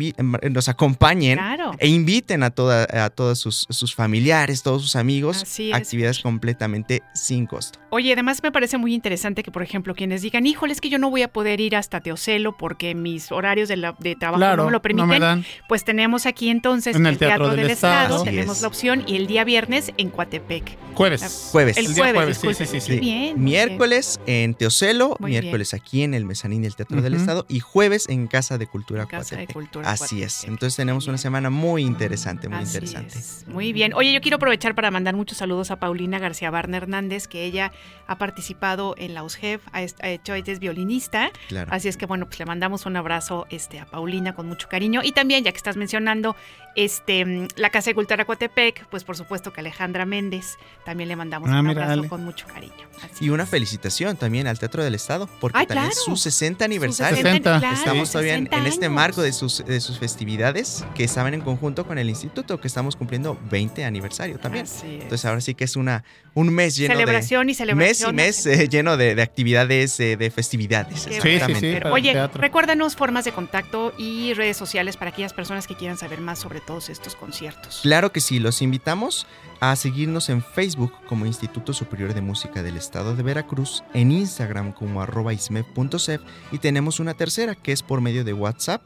nos 0.51 0.69
acompañen 0.69 1.37
Claro. 1.37 1.71
E 1.79 1.87
inviten 1.87 2.43
a, 2.43 2.49
toda, 2.49 2.87
a 3.05 3.09
todos 3.09 3.39
sus, 3.39 3.65
sus 3.69 3.93
familiares, 3.93 4.63
todos 4.63 4.81
sus 4.81 4.95
amigos. 4.95 5.43
Así 5.43 5.71
es. 5.71 5.75
Actividades 5.75 6.19
completamente 6.19 7.01
sin 7.13 7.45
costo. 7.45 7.79
Oye, 7.93 8.11
además 8.13 8.41
me 8.41 8.51
parece 8.51 8.79
muy 8.79 8.91
interesante 8.95 9.43
que, 9.43 9.51
por 9.51 9.61
ejemplo, 9.61 9.93
quienes 9.93 10.23
digan, 10.23 10.47
híjole, 10.47 10.73
es 10.73 10.81
que 10.81 10.89
yo 10.89 10.97
no 10.97 11.11
voy 11.11 11.21
a 11.21 11.27
poder 11.31 11.61
ir 11.61 11.75
hasta 11.75 12.01
Teocelo 12.01 12.57
porque 12.57 12.95
mis 12.95 13.31
horarios 13.31 13.69
de, 13.69 13.77
la- 13.77 13.95
de 13.99 14.15
trabajo 14.15 14.39
Claro, 14.39 14.57
no 14.57 14.65
me 14.65 14.71
lo 14.71 14.77
no 14.77 14.81
permiten. 14.81 15.07
me 15.09 15.19
dan. 15.19 15.45
Pues 15.69 15.83
tenemos 15.83 16.25
aquí 16.25 16.49
entonces 16.49 16.95
En 16.95 17.05
el 17.05 17.19
Teatro 17.19 17.49
del 17.49 17.69
Estado. 17.69 18.23
Tenemos 18.23 18.55
es. 18.57 18.61
la 18.63 18.67
opción 18.67 19.03
y 19.05 19.15
el 19.15 19.27
día 19.27 19.43
viernes 19.43 19.91
en 19.97 20.09
Coatepec. 20.09 20.75
Jueves. 20.95 21.49
Jueves. 21.51 21.77
El 21.77 21.85
El 21.85 21.93
día 21.93 22.03
jueves, 22.11 22.37
jueves, 22.39 22.57
sí, 22.57 22.65
sí, 22.65 22.79
sí, 22.81 22.91
Muy 22.93 22.97
sí. 22.97 22.99
bien. 22.99 23.43
Miércoles 23.43 24.19
en 24.25 24.55
Teocelo, 24.55 25.15
Muy 25.19 25.29
miércoles 25.31 25.73
aquí 25.75 26.01
en 26.01 26.15
el 26.15 26.25
Mezanín 26.25 26.63
del 26.63 26.75
Teatro 26.75 27.01
del. 27.01 27.13
Estado 27.13 27.45
y 27.47 27.59
jueves 27.59 28.09
en 28.09 28.25
Casa 28.27 28.57
de 28.57 28.65
Cultura 28.65 29.03
En 29.03 29.07
Casa 29.07 29.35
de 29.35 29.45
Coatepec. 29.45 29.53
Cultura 29.53 29.91
Así 29.91 30.23
es. 30.23 30.45
Entonces 30.45 30.75
tenemos 30.75 31.07
una 31.07 31.19
semana 31.19 31.51
muy 31.51 31.83
interesante, 31.83 32.49
muy 32.49 32.57
Así 32.57 32.77
interesante. 32.77 33.19
es. 33.19 33.45
Muy 33.47 33.71
bien. 33.71 33.93
Oye, 33.93 34.11
yo 34.13 34.19
quiero 34.21 34.37
aprovechar 34.37 34.73
para 34.73 34.89
mandar 34.89 35.15
muchos 35.15 35.37
saludos 35.37 35.69
a 35.69 35.75
Paulina 35.79 36.17
García 36.17 36.49
Barna 36.49 36.77
Hernández, 36.77 37.27
que 37.27 37.43
ella 37.45 37.71
ha 38.07 38.17
participado 38.17 38.95
en 38.97 39.13
la 39.13 39.23
USGEF, 39.23 39.61
ha, 39.71 39.81
hecho, 39.81 40.33
ella 40.33 40.53
es 40.53 40.59
violinista. 40.59 41.31
Claro. 41.47 41.71
Así 41.73 41.87
es 41.87 41.97
que 41.97 42.05
bueno, 42.05 42.25
pues 42.25 42.39
le 42.39 42.45
mandamos 42.45 42.85
un 42.85 42.95
abrazo 42.95 43.45
este, 43.49 43.79
a 43.79 43.85
Paulina 43.85 44.35
con 44.35 44.47
mucho 44.47 44.67
cariño. 44.69 45.01
Y 45.03 45.11
también, 45.11 45.43
ya 45.43 45.51
que 45.51 45.57
estás 45.57 45.77
mencionando 45.77 46.35
este, 46.75 47.25
mm, 47.25 47.47
la 47.55 47.69
Casa 47.69 47.89
de 47.91 47.95
Cultura 47.95 48.25
Coatepec, 48.25 48.85
pues 48.87 49.03
por 49.03 49.15
supuesto 49.17 49.53
que 49.53 49.61
Alejandra 49.61 50.05
Méndez 50.05 50.57
también 50.85 51.09
le 51.09 51.15
mandamos 51.15 51.49
Ah, 51.51 51.59
un 51.59 51.67
mira, 51.67 51.83
abrazo 51.83 52.09
con 52.09 52.23
mucho 52.23 52.47
cariño. 52.47 52.73
Así 53.01 53.25
Y 53.25 53.29
una 53.29 53.43
es. 53.43 53.49
felicitación 53.49 54.17
también 54.17 54.47
al 54.47 54.59
Teatro 54.59 54.83
del 54.83 54.95
Estado, 54.95 55.27
porque 55.39 55.59
Ay, 55.59 55.67
también 55.67 55.91
es 55.91 56.03
su 56.03 56.15
60 56.15 56.57
Sus 56.59 56.65
aniversario. 56.65 57.17
60. 57.17 57.59
claro, 57.59 57.75
Estamos 57.75 58.11
todavía 58.11 58.35
en, 58.35 58.45
60 58.45 58.57
en 58.57 58.65
este 58.67 58.89
marco 58.89 59.21
de 59.21 59.33
sus, 59.33 59.63
de 59.65 59.79
sus 59.81 59.99
festividades 59.99 60.85
que 60.95 61.03
estaban 61.03 61.33
en 61.33 61.41
conjunto 61.41 61.85
con 61.85 61.97
el 61.97 62.09
instituto, 62.09 62.59
que 62.59 62.67
estamos 62.67 62.95
cumpliendo 62.95 63.37
20 63.49 63.83
aniversario 63.85 64.39
también. 64.39 64.65
Así 64.65 64.87
es. 64.95 65.03
Entonces 65.03 65.25
ahora 65.25 65.41
sí 65.41 65.53
que 65.55 65.63
es 65.65 65.75
una 65.75 66.03
un 66.35 66.49
mes 66.49 66.75
lleno 66.75 66.93
Celebración 66.95 67.47
y 67.49 67.51
de 67.53 67.57
celebración. 67.57 68.15
mes 68.15 68.45
y 68.45 68.49
mes 68.49 68.59
eh, 68.59 68.67
lleno 68.67 68.97
de, 68.97 69.13
de 69.13 69.21
actividades, 69.21 69.99
eh, 69.99 70.17
de 70.17 70.31
festividades. 70.31 71.01
Sí, 71.01 71.09
sí, 71.21 71.29
exactamente. 71.29 71.81
sí. 71.83 71.87
Oye, 71.91 72.27
recuérdanos 72.33 72.95
formas 72.95 73.25
de 73.25 73.31
contacto 73.33 73.93
y 73.99 74.33
redes 74.33 74.57
sociales 74.57 74.97
para 74.97 75.11
aquellas 75.11 75.33
personas 75.33 75.67
que 75.67 75.75
quieran 75.75 75.97
saber 75.97 76.21
más 76.21 76.39
sobre 76.39 76.59
todos 76.65 76.89
estos 76.89 77.15
conciertos. 77.15 77.79
Claro 77.83 78.11
que 78.11 78.21
sí, 78.21 78.39
los 78.39 78.61
invitamos 78.61 79.27
a 79.59 79.75
seguirnos 79.75 80.29
en 80.29 80.43
Facebook 80.43 80.91
como 81.07 81.25
Instituto 81.25 81.73
Superior 81.73 82.13
de 82.13 82.21
Música 82.21 82.63
del 82.63 82.75
Estado 82.75 83.15
de 83.15 83.23
Veracruz, 83.23 83.83
en 83.93 84.11
Instagram 84.11 84.73
como 84.73 85.01
arroba 85.01 85.33
y 85.33 86.57
tenemos 86.59 86.99
una 86.99 87.13
tercera 87.13 87.55
que 87.55 87.71
es 87.71 87.81
por 87.81 88.01
medio 88.01 88.23
de 88.23 88.33
WhatsApp 88.33 88.81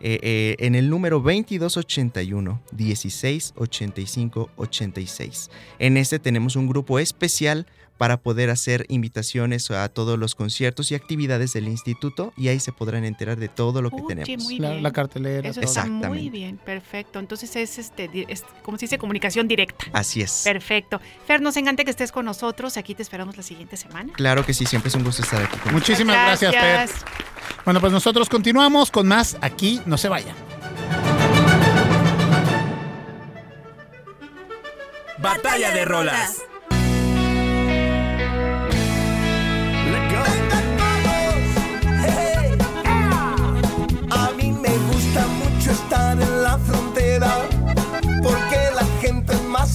eh, 0.00 0.20
eh, 0.22 0.56
en 0.60 0.76
el 0.76 0.90
número 0.90 1.18
2281 1.18 2.62
1685 2.76 4.50
86. 4.56 5.50
En 5.78 5.96
este 5.96 6.18
tenemos 6.18 6.54
un 6.54 6.68
grupo 6.68 6.98
especial 6.98 7.66
para 7.98 8.16
poder 8.18 8.48
hacer 8.48 8.86
invitaciones 8.88 9.70
a 9.70 9.88
todos 9.88 10.18
los 10.18 10.34
conciertos 10.34 10.90
y 10.92 10.94
actividades 10.94 11.52
del 11.52 11.68
instituto 11.68 12.32
y 12.36 12.48
ahí 12.48 12.60
se 12.60 12.72
podrán 12.72 13.04
enterar 13.04 13.36
de 13.38 13.48
todo 13.48 13.82
lo 13.82 13.90
que 13.90 13.96
Oye, 13.96 14.14
tenemos. 14.14 14.44
muy 14.44 14.58
La, 14.58 14.70
bien. 14.70 14.82
la 14.82 14.92
cartelera. 14.92 15.48
Eso 15.48 15.60
todo. 15.60 15.70
está 15.70 15.84
muy 15.84 16.30
bien, 16.30 16.56
perfecto. 16.58 17.18
Entonces 17.18 17.54
es 17.56 17.78
este, 17.78 18.08
es, 18.28 18.44
como 18.62 18.78
se 18.78 18.86
dice, 18.86 18.98
comunicación 18.98 19.48
directa. 19.48 19.84
Así 19.92 20.22
es. 20.22 20.42
Perfecto. 20.44 21.00
Fer, 21.26 21.40
nos 21.42 21.56
encanta 21.56 21.84
que 21.84 21.90
estés 21.90 22.12
con 22.12 22.24
nosotros. 22.24 22.76
Aquí 22.76 22.94
te 22.94 23.02
esperamos 23.02 23.36
la 23.36 23.42
siguiente 23.42 23.76
semana. 23.76 24.12
Claro 24.14 24.46
que 24.46 24.54
sí, 24.54 24.64
siempre 24.64 24.88
es 24.88 24.94
un 24.94 25.02
gusto 25.04 25.22
estar 25.22 25.42
aquí 25.42 25.56
con 25.58 25.72
Muchísimas 25.74 26.14
gracias, 26.16 26.54
Fer. 26.54 26.88
Bueno, 27.64 27.80
pues 27.80 27.92
nosotros 27.92 28.28
continuamos 28.28 28.90
con 28.92 29.08
más 29.08 29.36
aquí, 29.40 29.80
no 29.86 29.98
se 29.98 30.08
vayan. 30.08 30.36
Batalla 35.18 35.72
de 35.72 35.84
rolas. 35.84 36.42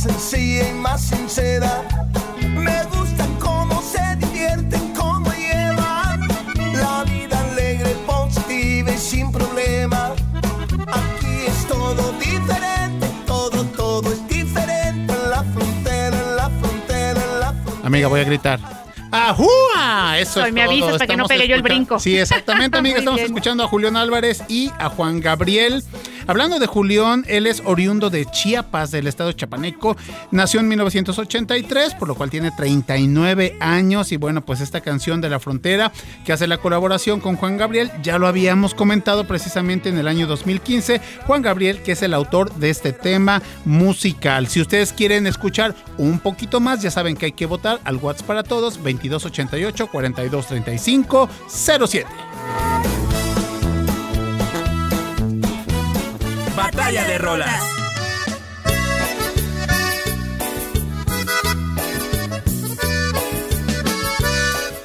Sencilla 0.03 0.69
y 0.69 0.73
más 0.73 1.01
sincera. 1.01 1.83
Me 2.41 2.83
gusta 2.85 3.25
cómo 3.39 3.81
se 3.81 4.15
divierten, 4.17 4.93
cómo 4.93 5.31
llevan 5.33 6.27
la 6.73 7.03
vida 7.05 7.39
alegre, 7.51 7.95
positiva 8.05 8.91
y 8.91 8.97
sin 8.97 9.31
problema. 9.31 10.11
Aquí 10.87 11.45
es 11.47 11.65
todo 11.67 12.11
diferente, 12.19 13.07
todo, 13.25 13.63
todo 13.77 14.11
es 14.11 14.27
diferente 14.27 15.13
en 15.13 15.29
la 15.29 15.43
frontera, 15.43 16.17
en 16.17 16.35
la 16.35 16.49
frontera, 16.49 17.21
en 17.23 17.39
la 17.39 17.53
frontera. 17.53 17.85
Amiga, 17.85 18.07
voy 18.09 18.19
a 18.19 18.23
gritar. 18.25 18.59
¡Ajúa! 19.09 20.17
Eso 20.17 20.41
Soy, 20.41 20.49
es 20.49 20.53
me 20.53 20.61
todo. 20.63 20.71
avisas 20.71 20.91
para 20.93 21.07
que 21.07 21.15
no 21.15 21.25
pegue 21.27 21.47
yo 21.47 21.55
el 21.55 21.61
brinco. 21.61 21.99
Sí, 21.99 22.17
exactamente, 22.17 22.77
amiga. 22.77 22.97
Estamos 22.99 23.19
bien. 23.19 23.27
escuchando 23.27 23.63
a 23.63 23.67
Julián 23.67 23.95
Álvarez 23.95 24.43
y 24.49 24.69
a 24.79 24.89
Juan 24.89 25.21
Gabriel. 25.21 25.83
Hablando 26.25 26.59
de 26.59 26.67
Julián, 26.67 27.25
él 27.27 27.47
es 27.47 27.61
oriundo 27.65 28.09
de 28.09 28.25
Chiapas, 28.25 28.91
del 28.91 29.07
estado 29.07 29.31
chapaneco. 29.33 29.97
Nació 30.31 30.61
en 30.61 30.69
1983, 30.69 31.95
por 31.95 32.07
lo 32.07 32.15
cual 32.15 32.29
tiene 32.29 32.51
39 32.51 33.57
años. 33.59 34.11
Y 34.11 34.17
bueno, 34.17 34.41
pues 34.41 34.61
esta 34.61 34.81
canción 34.81 35.19
de 35.21 35.29
la 35.29 35.39
frontera 35.39 35.91
que 36.25 36.33
hace 36.33 36.47
la 36.47 36.57
colaboración 36.57 37.19
con 37.19 37.35
Juan 37.35 37.57
Gabriel, 37.57 37.91
ya 38.01 38.17
lo 38.17 38.27
habíamos 38.27 38.73
comentado 38.73 39.25
precisamente 39.25 39.89
en 39.89 39.97
el 39.97 40.07
año 40.07 40.27
2015. 40.27 41.01
Juan 41.25 41.41
Gabriel, 41.41 41.81
que 41.81 41.93
es 41.93 42.01
el 42.01 42.13
autor 42.13 42.53
de 42.55 42.69
este 42.69 42.93
tema 42.93 43.41
musical. 43.65 44.47
Si 44.47 44.61
ustedes 44.61 44.93
quieren 44.93 45.27
escuchar 45.27 45.75
un 45.97 46.19
poquito 46.19 46.59
más, 46.59 46.81
ya 46.81 46.91
saben 46.91 47.15
que 47.15 47.27
hay 47.27 47.31
que 47.33 47.45
votar 47.45 47.81
al 47.83 47.97
WhatsApp 47.97 48.27
para 48.27 48.43
todos, 48.43 48.75
2288 48.75 49.87
4235 49.87 51.29
07. 51.49 53.02
Batalla 56.55 57.03
de 57.05 57.17
rolas. 57.17 57.82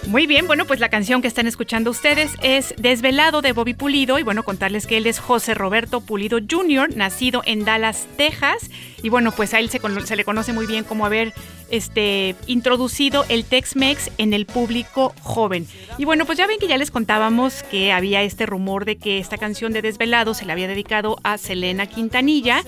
Muy 0.08 0.26
bien, 0.26 0.46
bueno, 0.46 0.64
pues 0.64 0.80
la 0.80 0.88
canción 0.88 1.20
que 1.20 1.28
están 1.28 1.46
escuchando 1.46 1.90
ustedes 1.90 2.32
es 2.40 2.74
Desvelado 2.78 3.42
de 3.42 3.52
Bobby 3.52 3.74
Pulido 3.74 4.18
y 4.18 4.22
bueno, 4.22 4.42
contarles 4.42 4.86
que 4.86 4.96
él 4.96 5.06
es 5.06 5.18
José 5.18 5.52
Roberto 5.52 6.00
Pulido 6.00 6.38
Jr., 6.50 6.96
nacido 6.96 7.42
en 7.44 7.66
Dallas, 7.66 8.06
Texas 8.16 8.70
y 9.02 9.10
bueno, 9.10 9.32
pues 9.32 9.52
a 9.52 9.60
él 9.60 9.68
se, 9.68 9.80
se 10.06 10.16
le 10.16 10.24
conoce 10.24 10.54
muy 10.54 10.66
bien 10.66 10.84
como 10.84 11.04
haber 11.04 11.34
este, 11.70 12.36
introducido 12.46 13.26
el 13.28 13.44
Tex-Mex 13.44 14.10
en 14.16 14.32
el 14.32 14.46
público 14.46 15.14
joven. 15.20 15.66
Y 15.98 16.06
bueno, 16.06 16.24
pues 16.24 16.38
ya 16.38 16.46
ven 16.46 16.58
que 16.58 16.68
ya 16.68 16.78
les 16.78 16.90
contábamos 16.90 17.62
que 17.64 17.92
había 17.92 18.22
este 18.22 18.46
rumor 18.46 18.86
de 18.86 18.96
que 18.96 19.18
esta 19.18 19.36
canción 19.36 19.74
de 19.74 19.82
Desvelado 19.82 20.32
se 20.32 20.46
le 20.46 20.52
había 20.52 20.68
dedicado 20.68 21.18
a 21.22 21.36
Selena 21.36 21.84
Quintanilla. 21.84 22.62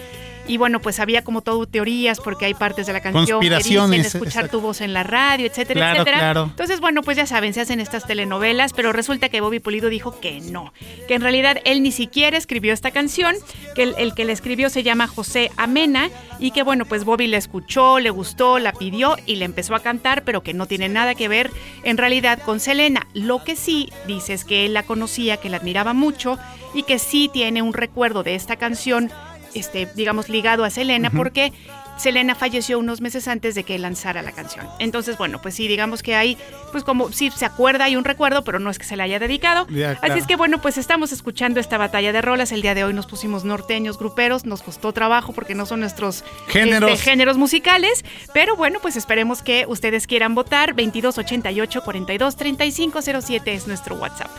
Y 0.51 0.57
bueno, 0.57 0.81
pues 0.81 0.99
había 0.99 1.23
como 1.23 1.43
todo 1.43 1.65
teorías 1.67 2.19
porque 2.19 2.45
hay 2.47 2.55
partes 2.55 2.89
de 2.89 2.93
la 2.93 3.01
canción 3.01 3.41
que 3.41 3.49
dicen 3.51 3.95
escuchar 3.95 4.27
exacto. 4.27 4.59
tu 4.59 4.61
voz 4.61 4.81
en 4.81 4.93
la 4.93 5.05
radio, 5.05 5.47
etcétera, 5.47 5.79
Claro, 5.79 5.95
etcétera. 5.99 6.19
claro. 6.19 6.47
Entonces, 6.51 6.81
bueno, 6.81 7.03
pues 7.03 7.17
ya 7.17 7.25
saben, 7.27 7.55
se 7.55 7.61
hacen 7.61 7.79
estas 7.79 8.05
telenovelas, 8.05 8.73
pero 8.73 8.93
resulta 8.93 9.29
que 9.29 9.41
Bobby 9.41 9.61
Pulido 9.61 9.89
dijo 9.89 10.19
que 10.19 10.41
no, 10.41 10.73
que 11.07 11.15
en 11.15 11.23
realidad 11.23 11.59
él 11.65 11.85
ni 11.85 11.93
siquiera 11.93 12.37
escribió 12.37 12.73
esta 12.73 12.91
canción, 12.91 13.37
que 13.77 13.85
el, 13.85 13.95
el 13.97 14.13
que 14.13 14.25
la 14.25 14.33
escribió 14.33 14.71
se 14.71 14.83
llama 14.83 15.07
José 15.07 15.53
Amena 15.57 16.11
y 16.41 16.51
que 16.51 16.65
bueno, 16.65 16.85
pues 16.85 17.05
Bobby 17.05 17.29
la 17.29 17.37
escuchó, 17.37 18.01
le 18.01 18.11
gustó, 18.11 18.59
la 18.59 18.73
pidió 18.73 19.17
y 19.27 19.37
le 19.37 19.45
empezó 19.45 19.77
a 19.77 19.81
cantar, 19.81 20.25
pero 20.25 20.43
que 20.43 20.53
no 20.53 20.67
tiene 20.67 20.89
nada 20.89 21.15
que 21.15 21.29
ver 21.29 21.51
en 21.85 21.97
realidad 21.97 22.41
con 22.45 22.59
Selena. 22.59 23.07
Lo 23.15 23.45
que 23.45 23.55
sí 23.55 23.89
dice 24.09 24.33
es 24.33 24.45
que 24.45 24.67
él 24.67 24.75
la 24.75 24.83
conocía, 24.83 25.37
que 25.37 25.49
la 25.49 25.59
admiraba 25.59 25.93
mucho 25.95 26.39
y 26.75 26.83
que 26.83 26.99
sí 26.99 27.31
tiene 27.33 27.63
un 27.63 27.73
recuerdo 27.73 28.23
de 28.25 28.35
esta 28.35 28.57
canción, 28.57 29.11
este, 29.55 29.87
digamos, 29.95 30.29
ligado 30.29 30.65
a 30.65 30.71
Selena, 30.71 31.11
porque 31.11 31.53
Selena 32.01 32.35
falleció 32.35 32.79
unos 32.79 33.01
meses 33.01 33.29
antes 33.29 33.55
de 33.55 33.65
que 33.65 33.79
lanzara 33.79 34.23
la 34.23 34.33
canción. 34.33 34.67
Entonces, 34.79 35.19
bueno, 35.19 35.43
pues 35.43 35.55
sí, 35.55 35.69
digamos 35.69 36.03
que 36.03 36.15
hay, 36.15 36.39
pues 36.73 36.83
como 36.83 37.13
sí 37.13 37.31
se 37.31 37.45
acuerda, 37.45 37.85
hay 37.85 37.97
un 37.97 38.05
recuerdo, 38.05 38.43
pero 38.43 38.59
no 38.59 38.71
es 38.71 38.79
que 38.79 38.87
se 38.87 38.97
la 38.97 39.05
haya 39.05 39.19
dedicado. 39.19 39.67
Ya, 39.69 39.97
claro. 39.97 40.15
Así 40.15 40.21
es 40.21 40.27
que 40.27 40.37
bueno, 40.37 40.63
pues 40.63 40.79
estamos 40.79 41.13
escuchando 41.13 41.61
esta 41.61 41.77
batalla 41.77 42.13
de 42.13 42.23
rolas. 42.23 42.53
El 42.53 42.63
día 42.63 42.75
de 42.75 42.85
hoy 42.85 42.95
nos 42.95 43.07
pusimos 43.07 43.45
norteños, 43.45 43.99
gruperos, 43.99 44.47
nos 44.47 44.63
costó 44.63 44.93
trabajo 44.93 45.33
porque 45.33 45.55
no 45.55 45.67
son 45.67 45.81
nuestros 45.81 46.25
Géneros. 46.49 46.91
este, 46.91 47.11
géneros 47.11 47.37
musicales, 47.37 48.05
pero 48.33 48.57
bueno, 48.57 48.79
pues 48.81 48.97
esperemos 48.97 49.43
que 49.43 49.67
ustedes 49.69 50.07
quieran 50.07 50.35
votar. 50.35 50.71
2288 50.71 51.83
42 51.83 52.37
35 52.37 53.03
07 53.03 53.53
es 53.53 53.67
nuestro 53.67 53.97
WhatsApp. 53.97 54.31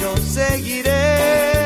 Yo 0.00 0.16
seguiré 0.16 1.57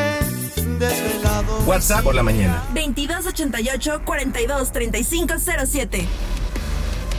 desvelado. 0.88 1.58
WhatsApp 1.66 2.02
por 2.02 2.14
la 2.14 2.22
mañana. 2.22 2.62
2288 2.74 4.02
42 4.04 4.72
35 4.72 5.34
07. 5.66 6.06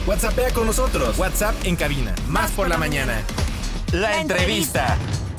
WhatsAppea 0.06 0.50
con 0.52 0.66
nosotros. 0.66 1.18
WhatsApp 1.18 1.54
en 1.64 1.76
cabina. 1.76 2.14
Más 2.28 2.50
por 2.50 2.68
la 2.68 2.76
mañana. 2.76 3.22
La 3.92 4.20
entrevista. 4.20 4.96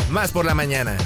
Más 0.10 0.32
por 0.32 0.46
la 0.46 0.56
mañana. 0.56 0.98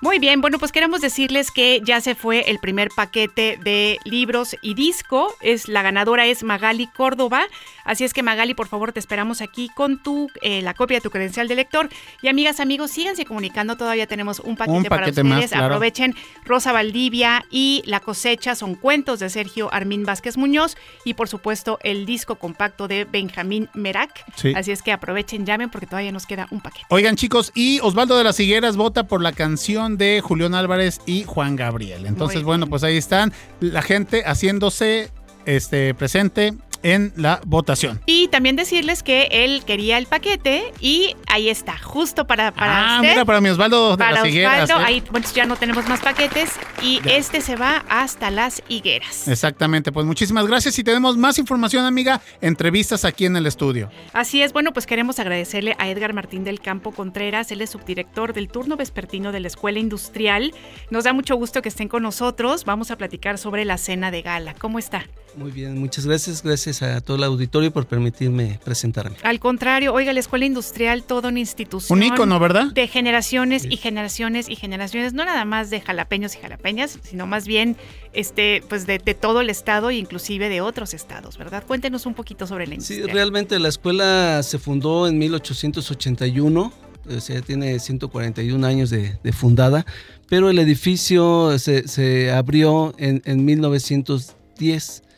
Muy 0.00 0.20
bien, 0.20 0.40
bueno, 0.40 0.60
pues 0.60 0.70
queremos 0.70 1.00
decirles 1.00 1.50
que 1.50 1.80
ya 1.84 2.00
se 2.00 2.14
fue 2.14 2.48
el 2.50 2.60
primer 2.60 2.88
paquete 2.94 3.58
de 3.62 3.98
libros 4.04 4.54
y 4.62 4.74
disco. 4.74 5.34
Es 5.40 5.66
la 5.66 5.82
ganadora 5.82 6.26
es 6.26 6.44
Magali 6.44 6.86
Córdoba. 6.86 7.42
Así 7.84 8.04
es 8.04 8.14
que 8.14 8.22
Magali, 8.22 8.54
por 8.54 8.68
favor, 8.68 8.92
te 8.92 9.00
esperamos 9.00 9.40
aquí 9.40 9.68
con 9.74 10.00
tu 10.00 10.28
eh, 10.40 10.62
la 10.62 10.74
copia 10.74 10.98
de 10.98 11.00
tu 11.00 11.10
credencial 11.10 11.48
de 11.48 11.56
lector. 11.56 11.88
Y 12.22 12.28
amigas, 12.28 12.60
amigos, 12.60 12.92
síganse 12.92 13.24
comunicando. 13.24 13.76
Todavía 13.76 14.06
tenemos 14.06 14.38
un 14.40 14.56
paquete, 14.56 14.76
Un 14.78 14.84
para 14.84 15.00
paquete 15.06 15.22
ustedes. 15.22 15.40
más, 15.42 15.50
claro. 15.50 15.66
Aprovechen 15.66 16.14
Rosa 16.44 16.72
Valdivia 16.72 17.44
y 17.50 17.82
La 17.84 17.98
cosecha 17.98 18.54
son 18.54 18.76
cuentos 18.76 19.18
de 19.18 19.30
Sergio 19.30 19.72
Armín 19.72 20.04
Vázquez 20.04 20.36
Muñoz 20.36 20.76
y 21.04 21.14
por 21.14 21.28
supuesto 21.28 21.78
el 21.82 22.06
disco 22.06 22.36
compacto 22.36 22.86
de 22.86 23.04
Benjamín 23.04 23.68
Merak. 23.74 24.24
Sí. 24.36 24.52
Así 24.54 24.70
es 24.70 24.82
que 24.82 24.92
aprovechen, 24.92 25.44
llamen 25.44 25.70
porque 25.70 25.86
todavía 25.86 26.12
nos 26.12 26.26
queda 26.26 26.46
un 26.50 26.60
paquete. 26.60 26.86
Oigan 26.90 27.16
chicos, 27.16 27.50
y 27.54 27.80
Osvaldo 27.80 28.16
de 28.16 28.24
las 28.24 28.38
Higueras 28.38 28.76
vota 28.76 29.08
por 29.08 29.22
la 29.22 29.32
canción 29.32 29.87
de 29.96 30.20
Julián 30.20 30.54
Álvarez 30.54 31.00
y 31.06 31.24
Juan 31.24 31.56
Gabriel. 31.56 32.06
Entonces, 32.06 32.42
bueno, 32.42 32.66
pues 32.66 32.82
ahí 32.84 32.96
están 32.96 33.32
la 33.60 33.82
gente 33.82 34.22
haciéndose 34.24 35.10
este 35.46 35.94
presente 35.94 36.54
en 36.82 37.12
la 37.16 37.40
votación. 37.46 38.00
Y 38.06 38.28
también 38.28 38.56
decirles 38.56 39.02
que 39.02 39.28
él 39.30 39.62
quería 39.66 39.98
el 39.98 40.06
paquete 40.06 40.72
y 40.80 41.14
ahí 41.26 41.48
está, 41.48 41.78
justo 41.78 42.26
para, 42.26 42.52
para 42.52 42.78
ah, 42.78 42.96
usted. 42.96 43.10
mira, 43.10 43.24
para 43.24 43.40
mi 43.40 43.48
Osvaldo 43.48 43.92
de 43.92 43.98
para 43.98 44.12
las 44.12 44.26
Higueras. 44.26 44.64
Osvaldo, 44.64 44.82
¿eh? 44.82 44.86
ahí 44.86 45.02
bueno, 45.10 45.26
ya 45.34 45.46
no 45.46 45.56
tenemos 45.56 45.88
más 45.88 46.00
paquetes 46.00 46.50
y 46.82 47.00
Ya. 47.02 47.16
este 47.16 47.40
se 47.40 47.56
va 47.56 47.84
hasta 47.88 48.30
las 48.30 48.62
higueras. 48.68 49.28
Exactamente, 49.28 49.92
pues 49.92 50.06
muchísimas 50.06 50.46
gracias 50.46 50.78
y 50.78 50.84
tenemos 50.84 51.16
más 51.16 51.38
información, 51.38 51.84
amiga, 51.84 52.20
entrevistas 52.40 53.04
aquí 53.04 53.26
en 53.26 53.36
el 53.36 53.46
estudio. 53.46 53.90
Así 54.12 54.42
es, 54.42 54.52
bueno, 54.52 54.72
pues 54.72 54.86
queremos 54.86 55.18
agradecerle 55.18 55.76
a 55.78 55.88
Edgar 55.88 56.12
Martín 56.12 56.44
del 56.44 56.60
Campo 56.60 56.92
Contreras, 56.92 57.50
él 57.52 57.60
es 57.60 57.70
subdirector 57.70 58.32
del 58.32 58.48
turno 58.48 58.76
vespertino 58.76 59.32
de 59.32 59.40
la 59.40 59.48
Escuela 59.48 59.78
Industrial. 59.78 60.52
Nos 60.90 61.04
da 61.04 61.12
mucho 61.12 61.36
gusto 61.36 61.62
que 61.62 61.68
estén 61.68 61.88
con 61.88 62.02
nosotros. 62.02 62.64
Vamos 62.64 62.90
a 62.90 62.96
platicar 62.96 63.38
sobre 63.38 63.64
la 63.64 63.78
cena 63.78 64.10
de 64.10 64.22
gala. 64.22 64.54
¿Cómo 64.54 64.78
está? 64.78 65.04
Muy 65.38 65.52
bien, 65.52 65.78
muchas 65.78 66.04
gracias. 66.04 66.42
Gracias 66.42 66.82
a 66.82 67.00
todo 67.00 67.16
el 67.16 67.22
auditorio 67.22 67.72
por 67.72 67.86
permitirme 67.86 68.58
presentarme. 68.64 69.16
Al 69.22 69.38
contrario, 69.38 69.94
oiga, 69.94 70.12
la 70.12 70.18
Escuela 70.18 70.44
Industrial, 70.44 71.04
toda 71.04 71.28
una 71.28 71.38
institución. 71.38 71.96
Un 71.98 72.04
ícono, 72.04 72.40
¿verdad? 72.40 72.72
De 72.72 72.88
generaciones 72.88 73.64
y 73.64 73.76
generaciones 73.76 74.48
y 74.48 74.56
generaciones, 74.56 75.12
no 75.12 75.24
nada 75.24 75.44
más 75.44 75.70
de 75.70 75.80
jalapeños 75.80 76.34
y 76.34 76.38
jalapeñas, 76.38 76.98
sino 77.02 77.26
más 77.28 77.46
bien 77.46 77.76
este, 78.12 78.62
pues 78.68 78.86
de, 78.86 78.98
de 78.98 79.14
todo 79.14 79.40
el 79.40 79.48
estado 79.48 79.90
e 79.90 79.94
inclusive 79.96 80.48
de 80.48 80.60
otros 80.60 80.92
estados, 80.92 81.38
¿verdad? 81.38 81.62
Cuéntenos 81.66 82.04
un 82.06 82.14
poquito 82.14 82.46
sobre 82.46 82.66
la 82.66 82.72
Sí, 82.80 82.94
industria. 82.94 83.14
realmente 83.14 83.58
la 83.60 83.68
escuela 83.68 84.42
se 84.42 84.58
fundó 84.58 85.06
en 85.06 85.18
1881, 85.18 86.72
o 87.16 87.20
sea, 87.20 87.40
tiene 87.42 87.78
141 87.78 88.66
años 88.66 88.90
de, 88.90 89.18
de 89.22 89.32
fundada, 89.32 89.86
pero 90.28 90.50
el 90.50 90.58
edificio 90.58 91.58
se, 91.58 91.86
se 91.86 92.32
abrió 92.32 92.92
en, 92.98 93.22
en 93.24 93.44
1910 93.44 94.37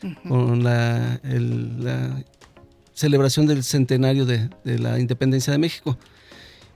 Ujú. 0.03 0.29
con 0.29 0.63
la, 0.63 1.19
el- 1.23 1.83
la 1.83 2.23
celebración 2.93 3.45
del 3.47 3.63
centenario 3.63 4.25
de, 4.25 4.49
de 4.63 4.79
la 4.79 4.99
independencia 4.99 5.51
de 5.51 5.57
México. 5.59 5.97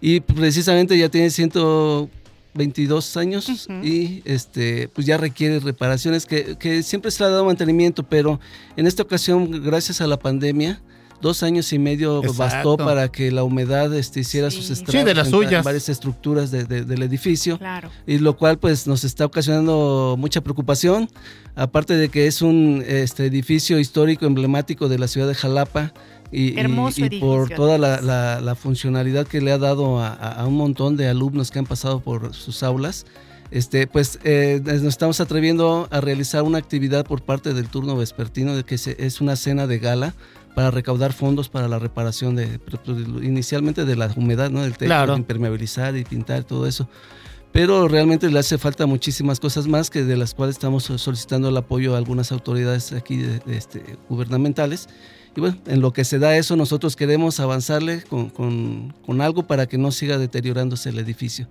Y 0.02 0.20
precisamente 0.20 0.98
ya 0.98 1.10
tiene 1.10 1.30
122 1.30 3.18
años 3.18 3.68
y 3.84 4.22
este, 4.26 4.88
pues 4.90 5.06
ya 5.08 5.18
requiere 5.18 5.60
reparaciones 5.60 6.26
que, 6.26 6.56
que 6.58 6.84
siempre 6.84 7.12
se 7.12 7.22
le 7.24 7.28
ha 7.28 7.30
dado 7.32 7.46
mantenimiento, 7.46 8.04
pero 8.04 8.40
en 8.78 8.88
esta 8.88 9.04
ocasión, 9.04 9.64
gracias 9.64 10.02
a 10.02 10.08
la 10.08 10.18
pandemia, 10.18 10.82
dos 11.26 11.44
años 11.44 11.74
y 11.74 11.80
medio 11.80 12.20
Exacto. 12.24 12.38
bastó 12.38 12.78
para 12.78 13.10
que 13.12 13.32
la 13.32 13.44
humedad 13.44 13.94
este, 13.94 14.22
hiciera 14.22 14.50
Sí. 14.50 14.58
sus 14.58 14.68
Sí, 14.68 14.74
estragos 14.74 15.06
de 15.06 15.14
las 15.14 15.28
en- 15.28 15.34
suyas. 15.34 15.64
varias 15.66 15.90
estructuras 15.90 16.52
de- 16.52 16.64
de- 16.64 16.84
del 16.86 17.02
edificio 17.04 17.58
Claro. 17.58 17.90
y 18.08 18.20
lo 18.20 18.38
cual 18.38 18.58
pues 18.58 18.88
nos 18.88 19.04
está 19.04 19.26
ocasionando 19.26 20.16
mucha 20.18 20.42
preocupación, 20.42 21.10
aparte 21.56 21.96
de 21.98 22.10
que 22.10 22.28
es 22.28 22.42
un 22.42 22.84
este, 22.88 23.26
edificio 23.26 23.80
histórico 23.80 24.26
emblemático 24.26 24.88
de 24.88 25.00
la 25.00 25.08
ciudad 25.08 25.28
de 25.28 25.36
Jalapa 25.36 25.92
y, 26.32 26.54
y- 26.54 26.60
Hermoso 26.60 27.02
y 27.06 27.20
por 27.20 27.42
edificio, 27.42 27.56
toda 27.56 27.78
la, 27.78 27.96
además. 27.96 28.06
la- 28.06 28.42
la 28.42 28.56
funcionalidad 28.56 29.28
que 29.28 29.42
le 29.42 29.52
ha 29.52 29.58
dado 29.58 30.00
a, 30.00 30.10
a- 30.14 30.42
a 30.42 30.48
un 30.48 30.56
montón 30.56 30.96
de 30.98 31.08
alumnos 31.08 31.52
que 31.52 31.60
han 31.60 31.66
pasado 31.66 32.00
por 32.00 32.34
sus 32.34 32.64
aulas. 32.64 33.06
Este, 33.52 33.86
pues 33.86 34.18
eh, 34.24 34.60
nos 34.66 34.82
estamos 34.86 35.22
atreviendo 35.22 35.88
a 35.92 36.02
realizar 36.02 36.42
una 36.42 36.58
actividad 36.58 37.06
por 37.06 37.22
parte 37.22 37.54
del 37.54 37.68
turno 37.70 37.96
vespertino 37.96 38.56
de 38.56 38.64
que 38.64 38.78
se- 38.80 38.96
es 39.06 39.22
una 39.22 39.36
cena 39.36 39.68
de 39.68 39.78
gala 39.78 40.14
para 40.56 40.72
recaudar 40.72 41.14
fondos 41.14 41.50
para 41.50 41.68
la 41.68 41.78
reparación 41.80 42.36
de 42.36 42.60
inicialmente 43.22 43.86
de 43.86 43.96
la 43.96 44.12
humedad, 44.16 44.50
¿no? 44.50 44.62
del 44.64 44.74
techo, 44.74 44.86
Claro. 44.88 45.14
de 45.14 45.20
impermeabilizar 45.20 45.96
y 45.98 46.04
pintar 46.04 46.44
todo 46.44 46.66
eso 46.68 46.88
pero 47.52 47.88
realmente 47.88 48.30
le 48.30 48.38
hace 48.38 48.58
falta 48.58 48.86
muchísimas 48.86 49.40
cosas 49.40 49.66
más 49.66 49.90
que 49.90 50.04
de 50.04 50.18
las 50.18 50.34
cuales 50.34 50.56
estamos 50.58 50.84
solicitando 50.84 51.48
el 51.48 51.56
apoyo 51.56 51.96
a 51.96 51.98
algunas 51.98 52.34
autoridades 52.34 52.92
aquí 52.92 53.16
de- 53.16 53.40
de 53.40 53.56
este, 53.56 53.82
gubernamentales. 54.10 54.90
Y 55.38 55.40
bueno, 55.40 55.56
en 55.66 55.80
lo 55.80 55.94
que 55.94 56.04
se 56.04 56.20
da 56.20 56.36
eso, 56.36 56.58
nosotros 56.58 56.98
queremos 56.98 57.40
avanzarle 57.40 58.02
con, 58.10 58.30
con- 58.30 58.94
con 59.06 59.22
algo 59.22 59.44
para 59.48 59.68
que 59.68 59.78
no 59.78 59.92
siga 59.92 60.18
deteriorándose 60.18 60.90
el 60.90 61.00
edificio. 61.00 61.48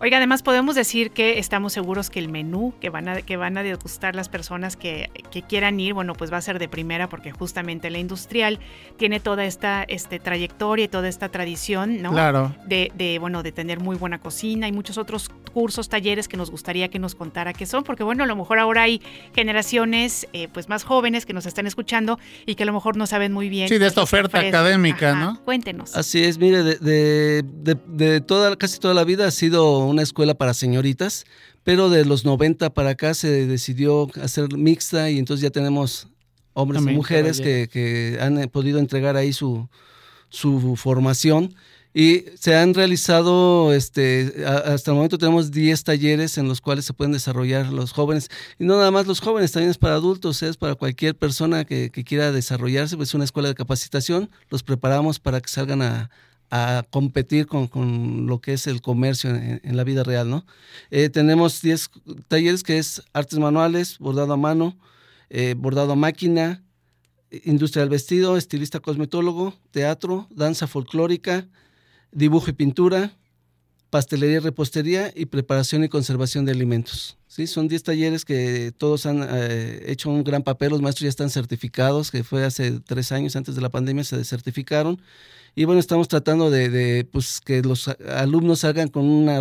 Oiga, 0.00 0.16
además 0.18 0.42
podemos 0.42 0.74
decir 0.74 1.12
que 1.12 1.38
estamos 1.38 1.72
seguros 1.72 2.10
que 2.10 2.18
el 2.18 2.28
menú 2.28 2.74
que 2.80 2.90
van 2.90 3.08
a, 3.08 3.22
que 3.22 3.36
van 3.36 3.56
a 3.56 3.62
degustar 3.62 4.14
las 4.16 4.28
personas 4.28 4.76
que, 4.76 5.08
que 5.30 5.42
quieran 5.42 5.78
ir, 5.80 5.94
bueno, 5.94 6.14
pues 6.14 6.32
va 6.32 6.36
a 6.36 6.42
ser 6.42 6.58
de 6.58 6.68
primera 6.68 7.08
porque 7.08 7.30
justamente 7.30 7.88
la 7.90 7.98
industrial 7.98 8.58
tiene 8.98 9.20
toda 9.20 9.44
esta 9.44 9.84
este, 9.84 10.18
trayectoria 10.18 10.86
y 10.86 10.88
toda 10.88 11.08
esta 11.08 11.28
tradición, 11.30 12.02
¿no? 12.02 12.10
Claro. 12.10 12.54
De, 12.66 12.90
de, 12.96 13.18
bueno, 13.18 13.42
de 13.42 13.52
tener 13.52 13.78
muy 13.80 13.96
buena 13.96 14.18
cocina 14.18 14.66
y 14.68 14.72
muchos 14.72 14.98
otros 14.98 15.30
cursos, 15.52 15.88
talleres 15.88 16.26
que 16.28 16.36
nos 16.36 16.50
gustaría 16.50 16.88
que 16.88 16.98
nos 16.98 17.14
contara 17.14 17.52
qué 17.52 17.64
son, 17.64 17.84
porque 17.84 18.02
bueno, 18.02 18.24
a 18.24 18.26
lo 18.26 18.34
mejor 18.36 18.58
ahora 18.58 18.82
hay 18.82 19.00
generaciones 19.34 20.26
eh, 20.32 20.48
pues 20.52 20.68
más 20.68 20.82
jóvenes 20.84 21.24
que 21.24 21.32
nos 21.32 21.46
están 21.46 21.66
escuchando 21.68 22.18
y 22.46 22.56
que 22.56 22.64
a 22.64 22.66
lo 22.66 22.72
mejor 22.72 22.96
no 22.96 23.06
saben 23.06 23.32
muy 23.32 23.48
bien. 23.48 23.68
Sí, 23.68 23.78
de 23.78 23.86
esta 23.86 24.02
oferta 24.02 24.40
académica, 24.40 25.12
Ajá, 25.12 25.20
¿no? 25.20 25.40
Cuéntenos. 25.44 25.96
Así 25.96 26.22
es, 26.24 26.36
mire, 26.38 26.62
de, 26.64 26.76
de- 26.78 27.42
de- 27.44 27.78
de 27.86 28.20
toda, 28.20 28.56
casi 28.56 28.80
toda 28.80 28.92
la 28.94 29.04
vida 29.04 29.26
ha 29.28 29.30
sido 29.30 29.83
una 29.84 30.02
escuela 30.02 30.34
para 30.34 30.54
señoritas, 30.54 31.24
pero 31.62 31.90
de 31.90 32.04
los 32.04 32.24
90 32.24 32.74
para 32.74 32.90
acá 32.90 33.14
se 33.14 33.46
decidió 33.46 34.08
hacer 34.20 34.56
mixta 34.56 35.10
y 35.10 35.18
entonces 35.18 35.42
ya 35.42 35.50
tenemos 35.50 36.08
hombres 36.52 36.82
y 36.82 36.86
mujeres 36.86 37.40
que, 37.40 37.68
que 37.70 38.18
han 38.20 38.38
eh, 38.38 38.48
podido 38.48 38.78
entregar 38.78 39.16
ahí 39.16 39.32
su, 39.32 39.68
su 40.28 40.76
formación. 40.76 41.54
Y 41.96 42.24
se 42.34 42.56
han 42.56 42.74
realizado, 42.74 43.72
este, 43.72 44.44
hasta 44.44 44.90
el 44.90 44.96
momento 44.96 45.16
tenemos 45.16 45.52
10 45.52 45.84
talleres 45.84 46.38
en 46.38 46.48
los 46.48 46.60
cuales 46.60 46.84
se 46.84 46.92
pueden 46.92 47.12
desarrollar 47.12 47.72
los 47.72 47.92
jóvenes. 47.92 48.30
Y 48.58 48.64
no 48.64 48.76
nada 48.76 48.90
más 48.90 49.06
los 49.06 49.20
jóvenes, 49.20 49.52
también 49.52 49.70
es 49.70 49.78
para 49.78 49.94
adultos, 49.94 50.42
es 50.42 50.56
para 50.56 50.74
cualquier 50.74 51.14
persona 51.14 51.64
que, 51.64 51.90
que 51.90 52.02
quiera 52.02 52.32
desarrollarse. 52.32 52.96
pues, 52.96 53.10
Es 53.10 53.14
una 53.14 53.22
escuela 53.22 53.48
de 53.48 53.54
capacitación, 53.54 54.28
los 54.50 54.64
preparamos 54.64 55.20
para 55.20 55.40
que 55.40 55.48
salgan 55.48 55.82
a, 55.82 56.10
a 56.56 56.84
competir 56.88 57.48
con, 57.48 57.66
con 57.66 58.28
lo 58.28 58.40
que 58.40 58.52
es 58.52 58.68
el 58.68 58.80
comercio 58.80 59.30
en, 59.30 59.60
en 59.64 59.76
la 59.76 59.82
vida 59.82 60.04
real, 60.04 60.30
¿no? 60.30 60.46
Eh, 60.92 61.08
tenemos 61.08 61.60
10 61.60 61.90
talleres 62.28 62.62
que 62.62 62.78
es 62.78 63.02
artes 63.12 63.40
manuales, 63.40 63.98
bordado 63.98 64.34
a 64.34 64.36
mano, 64.36 64.76
eh, 65.30 65.56
bordado 65.58 65.94
a 65.94 65.96
máquina, 65.96 66.62
industria 67.42 67.80
del 67.80 67.90
vestido, 67.90 68.36
estilista 68.36 68.78
cosmetólogo, 68.78 69.52
teatro, 69.72 70.28
danza 70.30 70.68
folclórica, 70.68 71.48
dibujo 72.12 72.50
y 72.50 72.52
pintura, 72.52 73.10
pastelería 73.94 74.38
y 74.38 74.40
repostería 74.40 75.12
y 75.14 75.26
preparación 75.26 75.84
y 75.84 75.88
conservación 75.88 76.44
de 76.44 76.50
alimentos. 76.50 77.16
¿sí? 77.28 77.46
Son 77.46 77.68
10 77.68 77.84
talleres 77.84 78.24
que 78.24 78.72
todos 78.76 79.06
han 79.06 79.24
eh, 79.30 79.84
hecho 79.86 80.10
un 80.10 80.24
gran 80.24 80.42
papel, 80.42 80.70
los 80.70 80.82
maestros 80.82 81.02
ya 81.04 81.08
están 81.10 81.30
certificados, 81.30 82.10
que 82.10 82.24
fue 82.24 82.44
hace 82.44 82.80
tres 82.80 83.12
años 83.12 83.36
antes 83.36 83.54
de 83.54 83.60
la 83.60 83.68
pandemia, 83.68 84.02
se 84.02 84.24
certificaron. 84.24 85.00
Y 85.54 85.64
bueno, 85.64 85.78
estamos 85.78 86.08
tratando 86.08 86.50
de, 86.50 86.70
de, 86.70 87.04
pues, 87.04 87.40
que 87.40 87.62
los 87.62 87.86
alumnos 88.16 88.58
salgan 88.60 88.88
con 88.88 89.04
una 89.04 89.38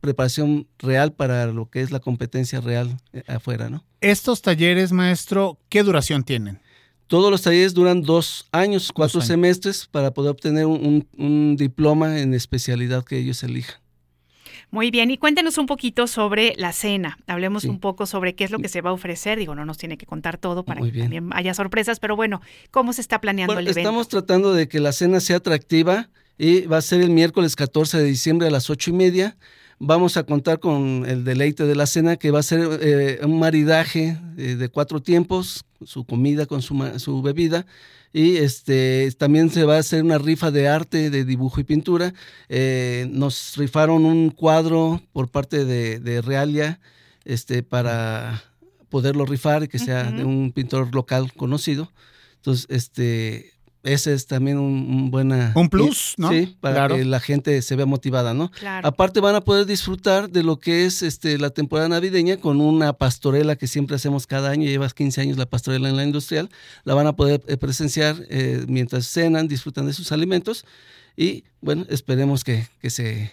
preparación 0.00 0.68
real 0.78 1.12
para 1.12 1.46
lo 1.46 1.68
que 1.68 1.80
es 1.80 1.90
la 1.90 1.98
competencia 1.98 2.60
real 2.60 2.96
eh, 3.12 3.24
afuera, 3.26 3.68
¿no? 3.68 3.84
Estos 4.00 4.42
talleres, 4.42 4.92
maestro, 4.92 5.58
¿qué 5.68 5.82
duración 5.82 6.22
tienen? 6.22 6.60
Todos 7.08 7.32
los 7.32 7.42
talleres 7.42 7.74
duran 7.74 8.02
dos 8.02 8.46
años, 8.52 8.92
cuatro 8.94 9.18
años. 9.18 9.26
semestres, 9.26 9.88
para 9.90 10.12
poder 10.12 10.30
obtener 10.30 10.66
un, 10.66 10.86
un- 10.86 11.08
un 11.26 11.56
diploma 11.56 12.20
en 12.20 12.32
especialidad 12.34 13.02
que 13.04 13.18
ellos 13.18 13.42
elijan. 13.42 13.80
Muy 14.70 14.90
bien, 14.90 15.10
y 15.10 15.16
cuéntenos 15.16 15.56
un 15.56 15.64
poquito 15.66 16.06
sobre 16.06 16.52
la 16.58 16.72
cena. 16.72 17.18
Hablemos 17.26 17.62
Sí. 17.62 17.68
un 17.68 17.80
poco 17.80 18.04
sobre 18.04 18.34
qué 18.34 18.44
es 18.44 18.50
lo 18.50 18.58
que 18.58 18.68
se 18.68 18.82
va 18.82 18.90
a 18.90 18.92
ofrecer. 18.92 19.38
Digo, 19.38 19.54
no 19.54 19.64
nos 19.64 19.78
tiene 19.78 19.96
que 19.96 20.04
contar 20.04 20.36
todo 20.36 20.62
para 20.62 20.80
Muy 20.80 20.90
que 20.90 20.94
bien. 20.94 21.04
también 21.06 21.30
haya 21.32 21.54
sorpresas, 21.54 22.00
pero 22.00 22.16
bueno, 22.16 22.42
¿cómo 22.70 22.92
se 22.92 23.00
está 23.00 23.20
planeando 23.20 23.54
Bueno, 23.54 23.60
el 23.60 23.66
evento? 23.68 23.80
estamos 23.80 24.08
tratando 24.08 24.52
de 24.52 24.68
que 24.68 24.78
la 24.80 24.92
cena 24.92 25.20
sea 25.20 25.36
atractiva 25.38 26.10
y 26.36 26.62
va 26.66 26.76
a 26.76 26.82
ser 26.82 27.00
el 27.00 27.10
miércoles 27.10 27.56
14 27.56 27.96
de 27.98 28.04
diciembre 28.04 28.46
a 28.48 28.50
las 28.50 28.68
ocho 28.68 28.90
y 28.90 28.92
media. 28.92 29.36
Vamos 29.80 30.16
a 30.16 30.24
contar 30.24 30.58
con 30.58 31.04
el 31.06 31.24
deleite 31.24 31.64
de 31.64 31.74
la 31.76 31.86
cena, 31.86 32.16
que 32.16 32.30
va 32.30 32.40
a 32.40 32.42
ser 32.42 32.60
eh, 32.82 33.20
un 33.22 33.38
maridaje 33.38 34.18
eh, 34.36 34.56
de 34.56 34.68
cuatro 34.68 35.00
tiempos, 35.00 35.64
su 35.84 36.04
comida 36.04 36.46
con 36.46 36.60
su, 36.62 36.74
su 36.98 37.22
bebida. 37.22 37.64
Y 38.12 38.36
este 38.36 39.10
también 39.18 39.50
se 39.50 39.64
va 39.64 39.76
a 39.76 39.80
hacer 39.80 40.02
una 40.02 40.18
rifa 40.18 40.50
de 40.50 40.68
arte, 40.68 41.10
de 41.10 41.24
dibujo 41.24 41.60
y 41.60 41.64
pintura. 41.64 42.14
Eh, 42.48 43.06
nos 43.10 43.56
rifaron 43.56 44.04
un 44.04 44.30
cuadro 44.30 45.02
por 45.12 45.28
parte 45.30 45.64
de, 45.64 46.00
de 46.00 46.22
Realia 46.22 46.80
este, 47.24 47.62
para 47.62 48.42
poderlo 48.88 49.26
rifar 49.26 49.64
y 49.64 49.68
que 49.68 49.78
sea 49.78 50.04
de 50.10 50.24
un 50.24 50.52
pintor 50.52 50.94
local 50.94 51.32
conocido. 51.34 51.92
Entonces, 52.36 52.66
este, 52.70 53.52
ese 53.84 54.12
es 54.12 54.26
también 54.26 54.58
un, 54.58 54.72
un 54.90 55.10
buena... 55.10 55.52
Un 55.54 55.68
plus, 55.68 56.14
¿no? 56.16 56.30
Sí, 56.30 56.56
para 56.60 56.74
Claro. 56.74 56.96
que 56.96 57.04
la 57.04 57.20
gente 57.20 57.62
se 57.62 57.76
vea 57.76 57.86
motivada, 57.86 58.34
¿no? 58.34 58.50
Claro. 58.50 58.86
Aparte 58.86 59.20
van 59.20 59.34
a 59.34 59.40
poder 59.40 59.66
disfrutar 59.66 60.28
de 60.30 60.42
lo 60.42 60.58
que 60.58 60.84
es 60.84 61.02
este, 61.02 61.38
la 61.38 61.50
temporada 61.50 61.88
navideña 61.88 62.36
con 62.38 62.60
una 62.60 62.92
pastorela 62.92 63.56
que 63.56 63.66
siempre 63.66 63.96
hacemos 63.96 64.26
cada 64.26 64.50
año, 64.50 64.68
llevas 64.68 64.94
15 64.94 65.20
años 65.20 65.38
la 65.38 65.46
pastorela 65.46 65.88
en 65.88 65.96
la 65.96 66.04
industrial, 66.04 66.50
la 66.84 66.94
van 66.94 67.06
a 67.06 67.14
poder 67.16 67.42
eh, 67.46 67.56
presenciar 67.56 68.16
eh, 68.28 68.64
mientras 68.68 69.06
cenan, 69.06 69.48
disfrutan 69.48 69.86
de 69.86 69.92
sus 69.92 70.12
alimentos 70.12 70.64
y 71.16 71.44
bueno, 71.60 71.84
esperemos 71.88 72.44
que, 72.44 72.66
que 72.80 72.90
se, 72.90 73.32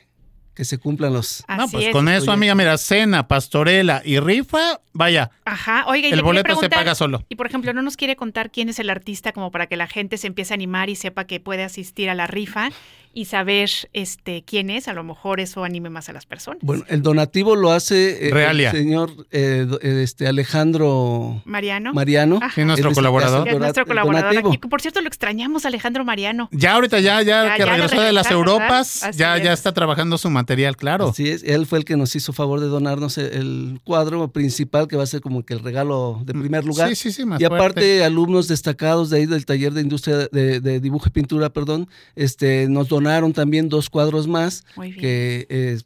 que 0.56 0.66
se 0.66 0.78
cumplan 0.78 1.14
los... 1.14 1.44
No, 1.48 1.64
Así 1.66 1.74
pues 1.74 1.86
es. 1.88 1.92
con 1.92 2.08
eso, 2.08 2.26
Oye. 2.26 2.34
amiga, 2.34 2.56
mira, 2.56 2.78
cena, 2.78 3.28
pastorela 3.28 4.02
y 4.06 4.20
rifa, 4.20 4.80
vaya, 4.94 5.30
Ajá, 5.44 5.86
oiga, 5.88 6.08
y 6.08 6.14
el 6.14 6.24
boleto 6.24 6.56
se 6.56 6.70
paga 6.70 6.96
solo. 6.96 7.24
Y 7.30 7.36
por 7.36 7.46
ejemplo, 7.46 7.74
¿no 7.74 7.82
nos 7.82 7.98
quiere 7.98 8.16
contar 8.16 8.50
quién 8.52 8.70
es 8.70 8.80
el 8.80 8.90
artista 8.90 9.34
como 9.34 9.52
para 9.52 9.68
que 9.68 9.76
la 9.76 9.88
gente 9.88 10.18
se 10.18 10.28
empiece 10.28 10.54
a 10.54 10.56
animar 10.56 10.90
y 10.90 10.96
sepa 10.96 11.26
que 11.26 11.40
puede 11.40 11.64
asistir 11.64 12.10
a 12.10 12.16
la 12.16 12.26
rifa 12.26 12.70
y 13.16 13.26
saber 13.26 13.70
este 13.94 14.44
quién 14.46 14.70
es? 14.70 14.90
A 14.90 14.94
lo 14.94 15.04
mejor 15.04 15.40
eso 15.40 15.64
anime 15.64 15.90
más 15.90 16.10
a 16.10 16.14
las 16.14 16.26
personas. 16.26 16.60
Bueno, 16.62 16.84
el 16.90 17.02
donativo 17.02 17.56
lo 17.56 17.72
hace 17.72 18.28
eh, 18.28 18.48
el 18.52 18.72
señor 18.72 19.10
eh, 19.32 19.66
este 19.82 20.26
Mariano. 20.26 21.42
Alejandro 21.46 21.94
Mariano. 21.94 22.40
Ajá. 22.42 22.52
Sí, 22.54 22.66
nuestro 22.66 22.92
colaborador. 22.92 23.48
es 23.48 23.58
nuestro 23.58 23.86
colaborador 23.86 24.38
aquí. 24.38 24.58
Por 24.58 24.82
cierto, 24.82 25.00
lo 25.00 25.08
extrañamos, 25.08 25.66
Alejandro 25.66 26.04
Mariano. 26.04 26.50
Ya 26.52 26.74
ahorita 26.74 27.00
ya, 27.00 27.22
ya, 27.22 27.46
Ya, 27.46 27.54
que 27.54 27.60
ya 27.60 27.66
regresó 27.66 28.02
de 28.02 28.12
las. 28.12 28.30
Europas, 28.30 29.02
ya, 29.16 29.38
ya 29.38 29.54
es. 29.54 29.60
está 29.60 29.72
trabajando 29.72 30.18
su 30.18 30.30
material, 30.30 30.76
claro. 30.76 31.14
Es, 31.18 31.44
él 31.44 31.66
fue 31.66 31.80
el 31.80 31.86
que 31.86 31.96
nos 31.96 32.16
hizo 32.18 32.34
favor 32.34 32.60
de 32.60 32.68
donarnos 32.68 33.18
el, 33.18 33.26
el 33.28 33.80
cuadro 33.86 34.28
principal 34.28 34.90
que 34.90 34.98
va 34.98 35.04
a 35.04 35.08
ser 35.08 35.22
como 35.22 35.46
que 35.46 35.54
el 35.54 35.62
regalo 35.62 36.22
de 36.26 36.34
primer 36.34 36.66
lugar. 36.66 36.90
Sí, 36.90 36.96
sí, 36.96 37.12
sí, 37.14 37.24
más 37.26 37.40
y 37.40 37.46
aparte, 37.46 37.62
fuerte. 37.82 38.04
alumnos 38.04 38.50
destacados 38.50 39.10
de 39.10 39.20
ahí 39.20 39.26
del 39.26 39.46
taller 39.46 39.74
de 39.74 39.82
industria 39.82 40.28
de, 40.32 40.60
de 40.60 40.80
dibujo 40.82 41.06
y 41.08 41.12
pintura, 41.12 41.50
perdón, 41.50 41.88
este, 42.16 42.68
nos 42.68 42.90
donaron 42.90 43.05
también 43.34 43.70
dos 43.70 43.90
cuadros 43.90 44.28
más 44.28 44.64
Muy 44.76 44.90
bien. 44.90 45.00
que 45.02 45.48
eh, 45.50 45.80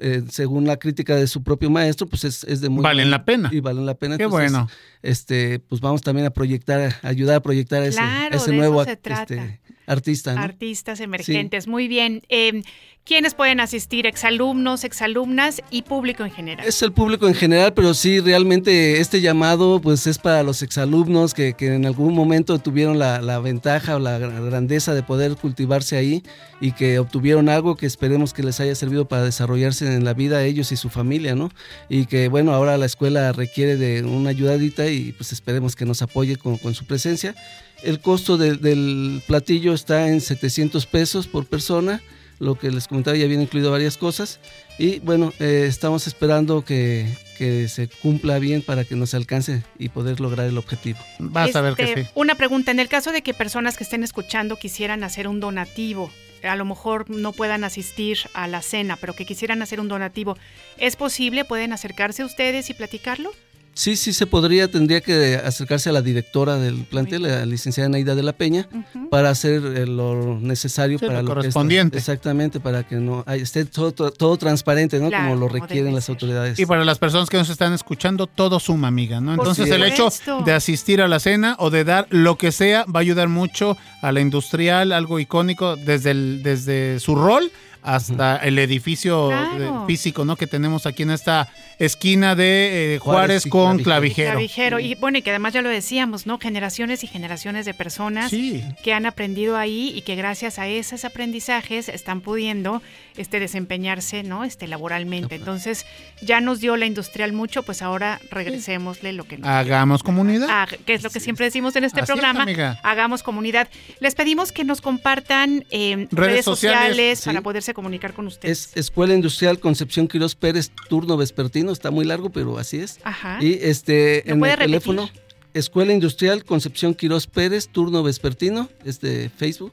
eh, 0.00 0.22
según 0.30 0.66
la 0.66 0.76
crítica 0.78 1.16
de 1.16 1.26
su 1.26 1.42
propio 1.42 1.68
maestro, 1.70 2.06
pues 2.06 2.24
es, 2.24 2.44
es 2.44 2.60
de 2.60 2.68
muy 2.68 2.82
Valen 2.82 3.04
buen- 3.06 3.10
la 3.10 3.24
pena. 3.24 3.50
y 3.52 3.60
valen 3.60 3.86
la 3.86 3.94
pena. 3.94 4.16
Qué 4.16 4.24
Entonces, 4.24 4.52
bueno. 4.52 4.68
Este, 5.02 5.58
pues 5.58 5.80
vamos 5.80 6.00
también 6.02 6.26
a 6.26 6.30
proyectar, 6.30 6.94
a 7.02 7.08
ayudar 7.08 7.36
a 7.36 7.40
proyectar 7.42 7.82
ese, 7.82 7.98
Claro, 7.98 8.34
a 8.34 8.36
ese 8.38 8.50
de 8.52 8.56
nuevo 8.56 8.80
eso 8.82 8.90
se 8.90 8.96
trata. 8.96 9.22
este, 9.34 9.60
artista, 9.90 10.34
¿no? 10.34 10.40
Artistas 10.40 11.00
emergentes. 11.00 11.66
Muy 11.66 11.88
bien. 11.88 12.22
Eh, 12.28 12.62
¿Quiénes 13.02 13.32
pueden 13.34 13.60
asistir? 13.60 14.06
Exalumnos, 14.06 14.84
exalumnas 14.84 15.62
y 15.70 15.82
público 15.82 16.22
en 16.24 16.30
general. 16.30 16.66
Es 16.66 16.82
el 16.82 16.92
público 16.92 17.26
en 17.26 17.34
general, 17.34 17.72
pero 17.72 17.94
sí, 17.94 18.20
realmente 18.20 19.00
este 19.00 19.22
llamado 19.22 19.80
pues 19.80 20.06
es 20.06 20.18
para 20.18 20.42
los 20.42 20.62
exalumnos 20.62 21.32
que, 21.32 21.54
que 21.54 21.74
en 21.74 21.86
algún 21.86 22.14
momento 22.14 22.58
tuvieron 22.58 22.98
la, 22.98 23.20
la 23.22 23.40
ventaja 23.40 23.96
o 23.96 23.98
la 23.98 24.18
gra- 24.20 24.44
grandeza 24.44 24.94
de 24.94 25.02
poder 25.02 25.34
cultivarse 25.36 25.96
ahí 25.96 26.22
y 26.60 26.72
que 26.72 26.98
obtuvieron 26.98 27.48
algo 27.48 27.74
que 27.74 27.86
esperemos 27.86 28.34
que 28.34 28.42
les 28.42 28.60
haya 28.60 28.74
servido 28.74 29.08
para 29.08 29.24
desarrollarse 29.24 29.86
en 29.92 30.04
la 30.04 30.12
vida 30.12 30.44
ellos 30.44 30.70
y 30.70 30.76
su 30.76 30.90
familia, 30.90 31.34
¿no? 31.34 31.50
Y 31.88 32.04
que 32.04 32.28
bueno, 32.28 32.52
ahora 32.52 32.76
la 32.76 32.86
escuela 32.86 33.32
requiere 33.32 33.76
de 33.76 34.04
una 34.04 34.28
ayudadita 34.30 34.88
y 34.88 35.12
pues 35.12 35.32
esperemos 35.32 35.74
que 35.74 35.86
nos 35.86 36.02
apoye 36.02 36.36
con, 36.36 36.58
con 36.58 36.74
su 36.74 36.84
presencia. 36.84 37.34
El 37.82 38.00
costo 38.00 38.36
de- 38.36 38.56
del 38.56 39.22
platillo 39.26 39.72
está 39.74 40.08
en 40.08 40.20
700 40.20 40.86
pesos 40.86 41.26
por 41.26 41.46
persona. 41.46 42.00
Lo 42.38 42.54
que 42.54 42.70
les 42.70 42.88
comentaba 42.88 43.16
ya 43.18 43.26
viene 43.26 43.42
incluido 43.42 43.70
varias 43.70 43.98
cosas. 43.98 44.40
Y 44.78 44.98
bueno, 45.00 45.32
eh, 45.40 45.66
estamos 45.68 46.06
esperando 46.06 46.64
que, 46.64 47.06
que 47.36 47.68
se 47.68 47.88
cumpla 47.88 48.38
bien 48.38 48.62
para 48.62 48.84
que 48.84 48.96
nos 48.96 49.12
alcance 49.12 49.62
y 49.78 49.90
poder 49.90 50.20
lograr 50.20 50.46
el 50.46 50.56
objetivo. 50.56 50.98
Vas 51.18 51.54
a 51.54 51.60
ver 51.60 51.74
que 51.74 51.82
Este, 51.82 52.04
sí. 52.04 52.10
Una 52.14 52.34
pregunta, 52.36 52.70
en 52.70 52.80
el 52.80 52.88
caso 52.88 53.12
de 53.12 53.20
que 53.22 53.34
personas 53.34 53.76
que 53.76 53.84
estén 53.84 54.02
escuchando 54.04 54.56
quisieran 54.56 55.04
hacer 55.04 55.28
un 55.28 55.38
donativo, 55.38 56.10
a 56.42 56.56
lo 56.56 56.64
mejor 56.64 57.10
no 57.10 57.32
puedan 57.32 57.62
asistir 57.64 58.16
a 58.32 58.46
la 58.48 58.62
cena, 58.62 58.96
pero 58.96 59.14
que 59.14 59.26
quisieran 59.26 59.60
hacer 59.60 59.78
un 59.78 59.88
donativo, 59.88 60.38
¿es 60.78 60.96
posible? 60.96 61.44
¿Pueden 61.44 61.74
acercarse 61.74 62.22
a 62.22 62.26
ustedes 62.26 62.70
y 62.70 62.74
platicarlo? 62.74 63.32
Sí, 63.72 63.96
sí 63.96 64.12
se 64.12 64.26
podría, 64.26 64.70
tendría 64.70 65.00
que 65.00 65.36
acercarse 65.36 65.88
a 65.88 65.92
la 65.92 66.02
directora 66.02 66.56
del 66.56 66.84
plantel, 66.84 67.22
la 67.22 67.46
licenciada 67.46 67.88
Naida 67.88 68.14
de 68.14 68.22
la 68.22 68.32
Peña, 68.32 68.68
para 69.10 69.30
hacer 69.30 69.62
eh, 69.64 69.86
lo 69.86 70.38
necesario 70.40 70.98
Sí, 70.98 71.06
para 71.06 71.22
lo 71.22 71.28
lo 71.28 71.34
que 71.34 71.48
es- 71.48 71.54
correspondiente. 71.54 71.96
exactamente, 71.98 72.60
para 72.60 72.86
que 72.86 72.96
no 72.96 73.24
esté 73.28 73.64
todo, 73.64 73.92
todo, 73.92 74.10
todo 74.10 74.36
transparente, 74.36 74.98
¿no? 74.98 75.08
Claro, 75.08 75.30
como 75.30 75.40
lo 75.40 75.48
requieren 75.48 75.94
las 75.94 76.04
ser. 76.04 76.14
autoridades. 76.14 76.58
Y 76.58 76.66
para 76.66 76.84
las 76.84 76.98
personas 76.98 77.30
que 77.30 77.36
nos 77.38 77.48
están 77.48 77.72
escuchando, 77.72 78.26
todo 78.26 78.60
suma, 78.60 78.88
amiga, 78.88 79.20
¿no? 79.20 79.32
Entonces 79.34 79.70
el 79.70 79.82
hecho 79.84 80.08
de 80.44 80.52
asistir 80.52 81.00
a 81.00 81.08
la 81.08 81.20
cena 81.20 81.56
o 81.58 81.70
de 81.70 81.84
dar 81.84 82.06
lo 82.10 82.36
que 82.36 82.52
sea 82.52 82.84
va 82.84 83.00
a 83.00 83.02
ayudar 83.02 83.28
mucho 83.28 83.76
a 84.02 84.12
la 84.12 84.20
industrial, 84.20 84.92
algo 84.92 85.20
icónico 85.20 85.76
desde, 85.76 86.10
el, 86.10 86.42
desde 86.42 86.98
su 87.00 87.14
rol 87.14 87.50
hasta 87.82 88.36
el 88.36 88.58
edificio 88.58 89.28
Claro. 89.28 89.80
de- 89.80 89.86
físico, 89.86 90.24
¿no? 90.24 90.36
Que 90.36 90.46
tenemos 90.46 90.86
aquí 90.86 91.02
en 91.02 91.10
esta 91.10 91.48
esquina 91.78 92.34
de 92.34 92.94
eh, 92.94 92.98
Juárez, 92.98 93.42
Juárez 93.44 93.46
y 93.46 93.48
con 93.50 93.78
Clavijero. 93.78 94.30
Clavijero. 94.32 94.76
Clavijero. 94.76 94.80
Y 94.80 94.94
bueno, 95.00 95.18
y 95.18 95.22
que 95.22 95.30
además 95.30 95.52
ya 95.54 95.62
lo 95.62 95.68
decíamos, 95.68 96.26
¿no? 96.26 96.38
Generaciones 96.38 97.02
y 97.04 97.06
generaciones 97.06 97.64
de 97.66 97.74
personas 97.74 98.30
Sí. 98.30 98.62
que 98.82 98.92
han 98.92 99.06
aprendido 99.06 99.56
ahí 99.56 99.92
y 99.94 100.02
que 100.02 100.14
gracias 100.16 100.58
a 100.58 100.68
esos 100.68 101.04
aprendizajes 101.04 101.88
están 101.88 102.20
pudiendo 102.20 102.82
este, 103.16 103.40
desempeñarse, 103.40 104.22
¿no? 104.22 104.44
Este, 104.44 104.66
laboralmente. 104.68 105.34
Entonces, 105.34 105.84
ya 106.22 106.40
nos 106.40 106.60
dio 106.60 106.76
la 106.76 106.86
industrial 106.86 107.32
mucho, 107.32 107.62
pues 107.62 107.82
ahora 107.82 108.20
regresémosle 108.30 109.12
lo 109.12 109.24
que 109.24 109.38
nos 109.38 109.48
Hagamos 109.48 110.02
comunidad. 110.02 110.48
Ah, 110.50 110.66
que 110.86 110.94
es 110.94 111.02
lo 111.02 111.10
que 111.10 111.20
siempre 111.20 111.46
decimos 111.46 111.76
en 111.76 111.84
este 111.84 112.00
Así 112.00 112.12
es, 112.12 112.16
programa. 112.16 112.42
amiga. 112.42 112.78
Hagamos 112.82 113.22
comunidad. 113.22 113.68
Les 114.00 114.14
pedimos 114.14 114.52
que 114.52 114.64
nos 114.64 114.80
compartan 114.80 115.64
eh, 115.70 116.06
redes, 116.10 116.30
Redes 116.30 116.44
sociales, 116.44 116.88
sociales, 116.88 117.18
sí. 117.20 117.24
para 117.26 117.40
poderse 117.42 117.69
comunicar 117.74 118.12
con 118.14 118.26
ustedes. 118.26 118.70
Es 118.70 118.76
Escuela 118.76 119.14
Industrial 119.14 119.58
Concepción 119.58 120.08
Quirós 120.08 120.34
Pérez, 120.34 120.70
turno 120.88 121.16
vespertino, 121.16 121.72
está 121.72 121.90
muy 121.90 122.04
largo, 122.04 122.30
pero 122.30 122.58
así 122.58 122.78
es. 122.78 122.98
Ajá. 123.04 123.38
Y 123.40 123.58
este, 123.62 124.22
¿Lo 124.26 124.32
en 124.34 124.38
puede 124.40 124.52
el 124.52 124.58
repetir? 124.58 124.80
teléfono, 124.80 125.10
Escuela 125.54 125.92
Industrial 125.92 126.44
Concepción 126.44 126.94
Quirós 126.94 127.26
Pérez, 127.26 127.68
turno 127.68 128.02
vespertino, 128.02 128.68
es 128.84 129.00
de 129.00 129.30
Facebook. 129.36 129.72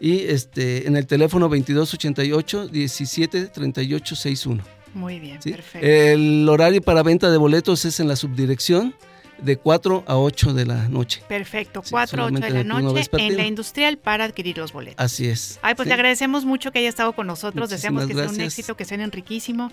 Y 0.00 0.20
este, 0.26 0.86
en 0.86 0.96
el 0.96 1.06
teléfono 1.06 1.48
2288 1.48 2.68
17 2.68 3.46
38 3.46 4.14
61. 4.16 4.62
Muy 4.94 5.18
bien, 5.18 5.42
¿sí? 5.42 5.50
perfecto. 5.50 5.86
El 5.86 6.48
horario 6.48 6.80
para 6.82 7.02
venta 7.02 7.30
de 7.30 7.36
boletos 7.36 7.84
es 7.84 8.00
en 8.00 8.08
la 8.08 8.16
subdirección 8.16 8.94
de 9.38 9.56
4 9.56 10.04
a 10.06 10.16
8 10.16 10.52
de 10.54 10.66
la 10.66 10.88
noche. 10.88 11.22
Perfecto, 11.28 11.82
sí, 11.84 11.90
4 11.90 12.24
8 12.26 12.34
de 12.40 12.50
la 12.50 12.64
noche 12.64 13.08
en 13.18 13.36
la 13.36 13.46
industrial 13.46 13.96
para 13.98 14.24
adquirir 14.24 14.58
los 14.58 14.72
boletos. 14.72 14.96
Así 15.04 15.28
es. 15.28 15.58
Ay, 15.62 15.74
pues 15.74 15.84
¿sí? 15.86 15.88
le 15.88 15.94
agradecemos 15.94 16.44
mucho 16.44 16.72
que 16.72 16.80
haya 16.80 16.88
estado 16.88 17.12
con 17.12 17.26
nosotros. 17.26 17.70
Deseamos 17.70 18.06
que 18.06 18.14
sea 18.14 18.28
un 18.28 18.40
éxito, 18.40 18.76
que 18.76 18.84
sea 18.84 18.98
riquísimo. 19.06 19.70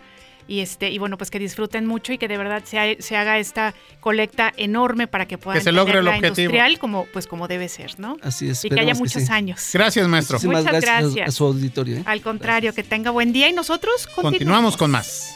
Y 0.47 0.59
este, 0.59 0.91
y 0.91 0.99
bueno, 0.99 1.17
pues 1.17 1.31
que 1.31 1.39
disfruten 1.39 1.87
mucho 1.87 2.13
y 2.13 2.19
que 2.19 2.27
de 2.27 2.37
verdad 2.37 2.61
se, 2.65 2.77
ha- 2.77 2.95
se 3.01 3.17
haga 3.17 3.39
esta 3.39 3.73
colecta 3.99 4.53
enorme 4.57 5.07
para 5.07 5.25
que 5.27 5.39
puedan 5.39 5.63
se 5.63 5.71
logre 5.71 5.93
tener 5.93 5.99
el 6.01 6.05
la 6.05 6.11
objetivo. 6.11 6.41
industrial 6.51 6.77
como, 6.77 7.05
pues 7.11 7.25
como 7.25 7.47
debe 7.47 7.67
ser, 7.67 7.99
¿no? 7.99 8.17
Así 8.21 8.49
es. 8.49 8.63
Y 8.63 8.69
que 8.69 8.79
haya 8.79 8.93
muchos 8.93 9.23
sí. 9.23 9.31
años. 9.31 9.67
Gracias, 9.73 10.07
maestro. 10.07 10.35
Muchísimas 10.35 10.63
Muchas 10.65 10.71
gracias, 10.83 10.97
a- 10.97 11.01
gracias. 11.01 11.29
A, 11.29 11.31
su 11.31 11.45
auditorio. 11.45 11.97
¿eh? 11.97 12.03
Al 12.05 12.21
contrario, 12.21 12.73
que 12.73 12.83
tenga 12.83 13.09
buen 13.09 13.33
día 13.33 13.49
y 13.49 13.53
nosotros 13.53 14.05
continuamos, 14.05 14.31
Continuamos 14.37 14.77
con 14.77 14.91
más. 14.91 15.35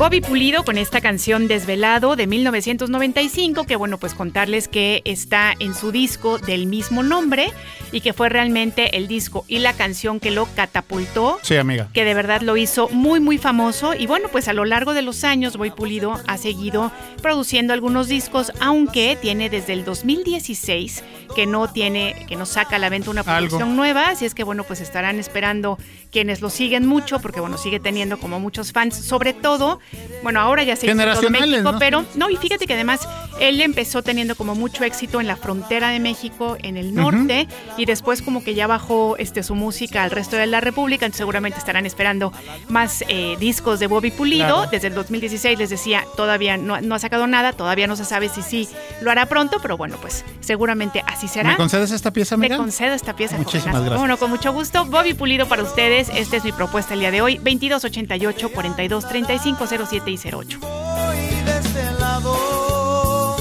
Bobby 0.00 0.22
Pulido 0.22 0.64
con 0.64 0.78
esta 0.78 1.02
canción 1.02 1.46
Desvelado 1.46 2.16
de 2.16 2.26
1995, 2.26 3.66
que 3.66 3.76
bueno, 3.76 3.98
pues 3.98 4.14
contarles 4.14 4.66
que 4.66 5.02
está 5.04 5.52
en 5.58 5.74
su 5.74 5.92
disco 5.92 6.38
del 6.38 6.64
mismo 6.64 7.02
nombre 7.02 7.52
y 7.92 8.00
que 8.00 8.14
fue 8.14 8.30
realmente 8.30 8.96
el 8.96 9.08
disco 9.08 9.44
y 9.46 9.58
la 9.58 9.74
canción 9.74 10.18
que 10.18 10.30
lo 10.30 10.46
catapultó. 10.56 11.38
Sí, 11.42 11.56
amiga. 11.56 11.90
Que 11.92 12.06
de 12.06 12.14
verdad 12.14 12.40
lo 12.40 12.56
hizo 12.56 12.88
muy, 12.88 13.20
muy 13.20 13.36
famoso. 13.36 13.92
Y 13.92 14.06
bueno, 14.06 14.28
pues 14.32 14.48
a 14.48 14.54
lo 14.54 14.64
largo 14.64 14.94
de 14.94 15.02
los 15.02 15.22
años, 15.22 15.58
Bobby 15.58 15.70
Pulido 15.70 16.18
ha 16.26 16.38
seguido 16.38 16.90
produciendo 17.20 17.74
algunos 17.74 18.08
discos, 18.08 18.52
aunque 18.58 19.18
tiene 19.20 19.50
desde 19.50 19.74
el 19.74 19.84
2016 19.84 21.04
que 21.34 21.46
no 21.46 21.70
tiene, 21.70 22.24
que 22.26 22.36
no 22.36 22.46
saca 22.46 22.76
a 22.76 22.78
la 22.78 22.88
venta 22.88 23.10
una 23.10 23.22
producción 23.22 23.62
Algo. 23.62 23.74
nueva. 23.74 24.08
Así 24.08 24.24
es 24.24 24.34
que 24.34 24.44
bueno, 24.44 24.64
pues 24.64 24.80
estarán 24.80 25.18
esperando 25.18 25.78
quienes 26.10 26.40
lo 26.40 26.50
siguen 26.50 26.86
mucho, 26.86 27.20
porque 27.20 27.40
bueno, 27.40 27.56
sigue 27.56 27.80
teniendo 27.80 28.18
como 28.18 28.40
muchos 28.40 28.72
fans, 28.72 28.96
sobre 28.96 29.32
todo, 29.32 29.80
bueno, 30.22 30.40
ahora 30.40 30.62
ya 30.62 30.76
se 30.76 30.86
hizo 30.86 31.30
México, 31.30 31.72
¿no? 31.72 31.78
pero 31.78 32.04
no, 32.14 32.30
y 32.30 32.36
fíjate 32.36 32.66
que 32.66 32.74
además 32.74 33.08
él 33.38 33.60
empezó 33.60 34.02
teniendo 34.02 34.34
como 34.34 34.54
mucho 34.54 34.84
éxito 34.84 35.20
en 35.20 35.26
la 35.26 35.36
frontera 35.36 35.90
de 35.90 36.00
México, 36.00 36.56
en 36.62 36.76
el 36.76 36.94
norte, 36.94 37.48
y 37.76 37.84
después 37.84 38.22
como 38.22 38.42
que 38.42 38.54
ya 38.54 38.66
bajó 38.66 39.16
este, 39.18 39.42
su 39.42 39.54
música 39.54 40.02
al 40.02 40.10
resto 40.10 40.36
de 40.36 40.46
la 40.46 40.60
República, 40.60 41.06
entonces 41.06 41.18
seguramente 41.18 41.58
estarán 41.58 41.86
esperando 41.86 42.32
más 42.68 43.04
eh, 43.08 43.36
discos 43.38 43.78
de 43.80 43.86
Bobby 43.86 44.10
Pulido. 44.10 44.46
Claro. 44.46 44.70
Desde 44.70 44.88
el 44.88 44.94
2016 44.94 45.58
les 45.58 45.70
decía, 45.70 46.04
todavía 46.16 46.56
no, 46.56 46.80
no 46.80 46.94
ha 46.94 46.98
sacado 46.98 47.26
nada, 47.26 47.52
todavía 47.52 47.86
no 47.86 47.96
se 47.96 48.04
sabe 48.04 48.28
si 48.28 48.42
sí 48.42 48.68
lo 49.00 49.10
hará 49.10 49.26
pronto, 49.26 49.58
pero 49.60 49.76
bueno, 49.76 49.96
pues 50.00 50.24
seguramente 50.40 51.02
así 51.06 51.28
será. 51.28 51.50
¿Me 51.50 51.56
concedes 51.56 51.90
esta 51.90 52.12
pieza, 52.12 52.34
amiga? 52.34 52.56
concedo 52.56 52.94
esta 52.94 53.14
pieza. 53.14 53.36
Muchísimas 53.36 53.64
jovenazo. 53.64 53.84
gracias. 53.84 54.00
Bueno, 54.00 54.16
con 54.18 54.30
mucho 54.30 54.52
gusto. 54.52 54.84
Bobby 54.86 55.14
Pulido 55.14 55.46
para 55.46 55.62
ustedes. 55.62 55.99
Esta 56.08 56.36
es 56.36 56.44
mi 56.44 56.52
propuesta 56.52 56.94
el 56.94 57.00
día 57.00 57.10
de 57.10 57.20
hoy. 57.20 57.36
2288 57.36 58.50
42 58.50 59.08
35 59.08 59.66
07 59.66 60.10
y 60.10 60.18
08. 60.32 60.58
Voy 60.60 61.16
de 61.44 61.58
este 61.58 61.92
lado. 61.98 63.36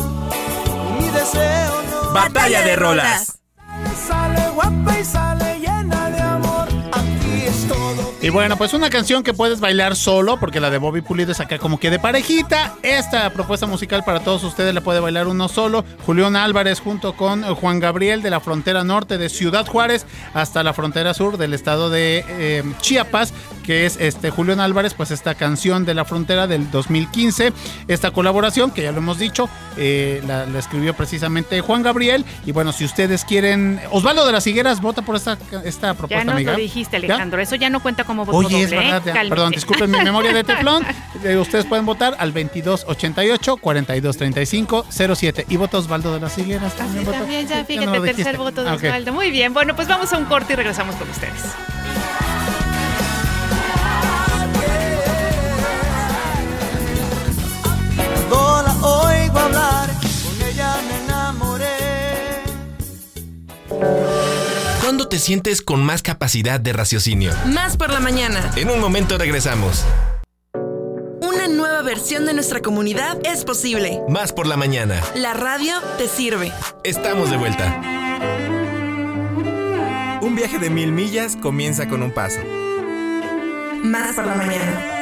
Mi 0.99 1.07
deseo 1.07 1.81
no 1.83 2.13
Batalla 2.13 2.61
de 2.63 2.75
rolas. 2.75 3.39
sale 3.95 4.49
guapa 4.49 4.99
y 4.99 5.05
sale 5.05 5.59
llena 5.59 6.09
de 6.09 6.21
Y 8.21 8.29
bueno, 8.29 8.57
pues 8.57 8.73
una 8.73 8.89
canción 8.89 9.23
que 9.23 9.33
puedes 9.33 9.59
bailar 9.59 9.95
solo, 9.95 10.39
porque 10.39 10.59
la 10.59 10.69
de 10.69 10.77
Bobby 10.77 11.01
Pulido 11.01 11.31
es 11.31 11.39
acá 11.39 11.57
como 11.57 11.79
que 11.79 11.89
de 11.89 11.99
parejita. 11.99 12.75
Esta 12.83 13.31
propuesta 13.31 13.65
musical 13.65 14.03
para 14.03 14.19
todos 14.19 14.43
ustedes 14.43 14.73
la 14.73 14.81
puede 14.81 14.99
bailar 14.99 15.27
uno 15.27 15.47
solo. 15.47 15.85
Julián 16.05 16.35
Álvarez 16.35 16.81
junto 16.81 17.13
con 17.13 17.43
Juan 17.55 17.79
Gabriel 17.79 18.21
de 18.21 18.29
la 18.29 18.41
frontera 18.41 18.83
norte 18.83 19.17
de 19.17 19.29
Ciudad 19.29 19.65
Juárez 19.65 20.05
hasta 20.33 20.63
la 20.63 20.73
frontera 20.73 21.13
sur 21.13 21.37
del 21.37 21.53
estado 21.53 21.89
de 21.89 22.25
eh, 22.27 22.63
Chiapas, 22.81 23.33
que 23.69 23.85
es 23.85 23.97
este 23.99 24.31
Julián 24.31 24.59
Álvarez, 24.59 24.95
pues 24.95 25.11
esta 25.11 25.35
canción 25.35 25.85
de 25.85 25.93
la 25.93 26.03
frontera 26.03 26.47
del 26.47 26.71
2015. 26.71 27.53
Esta 27.87 28.09
colaboración, 28.09 28.71
que 28.71 28.81
ya 28.81 28.91
lo 28.91 28.97
hemos 28.97 29.19
dicho, 29.19 29.47
eh, 29.77 30.23
la, 30.25 30.47
la 30.47 30.57
escribió 30.57 30.95
precisamente 30.95 31.61
Juan 31.61 31.83
Gabriel. 31.83 32.25
Y 32.47 32.51
bueno, 32.51 32.71
si 32.71 32.83
ustedes 32.83 33.23
quieren... 33.25 33.79
Osvaldo 33.91 34.25
de 34.25 34.31
las 34.31 34.47
Higueras 34.47 34.81
vota 34.81 35.03
por 35.03 35.17
esta, 35.17 35.37
esta 35.63 35.93
propuesta, 35.93 36.17
Ya 36.17 36.23
nos 36.25 36.33
amiga. 36.33 36.53
lo 36.53 36.57
dijiste, 36.57 36.99
¿Ya? 36.99 37.13
Alejandro. 37.13 37.39
Eso 37.39 37.53
ya 37.57 37.69
no 37.69 37.79
cuenta 37.79 38.05
como 38.05 38.25
voto 38.25 38.35
Oye, 38.39 38.63
es 38.63 38.71
doble, 38.71 38.87
¿eh? 38.87 38.91
verdad. 38.91 39.03
ya. 39.23 39.29
Perdón, 39.29 39.51
disculpen 39.51 39.91
mi 39.91 39.99
memoria 40.03 40.33
de 40.33 40.43
teflón. 40.43 40.83
Eh, 41.23 41.37
Ustedes 41.37 41.65
pueden 41.65 41.85
votar 41.85 42.15
al 42.17 42.33
2288 42.33 43.57
4235 43.57 44.85
07. 44.89 45.45
Y 45.49 45.57
vota 45.57 45.77
Osvaldo 45.77 46.11
de 46.13 46.19
las 46.21 46.35
Higueras. 46.39 46.73
Así 46.73 46.77
También 46.77 47.05
vota. 47.05 47.19
también, 47.19 47.47
ya 47.47 47.59
no 47.59 47.65
fíjate, 47.65 47.99
tercer 48.15 48.37
voto 48.37 48.63
de 48.63 48.69
Ah. 48.71 48.73
Osvaldo. 48.73 49.13
Muy 49.13 49.29
bien, 49.29 49.53
bueno, 49.53 49.75
pues 49.75 49.87
vamos 49.87 50.11
a 50.11 50.17
un 50.17 50.25
corte 50.25 50.53
y 50.53 50.55
regresamos 50.55 50.95
con 50.95 51.07
ustedes. 51.07 51.43
Oigo 59.29 59.39
hablar, 59.39 59.89
con 59.89 60.47
ella 60.47 60.75
me 60.87 61.03
enamoré. 61.03 61.65
¿Cuándo 64.81 65.07
te 65.07 65.19
sientes 65.19 65.61
con 65.61 65.83
más 65.83 66.01
capacidad 66.01 66.59
de 66.59 66.73
raciocinio? 66.73 67.31
Más 67.45 67.77
por 67.77 67.91
la 67.91 67.99
mañana. 67.99 68.51
En 68.55 68.69
un 68.69 68.79
momento 68.79 69.17
regresamos. 69.17 69.85
Una 71.21 71.47
nueva 71.47 71.81
versión 71.83 72.25
de 72.25 72.33
nuestra 72.33 72.61
comunidad 72.61 73.17
es 73.23 73.45
posible. 73.45 74.01
Más 74.09 74.33
por 74.33 74.47
la 74.47 74.57
mañana. 74.57 75.01
La 75.15 75.33
radio 75.33 75.73
te 75.97 76.07
sirve. 76.07 76.51
Estamos 76.83 77.29
de 77.29 77.37
vuelta. 77.37 77.81
Un 80.21 80.35
viaje 80.35 80.59
de 80.59 80.69
mil 80.69 80.91
millas 80.91 81.35
comienza 81.35 81.87
con 81.87 82.03
un 82.03 82.11
paso. 82.11 82.39
Más 83.83 84.15
por 84.15 84.25
la 84.25 84.35
mañana. 84.35 84.98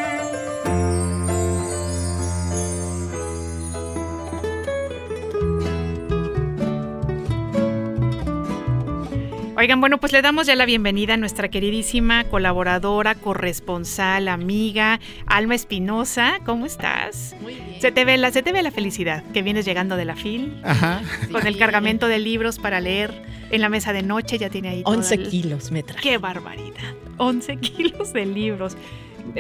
Oigan, 9.60 9.80
bueno, 9.80 9.98
pues 10.00 10.12
le 10.14 10.22
damos 10.22 10.46
ya 10.46 10.56
la 10.56 10.68
bienvenida 10.68 11.16
a 11.16 11.18
nuestra 11.18 11.50
queridísima 11.50 12.26
colaboradora, 12.26 13.16
corresponsal, 13.16 14.28
amiga, 14.28 15.00
Alma 15.26 15.56
Espinosa. 15.56 16.40
¿Cómo 16.46 16.68
estás? 16.68 17.36
Muy 17.42 17.56
bien. 17.56 17.82
Se 17.82 17.92
te 17.92 18.06
ve 18.06 18.18
la, 18.20 18.30
se 18.32 18.44
te 18.44 18.52
ve 18.52 18.62
la 18.62 18.70
felicidad 18.70 19.24
que 19.34 19.42
vienes 19.42 19.66
llegando 19.66 19.98
de 19.98 20.06
la 20.06 20.16
FIL, 20.16 20.62
Ajá. 20.64 21.02
con 21.32 21.48
el 21.48 21.58
cargamento 21.58 22.08
de 22.08 22.20
libros 22.20 22.60
para 22.60 22.80
leer 22.80 23.20
en 23.50 23.62
la 23.62 23.70
mesa 23.70 23.94
de 23.94 24.04
noche, 24.04 24.38
ya 24.38 24.52
tiene 24.52 24.70
ahí 24.70 24.84
todo 24.84 24.94
11 24.94 25.16
el- 25.16 25.30
kilos 25.30 25.72
me 25.72 25.82
traje. 25.82 26.02
¡Qué 26.02 26.18
barbaridad! 26.20 26.94
11 27.18 27.58
kilos 27.60 28.14
de 28.14 28.28
libros. 28.28 28.78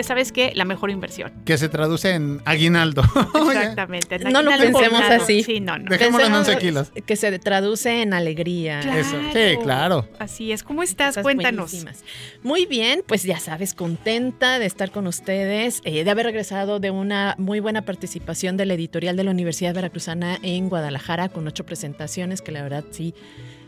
¿Sabes 0.01 0.31
qué? 0.31 0.51
La 0.55 0.65
mejor 0.65 0.89
inversión. 0.89 1.31
Que 1.45 1.57
se 1.57 1.69
traduce 1.69 2.11
en 2.11 2.41
aguinaldo. 2.45 3.03
Exactamente. 3.35 4.19
No 4.19 4.41
lo 4.41 4.51
pensemos 4.51 5.01
así. 5.09 5.43
Sí, 5.43 5.59
no, 5.59 5.77
no. 5.77 5.89
Dejémoslo 5.89 6.25
en 6.27 6.33
Pensemos 6.33 6.49
11 6.49 6.59
kilos. 6.59 6.91
Que 7.05 7.15
se 7.15 7.39
traduce 7.39 8.01
en 8.01 8.13
alegría. 8.13 8.79
Claro. 8.81 8.99
Eso. 8.99 9.17
Sí, 9.33 9.57
claro. 9.63 10.07
Así 10.19 10.51
es. 10.51 10.63
¿Cómo 10.63 10.83
estás? 10.83 11.09
Cosas 11.09 11.23
Cuéntanos. 11.23 11.71
buenísimas. 11.71 12.03
Muy 12.43 12.65
bien, 12.65 13.03
pues 13.05 13.23
ya 13.23 13.39
sabes, 13.39 13.73
contenta 13.73 14.59
de 14.59 14.65
estar 14.65 14.91
con 14.91 15.07
ustedes, 15.07 15.81
eh, 15.83 16.03
de 16.03 16.09
haber 16.09 16.25
regresado 16.25 16.79
de 16.79 16.91
una 16.91 17.35
muy 17.37 17.59
buena 17.59 17.83
participación 17.83 18.57
de 18.57 18.65
la 18.65 18.73
editorial 18.73 19.15
de 19.15 19.23
la 19.23 19.31
Universidad 19.31 19.73
Veracruzana 19.73 20.37
en 20.41 20.69
Guadalajara 20.69 21.29
con 21.29 21.47
ocho 21.47 21.65
presentaciones 21.65 22.41
que 22.41 22.51
la 22.51 22.61
verdad 22.63 22.85
sí 22.91 23.13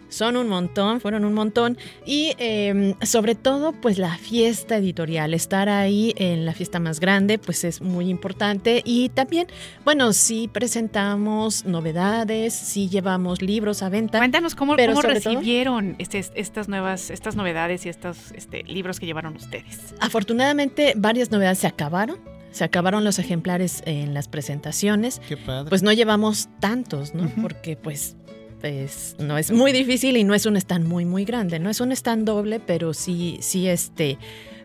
son 0.10 0.36
un 0.38 0.49
montón, 0.49 0.99
fueron 1.01 1.24
un 1.26 1.34
montón. 1.34 1.78
Y 2.05 2.34
eh, 2.38 2.95
sobre 3.03 3.36
todo, 3.36 3.72
pues 3.72 3.97
la 3.97 4.18
fiesta 4.18 4.78
editorial, 4.78 5.34
estar 5.34 5.70
ahí 5.70 6.14
en 6.18 6.45
la 6.45 6.53
fiesta 6.53 6.80
más 6.80 6.99
grande, 6.99 7.38
pues 7.39 7.64
es 7.64 7.82
muy 7.82 8.10
importante. 8.10 8.82
Y 8.86 9.10
también, 9.10 9.47
bueno, 9.86 10.12
sí 10.14 10.49
presentamos 10.51 11.66
novedades, 11.66 12.53
sí 12.53 12.89
llevamos 12.89 13.41
libros 13.41 13.82
a 13.84 13.89
venta. 13.89 14.18
Cuéntanos 14.18 14.55
cómo, 14.55 14.76
Pero 14.76 14.93
cómo 14.93 15.01
recibieron 15.03 15.95
este- 15.99 16.26
estas 16.36 16.68
nuevas, 16.68 17.10
estas 17.10 17.36
novedades 17.36 17.86
y 17.86 17.89
estos 17.89 18.32
este, 18.34 18.64
libros 18.64 18.99
que 18.99 19.05
llevaron 19.05 19.36
ustedes. 19.36 19.93
Afortunadamente, 19.99 20.93
varias 20.97 21.32
novedades 21.32 21.60
se 21.60 21.68
acabaron. 21.68 22.18
Se 22.51 22.64
acabaron 22.64 23.03
los 23.03 23.20
ejemplares 23.20 23.84
en 23.86 24.16
las 24.16 24.28
presentaciones. 24.28 25.22
Qué 25.30 25.38
padre. 25.38 25.70
Pues 25.70 25.84
no 25.84 25.93
llevamos 25.93 26.49
tantos, 26.60 27.14
¿no? 27.14 27.30
Porque 27.41 27.76
pues, 27.78 28.16
pues 28.62 29.16
no 29.20 29.38
es 29.38 29.51
muy 29.51 29.72
difícil 29.72 30.18
y 30.18 30.24
no 30.24 30.34
es 30.34 30.45
un 30.45 30.57
stand 30.57 30.86
muy, 30.88 31.05
muy 31.05 31.26
grande. 31.26 31.60
No 31.60 31.70
es 31.70 31.80
un 31.82 31.91
stand 31.91 32.26
doble, 32.26 32.60
pero 32.60 32.93
sí, 32.93 33.38
sí, 33.41 33.68
este, 33.68 34.18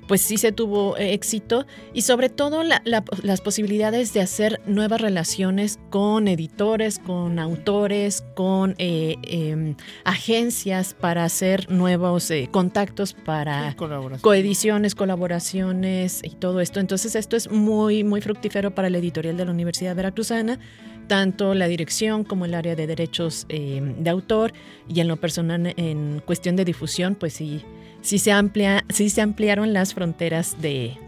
pues 0.08 0.20
sí 0.20 0.36
se 0.36 0.52
tuvo 0.52 0.96
éxito. 0.98 1.64
Y 1.94 2.02
sobre 2.02 2.28
todo 2.28 2.62
la- 2.62 2.82
la- 2.84 3.04
las 3.22 3.40
posibilidades 3.40 4.12
de 4.12 4.20
hacer 4.20 4.60
nuevas 4.66 5.00
relaciones 5.00 5.78
con 5.90 6.28
editores, 6.28 6.98
con 6.98 7.38
autores, 7.38 8.22
con 8.34 8.74
eh, 8.78 9.16
em, 9.22 9.76
agencias 10.04 10.92
para 10.92 11.24
hacer 11.24 11.70
nuevos 11.70 12.30
eh, 12.30 12.48
contactos 12.50 13.14
para 13.14 13.68
coediciones, 14.20 14.94
colaboraciones 14.94 16.20
y 16.22 16.30
todo 16.36 16.60
esto. 16.60 16.80
Entonces 16.80 17.14
esto 17.14 17.36
es 17.36 17.50
muy, 17.50 18.04
muy 18.04 18.20
fructífero 18.20 18.74
para 18.74 18.90
la 18.90 18.98
editorial 18.98 19.36
de 19.36 19.44
la 19.44 19.52
Universidad 19.52 19.94
Veracruzana, 19.96 20.58
tanto 21.06 21.54
la 21.54 21.68
dirección 21.68 22.24
como 22.24 22.44
el 22.44 22.54
área 22.54 22.74
de 22.74 22.86
derechos 22.86 23.46
eh, 23.48 23.94
de 23.98 24.10
autor 24.10 24.52
y 24.88 25.00
en 25.00 25.08
lo 25.08 25.16
personal 25.16 25.72
en 25.76 26.22
cuestión 26.24 26.56
de 26.56 26.64
difusión, 26.64 27.14
pues 27.14 27.34
sí, 27.34 27.62
sí 28.00 28.18
se 28.18 28.32
amplia, 28.32 28.84
sí 28.88 29.10
se 29.10 29.20
ampliaron 29.20 29.72
las 29.72 29.94
fronteras 29.94 30.60
de 30.60 30.98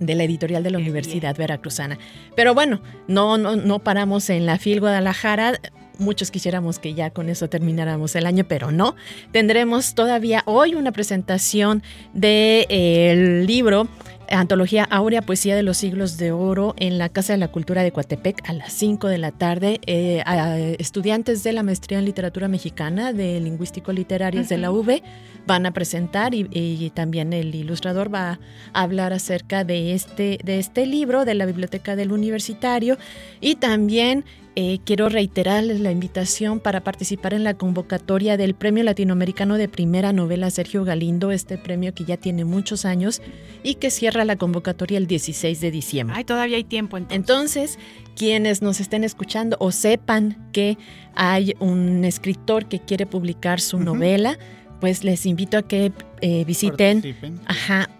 de 0.00 0.14
la 0.14 0.24
editorial 0.24 0.62
de 0.62 0.70
la 0.70 0.78
Universidad 0.78 1.36
Veracruzana. 1.36 1.98
Pero 2.34 2.54
bueno, 2.54 2.80
no, 3.08 3.38
no, 3.38 3.56
no 3.56 3.78
paramos 3.78 4.28
en 4.30 4.46
la 4.46 4.58
FIL 4.58 4.80
Guadalajara. 4.80 5.58
Muchos 5.98 6.30
quisiéramos 6.30 6.78
que 6.78 6.94
ya 6.94 7.10
con 7.10 7.30
eso 7.30 7.48
termináramos 7.48 8.14
el 8.16 8.26
año, 8.26 8.44
pero 8.46 8.70
no. 8.70 8.94
Tendremos 9.32 9.94
todavía 9.94 10.42
hoy 10.44 10.74
una 10.74 10.92
presentación 10.92 11.82
del 12.12 13.46
libro 13.46 13.88
Antología 14.30 14.84
Áurea, 14.84 15.22
Poesía 15.22 15.56
de 15.56 15.62
los 15.62 15.76
Siglos 15.76 16.18
de 16.18 16.32
Oro 16.32 16.74
en 16.78 16.98
la 16.98 17.08
Casa 17.08 17.32
de 17.32 17.38
la 17.38 17.48
Cultura 17.48 17.82
de 17.82 17.92
Coatepec 17.92 18.48
a 18.48 18.52
las 18.52 18.72
5 18.72 19.08
de 19.08 19.18
la 19.18 19.32
tarde. 19.32 19.80
Eh, 19.86 20.22
a 20.26 20.58
estudiantes 20.58 21.42
de 21.44 21.52
la 21.52 21.62
maestría 21.62 21.98
en 21.98 22.04
literatura 22.04 22.48
mexicana 22.48 23.12
de 23.12 23.40
Lingüístico 23.40 23.92
Literarias 23.92 24.48
de 24.48 24.58
la 24.58 24.70
UV 24.70 25.02
van 25.46 25.66
a 25.66 25.72
presentar 25.72 26.34
y, 26.34 26.48
y 26.50 26.90
también 26.90 27.32
el 27.32 27.54
ilustrador 27.54 28.12
va 28.12 28.40
a 28.72 28.82
hablar 28.82 29.12
acerca 29.12 29.64
de 29.64 29.94
este, 29.94 30.38
de 30.42 30.58
este 30.58 30.86
libro 30.86 31.24
de 31.24 31.34
la 31.34 31.46
Biblioteca 31.46 31.96
del 31.96 32.12
Universitario 32.12 32.98
y 33.40 33.56
también 33.56 34.24
eh, 34.58 34.80
quiero 34.84 35.10
reiterarles 35.10 35.80
la 35.80 35.90
invitación 35.90 36.60
para 36.60 36.82
participar 36.82 37.34
en 37.34 37.44
la 37.44 37.54
convocatoria 37.54 38.38
del 38.38 38.54
Premio 38.54 38.84
Latinoamericano 38.84 39.58
de 39.58 39.68
Primera 39.68 40.14
Novela 40.14 40.50
Sergio 40.50 40.82
Galindo, 40.82 41.30
este 41.30 41.58
premio 41.58 41.92
que 41.92 42.04
ya 42.04 42.16
tiene 42.16 42.46
muchos 42.46 42.86
años 42.86 43.20
y 43.62 43.74
que 43.74 43.90
cierra 43.90 44.24
la 44.24 44.36
convocatoria 44.36 44.96
el 44.96 45.06
16 45.06 45.60
de 45.60 45.70
diciembre. 45.70 46.16
Ay, 46.16 46.24
todavía 46.24 46.56
hay 46.56 46.64
tiempo. 46.64 46.96
Entonces, 46.96 47.16
Entonces, 47.36 47.78
quienes 48.16 48.62
nos 48.62 48.80
estén 48.80 49.04
escuchando 49.04 49.58
o 49.60 49.72
sepan 49.72 50.48
que 50.52 50.78
hay 51.14 51.52
un 51.60 52.02
escritor 52.06 52.66
que 52.66 52.80
quiere 52.80 53.04
publicar 53.04 53.60
su 53.60 53.78
novela, 53.78 54.38
pues 54.80 55.04
les 55.04 55.26
invito 55.26 55.58
a 55.58 55.62
que 55.62 55.92
eh, 56.20 56.44
visiten 56.44 57.02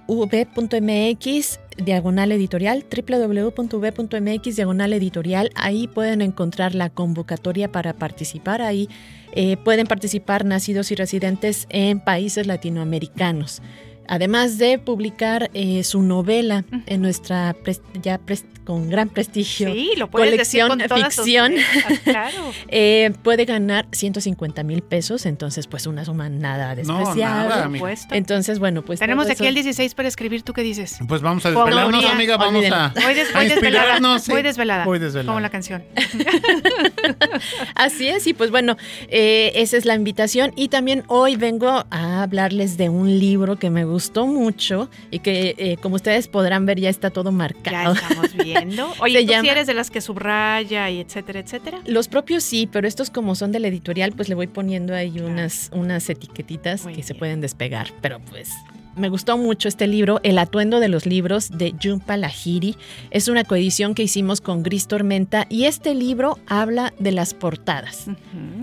v.mx 0.09 1.61
diagonal 1.77 2.33
editorial, 2.33 2.85
www.v.mx 2.85 4.57
diagonal 4.57 4.93
editorial. 4.93 5.51
Ahí 5.55 5.89
pueden 5.89 6.23
encontrar 6.23 6.75
la 6.75 6.91
convocatoria 6.91 7.71
para 7.71 7.93
participar. 7.93 8.63
Ahí 8.63 8.89
eh, 9.33 9.57
pueden 9.59 9.87
participar 9.87 10.45
nacidos 10.45 10.91
y 10.93 10.95
residentes 10.95 11.67
en 11.69 12.01
países 12.01 12.47
latinoamericanos. 12.47 13.63
Además 14.09 14.59
de 14.59 14.79
publicar 14.79 15.51
eh, 15.55 15.83
su 15.85 16.03
novela 16.03 16.65
en 16.87 17.03
nuestra 17.03 17.55
pres- 17.65 17.81
ya 18.03 18.19
pres- 18.21 18.45
con 18.65 18.91
gran 18.91 19.09
prestigio 19.09 19.73
sí, 19.73 19.91
lo 19.97 20.11
puedes 20.11 20.31
colección 20.31 20.71
decir 20.79 20.89
con 20.89 20.99
todas 20.99 21.15
sus 21.15 21.25
ficción, 21.25 21.55
claro. 22.05 22.37
eh, 22.67 23.13
puede 23.23 23.45
ganar 23.45 23.87
150 23.93 24.65
mil 24.65 24.83
pesos, 24.83 25.25
entonces 25.25 25.69
pues 25.69 25.87
una 25.87 26.05
suma 26.05 26.29
nada 26.29 26.75
No, 26.83 26.99
despreciable. 26.99 27.75
supuesto. 27.77 28.15
Entonces, 28.15 28.59
bueno, 28.59 28.83
pues 28.83 28.99
Tenemos 28.99 29.27
aquí 29.27 29.35
eso- 29.35 29.45
el 29.45 29.55
16 29.55 29.95
para 29.95 30.09
escribir. 30.09 30.43
¿Tú 30.43 30.53
qué 30.53 30.63
dices? 30.63 30.99
Pues 31.07 31.23
vamos 31.23 31.47
a 31.47 31.51
desvelarnos, 31.51 32.05
amiga. 32.07 32.37
Vamos 32.37 32.57
Olviden. 32.57 32.73
a, 32.75 32.93
Voy, 33.05 33.15
des- 33.15 33.31
a 33.35 33.39
voy 33.39 33.49
desvelada. 33.49 34.19
sí. 34.19 34.33
Voy 34.33 34.43
desvelada. 34.43 34.85
Voy 34.85 34.99
desvelada. 34.99 35.29
Como 35.33 35.41
la 35.41 35.51
canción. 35.51 35.85
Así 37.75 38.09
es, 38.09 38.27
y 38.27 38.35
pues 38.35 38.51
bueno, 38.51 38.77
eh, 39.09 39.53
esa 39.55 39.77
es 39.77 39.85
la 39.85 39.95
invitación. 39.95 40.53
Y 40.57 40.69
también 40.69 41.05
hoy 41.09 41.37
vengo 41.37 41.85
a 41.91 42.23
hablarles 42.23 42.77
de 42.77 42.89
un 42.89 43.19
libro 43.19 43.57
que 43.57 43.71
me 43.71 43.85
gustó 43.97 44.27
mucho 44.27 44.91
y 45.11 45.21
que, 45.21 45.55
eh, 45.57 45.77
como 45.81 45.95
ustedes 45.97 46.29
podrán 46.29 46.67
ver, 46.67 46.79
ya 46.79 46.91
está 46.91 47.09
todo 47.11 47.31
Ya 47.31 47.37
marcado. 47.37 47.95
estamos 47.95 48.35
viendo. 48.35 48.93
Oye, 49.01 49.25
¿tú 49.25 49.31
llama- 49.33 49.49
eres 49.53 49.67
de 49.67 49.73
las 49.75 49.91
que 49.91 50.01
subraya 50.03 50.91
y 50.91 51.01
etcétera, 51.01 51.41
etcétera? 51.41 51.79
Los 51.87 52.09
propios 52.09 52.43
sí, 52.45 52.69
pero 52.71 52.87
estos 52.87 53.09
como 53.09 53.35
son 53.35 53.53
de 53.53 53.61
la 53.61 53.69
editorial, 53.69 54.13
pues 54.13 54.29
le 54.29 54.35
voy 54.35 54.49
poniendo 54.49 54.95
ahí 54.95 55.19
unas, 55.21 55.71
unas 55.73 56.09
etiquetitas 56.11 56.85
Muy 56.85 56.93
que 56.95 57.03
se 57.03 57.15
pueden 57.15 57.41
despegar. 57.41 57.89
Pero 58.03 58.21
pues 58.21 58.51
me 58.97 59.09
gustó 59.09 59.37
mucho 59.39 59.69
este 59.69 59.87
libro, 59.87 60.21
El 60.23 60.39
atuendo 60.39 60.81
de 60.81 60.89
los 60.89 61.07
libros 61.07 61.51
de 61.57 61.75
Jhumpa 61.81 62.17
Lahiri. 62.17 62.77
Es 63.11 63.29
una 63.29 63.45
coedición 63.45 63.95
que 63.95 64.03
hicimos 64.03 64.41
con 64.41 64.63
Gris 64.63 64.89
Tormenta 64.89 65.47
y 65.49 65.65
este 65.65 65.95
libro 65.95 66.39
habla 66.47 66.93
de 66.99 67.13
las 67.13 67.35
portadas. 67.35 68.07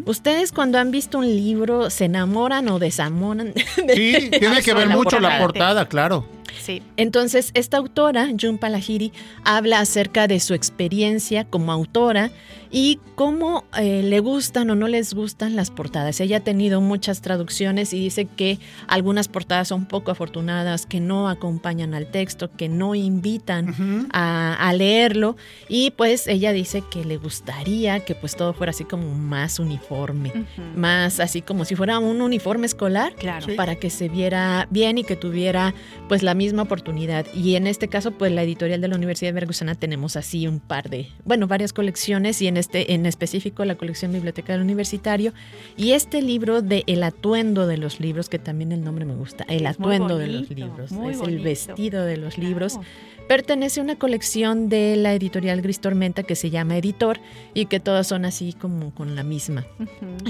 ¿Ustedes 0.05 0.51
cuando 0.51 0.79
han 0.79 0.91
visto 0.91 1.19
un 1.19 1.27
libro 1.27 1.89
se 1.89 2.05
enamoran 2.05 2.67
o 2.69 2.79
desamoran? 2.79 3.53
de- 3.88 3.95
Sí, 3.95 4.29
tiene 4.39 4.61
que 4.61 4.73
ver 4.73 4.89
mucho 4.89 5.19
la 5.19 5.38
portada? 5.39 5.39
portada, 5.39 5.89
claro. 5.89 6.25
Sí. 6.59 6.81
Entonces, 6.97 7.51
esta 7.53 7.77
autora, 7.77 8.29
Jhumpa 8.37 8.69
Lahiri, 8.69 9.11
habla 9.43 9.79
acerca 9.79 10.27
de 10.27 10.39
su 10.39 10.53
experiencia 10.53 11.45
como 11.45 11.71
autora 11.71 12.31
y 12.75 12.99
cómo 13.15 13.65
eh, 13.79 14.01
le 14.03 14.19
gustan 14.19 14.71
o 14.71 14.75
no 14.75 14.87
les 14.87 15.13
gustan 15.13 15.55
las 15.55 15.69
portadas. 15.69 16.19
Ella 16.19 16.37
ha 16.37 16.39
tenido 16.39 16.81
muchas 16.81 17.21
traducciones 17.21 17.93
y 17.93 17.99
dice 17.99 18.25
que 18.25 18.57
algunas 18.87 19.27
portadas 19.27 19.67
son 19.67 19.85
poco 19.85 20.09
afortunadas, 20.09 20.87
que 20.87 20.99
no 20.99 21.29
acompañan 21.29 21.93
al 21.93 22.07
texto, 22.09 22.49
que 22.51 22.69
no 22.69 22.95
invitan 22.95 23.69
Ujú. 23.69 24.07
a, 24.11 24.55
a 24.55 24.73
leerlo 24.73 25.37
y 25.69 25.91
pues 25.91 26.25
ella 26.27 26.51
dice 26.51 26.83
que 26.89 27.05
le 27.05 27.17
gustaría 27.17 27.99
que 27.99 28.15
pues 28.15 28.35
todo 28.35 28.53
fuera 28.53 28.71
así 28.71 28.85
como 28.85 29.13
más 29.13 29.59
uniforme, 29.59 30.29
Ujú. 30.29 30.61
más 30.75 31.19
así 31.19 31.43
como 31.43 31.65
si 31.65 31.75
fuera 31.75 31.99
un 31.99 32.21
uniforme 32.21 32.65
escolar 32.65 33.13
Claro. 33.15 33.55
para 33.55 33.75
que 33.75 33.91
se 33.91 34.09
viera 34.09 34.67
bien 34.71 34.97
y 34.97 35.03
que 35.03 35.15
tuviera 35.15 35.75
pues 36.09 36.23
la 36.23 36.33
misma 36.33 36.42
oportunidad. 36.51 37.25
Y 37.33 37.55
en 37.55 37.67
este 37.67 37.87
caso, 37.87 38.11
pues 38.11 38.31
la 38.31 38.43
editorial 38.43 38.81
de 38.81 38.87
la 38.87 38.95
Universidad 38.95 39.29
de 39.29 39.33
Veracruzana 39.33 39.75
tenemos 39.75 40.15
así 40.15 40.47
un 40.47 40.59
par 40.59 40.89
de, 40.89 41.07
bueno, 41.23 41.47
varias 41.47 41.73
colecciones 41.73 42.41
y 42.41 42.47
en 42.47 42.57
este 42.57 42.93
en 42.93 43.05
específico 43.05 43.65
la 43.65 43.75
colección 43.75 44.11
Biblioteca 44.11 44.53
del 44.53 44.61
Universitario 44.61 45.33
y 45.77 45.91
este 45.91 46.21
libro 46.21 46.61
de 46.61 46.83
El 46.87 47.03
atuendo 47.03 47.67
de 47.67 47.77
los 47.77 47.99
libros, 47.99 48.29
que 48.29 48.39
también 48.39 48.71
el 48.71 48.83
nombre 48.83 49.05
me 49.05 49.15
gusta, 49.15 49.45
El 49.47 49.65
atuendo 49.65 50.17
de 50.17 50.27
los 50.27 50.49
libros, 50.49 50.91
es 50.91 51.21
el 51.27 51.39
vestido 51.39 52.05
de 52.05 52.17
los 52.17 52.37
libros. 52.37 52.73
Claro. 52.73 52.87
Pertenece 53.28 53.80
a 53.80 53.84
una 53.84 53.97
colección 53.97 54.69
de 54.69 54.95
la 54.95 55.13
editorial 55.13 55.61
Gris 55.61 55.80
Tormenta 55.80 56.24
que 56.24 56.36
se 56.36 56.49
llama 56.49 56.78
Editor 56.78 57.19
y 57.53 57.65
que 57.65 57.80
todas 57.80 58.07
son 58.07 58.26
así 58.26 58.53
como 58.53 58.93
con 58.93 59.15
la 59.15 59.24
misma 59.24 59.65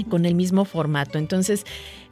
con 0.08 0.24
el 0.26 0.34
mismo 0.34 0.64
formato. 0.64 1.18
Entonces, 1.18 1.64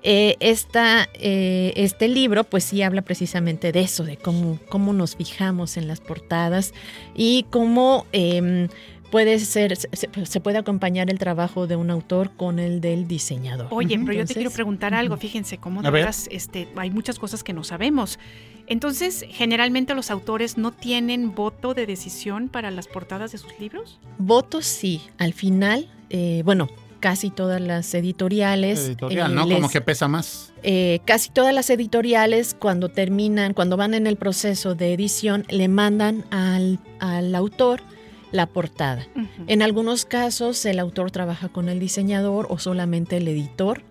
eh, 0.03 0.37
esta, 0.41 1.09
eh, 1.14 1.72
este 1.76 2.09
libro 2.09 2.45
pues 2.45 2.64
sí 2.64 2.83
habla 2.83 3.03
precisamente 3.03 3.72
de 3.72 3.80
eso, 3.80 4.05
de 4.05 4.16
cómo, 4.16 4.59
cómo 4.68 4.93
nos 4.93 5.16
fijamos 5.16 5.76
en 5.76 5.87
las 5.87 6.01
portadas 6.01 6.74
y 7.14 7.47
cómo 7.51 8.07
em, 8.12 8.68
puede 9.12 9.38
ser, 9.38 9.76
se, 9.76 9.88
se 10.24 10.40
puede 10.40 10.58
acompañar 10.58 11.08
el 11.10 11.18
trabajo 11.18 11.68
de 11.68 11.76
un 11.76 11.90
autor 11.90 12.30
con 12.36 12.58
el 12.58 12.80
del 12.80 13.06
diseñador. 13.06 13.68
Oye, 13.70 13.96
pero 14.00 14.14
yo 14.14 14.26
te 14.26 14.34
quiero 14.34 14.50
preguntar 14.50 14.94
algo. 14.94 15.16
Fíjense 15.18 15.58
cómo 15.58 15.82
de 15.82 15.90
veras, 15.90 16.26
este, 16.32 16.66
hay 16.76 16.90
muchas 16.90 17.18
cosas 17.20 17.44
que 17.44 17.52
no 17.52 17.62
sabemos. 17.62 18.18
Entonces, 18.66 19.24
generalmente 19.28 19.94
los 19.94 20.10
autores 20.10 20.56
no 20.56 20.72
tienen 20.72 21.34
voto 21.34 21.74
de 21.74 21.84
decisión 21.86 22.48
para 22.48 22.70
las 22.70 22.88
portadas 22.88 23.32
de 23.32 23.38
sus 23.38 23.52
libros. 23.60 24.00
Votos 24.18 24.64
sí, 24.66 25.02
al 25.18 25.32
final, 25.34 25.88
eh, 26.10 26.42
bueno, 26.44 26.68
casi 27.00 27.30
todas 27.30 27.60
las 27.60 27.92
editoriales. 27.94 28.78
Editorial, 28.78 29.32
eh, 29.32 29.34
¿no? 29.34 29.44
les- 29.46 29.56
Como 29.56 29.68
que 29.68 29.80
pesa 29.80 30.08
más. 30.08 30.52
eh, 30.62 31.00
casi 31.04 31.30
todas 31.30 31.52
las 31.52 31.68
editoriales 31.70 32.56
cuando 32.58 32.88
terminan, 32.88 33.52
cuando 33.52 33.76
van 33.76 33.92
en 33.94 34.06
el 34.06 34.16
proceso 34.16 34.74
de 34.74 34.94
edición, 34.94 35.44
le 35.50 35.68
mandan 35.68 36.24
al, 36.30 36.78
al 37.00 37.34
autor 37.34 37.80
la 38.33 38.47
portada. 38.47 39.07
En 39.47 39.62
algunos 39.62 40.05
casos 40.05 40.64
el 40.64 40.78
autor 40.78 41.11
trabaja 41.11 41.49
con 41.49 41.68
el 41.68 41.78
diseñador 41.78 42.47
o 42.51 42.59
solamente 42.59 43.18
el 43.18 43.28
editor 43.28 43.83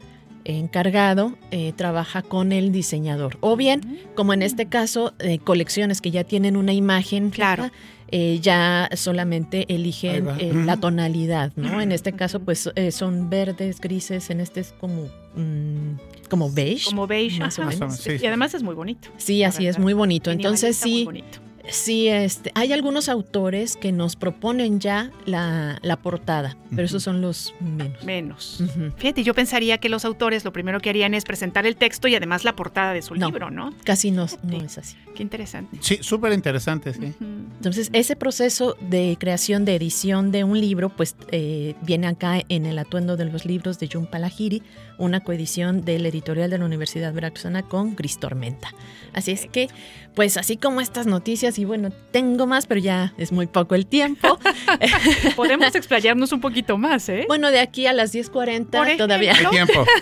encargado 0.44 1.36
eh, 1.52 1.74
trabaja 1.76 2.22
con 2.24 2.52
el 2.52 2.72
diseñador. 2.72 3.38
O 3.42 3.56
bien, 3.56 4.00
como 4.16 4.34
en 4.34 4.42
este 4.42 4.66
caso, 4.66 5.14
eh, 5.20 5.38
colecciones 5.40 6.02
que 6.02 6.12
ya 6.12 6.24
tienen 6.24 6.58
una 6.58 6.74
imagen 6.74 7.30
Claro. 7.30 7.66
fija, 7.66 7.76
eh, 8.14 8.40
ya 8.42 8.90
solamente 8.96 9.74
eligen 9.74 10.66
la 10.66 10.76
tonalidad, 10.78 11.54
¿no? 11.56 11.80
En 11.80 11.94
este 11.94 12.12
caso, 12.12 12.42
pues 12.42 12.70
eh, 12.76 12.92
son 12.92 13.30
verdes, 13.30 13.80
grises, 13.80 14.30
en 14.30 14.42
este 14.42 14.60
es 14.60 14.74
como, 14.80 15.06
mm, 15.36 16.28
como 16.30 16.52
beige. 16.52 16.90
Como 16.90 17.08
beige, 17.08 17.40
más 17.40 17.58
o 17.60 17.64
menos. 17.66 17.96
Sí. 17.98 18.14
Y 18.22 18.26
además 18.26 18.54
es 18.54 18.64
muy 18.64 18.76
bonito. 18.76 19.08
Sí, 19.18 19.44
así 19.44 19.66
es 19.66 19.80
muy 19.80 19.94
bonito. 19.94 20.30
Entonces 20.32 20.76
sí, 20.76 21.06
bonito. 21.06 21.40
Sí, 21.70 22.08
este, 22.08 22.52
hay 22.56 22.74
algunos 22.74 23.10
autores 23.10 23.76
que 23.78 23.92
nos 23.92 24.16
proponen 24.16 24.80
ya 24.80 25.12
la, 25.26 25.80
la 25.82 25.98
portada, 25.98 26.58
pero 26.70 26.84
esos 26.84 27.04
son 27.04 27.22
los 27.22 27.54
menos. 27.60 28.04
Menos. 28.04 28.64
Fíjate, 28.98 29.24
yo 29.24 29.34
pensaría 29.34 29.78
que 29.78 29.90
los 29.90 30.06
autores 30.06 30.44
lo 30.46 30.54
primero 30.54 30.80
que 30.80 30.90
harían 30.90 31.14
es 31.14 31.24
presentar 31.26 31.66
el 31.66 31.76
texto 31.76 32.08
y 32.08 32.16
además 32.16 32.44
la 32.44 32.56
portada 32.56 32.94
de 32.94 33.02
su 33.02 33.16
No. 33.16 33.28
libro, 33.28 33.50
¿no? 33.52 33.74
Casi 33.84 34.12
no, 34.12 34.26
es 34.26 34.78
así. 34.78 34.96
Qué 35.16 35.24
interesante. 35.24 35.78
Sí, 35.82 36.00
súper 36.02 36.32
interesante, 36.34 36.94
sí. 36.94 37.14
Entonces, 37.20 37.90
ese 37.94 38.16
proceso 38.16 38.76
de 38.80 39.18
creación, 39.20 39.66
de 39.66 39.76
edición 39.76 40.32
de 40.32 40.44
un 40.44 40.60
libro, 40.60 40.90
pues 40.90 41.16
eh, 41.32 41.76
viene 41.82 42.08
acá 42.08 42.42
en 42.50 42.66
el 42.66 42.80
atuendo 42.80 43.18
de 43.18 43.26
los 43.26 43.46
libros 43.46 43.78
de 43.80 43.88
Jhumpa 43.88 44.20
Lahiri, 44.20 44.64
una 45.02 45.20
coedición 45.22 45.84
del 45.84 46.06
editorial 46.06 46.50
de 46.50 46.60
la 46.60 46.66
Universidad 46.66 47.12
Veracruzana 47.12 47.64
con 47.64 47.96
Gris 47.96 48.20
Tormenta. 48.20 48.70
Así 49.14 49.32
es 49.32 49.48
que, 49.48 49.68
pues 50.16 50.38
así 50.38 50.58
como 50.58 50.80
estas 50.80 51.08
noticias, 51.08 51.58
y 51.58 51.66
bueno, 51.66 51.90
tengo 52.12 52.46
más, 52.46 52.68
pero 52.68 52.80
ya 52.80 53.14
es 53.18 53.32
muy 53.32 53.48
poco 53.48 53.76
el 53.76 53.88
tiempo. 53.88 54.40
Podemos 55.36 55.74
explayarnos 55.76 56.32
un 56.32 56.40
poquito 56.40 56.78
más, 56.78 57.10
¿eh? 57.10 57.26
bueno, 57.28 57.50
de 57.50 57.60
aquí 57.60 57.88
a 57.88 57.94
las 57.94 58.12
Por 58.12 58.48
10.40 58.48 58.98
todavía. 58.98 59.34
Hay 59.34 59.46
tiempo. 59.48 59.86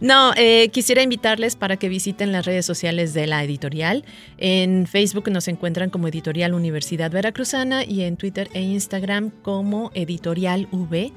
No, 0.00 0.32
eh, 0.36 0.70
quisiera 0.70 1.02
invitarles 1.02 1.54
para 1.54 1.76
que 1.76 1.88
visiten 1.88 2.32
las 2.32 2.44
redes 2.44 2.66
sociales 2.66 3.14
de 3.14 3.26
la 3.26 3.44
editorial. 3.44 4.04
En 4.36 4.86
Facebook 4.86 5.30
nos 5.30 5.46
encuentran 5.48 5.90
como 5.90 6.08
Editorial 6.08 6.54
Universidad 6.54 7.10
Veracruzana 7.10 7.84
y 7.84 8.02
en 8.02 8.16
Twitter 8.16 8.48
e 8.52 8.62
Instagram 8.62 9.30
como 9.42 9.92
Editorial 9.94 10.66
V. 10.72 11.12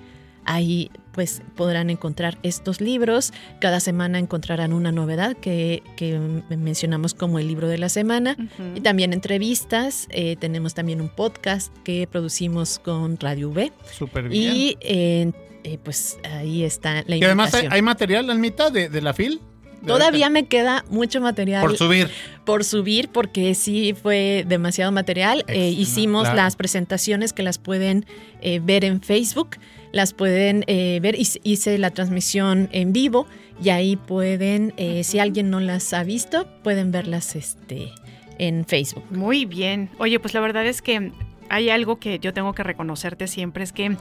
Ahí 0.46 0.92
pues 1.18 1.42
podrán 1.56 1.90
encontrar 1.90 2.38
estos 2.44 2.80
libros. 2.80 3.34
Cada 3.60 3.80
semana 3.80 4.20
encontrarán 4.20 4.72
una 4.72 4.92
novedad 4.92 5.36
que, 5.36 5.82
que 5.96 6.20
mencionamos 6.56 7.16
como 7.16 7.40
el 7.40 7.48
libro 7.48 7.68
de 7.68 7.80
la 7.80 7.90
semana. 7.90 8.38
Y 8.76 8.82
también 8.82 9.14
entrevistas. 9.14 10.08
Eh, 10.12 10.36
tenemos 10.36 10.76
también 10.76 11.02
un 11.02 11.10
podcast 11.10 11.76
que 11.84 12.06
producimos 12.06 12.78
con 12.78 13.20
Radio 13.20 13.50
V. 13.50 13.72
Súper 13.98 14.30
bien. 14.30 14.56
Y 14.56 14.78
eh, 14.80 15.32
eh, 15.64 15.80
pues 15.84 16.20
ahí 16.24 16.64
está 16.64 17.04
la 17.08 17.16
Y 17.16 17.24
además 17.24 17.52
hay, 17.56 17.68
hay 17.72 17.82
material 17.82 18.30
en 18.30 18.40
mitad 18.40 18.72
de, 18.72 18.88
de 18.88 19.02
la 19.02 19.12
FIL. 19.16 19.42
Todavía 19.86 20.30
me 20.30 20.48
queda 20.48 20.86
mucho 20.90 21.22
material 21.22 21.62
Por 21.62 21.78
subir. 21.78 22.10
por 22.46 22.64
subir 22.64 23.10
porque 23.10 23.54
sí 23.56 23.96
fue 24.02 24.44
demasiado 24.48 24.92
material. 24.92 25.44
Eh, 25.48 25.70
hicimos 25.70 26.24
claro. 26.24 26.38
las 26.38 26.56
presentaciones 26.56 27.34
que 27.34 27.44
las 27.44 27.58
pueden 27.58 28.06
eh, 28.42 28.60
ver 28.64 28.84
en 28.86 29.02
Facebook, 29.02 29.58
las 29.92 30.14
pueden 30.14 30.64
eh, 30.68 31.00
ver. 31.02 31.16
Hice- 31.16 31.78
la 31.78 31.92
transmisión 31.92 32.70
en 32.72 32.94
vivo 32.94 33.28
y 33.64 33.70
ahí 33.70 33.96
pueden, 33.96 34.74
eh, 34.78 35.04
si 35.04 35.20
alguien 35.20 35.50
no 35.50 35.60
las 35.60 35.94
ha 35.94 36.04
visto, 36.04 36.48
pueden 36.64 36.92
verlas 36.92 37.36
este, 37.36 37.90
en 38.38 38.66
Facebook. 38.66 39.04
Muy 39.12 39.46
bien. 39.46 39.90
Oye, 39.98 40.20
pues 40.20 40.34
la 40.34 40.40
verdad 40.40 40.66
es 40.66 40.82
que 40.82 41.12
hay 41.50 41.70
algo 41.70 41.98
que 42.00 42.20
yo 42.20 42.34
tengo 42.34 42.54
que 42.54 42.64
reconocerte 42.64 43.28
siempre, 43.28 43.64
es 43.64 43.72
que 43.72 43.96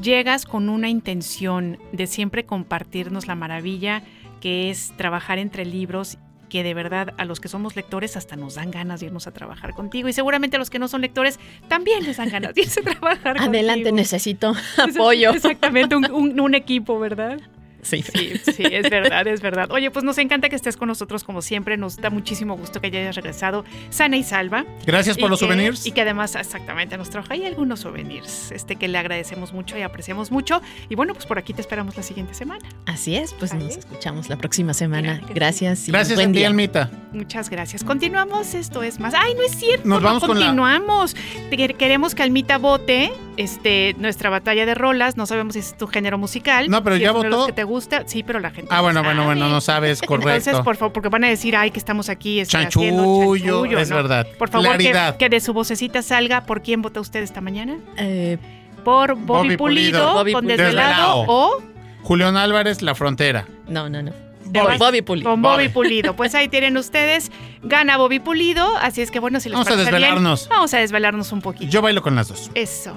llegas 0.00 0.44
con 0.44 0.68
una 0.68 0.88
intención 0.88 1.78
de 1.92 2.06
siempre 2.06 2.44
compartirnos 2.46 3.26
la 3.26 3.34
maravilla 3.34 4.02
que 4.40 4.70
es 4.70 4.92
trabajar 4.96 5.38
entre 5.38 5.64
libros 5.64 6.18
que 6.52 6.62
de 6.62 6.74
verdad 6.74 7.14
a 7.16 7.24
los 7.24 7.40
que 7.40 7.48
somos 7.48 7.76
lectores 7.76 8.14
hasta 8.18 8.36
nos 8.36 8.56
dan 8.56 8.70
ganas 8.70 9.00
de 9.00 9.06
irnos 9.06 9.26
a 9.26 9.30
trabajar 9.30 9.72
contigo 9.72 10.06
y 10.08 10.12
seguramente 10.12 10.56
a 10.56 10.58
los 10.58 10.68
que 10.68 10.78
no 10.78 10.86
son 10.86 11.00
lectores 11.00 11.40
también 11.66 12.04
les 12.04 12.18
dan 12.18 12.28
ganas 12.28 12.52
de 12.54 12.60
irse 12.60 12.80
a 12.80 12.82
trabajar 12.82 13.38
Adelante, 13.40 13.84
contigo. 13.84 13.96
necesito 13.96 14.52
apoyo. 14.76 15.30
Exactamente, 15.30 15.96
un, 15.96 16.10
un- 16.12 16.38
un 16.38 16.54
equipo, 16.54 16.98
¿verdad? 16.98 17.40
Sí. 17.82 18.02
sí, 18.02 18.32
sí, 18.44 18.62
es 18.70 18.88
verdad, 18.88 19.26
es 19.26 19.40
verdad. 19.40 19.70
Oye, 19.72 19.90
pues 19.90 20.04
nos 20.04 20.16
encanta 20.18 20.48
que 20.48 20.56
estés 20.56 20.76
con 20.76 20.88
nosotros 20.88 21.24
como 21.24 21.42
siempre, 21.42 21.76
nos 21.76 21.96
da 21.96 22.10
muchísimo 22.10 22.56
gusto 22.56 22.80
que 22.80 22.86
hayas 22.86 23.16
regresado 23.16 23.64
sana 23.90 24.16
y 24.16 24.22
salva. 24.22 24.64
Gracias 24.86 25.16
por 25.18 25.26
Y 25.26 25.30
los 25.30 25.40
que- 25.40 25.46
souvenirs. 25.46 25.86
Y 25.86 25.92
que 25.92 26.00
además, 26.02 26.34
exactamente, 26.36 26.96
nos 26.96 27.10
trajo 27.10 27.26
ahí 27.32 27.44
algunos 27.44 27.80
souvenirs, 27.80 28.52
este 28.52 28.76
que 28.76 28.86
le 28.88 28.98
agradecemos 28.98 29.52
mucho 29.52 29.76
y 29.76 29.82
apreciamos 29.82 30.30
mucho. 30.30 30.62
Y 30.88 30.94
bueno, 30.94 31.12
pues 31.14 31.26
por 31.26 31.38
aquí 31.38 31.52
te 31.54 31.60
esperamos 31.60 31.96
la 31.96 32.02
siguiente 32.02 32.34
semana. 32.34 32.66
Así 32.86 33.16
es, 33.16 33.34
pues 33.34 33.50
¿Sale? 33.50 33.64
nos 33.64 33.76
escuchamos 33.76 34.28
la 34.28 34.36
próxima 34.36 34.74
semana. 34.74 35.20
Sí. 35.26 35.32
Gracias 35.34 35.88
y 35.88 35.92
Gracias 35.92 36.16
buen 36.16 36.30
a 36.30 36.32
ti, 36.32 36.38
día. 36.38 36.48
Almita. 36.48 36.90
Muchas 37.12 37.50
gracias. 37.50 37.84
Continuamos, 37.84 38.54
esto 38.54 38.82
es 38.82 39.00
más. 39.00 39.12
Ay, 39.14 39.34
no 39.34 39.42
es 39.42 39.56
cierto. 39.56 39.88
Nos 39.88 40.00
no 40.00 40.06
vamos 40.06 40.24
con 40.24 40.38
la- 40.38 40.46
continuamos. 40.46 41.14
Te- 41.50 41.74
Queremos 41.74 42.14
que 42.14 42.22
Almita 42.22 42.58
vote 42.58 43.12
este, 43.36 43.94
nuestra 43.98 44.30
batalla 44.30 44.66
de 44.66 44.74
rolas. 44.74 45.16
No 45.16 45.26
sabemos 45.26 45.54
si 45.54 45.58
es 45.60 45.76
tu 45.76 45.86
género 45.88 46.16
musical. 46.18 46.68
No, 46.70 46.82
pero 46.84 46.96
si 46.96 47.02
ya 47.02 47.12
votó. 47.12 47.46
que 47.46 47.52
te 47.52 47.64
gusta. 47.72 48.04
Sí, 48.06 48.22
pero 48.22 48.38
la 48.38 48.50
gente. 48.50 48.68
Ah, 48.72 48.76
no 48.76 48.82
bueno, 48.84 49.02
bueno, 49.02 49.22
sabe. 49.22 49.26
bueno, 49.34 49.48
no 49.48 49.60
sabes, 49.60 50.00
correcto. 50.06 50.30
Entonces, 50.30 50.60
por 50.64 50.76
favor, 50.76 50.92
porque 50.92 51.08
van 51.08 51.24
a 51.24 51.28
decir, 51.28 51.56
ay, 51.56 51.70
que 51.70 51.78
estamos 51.78 52.08
aquí 52.08 52.40
este, 52.40 52.52
Chanchullo, 52.52 52.90
chanchullo, 53.36 53.78
es 53.78 53.90
¿no? 53.90 53.96
verdad. 53.96 54.26
Por 54.38 54.48
favor, 54.50 54.68
que, 54.76 54.76
Claridad. 54.78 55.16
que 55.16 55.28
de 55.28 55.40
su 55.40 55.52
vocecita 55.52 56.02
salga 56.02 56.44
por 56.44 56.62
quién 56.62 56.82
vota 56.82 57.00
usted 57.00 57.22
esta 57.22 57.40
mañana. 57.40 57.78
Eh, 57.96 58.38
Por 58.84 59.14
Bobby, 59.14 59.24
Bobby 59.26 59.56
Pulido, 59.56 59.98
Pulido. 59.98 60.14
Bobby 60.14 60.32
con. 60.32 60.46
Desvelado 60.46 61.20
Desvelado. 61.20 61.24
o 61.28 61.62
Julián 62.02 62.36
Álvarez, 62.36 62.82
La 62.82 62.94
Frontera. 62.94 63.46
no, 63.68 63.88
no, 63.88 64.02
no. 64.02 64.12
Bobby, 64.44 64.76
Bobby 64.76 65.02
Pulido. 65.02 65.30
con 65.30 65.40
Bobby 65.40 65.64
Bobby. 65.64 65.68
Pulido. 65.72 66.14
Pues 66.16 66.34
ahí 66.34 66.46
tienen 66.48 66.76
ustedes. 66.76 67.30
Gana 67.62 67.96
Bobby 67.96 68.18
Pulido. 68.18 68.76
Así 68.76 69.00
es 69.00 69.10
que 69.10 69.18
bueno, 69.18 69.40
si 69.40 69.48
les 69.48 69.54
Vamos 69.54 69.68
a 69.68 69.74
bien, 69.76 69.84
desvelarnos. 69.86 70.48
vamos 70.50 70.74
a 70.74 70.78
desvelarnos 70.78 71.32
un 71.32 71.40
poquito. 71.40 71.70
Yo 71.70 71.80
bailo 71.80 72.02
con 72.02 72.14
las 72.16 72.28
dos. 72.28 72.50
Eso. 72.54 72.92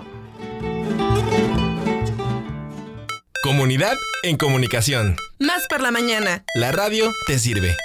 Comunidad 3.45 3.95
en 4.23 4.37
comunicación. 4.37 5.17
Más 5.37 5.67
por 5.67 5.79
la 5.79 5.91
mañana. 5.91 6.43
La 6.55 6.71
radio 6.71 7.13
te 7.27 7.37
sirve. 7.37 7.75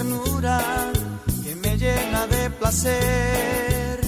Que 0.00 1.54
me 1.56 1.76
llena 1.76 2.26
de 2.26 2.48
placer. 2.50 4.00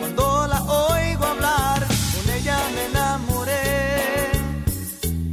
Cuando 0.00 0.46
la 0.46 0.62
oigo 0.62 1.24
hablar, 1.24 1.86
con 1.86 2.34
ella 2.34 2.58
me 2.74 2.86
enamoré. 2.86 4.30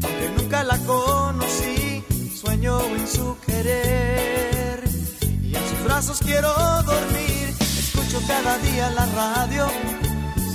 Aunque 0.03 0.29
nunca 0.37 0.63
la 0.65 0.77
conocí, 0.79 2.03
sueño 2.35 2.81
en 2.97 3.07
su 3.07 3.37
querer. 3.45 4.83
Y 5.43 5.55
en 5.55 5.69
sus 5.69 5.83
brazos 5.85 6.19
quiero 6.19 6.53
dormir. 6.83 7.55
Escucho 7.79 8.21
cada 8.27 8.57
día 8.57 8.89
la 8.91 9.05
radio, 9.05 9.67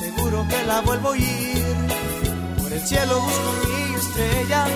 seguro 0.00 0.46
que 0.50 0.66
la 0.66 0.82
vuelvo 0.82 1.08
a 1.08 1.12
oír. 1.12 1.64
Por 2.60 2.70
el 2.70 2.86
cielo 2.86 3.20
busco 3.20 3.52
mi 3.64 3.94
estrella, 3.94 4.66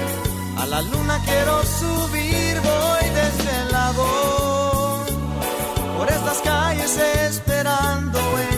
a 0.59 0.67
la 0.67 0.83
luna 0.83 1.21
quiero 1.25 1.63
subir, 1.65 2.61
voy 2.61 3.05
desde 3.21 3.51
el 3.63 3.73
lado. 3.73 4.05
Por 5.97 6.09
estas 6.09 6.39
calles 6.43 6.97
esperando 6.99 8.19
encontrar 8.19 8.58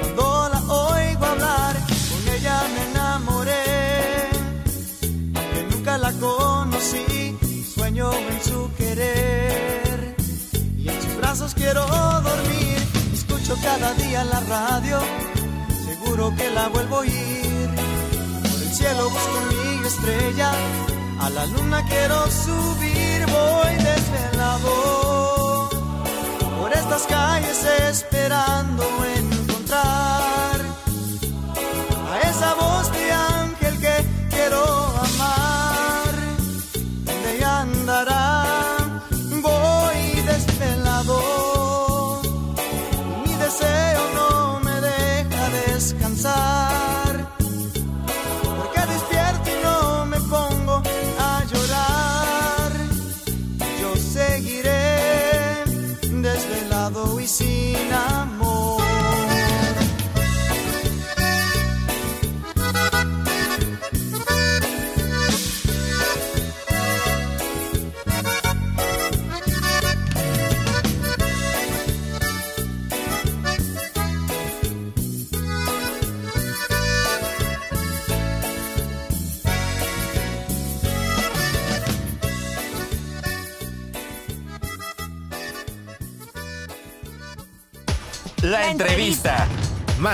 Cuando 0.00 0.48
la 0.50 0.60
oigo 0.72 1.26
hablar, 1.26 1.76
con 1.76 2.34
ella 2.34 2.62
me 2.74 2.90
enamoré. 2.90 4.30
Aunque 5.34 5.66
nunca 5.70 5.98
la 5.98 6.10
conocí, 6.12 7.36
sueño 7.74 8.10
en 8.14 8.42
su 8.42 8.70
querer. 8.78 10.16
Y 10.78 10.88
en 10.88 11.02
sus 11.02 11.16
brazos 11.18 11.52
quiero 11.52 11.84
dormir. 11.86 12.78
Escucho 13.12 13.58
cada 13.62 13.92
día 13.92 14.24
la 14.24 14.40
radio, 14.40 14.98
seguro 15.84 16.34
que 16.34 16.50
la 16.50 16.68
vuelvo 16.68 16.96
a 16.96 17.00
oír. 17.00 17.68
Por 18.42 18.62
el 18.62 18.72
cielo 18.72 19.10
busco 19.10 19.38
mi 19.50 19.86
estrella, 19.86 20.50
a 21.20 21.28
la 21.28 21.44
luna 21.44 21.84
quiero 21.86 22.30
subir, 22.30 23.26
voy 23.26 23.74
desvelado. 23.84 25.41
Estas 26.74 27.06
calles 27.06 27.64
esperando 27.88 28.82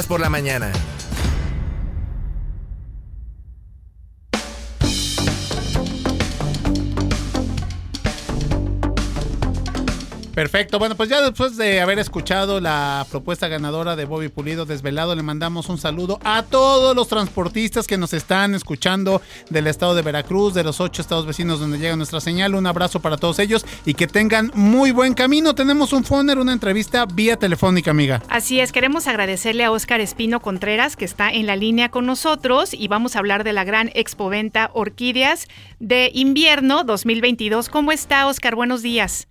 Por 0.06 0.20
la 0.20 0.30
mañana. 0.30 0.72
Perfecto, 10.38 10.78
bueno, 10.78 10.94
pues 10.94 11.08
ya 11.08 11.20
después 11.20 11.56
de 11.56 11.80
haber 11.80 11.98
escuchado 11.98 12.60
la 12.60 13.04
propuesta 13.10 13.48
ganadora 13.48 13.96
de 13.96 14.04
Bobby 14.04 14.28
Pulido 14.28 14.66
Desvelado, 14.66 15.16
le 15.16 15.24
mandamos 15.24 15.68
un 15.68 15.78
saludo 15.78 16.20
a 16.22 16.44
todos 16.44 16.94
los 16.94 17.08
transportistas 17.08 17.88
que 17.88 17.98
nos 17.98 18.12
están 18.12 18.54
escuchando 18.54 19.20
del 19.50 19.66
estado 19.66 19.96
de 19.96 20.02
Veracruz, 20.02 20.54
de 20.54 20.62
los 20.62 20.80
ocho 20.80 21.02
estados 21.02 21.26
vecinos 21.26 21.58
donde 21.58 21.80
llega 21.80 21.96
nuestra 21.96 22.20
señal. 22.20 22.54
Un 22.54 22.68
abrazo 22.68 23.00
para 23.00 23.16
todos 23.16 23.40
ellos 23.40 23.66
y 23.84 23.94
que 23.94 24.06
tengan 24.06 24.52
muy 24.54 24.92
buen 24.92 25.14
camino. 25.14 25.56
Tenemos 25.56 25.92
un 25.92 26.04
foner, 26.04 26.38
una 26.38 26.52
entrevista 26.52 27.04
vía 27.04 27.36
telefónica, 27.36 27.90
amiga. 27.90 28.22
Así 28.28 28.60
es, 28.60 28.70
queremos 28.70 29.08
agradecerle 29.08 29.64
a 29.64 29.72
Óscar 29.72 30.00
Espino 30.00 30.38
Contreras 30.38 30.94
que 30.94 31.04
está 31.04 31.32
en 31.32 31.48
la 31.48 31.56
línea 31.56 31.88
con 31.88 32.06
nosotros 32.06 32.74
y 32.74 32.86
vamos 32.86 33.16
a 33.16 33.18
hablar 33.18 33.42
de 33.42 33.54
la 33.54 33.64
gran 33.64 33.90
expoventa 33.94 34.70
Orquídeas 34.72 35.48
de 35.80 36.12
invierno 36.14 36.84
2022. 36.84 37.68
¿Cómo 37.68 37.90
está, 37.90 38.28
Óscar? 38.28 38.54
Buenos 38.54 38.82
días. 38.82 39.26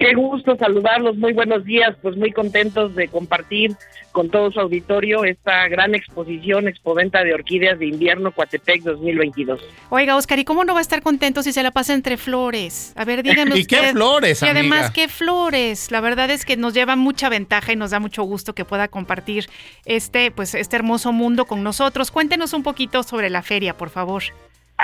Qué 0.00 0.14
gusto 0.14 0.56
saludarlos, 0.56 1.18
muy 1.18 1.34
buenos 1.34 1.62
días, 1.66 1.94
pues 2.00 2.16
muy 2.16 2.32
contentos 2.32 2.94
de 2.94 3.08
compartir 3.08 3.76
con 4.12 4.30
todo 4.30 4.50
su 4.50 4.58
auditorio 4.58 5.24
esta 5.26 5.68
gran 5.68 5.94
exposición, 5.94 6.68
expoventa 6.68 7.22
de 7.22 7.34
orquídeas 7.34 7.78
de 7.78 7.88
invierno 7.88 8.32
Coatepec 8.32 8.82
2022. 8.82 9.60
Oiga, 9.90 10.16
Óscar, 10.16 10.38
¿y 10.38 10.46
cómo 10.46 10.64
no 10.64 10.72
va 10.72 10.78
a 10.78 10.80
estar 10.80 11.02
contento 11.02 11.42
si 11.42 11.52
se 11.52 11.62
la 11.62 11.70
pasa 11.70 11.92
entre 11.92 12.16
flores? 12.16 12.94
A 12.96 13.04
ver, 13.04 13.22
díganos. 13.22 13.58
¿Y 13.58 13.66
qué 13.66 13.90
flores, 13.92 14.40
Y 14.40 14.46
además, 14.46 14.78
amiga? 14.86 14.92
¿qué 14.94 15.08
flores? 15.08 15.90
La 15.90 16.00
verdad 16.00 16.30
es 16.30 16.46
que 16.46 16.56
nos 16.56 16.72
lleva 16.72 16.96
mucha 16.96 17.28
ventaja 17.28 17.74
y 17.74 17.76
nos 17.76 17.90
da 17.90 18.00
mucho 18.00 18.22
gusto 18.22 18.54
que 18.54 18.64
pueda 18.64 18.88
compartir 18.88 19.50
este, 19.84 20.30
pues, 20.30 20.54
este 20.54 20.76
hermoso 20.76 21.12
mundo 21.12 21.44
con 21.44 21.62
nosotros. 21.62 22.10
Cuéntenos 22.10 22.54
un 22.54 22.62
poquito 22.62 23.02
sobre 23.02 23.28
la 23.28 23.42
feria, 23.42 23.76
por 23.76 23.90
favor. 23.90 24.22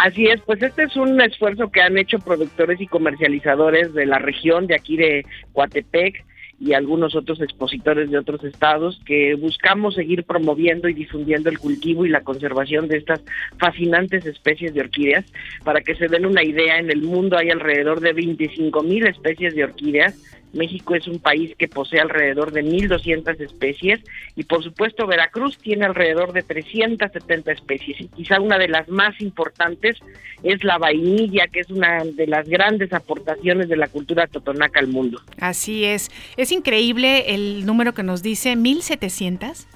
Así 0.02 0.26
es, 0.26 0.40
pues 0.42 0.62
este 0.62 0.84
es 0.84 0.96
un 0.96 1.20
esfuerzo 1.20 1.70
que 1.70 1.80
han 1.80 1.96
hecho 1.96 2.18
productores 2.18 2.80
y 2.80 2.86
comercializadores 2.86 3.94
de 3.94 4.04
la 4.04 4.18
región 4.18 4.66
de 4.66 4.74
aquí 4.74 4.96
de 4.96 5.24
Coatepec 5.52 6.22
y 6.58 6.74
algunos 6.74 7.14
otros 7.14 7.40
expositores 7.40 8.10
de 8.10 8.18
otros 8.18 8.44
estados 8.44 9.00
que 9.06 9.34
buscamos 9.34 9.94
seguir 9.94 10.24
promoviendo 10.24 10.88
y 10.88 10.94
difundiendo 10.94 11.48
el 11.48 11.58
cultivo 11.58 12.04
y 12.04 12.10
la 12.10 12.22
conservación 12.22 12.88
de 12.88 12.98
estas 12.98 13.22
fascinantes 13.58 14.26
especies 14.26 14.74
de 14.74 14.80
orquídeas. 14.80 15.24
Para 15.64 15.80
que 15.80 15.94
se 15.94 16.08
den 16.08 16.26
una 16.26 16.44
idea, 16.44 16.78
en 16.78 16.90
el 16.90 17.02
mundo 17.02 17.38
hay 17.38 17.50
alrededor 17.50 18.00
de 18.00 18.12
25 18.12 18.82
mil 18.82 19.06
especies 19.06 19.54
de 19.54 19.64
orquídeas. 19.64 20.14
México 20.56 20.94
es 20.94 21.06
un 21.06 21.18
país 21.18 21.54
que 21.56 21.68
posee 21.68 22.00
alrededor 22.00 22.52
de 22.52 22.64
1.200 22.64 23.40
especies 23.40 24.00
y 24.34 24.44
por 24.44 24.62
supuesto 24.62 25.06
Veracruz 25.06 25.58
tiene 25.58 25.84
alrededor 25.84 26.32
de 26.32 26.42
370 26.42 27.52
especies. 27.52 28.00
Y 28.00 28.08
quizá 28.08 28.40
una 28.40 28.58
de 28.58 28.68
las 28.68 28.88
más 28.88 29.20
importantes 29.20 29.98
es 30.42 30.62
la 30.64 30.78
vainilla, 30.78 31.46
que 31.48 31.60
es 31.60 31.70
una 31.70 32.04
de 32.04 32.26
las 32.26 32.48
grandes 32.48 32.92
aportaciones 32.92 33.68
de 33.68 33.76
la 33.76 33.88
cultura 33.88 34.26
totonaca 34.26 34.80
al 34.80 34.88
mundo. 34.88 35.20
Así 35.40 35.84
es. 35.84 36.10
Es 36.36 36.52
increíble 36.52 37.34
el 37.34 37.66
número 37.66 37.94
que 37.94 38.02
nos 38.02 38.22
dice, 38.22 38.56
1700. 38.56 39.66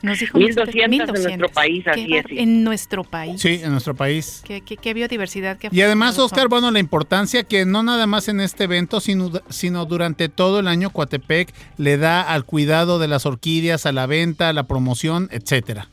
Nos 0.00 0.20
dijo 0.20 0.38
1200 0.38 1.24
en 1.26 1.40
nuestro 1.40 1.48
país, 1.48 1.84
Qué 1.84 1.90
así 1.90 2.02
es, 2.14 2.22
bar- 2.22 2.30
sí. 2.30 2.38
En 2.38 2.62
nuestro 2.64 3.02
país. 3.04 3.40
Sí, 3.42 3.60
en 3.62 3.70
nuestro 3.72 3.94
país. 3.96 4.42
Qué, 4.44 4.60
qué- 4.60 4.76
qué 4.76 4.94
biodiversidad. 4.94 5.58
qué 5.58 5.68
Y 5.72 5.80
además, 5.82 6.18
Oscar, 6.20 6.46
bueno, 6.48 6.70
la 6.70 6.78
importancia 6.78 7.42
que 7.42 7.64
no 7.66 7.82
nada 7.82 8.06
más 8.06 8.28
en 8.28 8.40
este 8.40 8.64
evento, 8.64 9.00
sino, 9.00 9.30
sino 9.48 9.86
durante 9.86 10.28
todo 10.28 10.60
el 10.60 10.68
año 10.68 10.90
Coatepec 10.90 11.52
le 11.78 11.96
da 11.96 12.22
al 12.22 12.44
cuidado 12.44 12.98
de 13.00 13.08
las 13.08 13.26
orquídeas, 13.26 13.86
a 13.86 13.92
la 13.92 14.06
venta, 14.06 14.48
a 14.48 14.52
la 14.52 14.68
promoción, 14.68 15.28
etcétera. 15.32 15.88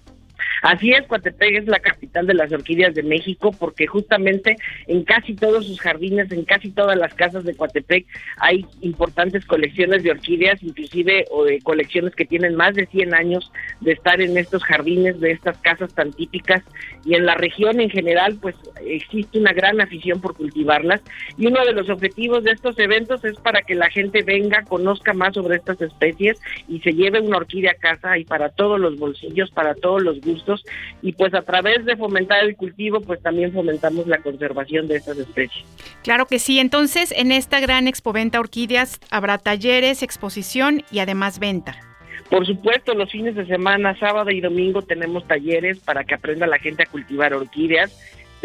Así 0.65 0.91
es, 0.93 1.05
Coatepec 1.05 1.57
es 1.57 1.67
la 1.67 1.77
capital 1.77 2.25
de 2.25 2.33
las 2.33 2.51
orquídeas 2.51 2.95
de 2.95 3.03
México 3.03 3.51
porque 3.51 3.85
justamente 3.85 4.55
en 4.87 5.03
casi 5.03 5.35
todos 5.35 5.67
sus 5.67 5.79
jardines, 5.79 6.31
en 6.31 6.43
casi 6.43 6.71
todas 6.71 6.97
las 6.97 7.13
casas 7.13 7.43
de 7.43 7.55
Coatepec 7.55 8.07
hay 8.37 8.65
importantes 8.81 9.45
colecciones 9.45 10.01
de 10.01 10.09
orquídeas, 10.09 10.63
inclusive 10.63 11.25
colecciones 11.61 12.15
que 12.15 12.25
tienen 12.25 12.55
más 12.55 12.73
de 12.73 12.87
100 12.87 13.13
años 13.13 13.51
de 13.81 13.91
estar 13.91 14.19
en 14.21 14.39
estos 14.39 14.63
jardines 14.63 15.19
de 15.19 15.33
estas 15.33 15.55
casas 15.59 15.93
tan 15.93 16.11
típicas. 16.11 16.63
Y 17.05 17.13
en 17.13 17.27
la 17.27 17.35
región 17.35 17.79
en 17.79 17.91
general 17.91 18.39
pues 18.41 18.55
existe 18.83 19.37
una 19.37 19.53
gran 19.53 19.81
afición 19.81 20.19
por 20.19 20.35
cultivarlas. 20.35 21.01
Y 21.37 21.45
uno 21.45 21.63
de 21.63 21.73
los 21.73 21.91
objetivos 21.91 22.43
de 22.43 22.53
estos 22.53 22.79
eventos 22.79 23.23
es 23.23 23.35
para 23.35 23.61
que 23.61 23.75
la 23.75 23.91
gente 23.91 24.23
venga, 24.23 24.63
conozca 24.63 25.13
más 25.13 25.35
sobre 25.35 25.57
estas 25.57 25.79
especies 25.79 26.41
y 26.67 26.79
se 26.79 26.93
lleve 26.93 27.19
una 27.19 27.37
orquídea 27.37 27.73
a 27.73 27.75
casa 27.75 28.17
y 28.17 28.25
para 28.25 28.49
todos 28.49 28.79
los 28.79 28.97
bolsillos, 28.97 29.51
para 29.51 29.75
todos 29.75 30.01
los 30.01 30.19
gustos 30.21 30.54
y 31.01 31.13
pues 31.13 31.33
a 31.33 31.41
través 31.41 31.85
de 31.85 31.95
fomentar 31.97 32.43
el 32.43 32.55
cultivo 32.55 33.01
pues 33.01 33.21
también 33.21 33.51
fomentamos 33.51 34.07
la 34.07 34.19
conservación 34.19 34.87
de 34.87 34.97
estas 34.97 35.17
especies. 35.17 35.65
Claro 36.03 36.25
que 36.25 36.39
sí. 36.39 36.59
Entonces, 36.59 37.13
en 37.15 37.31
esta 37.31 37.59
gran 37.59 37.87
expoventa 37.87 38.39
Orquídeas 38.39 38.99
habrá 39.09 39.37
talleres, 39.37 40.03
exposición 40.03 40.83
y 40.91 40.99
además 40.99 41.39
venta. 41.39 41.75
Por 42.29 42.45
supuesto, 42.45 42.93
los 42.95 43.11
fines 43.11 43.35
de 43.35 43.45
semana, 43.45 43.97
sábado 43.99 44.31
y 44.31 44.41
domingo 44.41 44.81
tenemos 44.81 45.27
talleres 45.27 45.79
para 45.79 46.03
que 46.03 46.15
aprenda 46.15 46.47
la 46.47 46.57
gente 46.57 46.83
a 46.83 46.87
cultivar 46.87 47.33
orquídeas. 47.33 47.95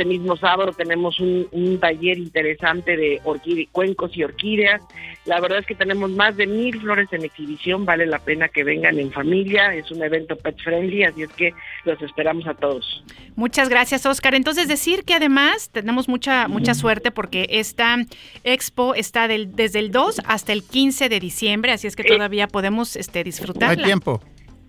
Este 0.01 0.09
mismo 0.09 0.35
sábado 0.35 0.73
tenemos 0.73 1.21
un, 1.21 1.47
un 1.53 1.79
taller 1.79 2.17
interesante 2.17 2.97
de 2.97 3.21
orquídea, 3.23 3.67
cuencos 3.71 4.17
y 4.17 4.25
orquídeas. 4.25 4.81
La 5.27 5.41
verdad 5.41 5.59
es 5.59 5.67
que 5.67 5.75
tenemos 5.75 6.11
más 6.11 6.39
de 6.39 6.47
mil 6.47 6.81
flores 6.81 7.13
en 7.13 7.23
exhibición, 7.23 7.85
vale 7.85 8.07
la 8.07 8.19
pena 8.19 8.49
que 8.49 8.65
vengan 8.65 8.99
en 8.99 9.13
familia, 9.13 9.75
es 9.75 9.91
un 9.91 10.03
evento 10.03 10.37
pet 10.37 10.57
friendly, 10.65 11.05
así 11.05 11.25
es 11.25 11.29
que 11.33 11.53
los 11.85 12.01
esperamos 12.01 12.47
a 12.47 12.55
todos. 12.55 13.05
Muchas 13.37 13.69
gracias, 13.69 14.07
Oscar. 14.07 14.35
Entonces, 14.35 14.69
decir 14.69 15.05
que 15.05 15.13
además 15.13 15.69
tenemos 15.69 16.09
mucha, 16.09 16.49
mucha 16.49 16.73
suerte 16.73 17.11
porque 17.11 17.47
esta 17.51 17.99
expo 18.43 18.95
está 18.95 19.29
del, 19.29 19.55
desde 19.55 19.81
el 19.81 19.91
2 19.91 20.23
hasta 20.25 20.55
el 20.55 20.63
15 20.63 21.11
de 21.11 21.21
diciembre, 21.21 21.73
así 21.73 21.87
es 21.87 21.95
que 21.95 22.05
todavía 22.05 22.49
podemos 22.49 22.97
este, 22.97 23.23
disfrutarla. 23.23 23.87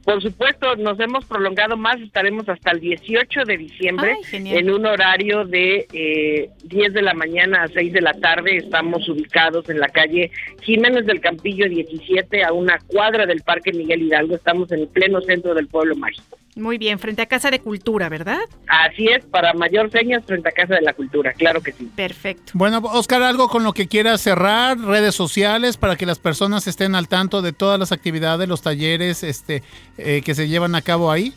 Por 0.03 0.21
supuesto, 0.21 0.75
nos 0.77 0.99
hemos 0.99 1.25
prolongado 1.25 1.77
más, 1.77 1.99
estaremos 2.01 2.49
hasta 2.49 2.71
el 2.71 2.79
18 2.79 3.45
de 3.45 3.57
diciembre 3.57 4.13
Ay, 4.17 4.23
genial. 4.23 4.57
en 4.57 4.71
un 4.71 4.85
horario 4.85 5.45
de 5.45 5.87
eh, 5.93 6.49
10 6.63 6.93
de 6.93 7.01
la 7.01 7.13
mañana 7.13 7.63
a 7.63 7.67
6 7.67 7.93
de 7.93 8.01
la 8.01 8.13
tarde. 8.13 8.57
Estamos 8.57 9.07
ubicados 9.07 9.69
en 9.69 9.79
la 9.79 9.89
calle 9.89 10.31
Jiménez 10.61 11.05
del 11.05 11.21
Campillo 11.21 11.69
17 11.69 12.43
a 12.43 12.51
una 12.51 12.79
cuadra 12.87 13.25
del 13.25 13.41
Parque 13.41 13.71
Miguel 13.73 14.03
Hidalgo. 14.03 14.35
Estamos 14.35 14.71
en 14.71 14.81
el 14.81 14.87
pleno 14.87 15.21
centro 15.21 15.53
del 15.53 15.67
pueblo 15.67 15.95
mágico. 15.95 16.37
Muy 16.55 16.77
bien, 16.77 16.99
frente 16.99 17.21
a 17.21 17.27
Casa 17.27 17.49
de 17.49 17.61
Cultura, 17.61 18.09
¿verdad? 18.09 18.41
Así 18.67 19.07
es, 19.07 19.23
para 19.25 19.53
mayor 19.53 19.89
señas 19.89 20.25
frente 20.25 20.49
a 20.49 20.51
Casa 20.51 20.75
de 20.75 20.81
la 20.81 20.93
Cultura, 20.93 21.31
claro 21.31 21.61
que 21.61 21.71
sí. 21.71 21.89
Perfecto. 21.95 22.51
Bueno, 22.55 22.81
Oscar, 22.83 23.23
algo 23.23 23.47
con 23.47 23.63
lo 23.63 23.71
que 23.71 23.87
quieras 23.87 24.19
cerrar, 24.19 24.77
redes 24.77 25.15
sociales, 25.15 25.77
para 25.77 25.95
que 25.95 26.05
las 26.05 26.19
personas 26.19 26.67
estén 26.67 26.93
al 26.95 27.07
tanto 27.07 27.41
de 27.41 27.53
todas 27.53 27.79
las 27.79 27.93
actividades, 27.93 28.49
los 28.49 28.61
talleres 28.61 29.23
este, 29.23 29.63
eh, 30.03 30.21
que 30.21 30.35
se 30.35 30.47
llevan 30.47 30.75
a 30.75 30.81
cabo 30.81 31.11
ahí. 31.11 31.33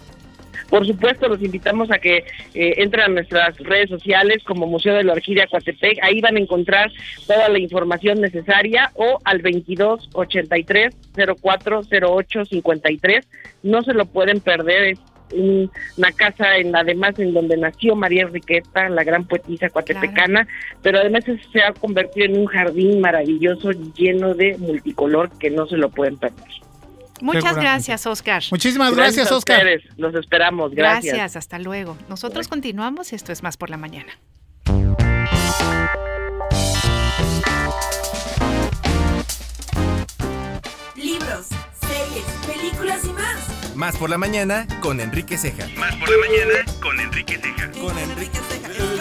Por 0.71 0.87
supuesto, 0.87 1.29
los 1.29 1.43
invitamos 1.43 1.91
a 1.91 1.99
que 1.99 2.25
eh, 2.55 2.75
entren 2.79 3.05
a 3.05 3.09
nuestras 3.09 3.57
redes 3.59 3.91
sociales 3.91 4.43
como 4.45 4.67
Museo 4.67 4.95
de 4.95 5.05
la 5.05 5.13
Orquídea 5.13 5.47
Coatepec. 5.47 5.99
Ahí 6.03 6.21
van 6.21 6.37
a 6.37 6.41
encontrar 6.41 6.91
toda 7.27 7.49
la 7.49 7.59
información 7.59 8.21
necesaria 8.21 8.91
o 8.95 9.19
al 9.25 9.41
22 9.43 10.09
83 10.15 10.95
04 11.41 11.83
08 12.03 12.45
53. 12.47 13.27
No 13.63 13.83
se 13.83 13.93
lo 13.95 14.07
pueden 14.07 14.41
perder. 14.41 14.85
Es 14.95 14.99
un- 15.33 15.71
una 15.97 16.13
casa 16.13 16.57
en 16.57 16.75
además 16.75 17.19
en 17.19 17.35
donde 17.35 17.57
nació 17.57 17.95
María 17.95 18.23
Enriqueta, 18.23 18.89
la 18.89 19.05
gran 19.05 19.27
poetisa 19.27 19.69
coatepecana, 19.69 20.47
pero 20.83 20.99
además 20.99 21.25
se 21.53 21.63
ha 21.63 21.73
convertido 21.73 22.27
en 22.27 22.39
un 22.39 22.47
jardín 22.47 23.01
maravilloso 23.01 23.71
lleno 23.97 24.35
de 24.35 24.57
multicolor 24.59 25.31
que 25.39 25.51
no 25.51 25.67
se 25.67 25.77
lo 25.77 25.91
pueden 25.91 26.17
perder. 26.17 26.45
Muchas 27.21 27.57
gracias, 27.57 28.07
Oscar. 28.07 28.43
Muchísimas 28.51 28.95
gracias, 28.95 29.31
Oscar. 29.31 29.59
Ustedes. 29.59 29.83
Los 29.97 30.15
esperamos. 30.15 30.75
Gracias. 30.75 31.15
Gracias, 31.15 31.37
hasta 31.37 31.59
luego. 31.59 31.97
Nosotros 32.09 32.49
continuamos. 32.49 33.13
Esto 33.13 33.33
es 33.33 33.43
Más 33.43 33.57
por 33.57 33.71
la 33.71 33.77
Mañana. 33.77 34.13
Libros, 40.97 41.49
series, 41.81 42.25
películas 42.47 43.05
y 43.05 43.13
más. 43.13 43.77
Más 43.77 43.97
por 43.97 44.09
la 44.09 44.19
mañana 44.19 44.67
con 44.81 45.01
Enrique 45.01 45.37
Ceja. 45.37 45.67
Más 45.77 45.95
por 45.97 46.09
la 46.09 46.17
mañana 46.19 46.73
con 46.81 47.01
Enrique 47.01 47.39
Ceja. 47.39 47.71
Con 47.73 47.99
Enrique 47.99 48.39
Ceja. 48.49 48.94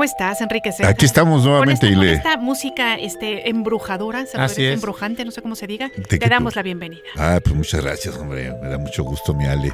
¿Cómo 0.00 0.08
estás, 0.08 0.40
Enrique 0.40 0.72
Ceja? 0.72 0.88
Aquí 0.88 1.04
estamos 1.04 1.44
nuevamente, 1.44 1.80
con 1.80 1.88
esta, 1.90 1.98
con 1.98 2.06
Ile. 2.06 2.12
esta 2.14 2.36
música 2.38 2.94
este, 2.94 3.50
embrujadora, 3.50 4.24
¿se 4.24 4.38
Así 4.38 4.64
es. 4.64 4.72
embrujante, 4.72 5.26
no 5.26 5.30
sé 5.30 5.42
cómo 5.42 5.54
se 5.56 5.66
diga. 5.66 5.90
¿De 5.94 6.18
Te 6.18 6.26
damos 6.26 6.54
tú? 6.54 6.58
la 6.58 6.62
bienvenida. 6.62 7.02
Ah, 7.18 7.38
pues 7.44 7.54
muchas 7.54 7.82
gracias, 7.82 8.16
hombre. 8.16 8.50
Me 8.62 8.70
da 8.70 8.78
mucho 8.78 9.04
gusto, 9.04 9.34
mi 9.34 9.44
Ale. 9.44 9.70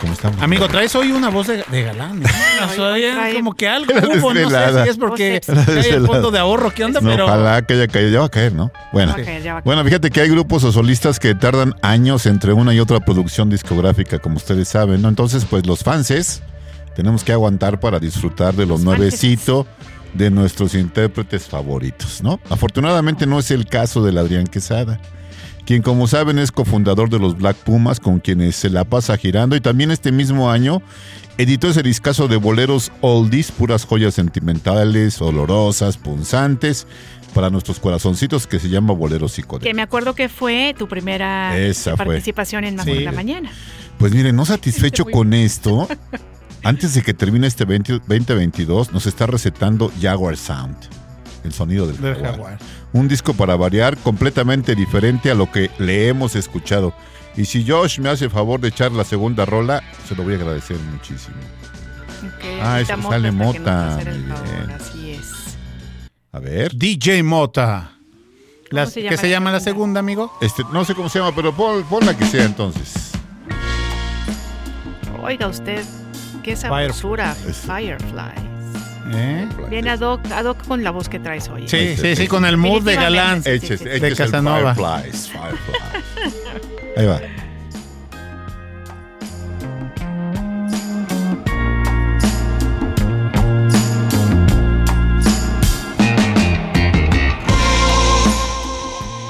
¿Cómo 0.00 0.14
estamos? 0.14 0.42
Amigo, 0.42 0.66
traes 0.66 0.96
hoy 0.96 1.12
una 1.12 1.28
voz 1.28 1.46
de, 1.46 1.62
de 1.70 1.82
galán. 1.84 2.24
¿eh? 2.24 2.26
O 2.64 2.74
sea, 2.74 3.32
como 3.34 3.54
que 3.54 3.68
algo 3.68 3.92
hubo, 3.94 4.34
no 4.34 4.50
sé 4.50 4.82
si 4.82 4.88
es 4.88 4.96
porque 4.96 5.40
La 5.46 5.62
hay 5.62 5.90
el 5.90 6.06
fondo 6.08 6.32
de 6.32 6.40
ahorro, 6.40 6.72
¿qué 6.72 6.84
onda? 6.84 7.00
No, 7.00 7.10
Pero 7.10 7.26
ojalá 7.26 7.62
que 7.62 7.74
haya 7.74 7.86
caído. 7.86 8.10
Ya 8.10 8.18
va 8.18 8.26
a 8.26 8.30
caer, 8.30 8.54
¿no? 8.54 8.72
Bueno. 8.92 9.12
Va 9.12 9.22
a 9.22 9.24
caer, 9.24 9.42
ya 9.44 9.52
va 9.52 9.58
a 9.60 9.62
Bueno, 9.62 9.84
fíjate 9.84 10.10
que 10.10 10.20
hay 10.20 10.28
grupos 10.28 10.64
o 10.64 10.72
solistas 10.72 11.20
que 11.20 11.36
tardan 11.36 11.76
años 11.82 12.26
entre 12.26 12.52
una 12.52 12.74
y 12.74 12.80
otra 12.80 12.98
producción 12.98 13.48
discográfica, 13.48 14.18
como 14.18 14.38
ustedes 14.38 14.66
saben, 14.66 15.02
¿no? 15.02 15.08
Entonces, 15.08 15.44
pues 15.44 15.64
los 15.66 15.84
fanses 15.84 16.42
tenemos 16.98 17.22
que 17.22 17.30
aguantar 17.30 17.78
para 17.78 18.00
disfrutar 18.00 18.56
de 18.56 18.66
lo 18.66 18.72
Los 18.72 18.80
nuevecito 18.80 19.68
de 20.14 20.30
nuestros 20.32 20.74
intérpretes 20.74 21.44
favoritos, 21.46 22.24
¿no? 22.24 22.40
Afortunadamente 22.50 23.24
no 23.24 23.38
es 23.38 23.52
el 23.52 23.66
caso 23.66 24.02
del 24.02 24.18
Adrián 24.18 24.48
Quesada, 24.48 24.98
quien 25.64 25.80
como 25.80 26.08
saben 26.08 26.40
es 26.40 26.50
cofundador 26.50 27.08
de 27.08 27.20
los 27.20 27.38
Black 27.38 27.56
Pumas, 27.58 28.00
con 28.00 28.18
quienes 28.18 28.56
se 28.56 28.68
la 28.68 28.82
pasa 28.82 29.16
girando 29.16 29.54
y 29.54 29.60
también 29.60 29.92
este 29.92 30.10
mismo 30.10 30.50
año 30.50 30.82
editó 31.36 31.68
ese 31.68 31.84
discazo 31.84 32.26
de 32.26 32.36
boleros 32.36 32.90
oldies, 33.00 33.52
puras 33.52 33.84
joyas 33.84 34.14
sentimentales, 34.14 35.22
olorosas, 35.22 35.98
punzantes, 35.98 36.88
para 37.32 37.48
nuestros 37.48 37.78
corazoncitos 37.78 38.48
que 38.48 38.58
se 38.58 38.70
llama 38.70 38.92
Boleros 38.92 39.30
Psicodélicos. 39.34 39.68
Que 39.68 39.74
me 39.74 39.82
acuerdo 39.82 40.16
que 40.16 40.28
fue 40.28 40.74
tu 40.76 40.88
primera 40.88 41.56
Esa 41.56 41.94
fue. 41.96 42.06
participación 42.06 42.64
en 42.64 42.74
Más 42.74 42.86
Sí. 42.86 42.94
por 42.94 43.02
la 43.02 43.12
Mañana. 43.12 43.52
Pues 43.98 44.12
miren, 44.12 44.34
no 44.34 44.44
satisfecho 44.44 45.04
con 45.12 45.32
esto, 45.32 45.86
antes 46.64 46.94
de 46.94 47.02
que 47.02 47.14
termine 47.14 47.46
este 47.46 47.64
20 47.64 47.92
2022, 48.00 48.92
nos 48.92 49.06
está 49.06 49.26
recetando 49.26 49.90
Jaguar 50.00 50.36
Sound, 50.36 50.76
el 51.44 51.52
sonido 51.52 51.86
del, 51.86 52.00
Del 52.00 52.14
jaguar. 52.14 52.32
jaguar. 52.32 52.58
Un 52.92 53.08
disco 53.08 53.34
para 53.34 53.56
variar 53.56 53.96
completamente 53.98 54.74
diferente 54.74 55.30
a 55.30 55.34
lo 55.34 55.50
que 55.50 55.70
le 55.78 56.08
hemos 56.08 56.34
escuchado. 56.36 56.94
Y 57.36 57.44
si 57.44 57.64
Josh 57.66 58.00
me 58.00 58.08
hace 58.08 58.28
favor 58.28 58.60
de 58.60 58.68
echar 58.68 58.90
la 58.92 59.04
segunda 59.04 59.44
rola, 59.44 59.82
se 60.08 60.14
lo 60.16 60.24
voy 60.24 60.34
a 60.34 60.36
agradecer 60.36 60.76
muchísimo. 60.92 61.36
Ah, 62.62 62.80
eso 62.80 63.00
sale 63.02 63.30
Mota, 63.30 64.00
el 64.00 64.24
favor. 64.26 64.72
Así 64.72 65.10
es. 65.12 65.56
A 66.32 66.40
ver. 66.40 66.74
DJ 66.74 67.22
Mota. 67.22 67.92
Las- 68.70 68.92
se 68.92 69.02
¿Qué 69.02 69.16
se 69.16 69.24
la 69.24 69.28
llama 69.30 69.52
la 69.52 69.60
segunda, 69.60 70.00
amigo? 70.00 70.36
Este, 70.40 70.62
no 70.72 70.84
sé 70.84 70.94
cómo 70.94 71.08
se 71.08 71.20
llama, 71.20 71.34
pero 71.34 71.54
pon, 71.54 71.84
pon 71.84 72.04
la 72.04 72.16
que 72.16 72.26
sea 72.26 72.44
entonces. 72.44 73.12
Oiga 75.22 75.46
usted, 75.48 75.84
qué 76.42 76.56
sabrosura. 76.56 77.34
Firefly. 77.66 78.48
¿Eh? 79.10 79.48
Viene 79.70 79.90
ad 79.90 80.00
hoc, 80.00 80.20
ad 80.30 80.44
hoc 80.44 80.66
con 80.66 80.84
la 80.84 80.90
voz 80.90 81.08
que 81.08 81.18
traes 81.18 81.48
hoy. 81.48 81.66
Sí, 81.66 81.96
sí, 81.96 82.14
sí, 82.14 82.28
con 82.28 82.44
el 82.44 82.56
mood 82.56 82.82
de 82.82 82.94
galán 82.94 83.42
de 83.42 84.14
Casanova. 84.16 84.74
Fireflies, 84.74 85.28
Fireflies. 85.28 86.34
Ahí 86.96 87.06
va. 87.06 87.20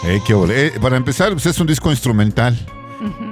Eh, 0.09 0.22
qué. 0.26 0.32
Eh, 0.32 0.72
para 0.80 0.97
empezar, 0.97 1.32
pues 1.32 1.44
es 1.44 1.60
un 1.60 1.66
disco 1.66 1.90
instrumental, 1.90 2.56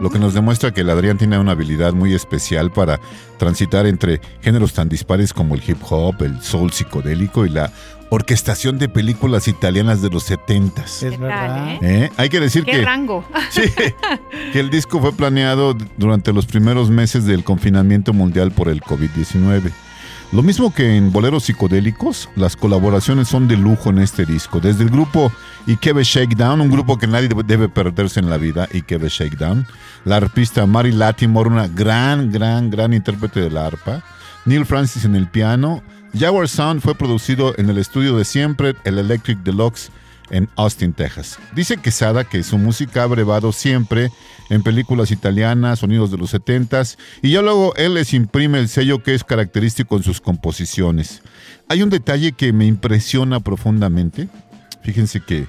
lo 0.00 0.10
que 0.10 0.18
nos 0.18 0.34
demuestra 0.34 0.72
que 0.72 0.82
el 0.82 0.90
Adrián 0.90 1.18
tiene 1.18 1.38
una 1.38 1.52
habilidad 1.52 1.92
muy 1.92 2.14
especial 2.14 2.70
para 2.70 3.00
transitar 3.38 3.86
entre 3.86 4.20
géneros 4.40 4.72
tan 4.72 4.88
dispares 4.88 5.32
como 5.32 5.54
el 5.54 5.62
hip 5.66 5.78
hop, 5.88 6.22
el 6.22 6.40
soul 6.42 6.72
psicodélico 6.72 7.46
y 7.46 7.50
la 7.50 7.72
orquestación 8.10 8.78
de 8.78 8.88
películas 8.88 9.48
italianas 9.48 10.00
de 10.02 10.10
los 10.10 10.30
70s. 10.30 11.02
Es 11.02 11.18
verdad. 11.18 11.78
¿Eh? 11.82 12.10
Hay 12.16 12.28
que 12.28 12.40
decir 12.40 12.64
¿Qué 12.64 12.72
que, 12.72 12.84
rango? 12.84 13.24
que 14.52 14.60
el 14.60 14.70
disco 14.70 15.00
fue 15.00 15.12
planeado 15.12 15.76
durante 15.96 16.32
los 16.32 16.46
primeros 16.46 16.90
meses 16.90 17.24
del 17.24 17.44
confinamiento 17.44 18.12
mundial 18.12 18.52
por 18.52 18.68
el 18.68 18.80
COVID-19. 18.80 19.72
Lo 20.32 20.42
mismo 20.42 20.74
que 20.74 20.96
en 20.96 21.12
Boleros 21.12 21.44
Psicodélicos, 21.44 22.28
las 22.36 22.56
colaboraciones 22.56 23.28
son 23.28 23.46
de 23.48 23.56
lujo 23.56 23.90
en 23.90 23.98
este 23.98 24.26
disco. 24.26 24.60
Desde 24.60 24.82
el 24.82 24.90
grupo 24.90 25.32
Ikebe 25.66 26.02
Shakedown, 26.02 26.60
un 26.60 26.70
grupo 26.70 26.98
que 26.98 27.06
nadie 27.06 27.28
debe- 27.28 27.68
perderse 27.68 28.20
en 28.20 28.28
la 28.28 28.36
vida, 28.36 28.68
Ikebe 28.74 29.08
Shakedown. 29.08 29.66
La 30.04 30.16
arpista 30.16 30.66
Mary 30.66 30.92
Latimore, 30.92 31.48
una 31.48 31.68
gran, 31.68 32.30
gran, 32.32 32.70
gran 32.70 32.92
intérprete 32.92 33.40
de 33.40 33.50
la 33.50 33.66
arpa. 33.66 34.02
Neil 34.44 34.66
Francis 34.66 35.04
en 35.04 35.14
el 35.16 35.28
piano. 35.28 35.82
Jaguar 36.18 36.48
Sound 36.48 36.80
fue 36.80 36.94
producido 36.94 37.54
en 37.56 37.70
el 37.70 37.78
estudio 37.78 38.16
de 38.16 38.24
siempre, 38.24 38.74
el 38.84 38.98
Electric 38.98 39.38
Deluxe, 39.38 39.90
en 40.30 40.48
Austin, 40.56 40.92
Texas. 40.92 41.38
Dice 41.54 41.76
Quesada 41.76 42.24
que 42.24 42.42
su 42.42 42.58
música 42.58 43.02
ha 43.02 43.06
brevado 43.06 43.52
siempre 43.52 44.10
en 44.50 44.62
películas 44.62 45.10
italianas, 45.10 45.80
sonidos 45.80 46.10
de 46.10 46.18
los 46.18 46.32
70s, 46.34 46.96
y 47.22 47.30
ya 47.32 47.42
luego 47.42 47.74
él 47.76 47.94
les 47.94 48.12
imprime 48.14 48.58
el 48.58 48.68
sello 48.68 49.02
que 49.02 49.14
es 49.14 49.24
característico 49.24 49.96
en 49.96 50.02
sus 50.02 50.20
composiciones. 50.20 51.22
Hay 51.68 51.82
un 51.82 51.90
detalle 51.90 52.32
que 52.32 52.52
me 52.52 52.66
impresiona 52.66 53.40
profundamente. 53.40 54.28
Fíjense 54.82 55.20
que 55.20 55.46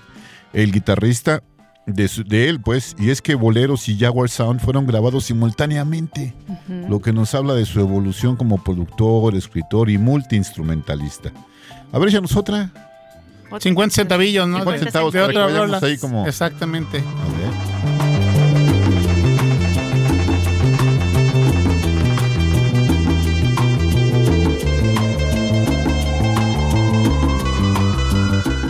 el 0.54 0.72
guitarrista 0.72 1.44
de, 1.86 2.08
su- 2.08 2.24
de 2.24 2.50
él, 2.50 2.60
pues, 2.60 2.96
y 3.00 3.12
es 3.12 3.22
que 3.22 3.36
Boleros 3.36 3.88
y 3.88 3.98
Jaguar 3.98 4.30
Sound 4.30 4.60
fueron 4.60 4.88
grabados 4.88 5.26
simultáneamente, 5.26 6.34
lo 6.90 7.02
que 7.02 7.14
nos 7.14 7.34
habla 7.36 7.54
de 7.54 7.66
su 7.66 7.80
evolución 7.80 8.36
como 8.36 8.62
productor, 8.64 9.36
escritor 9.36 9.90
y 9.90 9.98
multiinstrumentalista. 9.98 11.32
A 11.94 12.00
ver, 12.00 12.10
échanos 12.10 12.36
otra. 12.36 12.72
50 13.60 13.96
centavillos, 13.96 14.48
¿no? 14.48 14.58
50 14.60 14.72
De- 14.80 14.84
centavos 14.86 15.14
de 15.14 15.20
para 15.22 15.34
que 15.48 15.58
rola. 15.58 15.80
ahí 15.82 15.98
como- 15.98 16.28
Exactamente. 16.28 17.04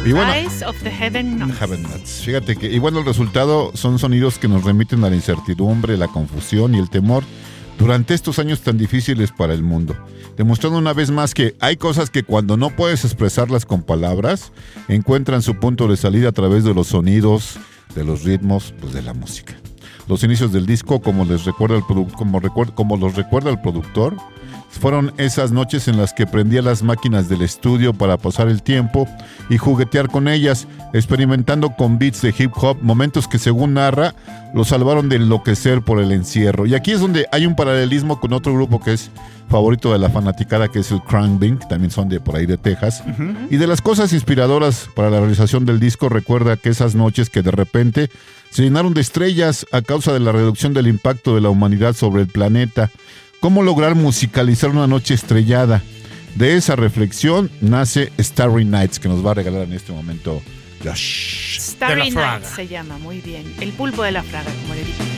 Y 0.06 0.14
bueno, 0.14 0.32
Eyes 0.34 0.64
of 0.64 0.76
the 0.84 0.90
Heaven 0.90 1.36
Knows. 1.38 1.58
Heaven 1.60 1.84
Nuts. 1.84 2.22
Fíjate 2.24 2.56
que, 2.56 2.72
y 2.72 2.80
bueno, 2.80 3.00
el 3.00 3.06
resultado 3.06 3.72
son 3.74 4.00
sonidos 4.00 4.40
que 4.40 4.48
nos 4.48 4.64
remiten 4.64 5.04
a 5.04 5.10
la 5.10 5.16
incertidumbre, 5.18 5.98
la 5.98 6.08
confusión 6.08 6.76
y 6.76 6.80
el 6.80 6.90
temor 6.90 7.26
durante 7.78 8.14
estos 8.14 8.40
años 8.40 8.62
tan 8.62 8.78
difíciles 8.78 9.32
para 9.32 9.54
el 9.54 9.64
mundo. 9.64 9.96
Demostrando 10.36 10.78
una 10.78 10.94
vez 10.94 11.12
más 11.12 11.34
que 11.34 11.56
hay 11.60 11.78
cosas 11.78 12.10
que 12.10 12.24
cuando 12.24 12.58
no 12.58 12.70
puedes 12.76 13.06
expresarlas 13.06 13.66
con 13.66 13.84
palabras, 13.84 14.52
encuentran 14.88 15.42
su 15.42 15.56
punto 15.56 15.88
de 15.88 15.98
salida 15.98 16.30
a 16.30 16.34
través 16.34 16.64
de 16.64 16.74
los 16.74 16.88
sonidos, 16.88 17.58
de 17.96 18.04
los 18.04 18.24
ritmos, 18.24 18.74
pues 18.80 18.94
de 18.94 19.02
la 19.02 19.14
música. 19.14 19.56
Los 20.08 20.24
inicios 20.24 20.52
del 20.54 20.66
disco, 20.66 21.00
como 21.02 21.26
les 21.26 21.46
recuerda 21.46 21.76
el 21.78 21.84
como, 21.84 22.40
recuer- 22.42 22.74
como 22.74 22.98
los 22.98 23.16
recuerda 23.16 23.50
el 23.50 23.60
productor, 23.60 24.16
fueron 24.70 25.12
esas 25.18 25.52
noches 25.52 25.88
en 25.88 25.98
las 25.98 26.14
que 26.14 26.28
prendía 26.28 26.62
las 26.62 26.84
máquinas 26.84 27.30
del 27.30 27.42
estudio 27.42 27.94
para 27.94 28.18
pasar 28.18 28.48
el 28.48 28.62
tiempo 28.62 29.08
y 29.50 29.58
juguetear 29.58 30.08
con 30.10 30.28
ellas, 30.28 30.68
experimentando 30.94 31.72
con 31.72 31.98
beats 31.98 32.22
de 32.22 32.34
hip 32.38 32.52
hop, 32.56 32.78
momentos 32.82 33.28
que 33.28 33.40
según 33.40 33.74
narra 33.76 34.14
lo 34.54 34.66
salvaron 34.66 35.10
de 35.10 35.16
enloquecer 35.16 35.82
por 35.82 36.00
el 36.00 36.12
encierro. 36.12 36.66
Y 36.66 36.76
aquí 36.76 36.92
es 36.92 37.00
donde 37.00 37.26
hay 37.32 37.46
un 37.46 37.56
paralelismo 37.56 38.20
con 38.20 38.34
otro 38.34 38.54
grupo 38.54 38.80
que 38.82 38.94
es 38.94 39.10
favorito 39.50 39.94
de 39.94 40.00
la 40.00 40.10
fanaticada, 40.10 40.68
que 40.68 40.80
es 40.80 40.92
el 40.92 41.02
Crank 41.02 41.40
que 41.40 41.66
también 41.70 41.90
son 41.92 42.10
de 42.10 42.20
por 42.20 42.36
ahí 42.36 42.46
de 42.46 42.58
Texas. 42.58 43.04
Y 43.50 43.58
de 43.58 43.68
las 43.68 43.82
cosas 43.82 44.12
inspiradoras 44.14 44.90
para 44.96 45.10
la 45.10 45.20
realización 45.20 45.66
del 45.66 45.80
disco, 45.80 46.10
recuerda 46.10 46.58
que 46.58 46.70
esas 46.70 46.96
noches 46.96 47.30
que 47.30 47.42
de 47.42 47.52
repente 47.52 48.10
se 48.58 48.64
llenaron 48.64 48.96
de 48.96 49.02
estrellas 49.02 49.68
a 49.72 49.84
causa 49.84 50.12
de 50.12 50.20
la 50.20 50.32
reducción 50.32 50.74
del 50.74 50.88
impacto 50.88 51.36
de 51.36 51.42
la 51.42 51.50
humanidad 51.50 51.94
sobre 51.94 52.24
el 52.24 52.28
planeta. 52.28 52.90
¿Cómo 53.40 53.62
lograr 53.62 53.94
musicalizar 53.94 54.72
una 54.72 54.88
noche 54.88 55.14
estrellada? 55.14 55.84
De 56.34 56.56
esa 56.56 56.76
reflexión 56.76 57.52
nace 57.62 58.12
Starry 58.18 58.66
Nights, 58.66 58.98
que 58.98 59.10
nos 59.10 59.24
va 59.24 59.30
a 59.30 59.34
regalar 59.36 59.62
en 59.62 59.74
este 59.74 59.92
momento 59.92 60.42
Josh. 60.84 61.60
Starry 61.60 62.10
Night 62.10 62.46
se 62.46 62.68
llama, 62.68 62.98
muy 62.98 63.22
bien. 63.22 63.46
El 63.62 63.74
pulpo 63.74 64.02
de 64.02 64.14
la 64.14 64.24
fraga, 64.24 64.50
como 64.64 64.74
le 64.74 64.86
dije. 64.86 65.17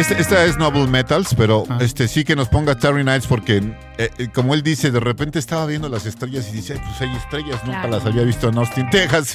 Este- 0.00 0.20
esta 0.20 0.44
es 0.44 0.56
Noble 0.58 0.86
Metals, 0.86 1.34
pero 1.36 1.64
este 1.80 2.08
sí 2.08 2.24
que 2.24 2.36
nos 2.36 2.48
ponga 2.48 2.74
Starry 2.74 3.04
Nights 3.04 3.26
porque, 3.26 3.56
eh, 3.98 4.10
eh, 4.18 4.28
como 4.32 4.54
él 4.54 4.62
dice, 4.62 4.90
de 4.90 5.00
repente 5.00 5.38
estaba 5.38 5.66
viendo 5.66 5.88
las 5.88 6.06
estrellas 6.06 6.48
y 6.52 6.56
dice, 6.56 6.74
"Ay, 6.74 6.80
pues 6.86 7.00
hay 7.00 7.16
estrellas, 7.16 7.60
nunca 7.64 7.80
Claro. 7.82 7.96
las 7.96 8.06
había 8.06 8.22
visto 8.22 8.48
en 8.48 8.58
Austin, 8.58 8.88
Texas. 8.90 9.34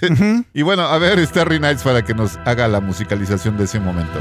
y 0.54 0.62
bueno, 0.62 0.84
a 0.84 0.98
ver 0.98 1.26
Starry 1.26 1.60
Nights 1.60 1.84
para 1.84 2.04
que 2.04 2.14
nos 2.14 2.38
haga 2.46 2.68
la 2.68 2.80
musicalización 2.80 3.58
de 3.58 3.66
ese 3.66 3.80
momento. 3.80 4.20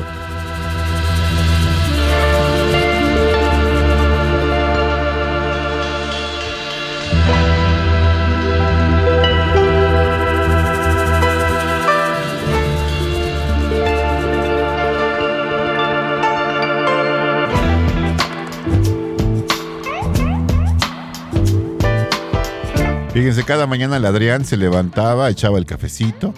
Fíjense, 23.23 23.45
cada 23.45 23.69
mañana 23.69 23.99
el 23.99 24.05
Adrián 24.05 24.45
se 24.45 24.57
levantaba, 24.57 25.31
echaba 25.31 25.57
el 25.57 25.65
cafecito 25.65 26.35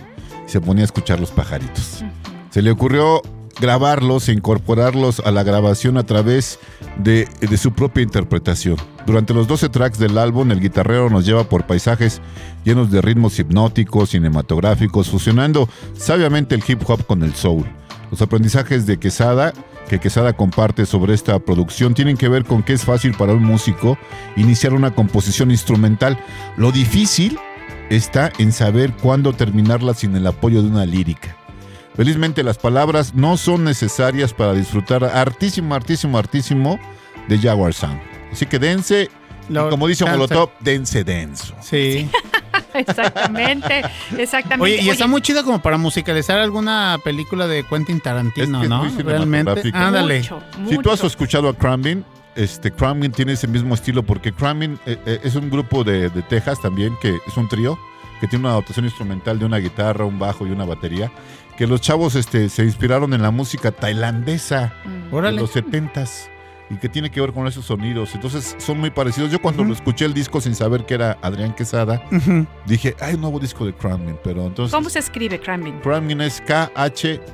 y 0.46 0.50
se 0.50 0.60
ponía 0.60 0.82
a 0.82 0.84
escuchar 0.84 1.18
los 1.18 1.30
pajaritos. 1.30 2.04
Se 2.50 2.60
le 2.60 2.70
ocurrió 2.70 3.22
grabarlos 3.58 4.28
e 4.28 4.32
incorporarlos 4.32 5.20
a 5.20 5.30
la 5.30 5.44
grabación 5.44 5.96
a 5.96 6.02
través 6.02 6.58
de, 6.98 7.26
de 7.40 7.56
su 7.56 7.72
propia 7.72 8.02
interpretación. 8.02 8.76
Durante 9.06 9.32
los 9.32 9.48
12 9.48 9.70
tracks 9.70 9.98
del 9.98 10.18
álbum, 10.18 10.50
el 10.50 10.60
guitarrero 10.60 11.08
nos 11.08 11.24
lleva 11.24 11.48
por 11.48 11.66
paisajes 11.66 12.20
llenos 12.64 12.90
de 12.90 13.00
ritmos 13.00 13.38
hipnóticos, 13.38 14.10
cinematográficos, 14.10 15.08
fusionando 15.08 15.70
sabiamente 15.96 16.54
el 16.54 16.64
hip 16.68 16.82
hop 16.86 17.06
con 17.06 17.22
el 17.22 17.34
soul. 17.34 17.64
Los 18.10 18.20
aprendizajes 18.20 18.84
de 18.84 18.98
Quesada 18.98 19.54
que 19.88 20.00
Quesada 20.00 20.32
comparte 20.32 20.86
sobre 20.86 21.14
esta 21.14 21.38
producción 21.38 21.94
tienen 21.94 22.16
que 22.16 22.28
ver 22.28 22.44
con 22.44 22.62
que 22.62 22.72
es 22.72 22.84
fácil 22.84 23.14
para 23.14 23.32
un 23.32 23.44
músico 23.44 23.98
iniciar 24.36 24.72
una 24.72 24.94
composición 24.94 25.50
instrumental. 25.50 26.18
Lo 26.56 26.72
difícil 26.72 27.38
está 27.90 28.32
en 28.38 28.52
saber 28.52 28.92
cuándo 28.94 29.32
terminarla 29.32 29.94
sin 29.94 30.16
el 30.16 30.26
apoyo 30.26 30.62
de 30.62 30.68
una 30.68 30.86
lírica. 30.86 31.36
Felizmente 31.94 32.42
las 32.42 32.58
palabras 32.58 33.14
no 33.14 33.36
son 33.36 33.64
necesarias 33.64 34.32
para 34.32 34.52
disfrutar 34.52 35.04
hartísimo, 35.04 35.74
hartísimo, 35.74 36.18
hartísimo 36.18 36.80
de 37.28 37.38
Jaguar 37.38 37.72
Sound. 37.72 38.00
Así 38.32 38.46
que 38.46 38.58
dense, 38.58 39.10
y 39.48 39.54
como 39.54 39.86
dice. 39.86 40.04
Molotov, 40.04 40.50
dense 40.60 41.04
denso. 41.04 41.54
Sí. 41.60 42.10
Exactamente, 42.74 43.82
exactamente. 44.18 44.62
Oye, 44.64 44.82
y 44.82 44.90
está 44.90 45.06
muy 45.06 45.20
chida 45.22 45.42
como 45.42 45.60
para 45.62 45.78
musicalizar 45.78 46.38
alguna 46.38 46.98
película 47.04 47.46
de 47.46 47.64
Quentin 47.64 48.00
Tarantino, 48.00 48.62
Es 48.62 48.68
¿no? 48.68 48.84
muy 48.84 49.02
Realmente. 49.02 49.70
Ándale. 49.72 50.22
Si 50.22 50.78
tú 50.78 50.90
has 50.90 51.02
escuchado 51.04 51.48
a 51.48 51.54
Crumbin, 51.54 52.04
este 52.34 52.70
Crumbin 52.72 53.12
tiene 53.12 53.32
ese 53.32 53.46
mismo 53.46 53.74
estilo 53.74 54.02
porque 54.02 54.32
Crumbin 54.32 54.78
eh, 54.86 54.98
eh, 55.06 55.20
es 55.22 55.34
un 55.36 55.50
grupo 55.50 55.84
de, 55.84 56.10
de 56.10 56.22
Texas 56.22 56.60
también 56.60 56.96
que 57.00 57.16
es 57.26 57.36
un 57.36 57.48
trío 57.48 57.78
que 58.20 58.28
tiene 58.28 58.46
una 58.46 58.54
dotación 58.54 58.84
instrumental 58.86 59.38
de 59.38 59.44
una 59.44 59.58
guitarra, 59.58 60.04
un 60.04 60.18
bajo 60.18 60.46
y 60.46 60.50
una 60.50 60.64
batería. 60.64 61.12
Que 61.56 61.66
los 61.66 61.80
chavos 61.80 62.14
este, 62.16 62.48
se 62.48 62.64
inspiraron 62.64 63.14
en 63.14 63.22
la 63.22 63.30
música 63.30 63.70
tailandesa 63.70 64.72
Órale. 65.12 65.36
de 65.36 65.42
los 65.42 65.54
70s 65.54 66.28
y 66.70 66.76
que 66.76 66.88
tiene 66.88 67.10
que 67.10 67.20
ver 67.20 67.32
con 67.32 67.46
esos 67.46 67.64
sonidos. 67.66 68.14
Entonces 68.14 68.56
son 68.58 68.80
muy 68.80 68.90
parecidos. 68.90 69.30
Yo 69.30 69.40
cuando 69.40 69.64
lo 69.64 69.72
escuché 69.72 70.04
el 70.04 70.14
disco 70.14 70.40
sin 70.40 70.54
saber 70.54 70.86
que 70.86 70.94
era 70.94 71.18
Adrián 71.22 71.54
Quesada, 71.54 72.02
dije, 72.66 72.94
hay 73.00 73.14
un 73.14 73.20
nuevo 73.20 73.38
disco 73.38 73.66
de 73.66 73.72
Crumbin, 73.72 74.18
pero 74.22 74.46
entonces 74.46 74.74
¿Cómo 74.74 74.88
se 74.88 74.98
escribe 74.98 75.38
Cramming? 75.40 75.80
Crumbin 75.80 76.20
es 76.20 76.40
K-H-R-U-A-N-G-B 76.46 77.24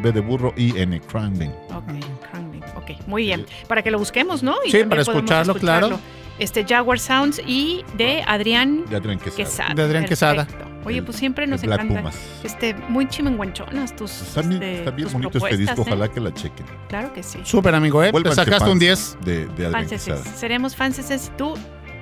B 0.00 0.12
de 0.12 0.20
burro 0.20 0.52
I-N, 0.56 1.00
Crumbin. 1.00 1.50
Ok, 1.50 1.84
Cramming. 2.30 2.62
Ok, 2.76 3.06
muy 3.06 3.24
bien. 3.24 3.46
Para 3.68 3.82
que 3.82 3.90
lo 3.90 3.98
busquemos, 3.98 4.42
¿no? 4.42 4.56
Sí, 4.66 4.84
para 4.84 5.02
escucharlo, 5.02 5.54
claro. 5.54 5.98
Este 6.38 6.64
Jaguar 6.64 6.98
Sounds 6.98 7.40
y 7.46 7.84
de 7.96 8.24
Adrián 8.26 8.84
De 8.88 8.96
Adrián 8.96 9.18
Quesada. 9.18 9.36
Quesada. 9.36 9.74
De 9.74 9.82
Adrián 9.82 10.06
Quesada. 10.06 10.48
Oye, 10.84 11.02
pues 11.02 11.16
siempre 11.16 11.46
nos 11.46 11.62
Black 11.62 11.80
encanta. 11.82 12.00
Pumas. 12.00 12.16
Este, 12.42 12.74
muy 12.74 13.08
chimenguanchonas 13.08 13.94
tus. 13.94 14.22
Está 14.22 14.42
bien, 14.42 14.52
este, 14.54 14.78
está 14.78 14.90
bien 14.90 15.06
tus 15.06 15.12
bonito 15.12 15.28
este 15.28 15.38
propuestas, 15.38 15.58
disco, 15.58 15.80
¿eh? 15.80 15.84
ojalá 15.86 16.08
que 16.12 16.20
la 16.20 16.34
chequen. 16.34 16.66
Claro 16.88 17.12
que 17.12 17.22
sí. 17.22 17.38
Súper 17.44 17.74
amigo, 17.74 18.02
¿eh? 18.02 18.12
Te 18.12 18.34
sacaste 18.34 18.70
un 18.70 18.80
fans 18.80 18.80
10. 18.80 19.18
De, 19.24 19.46
de. 19.46 19.86
Quesada. 19.86 20.24
Seremos 20.36 20.74
franceses 20.74 21.30
y 21.32 21.36
tú, 21.36 21.54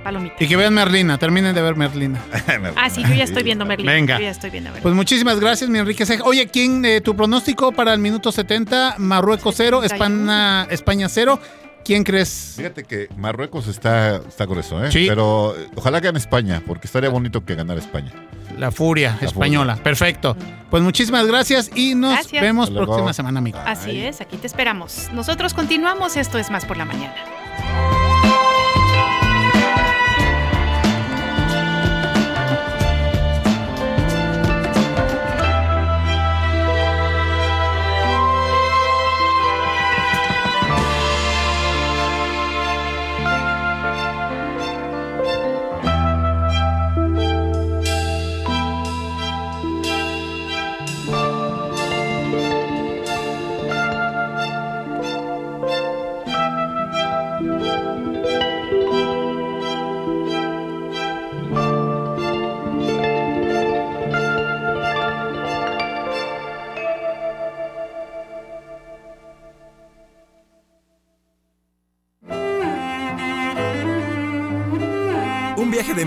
palomita. 0.02 0.36
Y 0.39 0.48
que 0.48 0.57
vean 0.57 0.74
Merlina, 0.74 1.19
terminen 1.19 1.55
de 1.55 1.62
ver 1.62 1.77
Merlina. 1.77 2.20
Ah, 2.77 2.89
sí, 2.90 3.02
yo 3.02 3.15
ya 3.15 3.24
estoy 3.24 3.43
viendo 3.43 3.65
Merlin. 3.65 3.86
Venga. 3.86 4.16
Yo 4.16 4.23
ya 4.24 4.31
estoy 4.31 4.51
viendo. 4.51 4.70
Pues 4.82 4.94
muchísimas 4.94 5.39
gracias, 5.40 5.69
mi 5.70 5.78
Enrique 5.78 6.07
Ceja. 6.07 6.24
Oye, 6.24 6.48
¿quién 6.48 6.85
eh, 6.85 7.01
tu 7.01 7.15
pronóstico 7.15 7.73
para 7.73 7.93
el 7.93 8.01
minuto 8.01 8.32
70? 8.32 8.97
Marruecos 8.98 9.55
0, 9.57 9.82
España, 9.85 10.65
España 10.65 11.09
0. 11.09 11.39
¿Quién 11.85 12.05
crees? 12.05 12.55
Fíjate 12.57 12.85
que 12.85 13.09
Marruecos 13.16 13.66
está, 13.66 14.16
está 14.16 14.44
grueso, 14.47 14.85
¿eh? 14.85 14.93
Sí. 14.93 15.07
Pero 15.09 15.55
eh, 15.59 15.69
ojalá 15.77 16.01
gane 16.01 16.19
España, 16.19 16.62
porque 16.66 16.86
estaría 16.86 17.09
bonito 17.09 17.44
que 17.44 17.55
ganara 17.55 17.81
España. 17.81 18.12
La 18.61 18.70
furia 18.70 19.16
La 19.20 19.27
española. 19.27 19.77
Perfecto. 19.82 20.37
Pues 20.70 20.82
muchísimas 20.82 21.27
gracias 21.27 21.70
y 21.74 21.95
nos 21.95 22.12
Gracias. 22.12 22.43
vemos 22.43 22.65
Hasta 22.65 22.74
luego. 22.74 22.93
próxima 22.93 23.12
semana, 23.12 23.39
amigo. 23.39 23.59
Así 23.65 24.01
es, 24.01 24.20
aquí 24.20 24.37
te 24.37 24.47
esperamos. 24.47 25.09
Nosotros 25.12 25.55
continuamos. 25.55 26.16
Esto 26.16 26.39
es 26.39 26.51
Más 26.51 26.65
por 26.66 26.77
la 26.77 26.85
Mañana. 26.85 27.15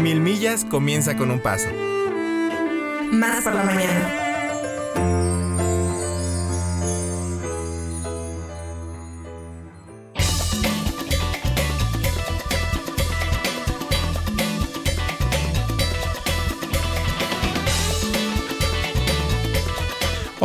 Mil 0.04 0.20
millas 0.20 0.66
comienza 0.66 1.16
con 1.16 1.32
un 1.32 1.40
paso. 1.40 1.70
Más 3.10 3.44
por 3.44 3.56
la 3.56 3.64
mañana. 3.64 4.23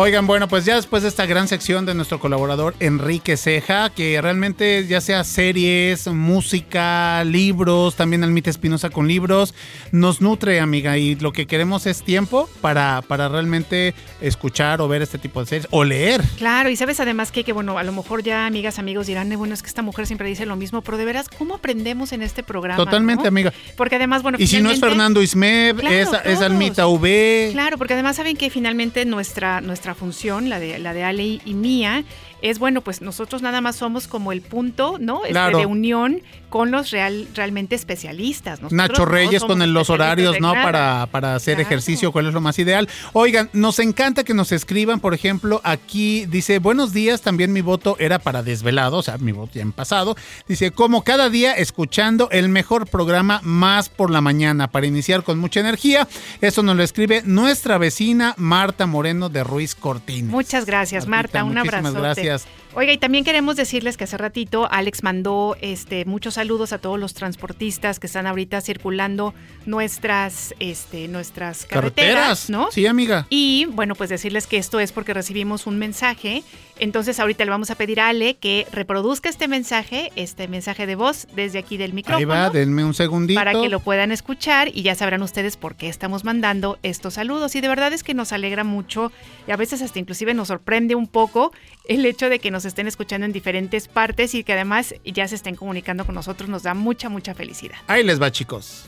Oigan, 0.01 0.29
bueno, 0.29 0.47
pues 0.47 0.65
ya 0.65 0.77
después 0.77 1.03
de 1.03 1.09
esta 1.09 1.27
gran 1.27 1.49
sección 1.49 1.85
de 1.85 1.93
nuestro 1.93 2.20
colaborador 2.20 2.77
Enrique 2.79 3.37
Ceja, 3.37 3.91
que 3.91 4.20
realmente 4.23 4.87
ya 4.87 5.01
sea 5.01 5.25
series, 5.25 6.07
música, 6.07 7.25
libros, 7.25 7.97
también 7.97 8.23
Almita 8.23 8.49
Espinosa 8.49 8.91
con 8.91 9.09
libros, 9.09 9.55
nos 9.91 10.20
nutre, 10.20 10.61
amiga, 10.61 10.97
y 10.99 11.16
lo 11.16 11.33
que 11.33 11.49
queremos 11.49 11.87
es 11.87 12.05
tiempo 12.05 12.49
para, 12.61 13.03
para 13.09 13.29
realmente 13.29 13.93
escuchar 14.20 14.81
o 14.83 14.87
ver 14.87 15.03
este 15.03 15.19
tipo 15.19 15.41
de 15.41 15.47
series 15.47 15.66
o 15.73 15.83
leer. 15.83 16.23
Claro, 16.37 16.70
y 16.70 16.77
sabes 16.77 17.01
además 17.01 17.33
que, 17.33 17.43
que, 17.43 17.53
bueno, 17.53 17.77
a 17.77 17.83
lo 17.83 17.91
mejor 17.91 18.23
ya 18.23 18.47
amigas, 18.47 18.79
amigos 18.79 19.09
dirán, 19.09 19.33
"Eh, 19.33 19.37
bueno, 19.37 19.53
es 19.53 19.62
que 19.62 19.69
esta 19.69 19.83
mujer 19.83 20.07
siempre 20.07 20.29
dice 20.29 20.47
lo 20.47 20.55
mismo, 20.55 20.81
pero 20.83 20.97
de 20.97 21.07
veras, 21.07 21.27
¿cómo 21.29 21.57
aprendemos 21.57 22.12
en 22.12 22.23
este 22.23 22.45
programa? 22.45 22.77
Totalmente, 22.77 23.25
no? 23.25 23.29
amiga. 23.31 23.53
Porque 23.77 23.97
además, 23.97 24.23
bueno, 24.23 24.39
Y 24.41 24.47
si 24.47 24.61
no 24.62 24.70
es 24.70 24.79
Fernando 24.79 25.20
Ismev, 25.20 25.81
Claro, 25.81 25.97
es, 25.97 26.09
es. 26.25 26.41
Almita 26.41 26.87
V. 26.87 27.49
Claro, 27.51 27.79
porque 27.79 27.95
además 27.95 28.15
saben 28.15 28.37
que 28.37 28.49
finalmente 28.49 29.05
nuestra, 29.05 29.61
nuestra 29.61 29.88
función, 29.94 30.48
la 30.48 30.59
de, 30.59 30.78
la 30.78 30.94
de 30.94 31.05
Ale 31.05 31.40
y 31.44 31.55
mía, 31.55 32.05
es 32.43 32.59
bueno, 32.59 32.81
pues 32.82 33.01
nosotros 33.02 33.43
nada 33.43 33.60
más 33.60 33.77
somos 33.77 34.06
como 34.09 34.32
el 34.32 34.43
punto, 34.43 34.97
¿no? 35.01 35.19
Este, 35.23 35.31
Claro. 35.32 35.59
de 35.59 35.66
unión 35.66 36.20
con 36.48 36.70
los 36.70 36.90
real, 36.90 37.28
realmente 37.35 37.74
especialistas. 37.74 38.60
Nosotros 38.62 38.73
Nacho 38.73 39.05
Reyes 39.05 39.44
con 39.44 39.60
el- 39.62 39.73
los 39.74 39.90
horarios, 39.90 40.36
¿no? 40.40 40.52
Para, 40.52 41.06
para 41.10 41.35
hacer 41.35 41.56
Claro. 41.56 41.69
ejercicio, 41.69 42.10
cuál 42.12 42.27
es 42.27 42.35
lo 42.35 42.40
más 42.40 42.59
ideal. 42.59 42.89
Oigan, 43.12 43.51
nos 43.52 43.78
encanta 43.81 44.24
que 44.24 44.35
nos 44.35 44.52
escriban, 44.52 45.01
por 45.01 45.15
ejemplo, 45.15 45.60
aquí 45.65 46.27
dice, 46.27 46.59
buenos 46.59 46.93
días, 46.93 47.20
también 47.20 47.52
mi 47.52 47.60
voto 47.60 47.97
era 47.98 48.19
para 48.19 48.43
desvelado, 48.43 48.98
o 48.98 49.02
sea, 49.02 49.19
mi 49.19 49.32
voto 49.32 49.52
ya 49.55 49.62
en 49.62 49.73
pasado. 49.73 50.16
Dice, 50.48 50.70
como 50.70 51.05
cada 51.05 51.28
día 51.28 51.52
escuchando 51.52 52.28
el 52.31 52.48
mejor 52.48 52.86
programa 52.89 53.40
más 53.44 53.89
por 53.89 54.10
la 54.10 54.20
mañana, 54.20 54.69
para 54.69 54.86
iniciar 54.86 55.23
con 55.24 55.39
mucha 55.39 55.60
energía. 55.60 56.09
Eso 56.40 56.62
nos 56.62 56.77
lo 56.77 56.82
escribe 56.82 57.23
nuestra 57.24 57.78
vecina 57.78 58.35
Marta 58.39 58.86
Moreno 58.86 59.28
de 59.28 59.44
Ruiz 59.44 59.74
cortines. 59.74 60.31
Muchas 60.31 60.65
gracias, 60.65 61.06
Marta. 61.06 61.44
Un 61.44 61.59
abrazo. 61.59 61.93
gracias. 61.93 62.27
podcast 62.28 62.46
Oiga, 62.74 62.93
y 62.93 62.99
también 62.99 63.24
queremos 63.24 63.57
decirles 63.57 63.97
que 63.97 64.05
hace 64.05 64.19
ratito 64.19 64.69
Alex 64.70 65.03
mandó 65.03 65.57
este, 65.62 66.05
muchos 66.05 66.35
saludos 66.35 66.73
a 66.73 66.78
todos 66.78 67.01
los 67.01 67.15
transportistas 67.15 67.99
que 67.99 68.07
están 68.07 68.27
ahorita 68.27 68.61
circulando 68.61 69.35
nuestras, 69.65 70.55
este, 70.61 71.09
nuestras 71.09 71.65
carreteras, 71.65 72.51
¿no? 72.51 72.70
Sí, 72.70 72.86
amiga. 72.86 73.27
Y 73.31 73.66
bueno, 73.73 73.95
pues 73.95 74.11
decirles 74.11 74.47
que 74.47 74.59
esto 74.59 74.81
es 74.81 74.93
porque 74.93 75.15
recibimos 75.15 75.66
un 75.66 75.78
mensaje. 75.78 76.43
Entonces 76.78 77.19
ahorita 77.19 77.45
le 77.45 77.51
vamos 77.51 77.70
a 77.70 77.74
pedir 77.74 78.01
a 78.01 78.09
Ale 78.09 78.36
que 78.36 78.66
reproduzca 78.70 79.28
este 79.28 79.49
mensaje, 79.49 80.12
este 80.15 80.47
mensaje 80.47 80.86
de 80.86 80.95
voz 80.95 81.27
desde 81.35 81.59
aquí 81.59 81.77
del 81.77 81.93
micrófono. 81.93 82.19
Ahí 82.19 82.24
va, 82.24 82.51
denme 82.51 82.85
un 82.85 82.95
segundito. 82.95 83.40
Para 83.40 83.53
que 83.53 83.69
lo 83.69 83.81
puedan 83.81 84.12
escuchar 84.12 84.69
y 84.73 84.82
ya 84.82 84.95
sabrán 84.95 85.23
ustedes 85.23 85.57
por 85.57 85.74
qué 85.74 85.89
estamos 85.89 86.23
mandando 86.23 86.78
estos 86.82 87.15
saludos. 87.15 87.57
Y 87.57 87.61
de 87.61 87.69
verdad 87.69 87.93
es 87.93 88.05
que 88.05 88.15
nos 88.15 88.32
alegra 88.32 88.62
mucho 88.62 89.11
y 89.49 89.51
a 89.51 89.57
veces 89.57 89.82
hasta 89.82 89.99
inclusive 89.99 90.35
nos 90.35 90.49
sorprende 90.49 90.95
un 90.95 91.09
poco 91.09 91.53
el 91.89 92.05
hecho 92.05 92.28
de 92.28 92.39
que 92.39 92.51
nos 92.51 92.57
estén 92.64 92.86
escuchando 92.86 93.24
en 93.24 93.32
diferentes 93.32 93.89
partes 93.89 94.35
y 94.35 94.44
que 94.44 94.52
además 94.52 94.94
ya 95.05 95.26
se 95.28 95.35
estén 95.35 95.56
comunicando 95.56 96.05
con 96.05 96.14
nosotros. 96.14 96.48
Nos 96.48 96.62
da 96.62 96.74
mucha, 96.74 97.09
mucha 97.09 97.35
felicidad. 97.35 97.78
Ahí 97.86 98.02
les 98.05 98.20
va, 98.20 98.30
chicos. 98.30 98.85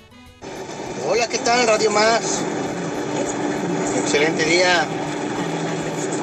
Hola, 1.09 1.29
¿qué 1.29 1.39
tal 1.39 1.67
Radio 1.67 1.91
Más? 1.91 2.43
Excelente 3.97 4.45
día. 4.45 4.87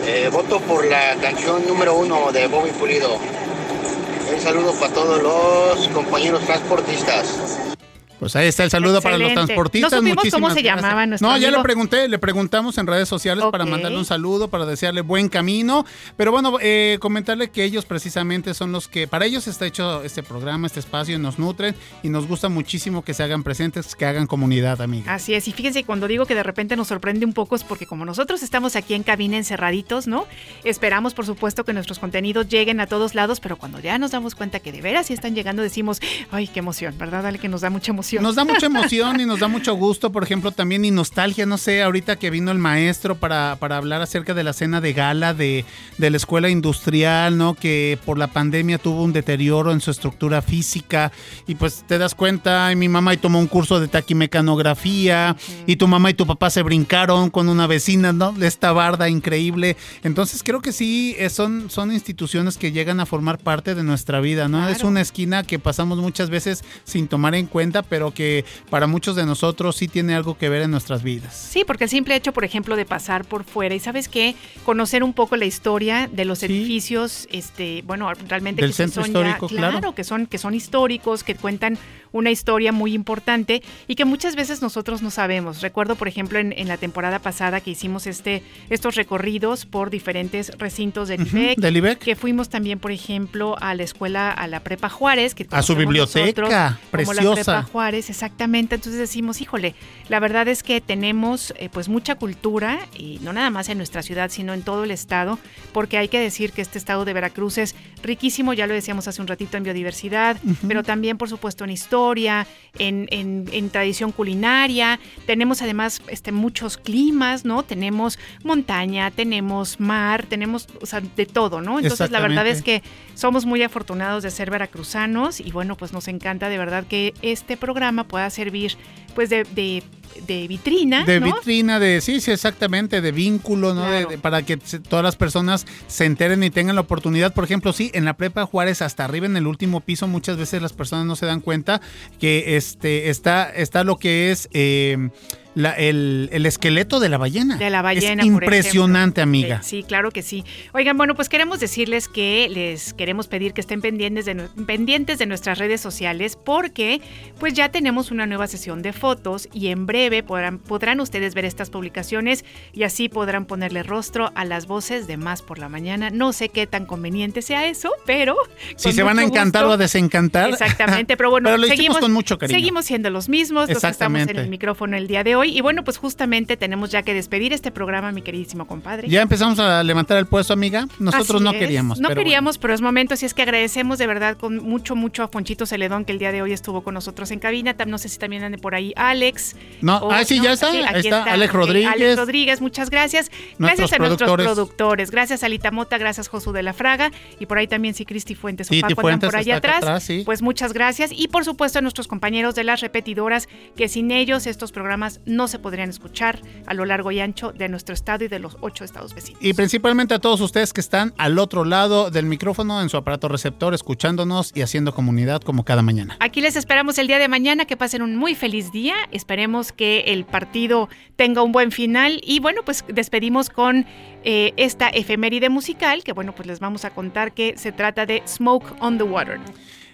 Eh, 0.05 0.29
voto 0.31 0.59
por 0.61 0.85
la 0.85 1.15
canción 1.21 1.67
número 1.67 1.97
uno 1.97 2.31
de 2.31 2.47
Bobby 2.47 2.71
Pulido. 2.71 3.15
Un 3.15 4.41
saludo 4.41 4.73
para 4.73 4.93
todos 4.93 5.21
los 5.21 5.87
compañeros 5.89 6.45
transportistas. 6.45 7.76
Pues 8.19 8.35
ahí 8.35 8.47
está 8.47 8.63
el 8.63 8.71
saludo 8.71 9.01
para 9.01 9.17
los 9.17 9.33
transportistas. 9.33 9.91
No 9.91 9.97
supimos 9.99 10.15
Muchísimas 10.17 10.41
cómo 10.49 10.55
se 10.55 10.61
gracias. 10.63 10.83
llamaba 10.83 11.05
nuestro 11.05 11.29
No, 11.29 11.37
ya 11.37 11.51
le 11.51 11.59
pregunté, 11.59 12.07
le 12.07 12.17
preguntamos 12.17 12.77
en 12.77 12.87
redes 12.87 13.07
sociales 13.07 13.45
para 13.51 13.65
mandarle 13.65 13.97
un 13.97 14.05
saludo, 14.05 14.47
para 14.47 14.65
desearle 14.65 15.01
buen 15.01 15.29
camino. 15.29 15.85
Pero 16.15 16.31
bueno, 16.31 16.57
eh, 16.61 16.97
comentarle 16.99 17.49
que 17.49 17.63
ellos 17.63 17.85
precisamente 17.85 18.53
son 18.55 18.71
los 18.71 18.87
que, 18.87 19.07
para 19.07 19.25
ellos 19.25 19.47
está 19.47 19.65
hecho 19.67 20.01
este 20.03 20.23
programa, 20.23 20.65
este 20.65 20.79
espacio, 20.79 21.19
nos 21.19 21.37
nutren 21.37 21.75
y 22.01 22.09
nos 22.09 22.27
gusta 22.27 22.49
muchísimo 22.49 23.03
que 23.03 23.13
se 23.13 23.21
hagan 23.23 23.43
presentes, 23.43 23.95
que 23.95 24.05
hagan 24.05 24.25
comunidad, 24.25 24.81
amiga. 24.81 25.13
Así 25.13 25.35
es, 25.35 25.47
y 25.47 25.51
fíjense, 25.51 25.83
cuando 25.83 26.07
digo 26.07 26.25
que 26.25 26.33
de 26.33 26.43
repente 26.43 26.75
nos 26.75 26.87
sorprende 26.87 27.25
un 27.25 27.33
poco 27.33 27.55
es 27.55 27.63
porque 27.63 27.85
como 27.85 28.03
nosotros 28.05 28.41
estamos 28.41 28.75
aquí 28.75 28.95
en 28.95 29.03
cabina 29.03 29.37
encerraditos, 29.37 30.07
¿no? 30.07 30.25
Esperamos, 30.63 31.13
por 31.13 31.25
supuesto, 31.25 31.63
que 31.65 31.73
nuestros 31.73 31.99
contenidos 31.99 32.47
lleguen 32.47 32.79
a 32.79 32.87
todos 32.87 33.13
lados, 33.13 33.39
pero 33.39 33.57
cuando 33.57 33.79
ya 33.79 33.99
nos 33.99 34.11
damos 34.11 34.33
cuenta 34.33 34.59
que 34.59 34.71
de 34.71 34.81
veras 34.81 35.07
sí 35.07 35.13
están 35.13 35.35
llegando, 35.35 35.61
decimos, 35.61 35.99
ay, 36.31 36.47
qué 36.47 36.59
emoción, 36.59 36.97
¿verdad? 36.97 37.21
Dale 37.21 37.37
que 37.37 37.47
nos 37.47 37.61
da 37.61 37.69
mucha 37.69 37.91
emoción. 37.91 38.06
Nos 38.13 38.35
da 38.35 38.45
mucha 38.45 38.65
emoción 38.67 39.19
y 39.19 39.25
nos 39.25 39.39
da 39.39 39.47
mucho 39.47 39.75
gusto, 39.75 40.11
por 40.11 40.23
ejemplo, 40.23 40.51
también 40.51 40.85
y 40.85 40.91
nostalgia, 40.91 41.45
no 41.45 41.57
sé, 41.57 41.81
ahorita 41.83 42.17
que 42.17 42.29
vino 42.29 42.51
el 42.51 42.57
maestro 42.57 43.15
para, 43.15 43.57
para 43.59 43.77
hablar 43.77 44.01
acerca 44.01 44.33
de 44.33 44.43
la 44.43 44.53
cena 44.53 44.81
de 44.81 44.93
gala 44.93 45.33
de, 45.33 45.65
de 45.97 46.09
la 46.09 46.17
escuela 46.17 46.49
industrial, 46.49 47.37
¿no? 47.37 47.53
Que 47.53 47.99
por 48.05 48.17
la 48.17 48.27
pandemia 48.27 48.77
tuvo 48.77 49.03
un 49.03 49.13
deterioro 49.13 49.71
en 49.71 49.81
su 49.81 49.91
estructura 49.91 50.41
física 50.41 51.11
y 51.47 51.55
pues 51.55 51.83
te 51.87 51.97
das 51.97 52.15
cuenta, 52.15 52.71
y 52.71 52.75
mi 52.75 52.89
mamá 52.89 53.13
y 53.13 53.17
tomó 53.17 53.39
un 53.39 53.47
curso 53.47 53.79
de 53.79 53.87
taquimecanografía 53.87 55.35
y 55.65 55.75
tu 55.75 55.87
mamá 55.87 56.09
y 56.09 56.13
tu 56.13 56.25
papá 56.25 56.49
se 56.49 56.63
brincaron 56.63 57.29
con 57.29 57.49
una 57.49 57.67
vecina, 57.67 58.13
¿no? 58.13 58.31
De 58.31 58.47
esta 58.47 58.71
barda 58.71 59.09
increíble. 59.09 59.75
Entonces 60.03 60.43
creo 60.43 60.61
que 60.61 60.71
sí, 60.71 61.15
eh, 61.17 61.29
son, 61.29 61.69
son 61.69 61.91
instituciones 61.91 62.57
que 62.57 62.71
llegan 62.71 62.99
a 62.99 63.05
formar 63.05 63.37
parte 63.37 63.75
de 63.75 63.83
nuestra 63.83 64.21
vida, 64.21 64.47
¿no? 64.47 64.67
Es 64.69 64.83
una 64.83 65.01
esquina 65.01 65.43
que 65.43 65.59
pasamos 65.59 65.97
muchas 65.97 66.29
veces 66.29 66.63
sin 66.83 67.07
tomar 67.07 67.35
en 67.35 67.47
cuenta, 67.47 67.81
pero 67.81 67.96
que 68.13 68.45
para 68.69 68.87
muchos 68.87 69.15
de 69.15 69.25
nosotros 69.25 69.75
sí 69.75 69.87
tiene 69.87 70.15
algo 70.15 70.37
que 70.37 70.49
ver 70.49 70.61
en 70.63 70.71
nuestras 70.71 71.03
vidas. 71.03 71.33
Sí, 71.35 71.63
porque 71.65 71.85
el 71.85 71.89
simple 71.89 72.15
hecho, 72.15 72.31
por 72.33 72.45
ejemplo, 72.45 72.75
de 72.75 72.85
pasar 72.85 73.25
por 73.25 73.43
fuera 73.43 73.75
y 73.75 73.79
sabes 73.79 74.07
qué, 74.07 74.35
conocer 74.65 75.03
un 75.03 75.13
poco 75.13 75.35
la 75.35 75.45
historia 75.45 76.09
de 76.11 76.25
los 76.25 76.41
edificios, 76.43 77.27
este, 77.31 77.81
bueno, 77.85 78.11
realmente 78.27 78.61
Del 78.61 78.71
que 78.71 78.75
centro 78.77 79.03
son 79.03 79.13
ya- 79.13 79.19
histórico, 79.29 79.47
claro. 79.47 79.95
que 79.95 80.03
son 80.03 80.25
que 80.27 80.37
son 80.37 80.53
históricos, 80.53 81.23
que 81.23 81.35
cuentan 81.35 81.77
una 82.13 82.31
historia 82.31 82.71
muy 82.71 82.93
importante 82.93 83.61
y 83.87 83.95
que 83.95 84.05
muchas 84.05 84.35
veces 84.35 84.61
nosotros 84.61 85.01
no 85.01 85.11
sabemos. 85.11 85.61
Recuerdo, 85.61 85.95
por 85.95 86.07
ejemplo, 86.07 86.39
en, 86.39 86.53
en 86.57 86.67
la 86.67 86.77
temporada 86.77 87.19
pasada 87.19 87.59
que 87.61 87.71
hicimos 87.71 88.07
este 88.07 88.43
estos 88.69 88.95
recorridos 88.95 89.65
por 89.65 89.89
diferentes 89.89 90.51
recintos 90.57 91.07
del 91.09 91.21
IBEC, 91.27 91.57
del 91.59 91.77
IBEC. 91.77 91.99
que 91.99 92.15
fuimos 92.15 92.49
también, 92.49 92.79
por 92.79 92.91
ejemplo, 92.91 93.55
a 93.59 93.75
la 93.75 93.83
escuela, 93.83 94.31
a 94.31 94.47
la 94.47 94.61
Prepa 94.61 94.89
Juárez, 94.89 95.35
que 95.35 95.45
A 95.51 95.61
su 95.61 95.75
biblioteca, 95.75 96.25
nosotros 96.31 96.49
como 96.49 97.13
la 97.13 97.21
preciosa. 97.21 97.35
Prepa 97.35 97.63
Juárez, 97.63 97.86
exactamente. 97.93 98.75
Entonces 98.75 98.99
decimos, 98.99 99.41
híjole, 99.41 99.75
la 100.09 100.19
verdad 100.19 100.47
es 100.47 100.63
que 100.63 100.81
tenemos 100.81 101.53
eh, 101.57 101.69
pues 101.71 101.89
mucha 101.89 102.15
cultura 102.15 102.79
y 102.97 103.19
no 103.21 103.33
nada 103.33 103.49
más 103.49 103.69
en 103.69 103.77
nuestra 103.77 104.01
ciudad, 104.03 104.29
sino 104.29 104.53
en 104.53 104.61
todo 104.63 104.83
el 104.83 104.91
estado, 104.91 105.39
porque 105.73 105.97
hay 105.97 106.07
que 106.07 106.19
decir 106.19 106.51
que 106.51 106.61
este 106.61 106.77
estado 106.77 107.05
de 107.05 107.13
Veracruz 107.13 107.57
es 107.57 107.75
riquísimo, 108.03 108.53
ya 108.53 108.67
lo 108.67 108.73
decíamos 108.73 109.07
hace 109.07 109.21
un 109.21 109.27
ratito 109.27 109.57
en 109.57 109.63
biodiversidad, 109.63 110.37
Ujú. 110.43 110.67
pero 110.67 110.83
también 110.83 111.17
por 111.17 111.29
supuesto 111.29 111.63
en 111.63 111.71
historia, 111.71 112.45
en, 112.79 113.07
en- 113.11 113.45
en 113.51 113.69
tradición 113.69 114.11
culinaria. 114.11 114.99
Tenemos 115.25 115.61
además 115.61 116.01
este, 116.07 116.31
muchos 116.31 116.77
climas, 116.77 117.43
¿no? 117.45 117.63
Tenemos 117.63 118.19
montaña, 118.43 119.11
tenemos 119.11 119.79
mar, 119.79 120.25
tenemos 120.27 120.67
o 120.81 120.85
sea, 120.85 121.01
de 121.01 121.25
todo, 121.25 121.61
¿no? 121.61 121.79
Entonces 121.79 122.11
la 122.11 122.19
verdad 122.19 122.45
es 122.47 122.61
que 122.61 122.83
somos 123.15 123.45
muy 123.45 123.63
afortunados 123.63 124.23
de 124.23 124.31
ser 124.31 124.49
veracruzanos 124.51 125.39
y 125.39 125.51
bueno, 125.51 125.75
pues 125.75 125.93
nos 125.93 126.07
encanta 126.07 126.49
de 126.49 126.57
verdad 126.57 126.85
que 126.87 127.13
este 127.21 127.57
programa 127.57 127.76
pueda 128.07 128.29
servir 128.29 128.75
pues 129.15 129.29
de, 129.29 129.43
de- 129.43 129.83
de 130.25 130.47
vitrina, 130.47 131.03
De 131.05 131.19
¿no? 131.19 131.27
vitrina, 131.35 131.79
de 131.79 132.01
sí, 132.01 132.19
sí, 132.21 132.31
exactamente, 132.31 133.01
de 133.01 133.11
vínculo, 133.11 133.73
¿no? 133.73 133.85
De- 133.89 134.05
de- 134.05 134.17
para 134.17 134.41
que 134.43 134.57
se- 134.63 134.79
todas 134.79 135.03
las 135.03 135.15
personas 135.15 135.65
se 135.87 136.05
enteren 136.05 136.43
y 136.43 136.49
tengan 136.49 136.75
la 136.75 136.81
oportunidad. 136.81 137.33
Por 137.33 137.43
ejemplo, 137.43 137.73
sí, 137.73 137.91
en 137.93 138.05
la 138.05 138.15
prepa 138.15 138.45
Juárez, 138.45 138.81
hasta 138.81 139.05
arriba 139.05 139.25
en 139.25 139.37
el 139.37 139.47
último 139.47 139.81
piso, 139.81 140.07
muchas 140.07 140.37
veces 140.37 140.61
las 140.61 140.73
personas 140.73 141.05
no 141.05 141.15
se 141.15 141.25
dan 141.25 141.41
cuenta 141.41 141.81
que 142.19 142.55
este 142.57 143.09
está, 143.09 143.49
está 143.49 143.83
lo 143.83 143.97
que 143.97 144.31
es 144.31 144.49
eh, 144.53 145.09
la- 145.55 145.71
el, 145.73 146.29
el 146.31 146.45
esqueleto 146.45 146.99
de 146.99 147.09
la 147.09 147.17
ballena. 147.17 147.57
De 147.57 147.71
la 147.71 147.81
ballena, 147.81 148.21
Es 148.21 148.27
impresionante, 148.27 149.21
amiga. 149.21 149.55
Eh, 149.57 149.59
Sí, 149.63 149.83
claro 149.83 150.11
que 150.11 150.21
sí. 150.21 150.45
Oigan, 150.73 150.97
bueno, 150.97 151.15
pues 151.15 151.29
queremos 151.29 151.59
decirles 151.59 152.07
que 152.07 152.47
les 152.49 152.93
queremos 152.93 153.27
pedir 153.27 153.53
que 153.53 153.61
estén 153.61 153.81
pendientes 153.81 154.25
de, 154.25 154.35
pendientes 154.67 155.17
de 155.17 155.25
nuestras 155.25 155.57
redes 155.57 155.81
sociales 155.81 156.37
porque 156.41 157.01
pues 157.39 157.53
ya 157.55 157.69
tenemos 157.69 158.11
una 158.11 158.27
nueva 158.27 158.45
sesión 158.47 158.81
de 158.83 158.93
fotos 158.93 159.49
y 159.51 159.67
en 159.67 159.87
breve 159.87 160.06
podrán, 160.25 160.59
podrán 160.59 160.99
ustedes 160.99 161.33
ver 161.35 161.45
estas 161.45 161.69
publicaciones 161.69 162.45
y 162.73 162.83
así 162.83 163.09
podrán 163.09 163.45
ponerle 163.45 163.83
rostro 163.83 164.31
a 164.35 164.45
las 164.45 164.67
voces 164.67 165.07
de 165.07 165.17
Más 165.17 165.41
por 165.41 165.59
la 165.59 165.69
Mañana. 165.69 166.09
No 166.09 166.33
sé 166.33 166.49
qué 166.49 166.67
tan 166.67 166.85
conveniente 166.85 167.41
sea 167.41 167.67
eso, 167.67 167.91
pero... 168.05 168.35
Si 168.75 168.91
se 168.91 169.03
van 169.03 169.19
a 169.19 169.23
encantar 169.23 169.63
gusto- 169.63 169.71
o 169.71 169.73
a 169.73 169.77
desencantar. 169.77 170.49
Exactamente, 170.49 171.17
pero 171.17 171.29
bueno, 171.29 171.47
Pero 171.49 171.57
lo 171.57 171.67
seguimos, 171.67 171.99
con 171.99 172.11
mucho 172.13 172.37
cariño. 172.37 172.57
seguimos 172.57 172.85
siendo 172.85 173.09
los 173.09 173.29
mismos, 173.29 173.69
los 173.69 173.81
que 173.81 173.87
estamos 173.87 174.21
en 174.21 174.37
el 174.37 174.49
micrófono 174.49 174.97
el 174.97 175.07
día 175.07 175.23
de 175.23 175.35
hoy. 175.35 175.57
Y 175.57 175.61
bueno, 175.61 175.83
pues 175.83 175.97
justamente 175.97 176.57
tenemos 176.57 176.89
ya 176.91 177.03
que 177.03 177.13
despedir 177.13 177.53
este 177.53 177.71
programa, 177.71 178.11
mi 178.11 178.21
queridísimo 178.21 178.65
compadre. 178.67 179.07
Ya 179.09 179.21
empezamos 179.21 179.59
a 179.59 179.83
levantar 179.83 180.17
el 180.17 180.25
puesto, 180.25 180.53
amiga. 180.53 180.87
Nosotros 180.99 181.35
Así 181.37 181.43
no 181.43 181.51
es. 181.51 181.57
queríamos. 181.57 181.99
No 181.99 182.09
pero 182.09 182.19
queríamos, 182.21 182.57
pero 182.57 182.73
es 182.73 182.81
momento. 182.81 183.13
Así 183.13 183.25
es 183.25 183.33
que 183.33 183.41
agradecemos 183.43 183.97
de 183.97 184.07
verdad 184.07 184.37
con 184.37 184.57
mucho, 184.57 184.95
mucho 184.95 185.23
a 185.23 185.27
Fonchito 185.27 185.65
Celedón 185.65 186.05
que 186.05 186.11
el 186.11 186.19
día 186.19 186.31
de 186.31 186.41
hoy 186.41 186.53
estuvo 186.53 186.81
con 186.83 186.93
nosotros 186.93 187.31
en 187.31 187.39
cabina. 187.39 187.75
No 187.87 187.97
sé 187.97 188.09
si 188.09 188.17
también 188.17 188.43
ande 188.43 188.57
por 188.57 188.75
ahí 188.75 188.93
Alex. 188.95 189.55
No, 189.87 189.99
O- 189.99 190.11
ah, 190.11 190.25
sí, 190.25 190.41
ya 190.41 190.51
está. 190.51 190.67
aquí 190.89 191.07
está, 191.07 191.23
Alex 191.23 191.49
Ok, 191.49 191.55
Rodríguez. 191.55 191.89
Alex 191.93 192.17
Rodríguez, 192.17 192.61
muchas 192.61 192.89
gracias. 192.89 193.31
Gracias 193.57 193.93
a 193.93 193.97
nuestros 193.99 194.29
productores. 194.35 195.11
Gracias 195.11 195.43
a 195.43 195.49
Lita 195.49 195.71
Mota, 195.71 195.97
gracias 195.97 196.27
Josu 196.27 196.51
de 196.51 196.61
la 196.61 196.73
Fraga. 196.73 197.11
Y 197.39 197.45
por 197.45 197.57
ahí 197.57 197.67
también 197.67 197.93
sí, 197.93 198.05
Cristi 198.05 198.35
Fuentes 198.35 198.67
Titi 198.67 198.81
Paco 198.81 199.01
Fuentes 199.01 199.29
por 199.29 199.37
allá 199.37 199.55
atrás. 199.57 199.77
atrás, 199.77 200.03
sí. 200.03 200.23
Pues 200.25 200.41
muchas 200.41 200.73
gracias. 200.73 201.11
Y 201.13 201.29
por 201.29 201.45
supuesto 201.45 201.79
a 201.79 201.81
nuestros 201.81 202.07
compañeros 202.07 202.53
de 202.55 202.65
las 202.65 202.81
repetidoras, 202.81 203.47
que 203.77 203.87
sin 203.87 204.11
ellos 204.11 204.45
estos 204.45 204.73
programas 204.73 205.21
no 205.25 205.47
se 205.47 205.57
podrían 205.57 205.89
escuchar 205.89 206.41
a 206.65 206.73
lo 206.73 206.83
largo 206.83 207.11
y 207.11 207.21
ancho 207.21 207.53
de 207.53 207.69
nuestro 207.69 207.93
estado 207.93 208.25
y 208.25 208.27
de 208.27 208.39
los 208.39 208.57
ocho 208.59 208.83
estados 208.83 209.13
vecinos. 209.15 209.41
Y 209.41 209.53
principalmente 209.53 210.13
a 210.13 210.19
todos 210.19 210.41
ustedes 210.41 210.73
que 210.73 210.81
están 210.81 211.13
al 211.17 211.39
otro 211.39 211.63
lado 211.63 212.11
del 212.11 212.25
micrófono 212.25 212.81
en 212.81 212.89
su 212.89 212.97
aparato 212.97 213.29
receptor, 213.29 213.73
escuchándonos 213.73 214.51
y 214.53 214.61
haciendo 214.63 214.93
comunidad 214.93 215.41
como 215.41 215.63
cada 215.63 215.81
mañana. 215.81 216.17
Aquí 216.19 216.41
les 216.41 216.55
esperamos 216.57 216.97
el 216.97 217.07
día 217.07 217.19
de 217.19 217.27
mañana, 217.27 217.65
que 217.65 217.77
pasen 217.77 218.01
un 218.01 218.17
muy 218.17 218.35
feliz 218.35 218.71
día. 218.71 218.95
Esperemos 219.11 219.71
que 219.77 220.01
el 220.07 220.25
partido 220.25 220.89
tenga 221.15 221.41
un 221.41 221.53
buen 221.53 221.71
final. 221.71 222.19
Y 222.23 222.41
bueno, 222.41 222.63
pues 222.65 222.83
despedimos 222.89 223.49
con 223.49 223.85
eh, 224.25 224.53
esta 224.57 224.89
efeméride 224.89 225.47
musical, 225.49 226.03
que 226.03 226.11
bueno, 226.11 226.35
pues 226.35 226.47
les 226.47 226.59
vamos 226.59 226.83
a 226.83 226.89
contar 226.89 227.33
que 227.33 227.57
se 227.57 227.71
trata 227.71 228.05
de 228.05 228.23
Smoke 228.27 228.75
on 228.81 228.97
the 228.97 229.03
Water. 229.05 229.39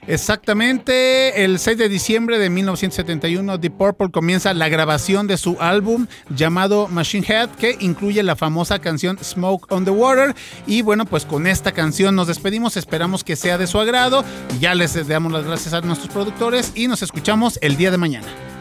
Exactamente, 0.07 1.45
el 1.45 1.59
6 1.59 1.77
de 1.77 1.87
diciembre 1.87 2.37
de 2.37 2.49
1971, 2.49 3.57
Deep 3.57 3.73
Purple 3.77 4.11
comienza 4.11 4.53
la 4.53 4.67
grabación 4.67 5.27
de 5.27 5.37
su 5.37 5.55
álbum 5.61 6.07
llamado 6.29 6.89
Machine 6.89 7.25
Head, 7.25 7.51
que 7.51 7.77
incluye 7.79 8.21
la 8.21 8.35
famosa 8.35 8.79
canción 8.79 9.17
Smoke 9.23 9.71
on 9.71 9.85
the 9.85 9.91
Water. 9.91 10.35
Y 10.67 10.81
bueno, 10.81 11.05
pues 11.05 11.25
con 11.25 11.47
esta 11.47 11.71
canción 11.71 12.15
nos 12.15 12.27
despedimos, 12.27 12.75
esperamos 12.75 13.23
que 13.23 13.37
sea 13.37 13.57
de 13.57 13.67
su 13.67 13.79
agrado. 13.79 14.25
Ya 14.59 14.75
les 14.75 15.07
damos 15.07 15.31
las 15.31 15.45
gracias 15.45 15.73
a 15.73 15.81
nuestros 15.81 16.11
productores 16.11 16.73
y 16.75 16.87
nos 16.87 17.01
escuchamos 17.01 17.57
el 17.61 17.77
día 17.77 17.89
de 17.89 17.97
mañana. 17.97 18.52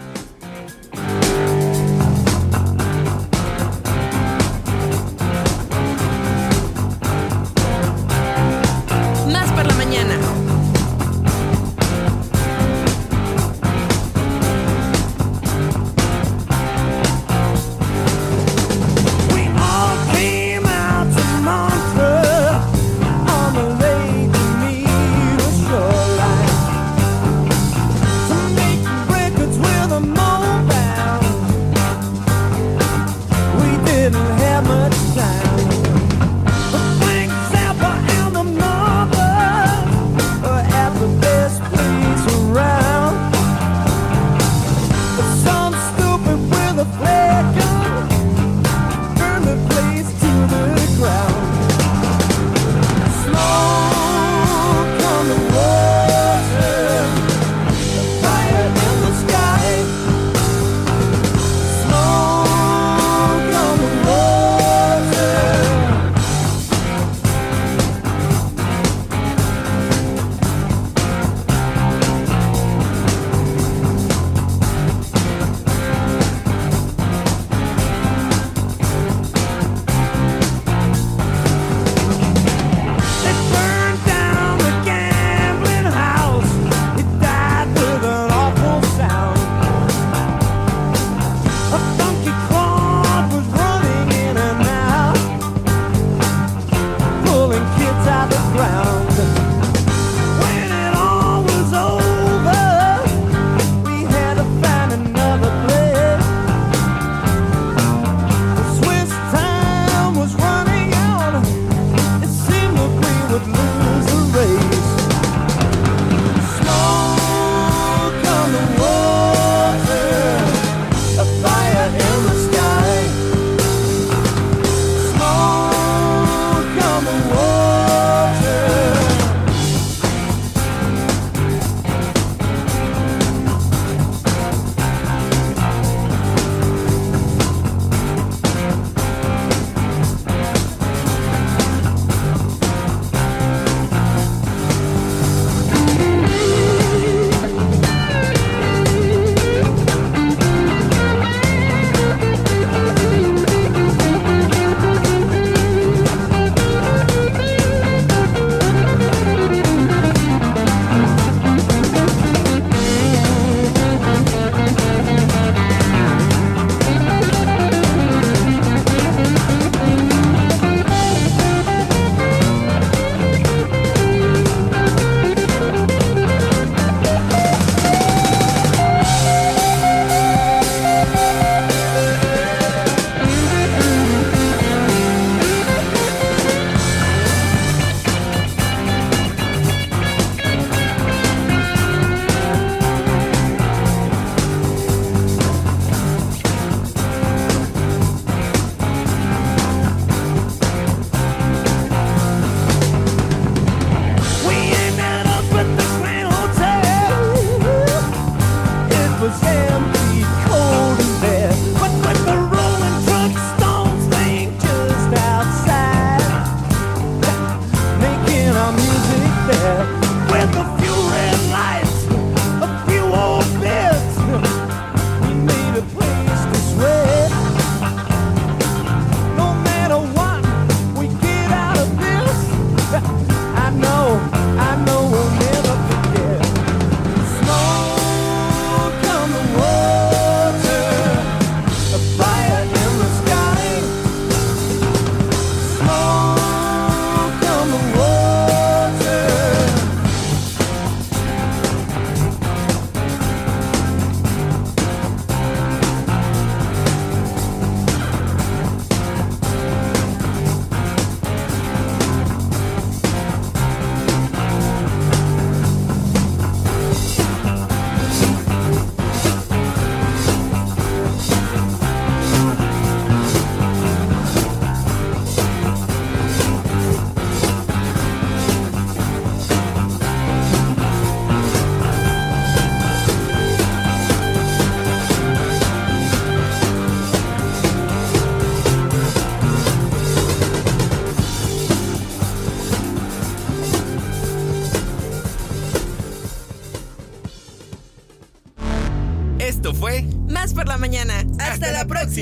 Thank 0.94 1.24
you. 1.27 1.32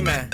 Esto 0.00 0.29